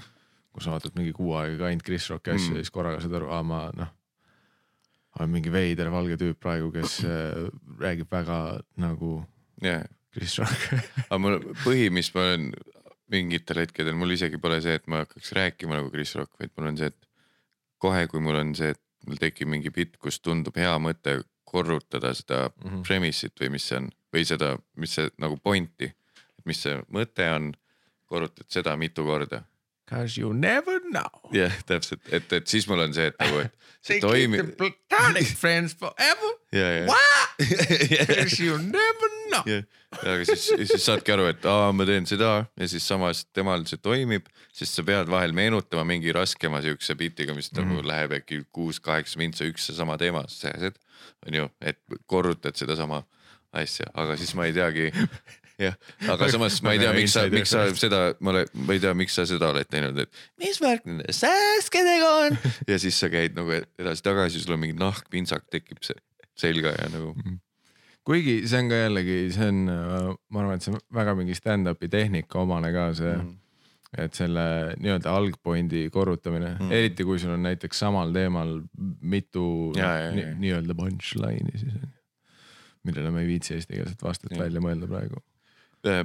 Kus 0.58 0.66
sa 0.68 0.74
vaatad 0.74 0.96
mingi 0.98 1.12
kuu 1.16 1.32
aega 1.38 1.68
ainult 1.70 1.86
Chris 1.86 2.08
Rocki 2.10 2.34
asju 2.34 2.50
Mm. 2.52 2.58
ja 2.58 2.64
siis 2.66 2.74
korraga 2.74 3.00
saad 3.04 3.14
aru, 3.18 3.30
aa 3.32 3.42
ma 3.46 3.60
noh. 3.78 3.92
olen 5.18 5.30
mingi 5.32 5.50
veider 5.52 5.90
valge 5.90 6.16
tüüp 6.20 6.38
praegu, 6.42 6.70
kes 6.74 6.98
äh, 7.08 7.48
räägib 7.80 8.10
väga 8.12 8.60
nagu 8.78 9.22
ja. 9.62 9.80
Chris 10.14 10.38
Rock. 10.40 10.68
aga 11.08 11.18
mul 11.20 11.38
põhi, 11.64 11.90
mis 11.92 12.08
ma 12.14 12.22
olen 12.24 12.50
mingitel 13.12 13.60
hetkedel, 13.62 13.94
mul 13.96 14.10
isegi 14.16 14.38
pole 14.40 14.56
see, 14.64 14.74
et 14.80 14.86
ma 14.90 15.02
hakkaks 15.04 15.32
rääkima 15.36 15.76
nagu 15.78 15.90
Chris 15.92 16.14
Rock, 16.18 16.32
vaid 16.40 16.50
mul 16.56 16.70
on 16.72 16.78
see, 16.80 16.88
et 16.92 17.08
kohe, 17.80 18.06
kui 18.10 18.20
mul 18.24 18.36
on 18.40 18.54
see, 18.58 18.72
et 18.74 18.80
mul 19.06 19.20
tekib 19.20 19.48
mingi 19.52 19.70
bitt, 19.72 19.96
kus 20.02 20.18
tundub 20.24 20.56
hea 20.58 20.72
mõte 20.82 21.18
korrutada 21.48 22.10
seda 22.16 22.48
Mhm. 22.64 22.82
premise'it 22.88 23.36
või 23.40 23.50
mis 23.54 23.64
see 23.68 23.78
on 23.80 23.90
või 24.12 24.24
seda, 24.28 24.54
mis 24.76 24.96
see 24.96 25.08
nagu 25.20 25.36
point'i, 25.40 25.92
et 26.38 26.44
mis 26.48 26.60
see 26.64 26.74
mõte 26.92 27.24
on, 27.34 27.52
korrutad 28.08 28.48
seda 28.48 28.72
mitu 28.80 29.04
korda. 29.04 29.42
Cause 29.88 30.20
you 30.20 30.34
never 30.34 30.80
know. 30.92 31.32
jah, 31.32 31.52
täpselt, 31.66 32.02
et, 32.12 32.32
et 32.32 32.50
siis 32.50 32.66
mul 32.68 32.82
on 32.84 32.92
see, 32.92 33.08
et 33.08 33.16
nagu, 33.22 33.40
et 33.46 33.54
see 33.88 34.02
toimib. 34.04 34.50
platonic 34.60 35.30
friends 35.40 35.72
forever. 35.78 36.34
ja, 36.52 36.66
ja, 36.82 36.98
Cause 38.10 38.42
you 38.44 38.58
never 38.60 39.08
know. 39.30 39.46
jah, 39.48 39.64
aga 40.02 40.26
siis, 40.28 40.50
siis 40.68 40.84
saadki 40.84 41.14
aru, 41.14 41.30
et 41.32 41.48
aa, 41.48 41.70
ma 41.72 41.88
teen 41.88 42.08
seda 42.10 42.32
ja 42.44 42.68
siis 42.68 42.84
samas 42.84 43.24
temal 43.32 43.64
see 43.70 43.80
toimib, 43.80 44.28
sest 44.52 44.76
sa 44.76 44.84
pead 44.84 45.08
vahel 45.08 45.32
meenutama 45.36 45.86
mingi 45.88 46.12
raskema 46.12 46.60
siukse 46.64 46.98
biitiga, 46.98 47.32
mis 47.32 47.48
mm 47.52 47.62
-hmm. 47.62 47.72
nagu 47.72 47.88
läheb 47.88 48.16
äkki 48.20 48.42
kuus-kaheksa 48.52 49.22
mintsa 49.22 49.48
üks 49.48 49.70
ja 49.72 49.78
sama 49.80 49.96
teema, 49.96 50.26
sääsed. 50.28 50.76
on 51.26 51.34
ju, 51.34 51.48
et 51.60 51.80
korrutad 52.06 52.56
sedasama 52.56 53.02
asja, 53.52 53.86
aga 53.94 54.16
siis 54.16 54.34
ma 54.34 54.44
ei 54.44 54.52
teagi. 54.52 54.92
jah, 55.58 55.74
aga 56.14 56.28
samas 56.30 56.60
ma 56.62 56.72
ei 56.76 56.78
tea, 56.82 56.92
miks 56.94 57.12
sa, 57.16 57.24
miks 57.32 57.50
sa 57.54 57.64
seda, 57.74 58.00
ma 58.20 58.30
olen, 58.34 58.46
ma 58.66 58.76
ei 58.76 58.82
tea, 58.84 58.92
miks 58.98 59.16
sa 59.18 59.24
seda 59.26 59.48
oled 59.52 59.66
teinud, 59.72 59.98
et 60.04 60.22
mis 60.38 60.60
värk 60.62 60.86
nende 60.86 61.12
sääskedega 61.16 62.12
on. 62.26 62.38
ja 62.68 62.78
siis 62.78 62.98
sa 63.00 63.10
käid 63.12 63.34
nagu 63.38 63.50
edasi-tagasi, 63.58 64.40
sul 64.44 64.54
on 64.58 64.62
mingi 64.66 64.78
nahkpintsak 64.78 65.48
tekib 65.50 65.82
se- 65.86 65.98
selga 66.38 66.70
ja 66.78 66.86
nagu 66.94 67.14
kuigi 68.08 68.38
see 68.48 68.62
on 68.62 68.70
ka 68.70 68.78
jällegi, 68.86 69.18
see 69.34 69.48
on, 69.50 69.58
ma 70.30 70.40
arvan, 70.44 70.56
et 70.56 70.64
see 70.64 70.72
on 70.72 70.80
väga 70.96 71.12
mingi 71.18 71.34
stand-up'i 71.36 71.90
tehnika 71.92 72.38
omane 72.40 72.70
ka 72.72 72.86
see 72.96 73.10
mm, 73.18 73.34
et 74.04 74.14
selle 74.16 74.44
nii-öelda 74.80 75.12
algpointi 75.16 75.86
korrutamine 75.92 76.54
mm, 76.54 76.62
Mhm. 76.68 76.72
eriti 76.78 77.04
kui 77.08 77.18
sul 77.20 77.34
on 77.34 77.42
näiteks 77.44 77.78
samal 77.84 78.12
teemal 78.14 78.60
mitu 79.00 79.44
nii-öelda 80.40 80.74
punchline'i 80.78 81.58
siis 81.58 81.74
on 81.74 81.82
ju. 81.82 81.92
millele 82.88 83.10
ma 83.12 83.20
ei 83.20 83.26
viitsi 83.28 83.54
eestikeelset 83.58 84.02
vastet 84.06 84.30
Ja. 84.32 84.38
välja 84.44 84.60
mõelda 84.64 84.86
praegu. 84.88 85.20
Äh, 85.86 86.02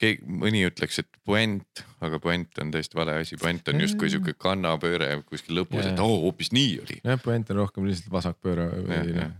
keegi, 0.00 0.24
mõni 0.28 0.64
ütleks, 0.68 1.00
et 1.02 1.08
puänt, 1.24 1.84
aga 2.04 2.20
puänt 2.22 2.58
on 2.62 2.72
tõesti 2.74 2.98
vale 2.98 3.12
asi, 3.22 3.34
puänt 3.40 3.68
on 3.72 3.80
justkui 3.80 4.10
sihuke 4.12 4.32
kannapööre 4.38 5.08
kuskil 5.28 5.56
lõpus, 5.60 5.86
et 5.86 5.96
Jaa. 5.96 6.04
oo 6.04 6.16
hoopis 6.26 6.52
nii 6.56 6.72
oli. 6.84 6.96
jah, 7.04 7.18
puänt 7.22 7.50
on 7.54 7.62
rohkem 7.62 7.82
lihtsalt 7.88 8.12
vasakpööre 8.12 8.66
või 8.76 9.16
noh, 9.16 9.30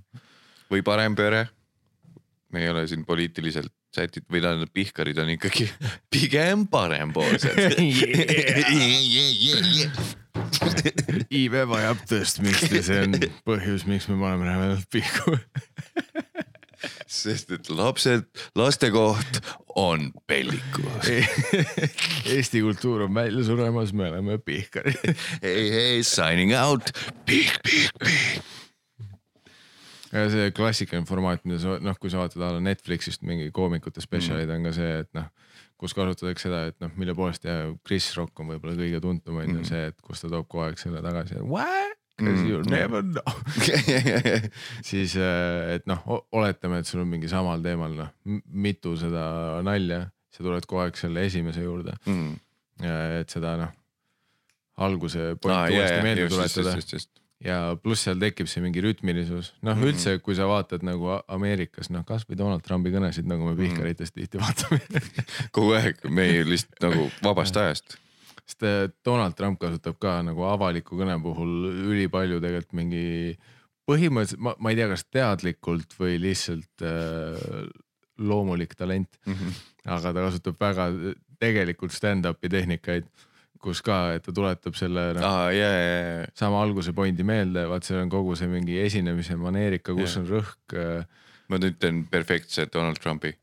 või 0.73 0.81
parempööre. 0.87 1.43
me 2.55 2.59
ei 2.63 2.69
ole 2.73 2.83
siin 2.89 3.05
poliitiliselt 3.05 3.73
sätid 3.97 4.25
või 4.33 4.41
tähendab 4.45 4.71
pihkarid 4.73 5.19
on 5.19 5.29
ikkagi 5.37 5.65
pigem 6.13 6.67
parempoolsed 6.73 7.57
iive 11.41 11.65
vajab 11.69 12.03
tõstmist 12.09 12.73
ja 12.73 12.83
see 12.85 13.03
on 13.05 13.17
põhjus, 13.47 13.87
miks 13.89 14.09
me 14.11 14.19
paneme 14.21 14.49
rämedalt 14.49 14.89
pihku. 14.93 15.37
sest 17.20 17.51
et 17.57 17.70
lapsed, 17.70 18.27
laste 18.59 18.90
koht 18.94 19.40
on 19.77 20.11
pellikus. 20.27 21.09
Eesti 22.35 22.62
kultuur 22.65 23.07
on 23.07 23.15
välja 23.16 23.44
suremas, 23.47 23.93
me 23.97 24.09
oleme 24.11 24.39
pihkarid. 24.39 25.01
hei, 25.44 25.70
hei, 25.73 26.03
signing 26.07 26.55
out, 26.57 26.90
pihk, 27.28 27.57
pihk, 27.65 27.97
pihk. 28.05 28.53
ja 30.12 30.27
see 30.32 30.51
klassikaline 30.57 31.07
formaat, 31.09 31.43
mida 31.44 31.59
sa 31.61 31.78
noh, 31.82 31.97
kui 32.01 32.12
sa 32.12 32.23
vaatad 32.23 32.40
a 32.47 32.53
la 32.57 32.62
Netflixist 32.65 33.24
mingi 33.27 33.51
koomikute 33.55 34.01
spetsialid 34.05 34.51
on 34.55 34.65
ka 34.69 34.73
see, 34.77 34.93
et 35.03 35.11
noh, 35.19 35.27
kus 35.77 35.93
kasutatakse 35.97 36.47
seda, 36.48 36.62
et 36.70 36.77
noh, 36.81 36.93
mille 36.97 37.12
poolest 37.19 37.44
ja 37.44 37.66
Chris 37.85 38.07
Rock 38.16 38.40
on 38.40 38.48
võib-olla 38.55 38.78
kõige 38.78 39.01
tuntum 39.05 39.36
on 39.43 39.51
ju 39.51 39.59
Mhm. 39.61 39.66
see, 39.69 39.86
et 39.90 39.98
kus 40.01 40.23
ta 40.23 40.31
toob 40.32 40.47
kogu 40.48 40.65
aeg 40.65 40.78
selle 40.81 41.03
tagasi, 41.05 41.43
what? 41.44 41.98
Cause 42.17 42.41
Mhm. 42.41 42.49
you 42.49 42.63
never 42.65 43.03
know. 43.03 43.35
siis, 44.89 45.17
et 45.21 45.85
noh, 45.87 46.01
oletame, 46.33 46.79
et 46.81 46.89
sul 46.89 47.03
on 47.03 47.11
mingi 47.11 47.29
samal 47.29 47.61
teemal 47.65 47.93
noh, 47.93 48.09
mitu 48.49 48.95
seda 48.97 49.61
nalja, 49.67 50.07
sa 50.33 50.45
tuled 50.45 50.65
kogu 50.69 50.81
aeg 50.87 50.97
selle 50.97 51.27
esimese 51.29 51.61
juurde, 51.67 51.93
Mm. 52.09 52.39
et 53.21 53.29
seda 53.33 53.57
noh, 53.61 53.69
alguse 54.79 55.35
pointi 55.41 55.77
uuesti 55.77 56.01
meelde 56.05 56.27
tuletada 56.33 56.75
ja 57.45 57.77
pluss 57.83 58.07
seal 58.07 58.17
tekib 58.21 58.49
see 58.49 58.63
mingi 58.65 58.81
rütmilisus, 58.81 59.53
noh 59.61 59.75
mm 59.77 59.83
-hmm. 59.83 59.87
üldse, 59.91 60.19
kui 60.25 60.35
sa 60.35 60.47
vaatad 60.49 60.83
nagu 60.89 61.19
Ameerikas 61.29 61.91
noh, 61.93 62.01
kasvõi 62.05 62.37
Donald 62.37 62.63
Trumpi 62.65 62.91
kõnesid, 62.91 63.27
nagu 63.29 63.45
me 63.45 63.53
Mhm. 63.55 63.61
Pihkaritest 63.61 64.15
tihti 64.15 64.39
vaatame 64.41 64.81
kogu 65.55 65.73
aeg, 65.77 66.01
me 66.09 66.45
lihtsalt 66.45 66.81
nagu 66.81 67.11
vabast 67.23 67.57
ajast. 67.57 67.99
Sest 68.47 68.62
äh, 68.66 68.86
Donald 69.05 69.36
Trump 69.39 69.60
kasutab 69.62 69.98
ka 70.02 70.20
nagu 70.27 70.47
avaliku 70.47 70.98
kõne 70.98 71.18
puhul 71.23 71.68
ülipalju 71.93 72.40
tegelikult 72.43 72.78
mingi 72.78 73.06
põhimõtteliselt 73.86 74.43
ma, 74.43 74.55
ma 74.59 74.73
ei 74.73 74.78
tea, 74.78 74.89
kas 74.90 75.06
teadlikult 75.10 75.94
või 75.98 76.18
lihtsalt 76.23 76.86
äh, 76.86 77.68
loomulik 78.16 78.74
talent, 78.78 79.18
aga 79.85 80.12
ta 80.12 80.23
kasutab 80.24 80.60
väga 80.60 80.90
tegelikult 81.36 81.93
stand-up'i 81.93 82.48
tehnikaid, 82.48 83.09
kus 83.60 83.82
ka, 83.85 84.14
et 84.16 84.24
ta 84.24 84.32
tuletab 84.32 84.77
selle 84.78 85.10
noh, 85.16 85.27
aa, 85.27 85.51
ja, 85.52 85.68
ja, 85.68 85.90
ja, 85.90 86.24
sama 86.39 86.62
alguse 86.62 86.94
pointi 86.97 87.27
meelde, 87.27 87.66
vaat 87.68 87.85
seal 87.85 88.01
on 88.05 88.12
kogu 88.12 88.36
see 88.39 88.48
mingi 88.48 88.78
esinemise 88.81 89.36
maneerika, 89.40 89.93
kus 89.97 90.14
Jah. 90.14 90.23
on 90.23 90.31
rõhk 90.31 90.77
äh, 90.78 91.27
ma 91.51 91.60
ütlen 91.62 92.05
perfektse 92.10 92.66
Donald 92.73 93.01
Trumpi. 93.02 93.35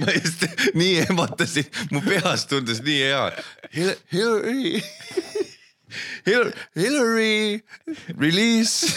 Ma 0.00 0.12
just 0.14 0.44
nii 0.74 0.98
ehmatasin, 1.04 1.66
mu 1.90 2.02
peas 2.06 2.46
tundus 2.46 2.82
nii 2.84 3.00
hea. 3.02 3.24
Hillary, 4.12 4.82
Hillary, 6.76 7.62
release, 8.18 8.94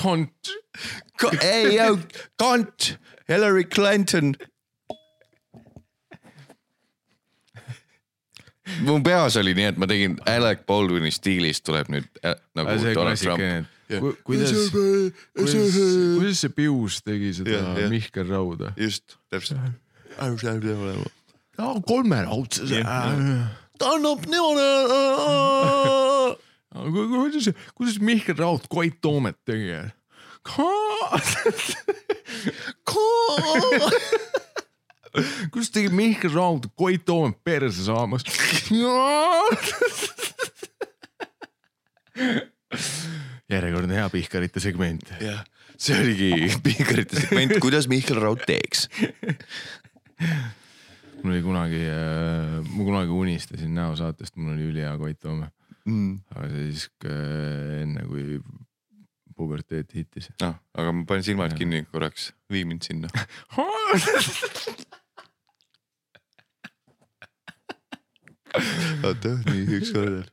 kont, 0.00 0.54
ei, 1.42 1.78
kont, 2.40 2.98
Hillary 3.28 3.64
Clinton. 3.64 4.34
mu 8.80 8.98
peas 9.04 9.36
oli 9.36 9.54
nii, 9.54 9.70
et 9.72 9.78
ma 9.78 9.86
tegin 9.86 10.16
Alec 10.30 10.64
Baldwini 10.66 11.12
stiilis 11.12 11.60
tuleb 11.62 11.90
nüüd 11.92 12.06
äh, 12.24 12.36
nagu 12.56 12.76
Donald 12.96 13.20
Trump. 13.20 13.73
kuidas, 14.00 14.52
kuidas, 15.36 15.76
kuidas 16.18 16.38
see 16.40 16.52
Pius 16.54 17.00
tegi 17.04 17.32
seda 17.38 17.50
Jah, 17.50 17.66
jah. 17.78 17.90
Mihkel 17.92 18.26
Rauda? 18.28 18.72
just, 18.78 19.16
täpselt. 19.32 19.60
kolmeraudse 21.86 22.66
see. 22.70 22.82
ta 23.78 23.84
annab 23.96 24.20
niimoodi. 24.30 24.68
kuidas, 27.14 27.50
kuidas 27.74 27.98
Mihkel 28.00 28.36
Raud 28.38 28.64
Koit 28.70 29.00
Toomet 29.00 29.38
tegi? 29.46 29.78
kuidas 35.52 35.70
tegi 35.70 35.88
Mihkel 35.88 36.32
Raud 36.34 36.64
Koit 36.76 37.04
Toomet 37.04 37.38
perse 37.44 37.84
saamas? 37.86 38.22
Järjekordne 43.54 43.98
hea 43.98 44.08
Pihkarite 44.12 44.62
segment. 44.62 45.04
jah, 45.22 45.42
see 45.76 45.96
oligi 46.00 46.30
Pihkarite 46.66 47.24
segment, 47.24 47.56
kuidas 47.64 47.88
Mihkel 47.90 48.20
Raud 48.22 48.44
teeks. 48.48 48.88
mul 51.22 51.32
oli 51.32 51.42
kunagi, 51.44 51.82
ma 52.68 52.82
kunagi 52.84 53.12
unistasin 53.14 53.74
näosaatest, 53.76 54.36
mul 54.36 54.54
oli 54.54 54.64
ülihea 54.72 54.94
Koit 55.00 55.20
Toome, 55.22 55.48
aga 56.34 56.46
see 56.52 56.68
siis 56.70 56.88
äh, 57.08 57.82
enne 57.82 58.02
kui 58.08 58.38
puberteet 59.34 59.94
hittis. 59.96 60.30
noh, 60.42 60.54
aga 60.78 60.92
ma 60.94 61.04
panin 61.08 61.26
silmad 61.26 61.54
kinni 61.58 61.84
korraks, 61.90 62.32
vii 62.52 62.64
mind 62.68 62.82
sinna. 62.86 63.08
oota, 69.04 69.34
nii 69.48 69.64
ükskord 69.80 70.12
veel. 70.14 70.28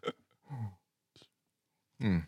Mm. 2.02 2.22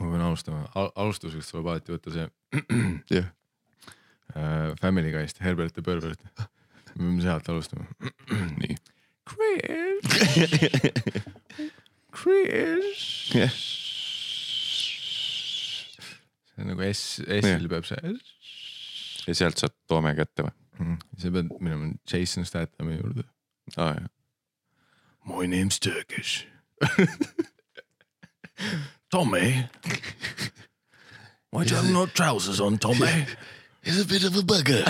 Ma 0.00 0.10
pean 0.10 0.24
alustama 0.26 0.64
Al, 0.74 0.90
alustuseks 1.04 1.50
tuleb 1.52 1.66
alati 1.72 1.94
võtta 1.94 2.12
see 2.14 2.26
jah, 3.16 3.28
äh, 4.34 4.74
Family 4.82 5.12
Guy'st 5.14 5.40
Herbert 5.44 5.76
ja 5.78 5.82
Berbert. 5.86 6.20
me 6.96 7.04
peame 7.04 7.22
sealt 7.24 7.48
alustama. 7.52 7.84
nii. 8.60 8.76
Chris. 9.26 10.02
Chris. 12.14 13.00
Jah. 13.34 13.54
see 16.56 16.62
on 16.64 16.70
nagu 16.72 16.82
S, 16.88 17.00
S-il 17.20 17.66
peab 17.68 17.84
see. 17.88 18.14
ja 19.26 19.34
sealt 19.36 19.58
saad 19.60 19.74
toome 19.90 20.14
kätte 20.18 20.46
või? 20.46 20.54
sa 21.20 21.30
pead 21.34 21.50
minema 21.60 21.90
Jason 22.10 22.44
Stathami 22.48 22.98
juurde. 23.00 23.24
aa 23.76 23.92
jah, 23.98 24.10
My 25.26 25.46
name's 25.50 25.80
Turkish. 25.82 26.46
Tommy. 29.16 29.64
Why 31.50 31.64
do 31.64 31.70
you 31.70 31.76
have 31.76 31.90
no 31.90 32.04
trousers 32.04 32.60
on, 32.60 32.76
Tommy? 32.76 33.24
He's 33.82 33.98
a 33.98 34.04
bit 34.04 34.24
of 34.24 34.36
a 34.36 34.42
bugger. 34.42 34.84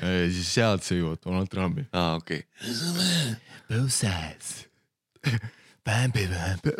ja 0.00 0.30
siis 0.32 0.48
sealt 0.48 0.86
sa 0.86 0.96
jõuad 0.96 1.20
Donald 1.20 1.50
Trumpi. 1.52 1.84
aa 1.92 2.14
okei 2.16 2.40
okay., 2.46 3.34
Both 3.68 3.92
sides. 3.92 4.64
Bambi 5.84 6.24
bambi. 6.32 6.72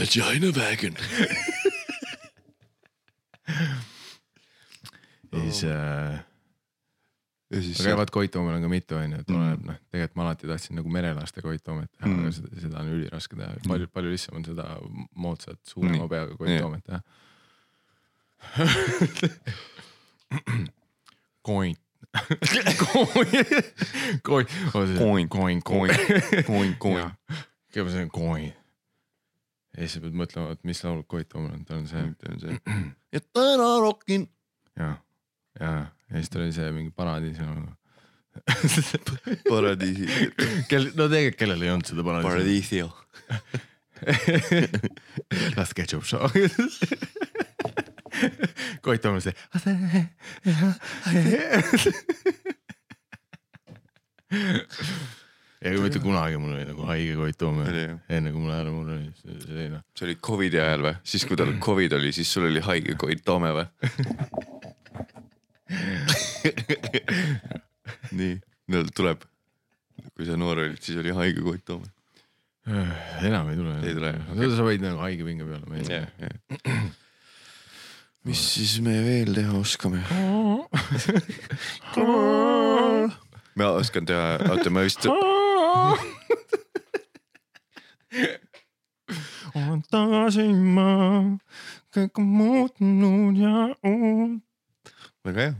vagina 0.00 0.50
wagon. 0.58 0.98
ja 5.30 5.44
siis 5.46 5.62
äh, 5.70 6.18
ja 7.50 7.62
siis 7.64 7.80
aga 7.84 7.96
vaat 8.00 8.12
Koit 8.14 8.30
Toomel 8.34 8.54
on 8.58 8.62
ka 8.66 8.70
mitu 8.72 8.96
onju, 8.98 9.16
et 9.24 9.30
oleneb 9.34 9.62
noh, 9.66 9.78
tegelikult 9.90 10.16
ma 10.18 10.22
alati 10.28 10.50
tahtsin 10.50 10.78
nagu 10.80 10.88
merelaste 10.92 11.42
Koit 11.44 11.62
Toomet 11.66 11.90
teha 11.96 12.06
mm., 12.10 12.20
aga 12.22 12.30
seda, 12.36 12.48
seda 12.64 12.76
on 12.82 12.88
üliraske 12.94 13.34
teha, 13.38 13.50
palju, 13.68 13.86
palju 13.94 14.10
lihtsam 14.14 14.34
on 14.40 14.44
seda 14.46 14.64
moodsat 15.26 15.60
suurema 15.72 16.02
Nii. 16.04 16.10
peaga 16.14 16.32
Koit 16.36 16.50
Nii. 16.50 16.62
Toomet 16.64 16.84
teha. 16.86 17.00
Koint. 21.42 21.78
Koint, 22.10 22.78
koint, 24.22 24.50
Koint. 24.50 24.50
koint, 24.98 25.30
koin, 25.30 25.90
koin, 26.50 26.72
koin. 26.78 27.10
kõigepealt 27.70 27.94
see 27.94 28.02
on 28.02 28.10
koint. 28.10 28.54
ja 29.76 29.84
siis 29.84 29.92
sa 29.94 30.02
pead 30.02 30.16
mõtlema, 30.18 30.54
et 30.56 30.62
mis 30.66 30.80
laul 30.84 31.04
Koit 31.06 31.28
Toomel 31.30 31.54
on, 31.54 31.64
tal 31.68 31.76
on 31.78 31.86
on 31.86 32.40
see. 32.42 32.58
ja 33.14 33.20
täna 33.34 33.68
rokin. 33.82 34.26
ja, 34.78 34.96
ja, 35.60 35.70
ja 36.10 36.16
siis 36.18 36.30
tal 36.32 36.42
oli 36.46 36.54
see 36.56 36.72
mingi 36.74 36.92
paradiis 36.96 37.38
nagu. 37.42 37.68
paradiisi, 39.50 40.06
kel, 40.70 40.90
no 40.94 41.08
tegelikult 41.10 41.40
kellel 41.40 41.62
ei 41.66 41.70
olnud 41.72 41.88
seda 41.90 42.02
paradiisi. 42.06 42.30
paradiisio. 42.30 42.86
las 45.58 45.74
ketchup 45.76 46.04
show. 46.08 46.24
Koit 48.84 49.02
Toomel 49.02 49.20
see. 49.22 49.34
ja 55.60 55.72
kui 55.74 55.82
mitte 55.82 56.00
kunagi 56.02 56.38
mul 56.40 56.54
oli 56.54 56.64
nagu 56.68 56.86
haige 56.88 57.16
Koit 57.18 57.42
jah., 57.42 57.98
enne 58.08 58.32
kui 58.32 58.40
mul 58.40 58.54
ära 58.54 58.70
mul 58.72 58.88
oli 58.94 59.08
oli 59.26 59.68
noh. 59.72 59.82
see 59.94 60.06
oli 60.08 60.16
Covidi 60.22 60.58
ajal 60.62 60.86
või? 60.86 60.94
siis 61.12 61.26
kui 61.28 61.36
tal 61.38 61.52
Covid 61.62 61.92
oli, 61.98 62.12
siis 62.16 62.28
sul 62.32 62.48
oli 62.50 62.62
haige 62.64 62.96
Koit 63.00 63.22
Toome 63.26 63.50
või? 63.56 63.66
nii, 68.18 68.34
no 68.72 68.76
tuleb. 68.96 69.20
kui 70.16 70.24
sa 70.26 70.34
noor 70.40 70.56
olid, 70.64 70.80
siis 70.82 70.96
oli 71.00 71.10
haige 71.14 71.40
Koit 71.44 71.64
Toome. 71.68 71.88
enam 73.26 73.48
ei 73.50 73.56
tule. 73.58 73.74
Ei 73.84 73.94
tule, 73.96 74.12
seda 74.32 74.56
sa 74.56 74.62
võid 74.66 74.82
nagu 74.84 74.98
haige 75.04 75.22
pinge 75.26 75.44
peale 75.46 75.66
minna. 75.70 76.00
mis 78.28 78.40
siis 78.54 78.72
me 78.84 78.94
veel 79.04 79.30
teha 79.36 79.52
oskame? 79.56 80.00
ma 83.58 83.66
oskan 83.78 84.04
teha, 84.08 84.26
oota 84.50 84.68
ma 84.72 84.80
vist, 84.86 85.02
olen 89.54 89.80
tagasi 89.90 90.46
ma, 90.76 90.90
kõik 91.94 92.14
on 92.22 92.28
muutunud 92.38 93.34
ja 93.40 93.54
uut. 93.86 94.42
Väga 95.26 95.46
hea. 95.48 95.54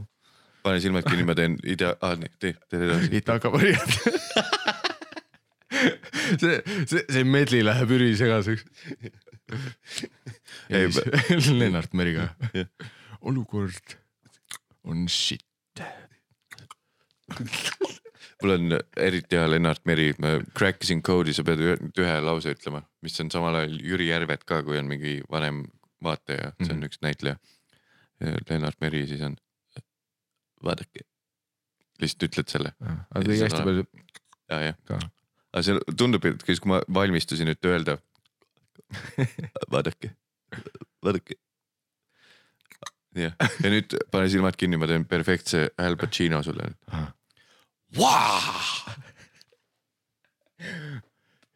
pane 0.63 0.81
silmad 0.85 1.09
kinni, 1.09 1.25
ma 1.29 1.35
teen 1.39 1.57
idea-, 1.65 1.97
nii, 2.21 2.33
tee, 2.39 2.55
tee 2.69 2.85
edasi. 2.87 3.11
Itaka-Marijad. 3.21 3.91
see, 6.41 6.57
see, 6.87 7.05
see 7.09 7.25
medley 7.25 7.65
läheb 7.65 7.91
ülisegaseks. 7.97 8.65
Ei, 10.71 10.87
Lennart 11.61 11.95
Meriga 11.97 12.29
olukord 13.21 13.97
on 14.85 15.09
shit. 15.09 15.45
mul 18.43 18.55
on 18.57 18.79
eriti 18.97 19.37
hea 19.37 19.49
Lennart 19.51 19.85
Meri, 19.87 20.11
ma 20.19 20.39
crack 20.57 20.83
isin 20.85 21.03
code'i, 21.05 21.35
sa 21.37 21.45
pead 21.47 21.61
ühe, 21.63 22.15
lause 22.25 22.55
ütlema, 22.57 22.83
mis 23.05 23.19
on 23.23 23.31
samal 23.33 23.61
ajal 23.61 23.77
Jüri 23.85 24.09
Järvet 24.09 24.47
ka, 24.49 24.63
kui 24.67 24.81
on 24.81 24.89
mingi 24.91 25.19
vanem 25.31 25.63
vaataja, 26.05 26.55
see 26.57 26.73
on 26.73 26.81
mm. 26.81 26.81
-hmm. 26.81 26.89
üks 26.89 27.03
näitleja. 27.05 27.37
Lennart 28.49 28.81
Meri 28.81 29.07
siis 29.09 29.21
on, 29.25 29.37
vaadake, 30.65 31.05
lihtsalt 32.01 32.27
ütled 32.29 32.53
selle 32.53 32.73
aga 32.81 33.25
tegi 33.27 33.45
hästi 33.45 33.63
palju 33.67 33.85
ja, 34.51 34.59
jah. 34.71 35.05
aga 35.53 35.63
see 35.67 35.97
tundub, 35.99 36.25
et 36.29 36.45
siis, 36.47 36.61
kui 36.63 36.73
ma 36.73 36.81
valmistusin 37.01 37.49
nüüd 37.51 37.71
öelda, 37.71 37.99
vaadake, 39.75 40.09
vaadake. 41.05 41.39
jah, 43.19 43.35
ja 43.37 43.73
nüüd 43.73 43.89
pane 44.13 44.31
silmad 44.33 44.59
kinni, 44.61 44.77
ma 44.81 44.87
teen 44.91 45.05
perfektse 45.09 45.59
Al 45.81 45.99
Pacino 46.01 46.43
sulle. 46.47 46.65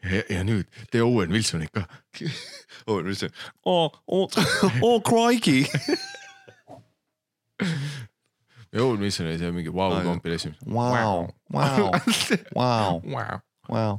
ja, 0.04 0.20
ja 0.30 0.40
nüüd 0.46 0.66
tee 0.90 1.02
Owen 1.02 1.34
Wilsonit 1.34 1.72
ka. 1.74 1.82
oh, 2.86 3.02
mis 3.02 3.24
see, 3.24 3.30
oo, 3.64 3.90
oo, 4.06 4.28
oo, 4.80 4.98
crikey. 5.06 5.66
ja 8.74 8.82
Owen 8.84 9.00
Wilson 9.04 9.26
oli 9.30 9.38
seal 9.40 9.52
mingi 9.56 9.72
vau 9.74 9.92
Aa, 9.92 10.00
jah. 10.02 10.08
compilation. 10.10 10.54
Vau, 10.66 11.28
vau, 11.54 11.90
vau, 12.66 13.40
vau. 13.70 13.98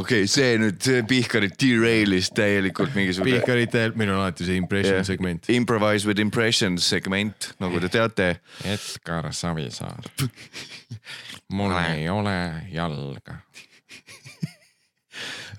okei, 0.00 0.26
see 0.28 0.56
nüüd, 0.60 0.80
see 0.84 1.02
Pihkarit 1.08 1.54
derailis 1.60 2.30
täielikult 2.36 2.96
mingisugune 2.96 3.38
Pihkaritel, 3.38 3.94
meil 3.96 4.10
on 4.14 4.22
alati 4.22 4.44
see 4.48 4.56
impression 4.60 4.98
Jah. 5.00 5.06
segment. 5.08 5.48
improvise 5.52 6.08
with 6.08 6.20
impression 6.20 6.76
segment, 6.80 7.52
nagu 7.60 7.80
te 7.84 7.88
teate. 7.92 8.30
Edgar 8.68 9.30
Savisaar. 9.36 10.08
mul 11.56 11.72
ei 11.80 12.08
ole 12.12 12.36
jalga, 12.72 13.38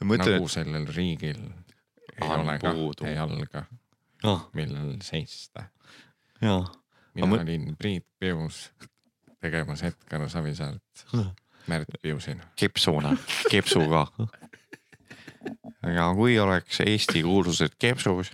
mõtlen, 0.05 0.35
nagu 0.39 0.47
sellel 0.51 0.85
riigil 0.93 1.39
ei 2.19 2.27
On 2.27 2.41
ole 2.43 2.57
puudu. 2.61 3.03
kahte 3.05 3.13
jalga, 3.15 3.63
ah, 4.27 4.41
millel 4.57 4.97
seista. 5.05 5.69
jaa, 6.43 6.61
mina 7.15 7.27
mõ- 7.27 7.41
olin 7.43 7.75
Priit 7.79 8.05
Pius 8.19 8.69
tegemas 9.41 9.83
Edgar 9.83 10.29
Savisaart 10.29 11.05
Märt 11.69 11.91
Piusina. 12.01 12.43
kepsuna, 12.55 13.15
kepsuga. 13.51 14.07
ja 15.95 16.09
kui 16.15 16.39
oleks 16.39 16.79
Eesti 16.85 17.21
kuulsused 17.23 17.75
kepsus 17.79 18.31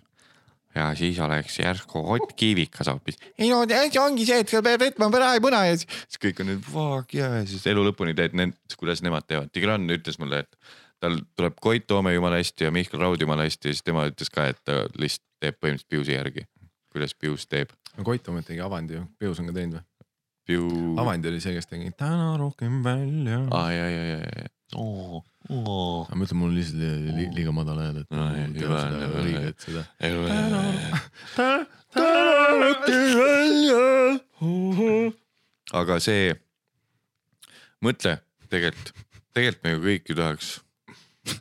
ja 0.75 0.89
siis 0.95 1.19
oleks 1.19 1.59
järsku 1.59 2.01
Ott 2.13 2.33
Kiivikas 2.35 2.87
hoopis. 2.87 3.17
ei 3.37 3.49
no 3.49 3.63
see 3.67 3.99
ongi 4.01 4.25
see, 4.25 4.39
et 4.43 4.49
sa 4.51 4.61
pead 4.65 4.81
võtma 4.81 5.09
praepõna 5.13 5.65
ja 5.69 5.77
siis 5.77 5.87
siis 6.07 6.21
kõik 6.25 6.41
on 6.43 6.51
nüüd 6.51 6.65
fuck 6.71 7.13
yeah 7.15 7.39
ja 7.41 7.45
siis 7.49 7.67
elu 7.71 7.85
lõpuni 7.89 8.15
teed 8.17 8.35
need, 8.37 8.55
kuidas 8.79 9.03
nemad 9.05 9.27
teevad. 9.27 9.51
Tigran 9.53 9.85
ütles 9.91 10.19
mulle, 10.19 10.43
et 10.45 10.57
tal 11.03 11.19
tuleb 11.35 11.59
Koit 11.61 11.87
Toome 11.87 12.13
jumala 12.15 12.39
hästi 12.41 12.67
ja 12.67 12.73
Mihkel 12.75 12.99
Raud 13.03 13.21
jumala 13.21 13.45
hästi 13.47 13.71
ja 13.71 13.77
siis 13.77 13.83
tema 13.85 14.07
ütles 14.09 14.31
ka, 14.33 14.47
et 14.51 14.59
ta 14.63 14.83
lihtsalt 14.99 15.23
teeb 15.43 15.59
põhimõtteliselt 15.61 15.91
Piusi 15.91 16.15
järgi, 16.15 16.45
kuidas 16.95 17.13
Pius 17.19 17.43
teeb. 17.51 17.69
no 17.97 18.01
Koit 18.07 18.23
Toomet 18.23 18.45
tegi 18.47 18.61
Avandi 18.63 18.93
ju, 18.97 19.01
Pius 19.19 19.37
on 19.41 19.47
ka 19.51 19.55
teinud 19.57 19.75
või? 19.79 19.83
Piu. 20.45 20.65
Avandi 21.01 21.25
oli 21.31 21.39
see, 21.41 21.55
kes 21.57 21.65
tegi 21.69 21.87
täna 21.97 22.35
rohkem 22.37 22.73
välja. 22.85 23.39
aa 23.51 23.69
ja, 23.73 23.85
ja, 23.89 24.03
ja, 24.11 24.17
ja, 24.21 24.27
oo, 24.77 25.23
oo. 25.49 26.05
ma 26.05 26.21
ütlen, 26.27 26.37
mul 26.37 26.49
on 26.51 26.57
lihtsalt 26.59 26.79
li, 26.81 26.89
li, 27.17 27.25
liiga 27.39 27.51
madal 27.55 27.79
hääl, 27.81 27.97
et 28.03 28.09
No, 28.13 28.17
ma 28.27 28.31
ei, 28.37 28.41
tean 28.53 28.69
seda 28.83 29.07
õiget 29.23 29.57
seda. 29.65 29.81
aga 35.81 35.93
see, 36.03 36.23
mõtle 37.83 38.13
tegelikult, 38.51 38.87
tegelikult 39.35 39.63
me 39.65 39.69
ju 39.73 39.79
kõik 39.87 40.03
ju 40.13 40.17
tahaks, 40.21 40.47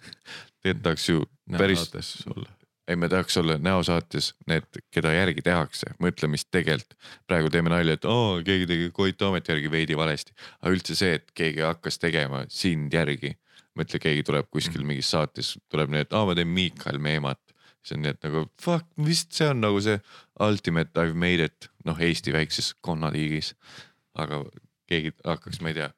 tegelikult 0.65 0.85
tahaks 0.89 1.05
ju 1.11 1.17
päris, 1.59 1.81
saates 1.85 2.09
olla. 2.33 2.49
Ei 2.89 2.97
me 3.01 3.09
tahaks 3.09 3.37
olla 3.41 3.57
näosaates 3.59 4.35
need, 4.51 4.67
keda 4.93 5.13
järgi 5.15 5.43
tehakse, 5.45 5.95
mõtle, 6.03 6.29
mis 6.29 6.45
tegelikult 6.45 6.99
praegu 7.27 7.53
teeme 7.53 7.73
nalja, 7.73 7.97
et 7.97 8.05
oo, 8.05 8.43
keegi 8.45 8.69
tegi 8.69 8.91
Koit 8.93 9.17
Toomet 9.21 9.49
järgi 9.49 9.71
veidi 9.73 9.97
valesti, 9.97 10.35
aga 10.61 10.75
üldse 10.75 10.97
see, 10.99 11.15
et 11.21 11.33
keegi 11.35 11.65
hakkas 11.65 11.99
tegema 12.03 12.45
sind 12.53 12.93
järgi 12.93 13.33
mõtle, 13.79 14.01
keegi 14.03 14.23
tuleb 14.27 14.49
kuskil 14.53 14.85
mingis 14.87 15.11
saates, 15.15 15.55
tuleb 15.73 15.93
nii, 15.93 16.05
et 16.07 16.15
aa, 16.15 16.29
ma 16.29 16.37
teen 16.39 16.51
Miikal 16.51 17.01
Meemat. 17.03 17.41
siis 17.83 17.97
on 17.97 18.05
nii, 18.05 18.15
et 18.15 18.23
nagu 18.25 18.45
fuck, 18.63 18.87
vist 19.07 19.35
see 19.37 19.49
on 19.51 19.61
nagu 19.61 19.81
see 19.85 19.99
ultimate 20.41 21.01
I 21.01 21.11
ve 21.11 21.19
made 21.25 21.45
it, 21.45 21.69
noh 21.85 21.99
Eesti 22.01 22.33
väikses 22.33 22.75
konnatiigis. 22.81 23.55
aga 24.15 24.45
keegi 24.89 25.13
hakkaks, 25.25 25.61
ma 25.61 25.73
ei 25.73 25.75
tea. 25.75 25.91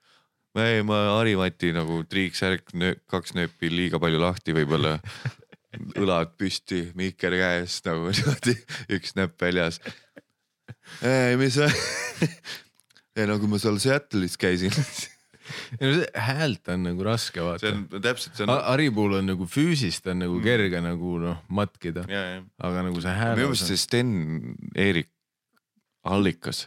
ei, 0.57 0.83
ma 0.83 1.19
Harimati 1.19 1.73
nagu 1.77 2.03
triiksärk, 2.09 2.73
kaks 3.07 3.35
nööpi 3.37 3.71
liiga 3.71 4.01
palju 4.01 4.21
lahti 4.21 4.57
võib-olla. 4.57 4.99
õlad 5.97 6.37
püsti, 6.39 6.87
mikker 6.99 7.37
käes 7.39 7.81
nagu 7.87 8.09
niimoodi, 8.13 8.57
üks 8.97 9.17
näpp 9.19 9.41
väljas. 9.43 9.81
ei, 11.03 11.37
mis 11.41 11.59
ei 13.17 13.29
no 13.29 13.39
kui 13.43 13.51
ma 13.51 13.61
seal 13.63 13.79
Seattle'is 13.83 14.37
käisin, 14.41 14.75
häält 16.29 16.69
on 16.75 16.89
nagu 16.89 17.07
raske 17.07 17.39
see 17.39 17.47
vaata. 17.47 17.73
on 17.73 18.03
täpselt, 18.03 18.39
see 18.39 18.47
on. 18.47 18.55
Hari 18.67 18.89
puhul 18.95 19.19
on 19.21 19.29
nagu 19.31 19.47
füüsist 19.51 20.09
on 20.11 20.25
nagu 20.25 20.41
kerge 20.45 20.81
nagu 20.85 21.19
noh 21.23 21.43
matkida, 21.49 22.07
aga 22.07 22.87
nagu 22.89 23.03
see 23.03 23.15
hääl. 23.15 23.37
minu 23.39 23.53
meelest 23.53 23.71
see 23.71 23.83
Sten 23.83 24.11
Eerik 24.75 25.13
Allikas, 26.07 26.67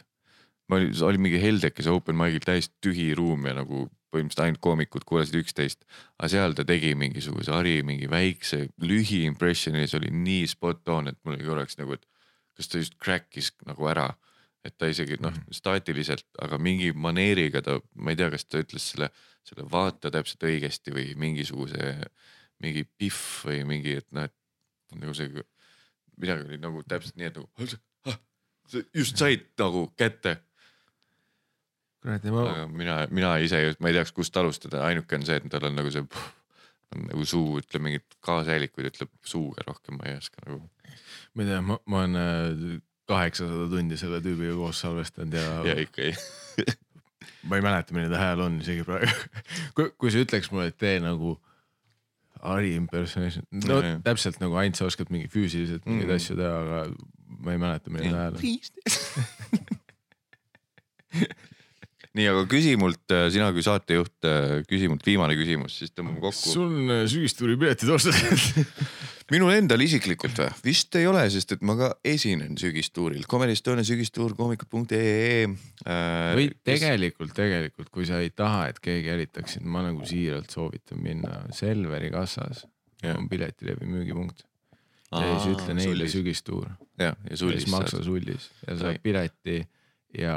ma 0.70 0.78
olin, 0.78 0.92
oli 1.06 1.18
mingi 1.18 1.40
Heldekes 1.42 1.88
open 1.90 2.18
mic'il 2.18 2.44
täiesti 2.44 2.76
tühi 2.84 3.10
ruum 3.18 3.48
ja 3.48 3.56
nagu 3.58 3.88
põhimõtteliselt 4.10 4.44
ainult 4.44 4.62
koomikud 4.62 5.04
kuulasid 5.06 5.38
üksteist. 5.40 5.84
aga 6.18 6.30
seal 6.32 6.54
ta 6.58 6.64
tegi 6.66 6.94
mingisuguse 6.98 7.52
Hari 7.54 7.80
mingi 7.86 8.10
väikse 8.10 8.68
lühi 8.82 9.24
impression'i 9.28 9.84
ja 9.84 9.90
see 9.90 10.00
oli 10.00 10.10
nii 10.14 10.48
spot 10.50 10.88
on, 10.94 11.10
et 11.10 11.18
mul 11.24 11.36
oli 11.36 11.46
korraks 11.46 11.78
nagu, 11.78 11.94
et 11.94 12.06
kas 12.58 12.70
ta 12.70 12.82
just 12.82 12.98
crack'is 13.02 13.52
nagu 13.66 13.90
ära. 13.90 14.10
et 14.60 14.74
ta 14.76 14.90
isegi 14.92 15.16
noh 15.24 15.32
staatiliselt, 15.56 16.26
aga 16.44 16.58
mingi 16.60 16.90
maneeriga 16.92 17.62
ta, 17.64 17.78
ma 17.96 18.12
ei 18.12 18.18
tea, 18.20 18.26
kas 18.28 18.44
ta 18.44 18.60
ütles 18.60 18.90
selle, 18.90 19.06
selle 19.48 19.64
vaata 19.64 20.10
täpselt 20.12 20.44
õigesti 20.44 20.92
või 20.92 21.14
mingisuguse, 21.16 21.94
mingi 22.60 22.84
pihv 22.84 23.46
või 23.48 23.62
mingi, 23.70 23.94
et 24.02 24.08
noh, 24.12 24.28
et 24.28 25.00
nagu 25.00 25.14
see 25.16 25.32
midagi 26.20 26.44
oli 26.44 26.60
nagu 26.60 26.82
täpselt 26.84 27.16
nii, 27.16 27.30
et 27.30 27.40
nagu 27.40 27.48
ah, 28.12 28.20
sa 28.68 28.84
just 28.92 29.16
said 29.16 29.48
nagu 29.62 29.86
kätte, 29.96 30.36
kuradi 32.00 32.34
ma, 32.34 32.44
aga 32.48 32.66
mina, 32.72 32.98
mina 33.12 33.32
ise, 33.44 33.62
ma 33.80 33.90
ei 33.90 33.96
teaks, 33.98 34.12
kust 34.16 34.36
alustada, 34.40 34.84
ainuke 34.88 35.18
on 35.18 35.26
see, 35.26 35.36
et 35.40 35.48
tal 35.52 35.66
on 35.68 35.76
nagu 35.78 35.92
see 35.92 36.04
on 36.90 37.06
nagu 37.06 37.24
suu 37.28 37.58
ütleb 37.60 37.84
mingit 37.84 38.16
kaashäälikuid 38.26 38.90
ütleb 38.90 39.10
suuga 39.26 39.62
rohkem, 39.68 39.98
ma 40.00 40.08
ei 40.10 40.16
oska 40.18 40.42
nagu. 40.46 40.62
ma 41.34 41.44
ei 41.44 41.50
tea, 41.50 41.60
ma, 41.62 41.76
ma 41.86 42.00
olen 42.04 42.14
äh, 42.18 42.80
kaheksasada 43.10 43.68
tundi 43.70 43.98
selle 44.00 44.18
tüübiga 44.24 44.54
koos 44.58 44.80
salvestanud 44.82 45.36
ja, 45.38 45.44
ja 45.70 45.76
ikka 45.82 46.08
ei, 46.08 46.14
ma 47.48 47.60
ei 47.60 47.64
mäleta, 47.66 47.94
milline 47.94 48.12
ta 48.14 48.18
hääl 48.22 48.40
on 48.46 48.58
isegi 48.62 48.82
praegu. 48.86 49.12
kui, 49.76 49.86
kui 50.00 50.10
sa 50.14 50.24
ütleks 50.24 50.50
mulle, 50.54 50.66
et 50.72 50.80
tee 50.80 50.98
nagu 51.04 51.36
Hari 52.40 52.70
impersonation, 52.72 53.44
no 53.68 53.82
ja. 53.84 53.98
täpselt 54.00 54.38
nagu 54.40 54.54
ainult 54.56 54.78
sa 54.78 54.86
oskad 54.88 55.10
mingi 55.12 55.28
füüsiliselt 55.28 55.84
mingeid 55.84 56.08
Mm. 56.08 56.14
asju 56.16 56.36
teha, 56.38 56.54
aga 56.62 56.78
ma 57.44 57.52
ei 57.52 57.60
mäleta, 57.60 57.92
milline 57.92 58.16
ta 58.16 58.20
hääl 58.24 58.34
on. 58.40 58.40
nii, 62.18 62.26
aga 62.32 62.42
küsi 62.50 62.74
mult, 62.80 63.02
sina 63.32 63.50
kui 63.54 63.62
saatejuht, 63.64 64.26
küsi 64.70 64.90
mult 64.90 65.06
viimane 65.06 65.36
küsimus, 65.38 65.76
siis 65.82 65.94
tõmbame 65.94 66.22
kokku. 66.22 66.52
sul 66.56 66.66
on 66.66 66.94
äh, 66.96 67.04
sügistuuri 67.10 67.56
piletid 67.60 67.92
ostetud? 67.94 68.66
minul 69.34 69.52
endal 69.54 69.82
isiklikult 69.84 70.40
või? 70.42 70.50
vist 70.66 70.98
ei 70.98 71.06
ole, 71.06 71.22
sest 71.30 71.54
et 71.54 71.62
ma 71.66 71.76
ka 71.78 71.92
esinen 72.06 72.58
sügistuuril, 72.60 73.22
Comedy 73.30 73.54
Estonia 73.54 73.86
sügistuur, 73.86 74.34
koomikud.ee 74.38 75.46
äh,. 75.46 76.34
või 76.38 76.50
tegelikult, 76.66 77.34
tegelikult, 77.36 77.92
kui 77.94 78.08
sa 78.10 78.18
ei 78.24 78.34
taha, 78.34 78.66
et 78.72 78.82
keegi 78.82 79.12
jälitaks 79.12 79.58
sind, 79.58 79.70
ma 79.70 79.84
nagu 79.86 80.06
siiralt 80.08 80.50
soovitan 80.50 81.02
minna 81.04 81.44
Selveri 81.54 82.12
kassas. 82.14 82.66
Jah. 83.00 83.16
on 83.16 83.30
piletilevi 83.32 83.86
müügipunkt 83.88 84.42
ja 85.10 85.36
siis 85.40 85.54
ütle 85.54 85.74
neile 85.78 86.08
sügistuur. 86.10 86.66
ja, 86.98 87.14
ja 87.14 87.14
ja 87.30 87.36
siis 87.38 87.66
maksa 87.72 88.02
sullis 88.04 88.50
ja 88.66 88.76
saad 88.76 89.00
pileti 89.02 89.62
ja 90.18 90.34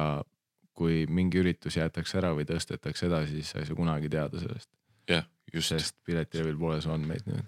kui 0.78 1.04
mingi 1.10 1.41
üritus 1.41 1.78
jäetakse 1.78 2.18
ära 2.22 2.34
või 2.38 2.45
tõstetakse 2.50 3.08
edasi, 3.10 3.40
siis 3.40 3.54
sa 3.54 3.62
ei 3.62 3.68
saa 3.70 3.78
kunagi 3.78 4.10
teada 4.10 4.40
sellest, 4.41 4.70
jah, 5.10 5.26
just. 5.54 5.74
Sest 5.74 5.95
piletilevil 6.08 6.58
pole 6.58 6.80
su 6.82 6.91
andmeid 6.94 7.28
nüüd. 7.30 7.45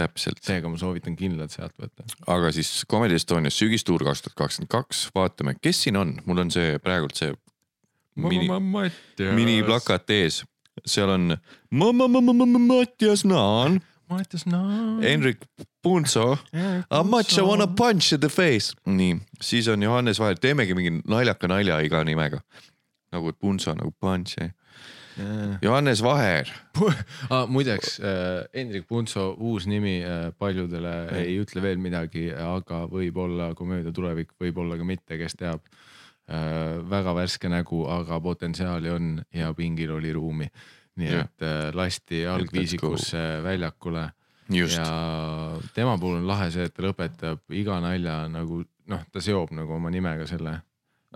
täpselt, 0.00 0.40
seega 0.42 0.70
ma 0.72 0.78
soovitan 0.80 1.16
kindlalt 1.18 1.52
sealt 1.52 1.74
võtta. 1.78 2.06
aga 2.32 2.52
siis 2.56 2.70
Comedy 2.88 3.18
Estonias 3.20 3.58
sügistuur 3.60 4.04
kaks 4.06 4.24
tuhat 4.24 4.38
kakskümmend 4.40 4.72
kaks, 4.72 5.02
vaatame, 5.14 5.54
kes 5.60 5.84
siin 5.84 6.00
on, 6.00 6.16
mul 6.26 6.40
on 6.46 6.50
see 6.54 6.78
praegult 6.82 7.18
see 7.20 7.34
mini, 8.16 8.48
miniplakat 9.36 10.10
ees, 10.16 10.42
seal 10.88 11.12
on 11.12 11.36
ma- 11.70 11.92
ma- 11.92 12.08
Naan, 14.12 14.22
Mattias 14.22 14.46
Naan. 14.46 15.02
Henrik 15.02 15.44
Punso, 15.82 16.38
I 16.54 17.02
much 17.04 17.38
I 17.38 17.42
wanna 17.42 17.66
punch 17.66 18.12
in 18.12 18.20
the 18.20 18.28
face. 18.28 18.74
nii, 18.86 19.20
siis 19.40 19.68
on 19.68 19.82
Johannes 19.82 20.20
Vaher, 20.20 20.38
teemegi 20.38 20.74
mingi 20.74 21.00
naljaka 21.08 21.48
nalja 21.48 21.80
iga 21.80 22.04
nimega. 22.04 22.40
nagu 23.12 23.32
Punso 23.32 23.74
nagu 23.74 23.92
punch, 24.00 24.36
Johannes 25.62 26.00
Vaher, 26.02 26.48
ah,. 27.30 27.46
muideks 27.46 28.00
äh, 28.00 28.48
Hendrik 28.54 28.86
Punso 28.88 29.36
uus 29.38 29.66
nimi 29.66 30.02
äh, 30.04 30.32
paljudele 30.38 30.92
Mm. 31.10 31.16
ei 31.18 31.38
ütle 31.42 31.62
veel 31.62 31.78
midagi, 31.78 32.30
aga 32.32 32.86
võib-olla 32.88 33.54
komöödia 33.54 33.92
tulevik, 33.92 34.32
võib-olla 34.40 34.78
ka 34.78 34.84
mitte, 34.84 35.18
kes 35.18 35.36
teab 35.36 35.60
äh,. 36.28 36.80
väga 36.88 37.14
värske 37.14 37.48
nägu, 37.52 37.84
aga 37.88 38.20
potentsiaali 38.20 38.90
on 38.90 39.22
ja 39.34 39.52
pingil 39.54 39.90
oli 39.98 40.12
ruumi. 40.12 40.48
Nii 41.00 41.08
Jah. 41.08 41.24
et 41.24 41.46
äh, 41.46 41.70
lasti 41.76 42.24
algviisikusse 42.28 43.22
väljakule 43.44 44.10
ja 44.52 44.88
tema 45.74 45.96
puhul 45.98 46.18
on 46.20 46.26
lahe 46.28 46.50
see, 46.52 46.66
et 46.68 46.74
ta 46.76 46.84
lõpetab 46.84 47.40
iga 47.56 47.78
nalja 47.80 48.26
nagu 48.28 48.60
noh, 48.90 49.04
ta 49.12 49.22
seob 49.24 49.52
nagu 49.56 49.76
oma 49.78 49.92
nimega 49.92 50.26
selle, 50.28 50.58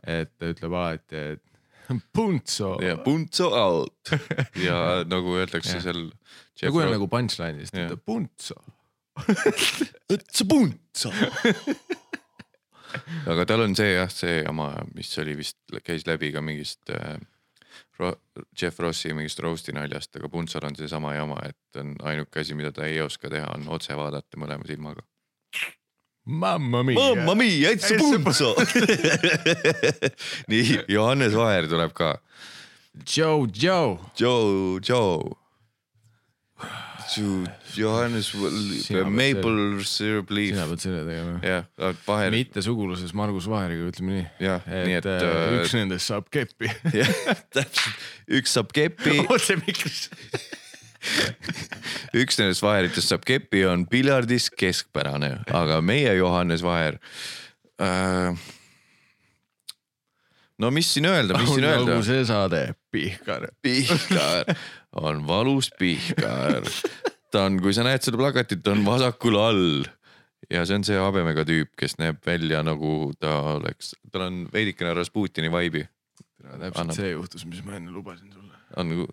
et 0.07 0.33
ta 0.39 0.53
ütleb 0.53 0.77
alati, 0.77 1.23
et 1.35 1.43
Punso 2.17 2.77
ja 2.83 2.97
Punso 3.03 3.51
out 3.55 4.11
ja 4.67 5.03
nagu 5.07 5.37
öeldakse 5.39 5.81
seal. 5.85 6.09
ja 6.63 6.73
kui 6.73 6.87
on 6.87 6.95
nagu 6.97 7.09
punchline'is, 7.11 7.75
ta 7.75 7.87
ütleb 7.87 8.03
Punso. 8.07 8.59
It's 10.13 10.43
a 10.43 10.49
Punso. 10.49 11.13
aga 13.31 13.47
tal 13.49 13.65
on 13.67 13.77
see 13.79 13.95
jah, 13.95 14.11
see 14.13 14.41
jama, 14.43 14.71
mis 14.97 15.11
oli 15.23 15.37
vist, 15.39 15.59
käis 15.85 16.07
läbi 16.09 16.33
ka 16.35 16.43
mingist 16.45 16.93
äh, 16.95 17.17
Jeff 18.57 18.81
Rossi 18.81 19.15
mingist 19.17 19.41
roast'i 19.41 19.73
naljast, 19.73 20.17
aga 20.19 20.29
Punsol 20.29 20.67
on 20.69 20.77
seesama 20.77 21.15
jama, 21.17 21.39
et 21.49 21.81
on 21.81 21.95
ainuke 22.05 22.43
asi, 22.43 22.55
mida 22.55 22.73
ta 22.73 22.85
ei 22.87 23.01
oska 23.01 23.31
teha, 23.33 23.49
on 23.57 23.69
otse 23.73 23.97
vaadata 23.97 24.41
mõlema 24.41 24.69
silmaga. 24.69 25.05
Mamma 26.27 26.83
mia. 26.83 26.99
Mamma 26.99 27.35
mia, 27.39 27.71
it's 27.71 27.91
a 27.91 27.99
Punso. 27.99 28.53
nii, 30.51 30.83
Johannes 30.91 31.37
Vaher 31.39 31.69
tuleb 31.71 31.95
ka. 31.95 32.17
Joe, 33.07 33.47
Joe. 33.53 33.99
Joe, 34.19 34.81
Joe. 34.83 35.46
Johannes 37.77 38.35
Maple 39.05 39.85
Syrup 39.85 40.31
Leaf 40.31 40.55
sina. 40.55 40.67
pead 40.71 40.83
selle 40.83 41.03
tegema. 41.07 41.39
jah, 41.45 41.67
Vaher, 42.07 42.31
mitte 42.35 42.63
suguluses 42.65 43.15
Margus 43.17 43.49
Vaheriga, 43.51 43.89
ütleme 43.91 44.17
nii. 44.17 44.27
jah, 44.43 44.67
nii 44.67 44.99
et 44.99 45.09
äh, 45.11 45.25
äh, 45.25 45.57
üks 45.61 45.75
nendest 45.77 46.11
saab 46.11 46.29
keppi. 46.35 46.71
jah, 47.01 47.13
täpselt, 47.55 48.07
üks 48.41 48.57
saab 48.57 48.73
keppi, 48.77 49.19
otse 49.33 49.59
mikrisse. 49.61 50.15
üks 52.23 52.41
nendest 52.41 52.65
vaheritest 52.67 53.15
saab 53.15 53.27
keppi, 53.29 53.63
on 53.71 53.87
piljardis 53.91 54.51
keskpärane, 54.55 55.37
aga 55.55 55.81
meie 55.85 56.17
Johannes 56.19 56.65
Vaher 56.67 56.99
äh,. 57.79 58.47
no 60.59 60.73
mis 60.75 60.91
siin 60.97 61.07
öelda, 61.13 61.39
mis 61.39 61.55
siin 61.55 61.69
öelda 61.69 61.93
nagu, 61.93 62.07
see 62.07 62.25
saade, 62.27 62.67
Pihkar. 62.91 63.51
Pihkar 63.63 64.57
on 65.03 65.27
valus 65.27 65.71
Pihkar. 65.79 66.65
ta 67.33 67.47
on, 67.49 67.61
kui 67.63 67.75
sa 67.77 67.85
näed 67.87 68.05
seda 68.05 68.21
plakatit, 68.21 68.63
ta 68.65 68.73
on 68.75 68.85
vasakul 68.87 69.39
all 69.41 69.85
ja 70.51 70.65
see 70.67 70.79
on 70.79 70.87
see 70.87 70.99
habemega 71.01 71.45
tüüp, 71.49 71.73
kes 71.79 71.99
näeb 72.01 72.21
välja 72.27 72.63
nagu 72.67 73.13
ta 73.21 73.39
oleks, 73.57 73.95
tal 74.13 74.27
on 74.29 74.43
veidikene 74.53 74.95
Rasputini 74.97 75.51
vibe'i, 75.53 75.87
täpselt 76.43 76.83
Annab. 76.85 76.99
see 76.99 77.13
juhtus, 77.13 77.47
mis 77.49 77.63
ma 77.67 77.79
enne 77.81 77.95
lubasin 77.95 78.33
sulle. 78.33 78.55
on 78.77 79.07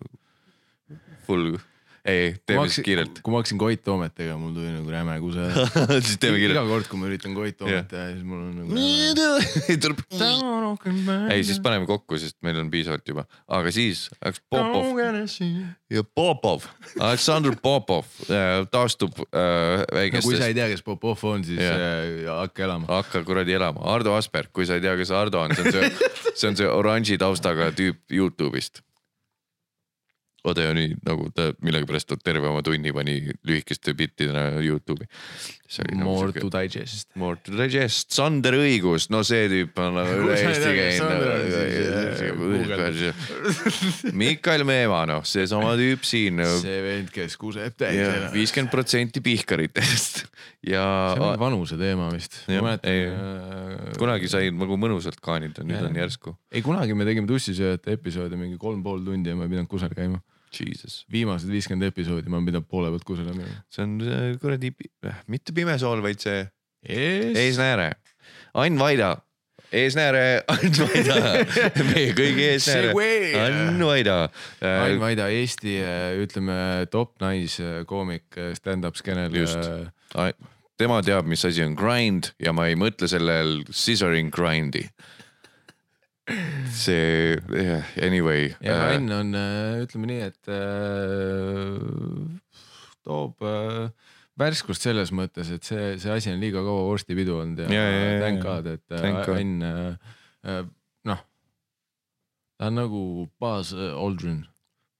full, 1.26 1.56
ei, 2.04 2.34
teeme 2.46 2.66
siis 2.68 2.84
kiirelt. 2.84 3.20
kui 3.24 3.32
ma 3.32 3.40
hakkasin 3.40 3.58
Koit 3.60 3.82
Toomet 3.84 4.14
tegema, 4.16 4.36
mul 4.40 4.52
tuli 4.56 4.72
nagu 4.74 4.92
räme 4.92 5.16
kuse. 5.22 5.46
siis 6.06 6.18
teeme 6.20 6.36
iga 6.36 6.50
kiirelt. 6.50 6.68
kord, 6.68 6.88
kui 6.90 7.00
ma 7.00 7.08
üritan 7.08 7.36
Koit 7.36 7.56
Toomet 7.60 7.88
teha, 7.88 8.10
siis 8.12 8.26
mul 8.28 8.42
on 8.42 8.58
nagu. 8.60 8.74
ei 11.32 11.46
siis 11.48 11.62
paneme 11.64 11.88
kokku, 11.88 12.18
sest 12.20 12.36
meil 12.44 12.60
on 12.60 12.68
piisavalt 12.72 13.08
juba, 13.08 13.24
aga 13.48 13.72
siis 13.74 14.06
läks 14.20 14.44
Popov 14.52 14.92
ja 15.94 16.04
Popov, 16.04 16.68
Aleksandr 17.00 17.56
Popov 17.62 18.08
äh, 18.28 18.64
taastub 18.72 19.16
äh, 19.30 19.80
no 19.80 19.84
kui 19.84 19.88
sa 19.88 19.98
väikestest 20.00 20.46
ei 20.48 20.56
tea, 20.60 20.68
kes 20.72 20.84
Popov 20.86 21.24
on, 21.28 21.44
siis 21.46 21.60
äh, 21.60 22.24
hakka 22.28 22.66
elama. 22.68 22.90
hakka 23.00 23.24
kuradi 23.26 23.56
elama, 23.56 23.84
Ardo 23.94 24.16
Asperg, 24.18 24.52
kui 24.52 24.68
sa 24.68 24.78
ei 24.78 24.84
tea, 24.84 24.96
kes 25.00 25.12
Ardo 25.14 25.44
on, 25.44 25.54
see 25.56 25.64
on 25.64 25.76
see, 25.76 26.10
see 26.34 26.50
on 26.50 26.58
see 26.60 26.68
oranži 26.68 27.20
taustaga 27.20 27.70
tüüp 27.76 28.02
Youtube'ist. 28.12 28.84
Odeoni 30.44 30.90
nagu 31.06 31.30
ta 31.32 31.46
millegipärast 31.64 32.12
terve 32.20 32.50
oma 32.50 32.60
tunni 32.64 32.92
pani 32.92 33.14
lühikeste 33.48 33.94
bittidena 33.96 34.60
Youtube'i. 34.60 35.06
More 35.96 36.32
to 36.36 36.50
digest. 36.52 37.08
More 37.18 37.38
to 37.40 37.54
digest, 37.56 38.12
Sander 38.12 38.52
Õigus, 38.58 39.08
no 39.10 39.22
see 39.26 39.48
tüüp 39.50 39.78
on 39.80 39.96
nagu 39.96 40.18
üle 40.20 40.36
Eesti 40.36 40.74
käinud. 40.76 41.24
Mikael 44.12 44.66
Meemaa, 44.68 45.06
noh, 45.08 45.24
seesama 45.26 45.72
tüüp 45.80 46.04
siin. 46.06 46.44
see 46.60 46.76
vend, 46.84 47.08
kes 47.14 47.38
kuseb 47.40 47.74
täis. 47.80 48.28
viiskümmend 48.34 48.70
protsenti 48.74 49.24
pihkaritest 49.24 50.26
ja. 50.74 50.84
see 51.16 51.24
on 51.24 51.40
vanuse 51.40 51.80
teema 51.80 52.10
vist. 52.12 52.36
Äh, 52.52 52.68
kunagi 53.96 54.28
sai 54.28 54.52
nagu 54.52 54.76
mõnusalt 54.76 55.24
kaanida, 55.24 55.64
nüüd 55.64 55.88
on 55.88 55.96
järsku. 56.04 56.36
ei, 56.52 56.60
kunagi 56.66 56.92
me 56.92 57.08
tegime 57.08 57.26
tussisööjate 57.32 57.96
episoodi 57.96 58.36
mingi 58.38 58.60
kolm 58.60 58.84
pool 58.84 59.00
tundi 59.08 59.32
ja 59.32 59.40
ma 59.40 59.48
ei 59.48 59.56
pidanud 59.56 59.72
kusagil 59.72 59.96
käima 60.04 60.20
viimased 61.12 61.50
viiskümmend 61.50 61.90
episoodi 61.90 62.32
ma 62.32 62.40
pidanud 62.44 62.68
poole 62.70 62.90
pealt 62.92 63.06
kusagile 63.08 63.36
minema. 63.36 63.62
see 63.72 63.84
on 63.84 64.38
kuradi, 64.42 64.72
mitte 65.32 65.54
pimesool, 65.56 66.02
vaid 66.04 66.22
see 66.24 66.42
ees... 66.86 67.36
eesnääre. 67.38 67.92
Ain 68.60 68.78
Vaida, 68.78 69.16
eesnääre, 69.72 70.44
Ain 70.54 70.78
Vaida 70.78 71.18
meie 71.90 72.14
kõigi 72.16 72.46
eesnääre, 72.52 72.94
Ain 73.42 73.82
Vaida. 73.82 74.18
Ain 74.62 75.00
Vaida, 75.02 75.28
Eesti 75.32 75.80
ütleme 76.22 76.56
top 76.92 77.16
naiskoomik 77.24 78.40
stand-up 78.58 79.00
skeenel. 79.00 79.34
tema 80.78 81.02
teab, 81.06 81.26
mis 81.30 81.44
asi 81.46 81.62
on 81.64 81.76
grind 81.78 82.32
ja 82.42 82.54
ma 82.56 82.68
ei 82.70 82.78
mõtle 82.78 83.08
sellel 83.10 83.60
scissoring 83.70 84.32
grind'i 84.34 84.88
see 86.72 87.36
yeah, 87.52 87.84
anyway. 88.00 88.54
ja 88.60 88.78
Rain 88.86 89.10
äh, 89.10 89.18
on, 89.18 89.34
äh, 89.34 89.82
ütleme 89.84 90.08
nii, 90.08 90.22
et 90.30 90.48
äh, 90.48 91.76
toob 93.04 93.44
värskust 94.40 94.86
selles 94.86 95.12
mõttes, 95.14 95.50
et 95.52 95.66
see, 95.68 95.92
see 96.00 96.14
asi 96.14 96.32
on 96.32 96.40
liiga 96.40 96.64
kaua 96.64 96.86
vorstipidu 96.88 97.36
olnud 97.42 97.60
ja, 97.66 97.68
ja, 97.68 97.84
ja, 97.92 98.16
thank 98.24 98.42
god, 98.44 98.70
et 98.72 98.96
Ain 99.36 99.60
äh, 99.68 100.64
noh, 101.10 101.20
ta 102.56 102.72
on 102.72 102.80
nagu 102.80 103.04
Buzz 103.40 103.74
Aldrin 103.76 104.46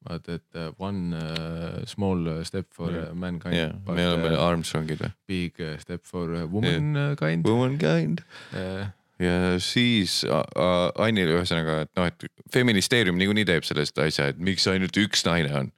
vaata, 0.04 0.36
et 0.36 0.58
one 0.76 1.16
uh, 1.16 1.80
small 1.88 2.44
step 2.44 2.68
for 2.76 2.92
yeah. 2.92 3.14
mankind 3.16 3.56
yeah.. 3.56 3.72
me 3.88 4.04
oleme 4.10 4.34
Armstrongid 4.36 5.00
või? 5.00 5.14
Big 5.30 5.64
step 5.80 6.04
for 6.04 6.28
womankind 6.52 7.40
yeah.. 7.40 7.48
Womankind 7.48 8.20
uh, 8.52 8.92
ja 9.22 9.54
siis 9.62 10.22
Annile 10.26 11.38
ühesõnaga, 11.38 11.82
et 11.84 11.92
noh, 11.98 12.08
et 12.10 12.26
feministeerium 12.54 13.18
niikuinii 13.20 13.46
teeb 13.48 13.66
sellest 13.66 13.98
asja, 14.02 14.30
et 14.32 14.40
miks 14.42 14.66
ainult 14.70 14.96
üks 15.00 15.24
naine 15.28 15.52
on. 15.60 15.72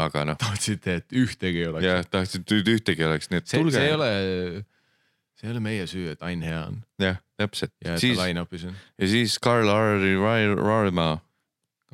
aga 0.00 0.24
noh. 0.26 0.38
tahtsite, 0.40 1.00
et 1.02 1.12
ühtegi 1.14 1.62
ei 1.62 1.68
oleks. 1.70 1.86
jah, 1.86 2.06
tahtsite, 2.10 2.58
et 2.62 2.72
ühtegi 2.74 3.04
ei 3.04 3.10
oleks, 3.10 3.30
nii 3.30 3.42
et 3.42 3.50
see, 3.50 3.60
tulge. 3.60 3.76
see 3.76 3.90
ei 3.90 3.94
ole, 3.94 4.08
see 5.38 5.48
ei 5.48 5.52
ole 5.54 5.62
meie 5.68 5.84
süü, 5.90 6.08
et 6.14 6.24
Ain 6.26 6.42
hea 6.42 6.64
on. 6.70 6.80
jah, 7.02 7.20
täpselt. 7.40 7.74
ja 7.84 7.94
et 7.94 8.02
siis, 8.02 8.18
ta 8.18 8.26
line-up'is 8.26 8.66
on. 8.70 8.82
ja 8.98 9.12
siis 9.12 9.38
Karl-Harri 9.44 10.16
Varma. 10.18 11.12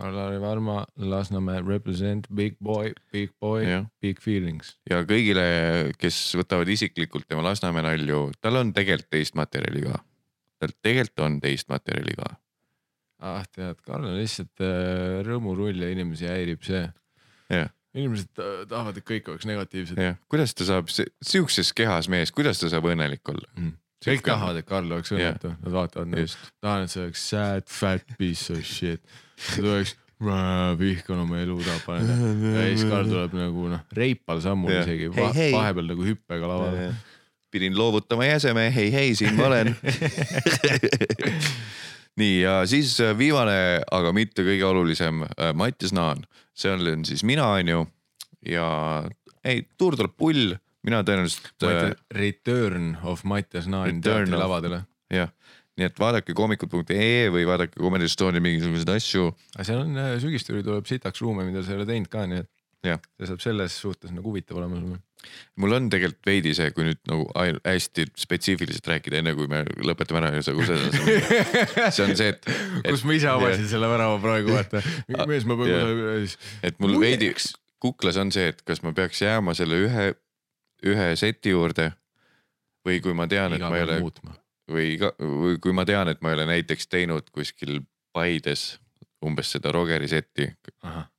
Karl-Harri 0.01 0.41
Varma, 0.41 0.87
Lasnamäe 0.97 1.61
represent 1.67 2.25
big 2.33 2.55
boy, 2.57 2.95
big 3.13 3.35
boy, 3.43 3.67
big 4.01 4.23
feelings. 4.25 4.79
ja 4.89 5.03
kõigile, 5.05 5.45
kes 6.01 6.23
võtavad 6.41 6.71
isiklikult 6.73 7.29
tema 7.29 7.45
Lasnamäe 7.51 7.85
nalju, 7.85 8.31
tal 8.41 8.63
on 8.63 8.73
tegelikult 8.73 9.13
teist 9.13 9.37
materjali 9.37 9.91
ka 9.91 10.01
tal 10.61 10.73
tegelikult 10.85 11.27
on 11.27 11.41
teist 11.43 11.69
materjali 11.73 12.15
ka. 12.19 12.31
ah 13.31 13.45
tead, 13.53 13.83
Karl 13.85 14.09
on 14.13 14.17
lihtsalt 14.21 14.65
äh, 14.65 15.21
rõõmurull 15.27 15.83
ja 15.83 15.91
inimesi 15.93 16.29
häirib 16.31 16.65
see. 16.67 16.87
inimesed 17.97 18.31
tahavad, 18.71 18.97
et 19.01 19.07
kõik 19.07 19.29
oleks 19.33 19.49
negatiivsed. 19.51 20.01
kuidas 20.31 20.55
ta 20.55 20.69
saab, 20.69 20.91
sihukeses 20.93 21.73
kehas 21.77 22.11
mees, 22.13 22.33
kuidas 22.33 22.63
ta 22.63 22.71
saab 22.73 22.91
õnnelik 22.93 23.33
olla 23.33 23.49
mm.? 23.57 23.79
kõik 24.05 24.23
tahavad, 24.25 24.61
et 24.61 24.69
Karl 24.69 24.93
oleks 24.97 25.13
õnnetu, 25.13 25.55
nad 25.61 25.75
vaatavad 25.75 26.13
nagu, 26.15 26.37
tahan, 26.65 26.87
et 26.87 26.93
see 26.93 27.03
oleks 27.05 27.25
sad 27.35 27.67
fat 27.69 28.15
piece 28.21 28.55
of 28.55 28.63
shit. 28.65 29.03
ta 29.41 29.59
tuleks 29.61 29.97
vihkan 30.81 31.23
oma 31.23 31.39
elu, 31.41 31.57
tahab 31.65 31.85
paneda 31.89 32.17
ja 32.61 32.65
siis 32.71 32.87
Karl 32.89 33.09
tuleb 33.09 33.37
nagu 33.39 33.69
noh, 33.73 33.85
reipal 33.97 34.43
sammul 34.45 34.75
isegi 34.77 35.09
va, 35.17 35.31
vahepeal 35.33 35.93
nagu 35.95 36.05
hüppega 36.05 36.51
lavale 36.51 36.91
pidin 37.51 37.79
loovutama 37.79 38.27
jäseme, 38.29 38.69
hei, 38.75 38.93
hei, 38.93 39.15
siin 39.19 39.35
ma 39.39 39.49
olen 39.51 39.75
nii 42.21 42.41
ja 42.43 42.61
siis 42.69 42.95
äh, 43.03 43.15
viimane, 43.19 43.81
aga 43.91 44.13
mitte 44.17 44.45
kõige 44.47 44.67
olulisem, 44.69 45.25
äh, 45.31 45.53
Mattias 45.57 45.95
Naan, 45.97 46.25
see 46.57 46.73
olen 46.75 47.05
siis 47.09 47.25
mina, 47.27 47.47
onju. 47.59 47.85
ja 48.49 48.67
ei, 49.45 49.65
tuur 49.79 49.97
tuleb 49.99 50.17
pull, 50.19 50.55
mina 50.87 51.03
tõenäoliselt. 51.07 51.53
Äh, 51.69 51.93
Return 52.17 52.95
of 53.05 53.25
Mattias 53.29 53.69
Naan 53.71 54.03
teatrilavadele. 54.05 54.83
jah, 55.13 55.33
nii 55.79 55.89
et 55.89 56.01
vaadake 56.01 56.37
koomikud.ee 56.37 57.29
või 57.33 57.47
vaadake 57.49 57.81
Comedy 57.81 58.09
Estonial 58.11 58.45
mingisuguseid 58.45 58.95
asju. 58.97 59.31
aga 59.57 59.69
seal 59.69 59.85
on 59.85 60.01
sügisturi 60.23 60.65
tuleb 60.67 60.89
sitaks 60.91 61.23
ruume, 61.25 61.47
mida 61.49 61.65
sa 61.65 61.75
ei 61.75 61.81
ole 61.81 61.89
teinud 61.89 62.11
ka, 62.13 62.27
nii 62.31 62.45
et 62.45 62.51
see 63.21 63.29
saab 63.29 63.45
selles 63.45 63.77
suhtes 63.77 64.13
nagu 64.15 64.31
huvitav 64.33 64.61
olema 64.61 64.81
sulle 64.81 65.01
mul 65.61 65.77
on 65.77 65.89
tegelikult 65.93 66.27
veidi 66.27 66.53
see, 66.57 66.71
kui 66.75 66.87
nüüd 66.87 67.01
nagu 67.11 67.27
hästi 67.37 68.07
spetsiifiliselt 68.19 68.89
rääkida, 68.93 69.21
enne 69.21 69.35
kui 69.39 69.49
me 69.51 69.63
lõpetame 69.85 70.23
ära 70.23 70.33
ja 70.37 70.45
sa 70.45 70.55
kused. 70.57 70.97
see 71.95 72.05
on 72.07 72.15
see, 72.19 72.31
et, 72.33 72.51
et. 72.83 72.89
kus 72.89 73.05
ma 73.09 73.17
ise 73.17 73.31
avasin 73.33 73.69
selle 73.71 73.91
värava 73.91 74.19
praegu, 74.23 74.55
vaata. 74.57 74.83
mees, 75.31 75.47
ma 75.49 75.59
pean. 75.61 76.29
et 76.67 76.81
mul 76.83 76.97
veidi 77.03 77.33
kuklas 77.81 78.21
on 78.21 78.33
see, 78.35 78.51
et 78.53 78.61
kas 78.67 78.85
ma 78.85 78.95
peaks 78.97 79.23
jääma 79.25 79.55
selle 79.57 79.81
ühe, 79.87 80.11
ühe 80.87 81.09
seti 81.21 81.55
juurde. 81.55 81.91
või 82.87 83.01
kui 83.05 83.13
ma 83.13 83.27
tean, 83.29 83.53
et 83.53 83.65
ma 83.65 83.77
ei 83.77 83.85
ole. 83.85 83.99
või 84.71 84.93
ka, 85.01 85.13
või 85.21 85.59
kui 85.61 85.75
ma 85.77 85.85
tean, 85.89 86.09
et 86.09 86.23
ma 86.23 86.33
ei 86.33 86.41
ole 86.41 86.47
näiteks 86.55 86.89
teinud 86.89 87.29
kuskil 87.35 87.83
Paides 88.13 88.81
umbes 89.25 89.53
seda 89.53 89.73
Rogeri 89.73 90.09
seti. 90.09 90.49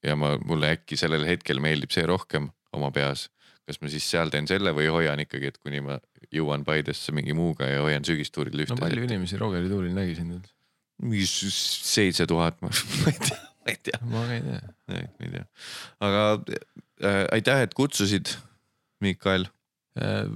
ja 0.04 0.16
ma, 0.18 0.38
mulle 0.46 0.74
äkki 0.78 0.98
sellel 0.98 1.26
hetkel 1.28 1.62
meeldib 1.62 1.94
see 1.94 2.06
rohkem 2.10 2.50
oma 2.74 2.90
peas 2.92 3.30
kas 3.72 3.82
ma 3.82 3.92
siis 3.92 4.08
seal 4.12 4.32
teen 4.34 4.50
selle 4.50 4.74
või 4.76 4.90
hoian 4.92 5.24
ikkagi, 5.24 5.54
et 5.54 5.60
kuni 5.64 5.82
ma 5.86 5.98
jõuan 6.36 6.66
Paidesse 6.68 7.16
mingi 7.16 7.36
muuga 7.38 7.70
ja 7.70 7.82
hoian 7.86 8.06
sügistuuril 8.08 8.66
ühte. 8.66 8.76
no 8.76 8.82
palju 8.84 9.08
inimesi 9.08 9.40
Rogeri 9.40 9.72
tuuril 9.72 9.96
nägi 9.96 10.18
sind 10.20 10.36
üldse? 10.38 10.54
mingi 11.02 11.26
seitse 11.26 12.28
tuhat, 12.30 12.60
ma 12.64 12.70
ei 13.10 13.18
tea, 13.18 13.40
ma 13.64 13.74
ei 13.74 13.80
tea. 13.88 14.02
ma 14.12 14.28
ka 14.28 14.38
ei 14.38 14.46
tea. 14.46 14.62
ma 14.92 15.26
ei 15.26 15.34
tea, 15.34 15.46
aga 16.08 16.24
äh, 16.38 17.26
aitäh, 17.40 17.66
et 17.66 17.76
kutsusid, 17.78 18.36
Mikael 19.02 19.48
äh, 19.98 20.28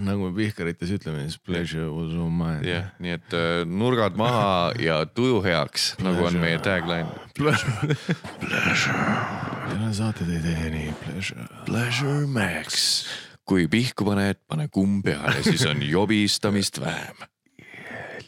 nagu 0.00 0.28
me 0.28 0.32
Pihkarites 0.36 0.92
ütleme, 0.96 1.24
siis 1.26 1.40
pleasure 1.42 1.88
was 1.92 2.14
all 2.16 2.30
mine. 2.30 2.62
jah 2.64 2.70
yeah,, 2.72 2.92
nii 3.02 3.16
et 3.16 3.36
uh, 3.36 3.64
nurgad 3.68 4.16
maha 4.20 4.72
ja 4.80 5.02
tuju 5.06 5.42
heaks, 5.44 5.92
nagu 6.04 6.24
on 6.28 6.38
meie 6.42 6.60
tagline. 6.62 7.08
Pleasure. 7.36 7.96
Pleasure. 8.40 9.10
tänane 9.68 9.92
saate 9.96 10.28
tõi 10.28 10.40
teieni 10.44 10.86
Pleasure. 11.04 11.48
Pleasure 11.68 12.26
Max. 12.30 12.80
kui 13.48 13.66
pihku 13.68 14.06
paned, 14.06 14.40
pane 14.48 14.68
kumm 14.72 15.02
peale, 15.04 15.42
siis 15.44 15.66
on 15.68 15.82
jobistamist 15.84 16.80
vähem 16.80 17.28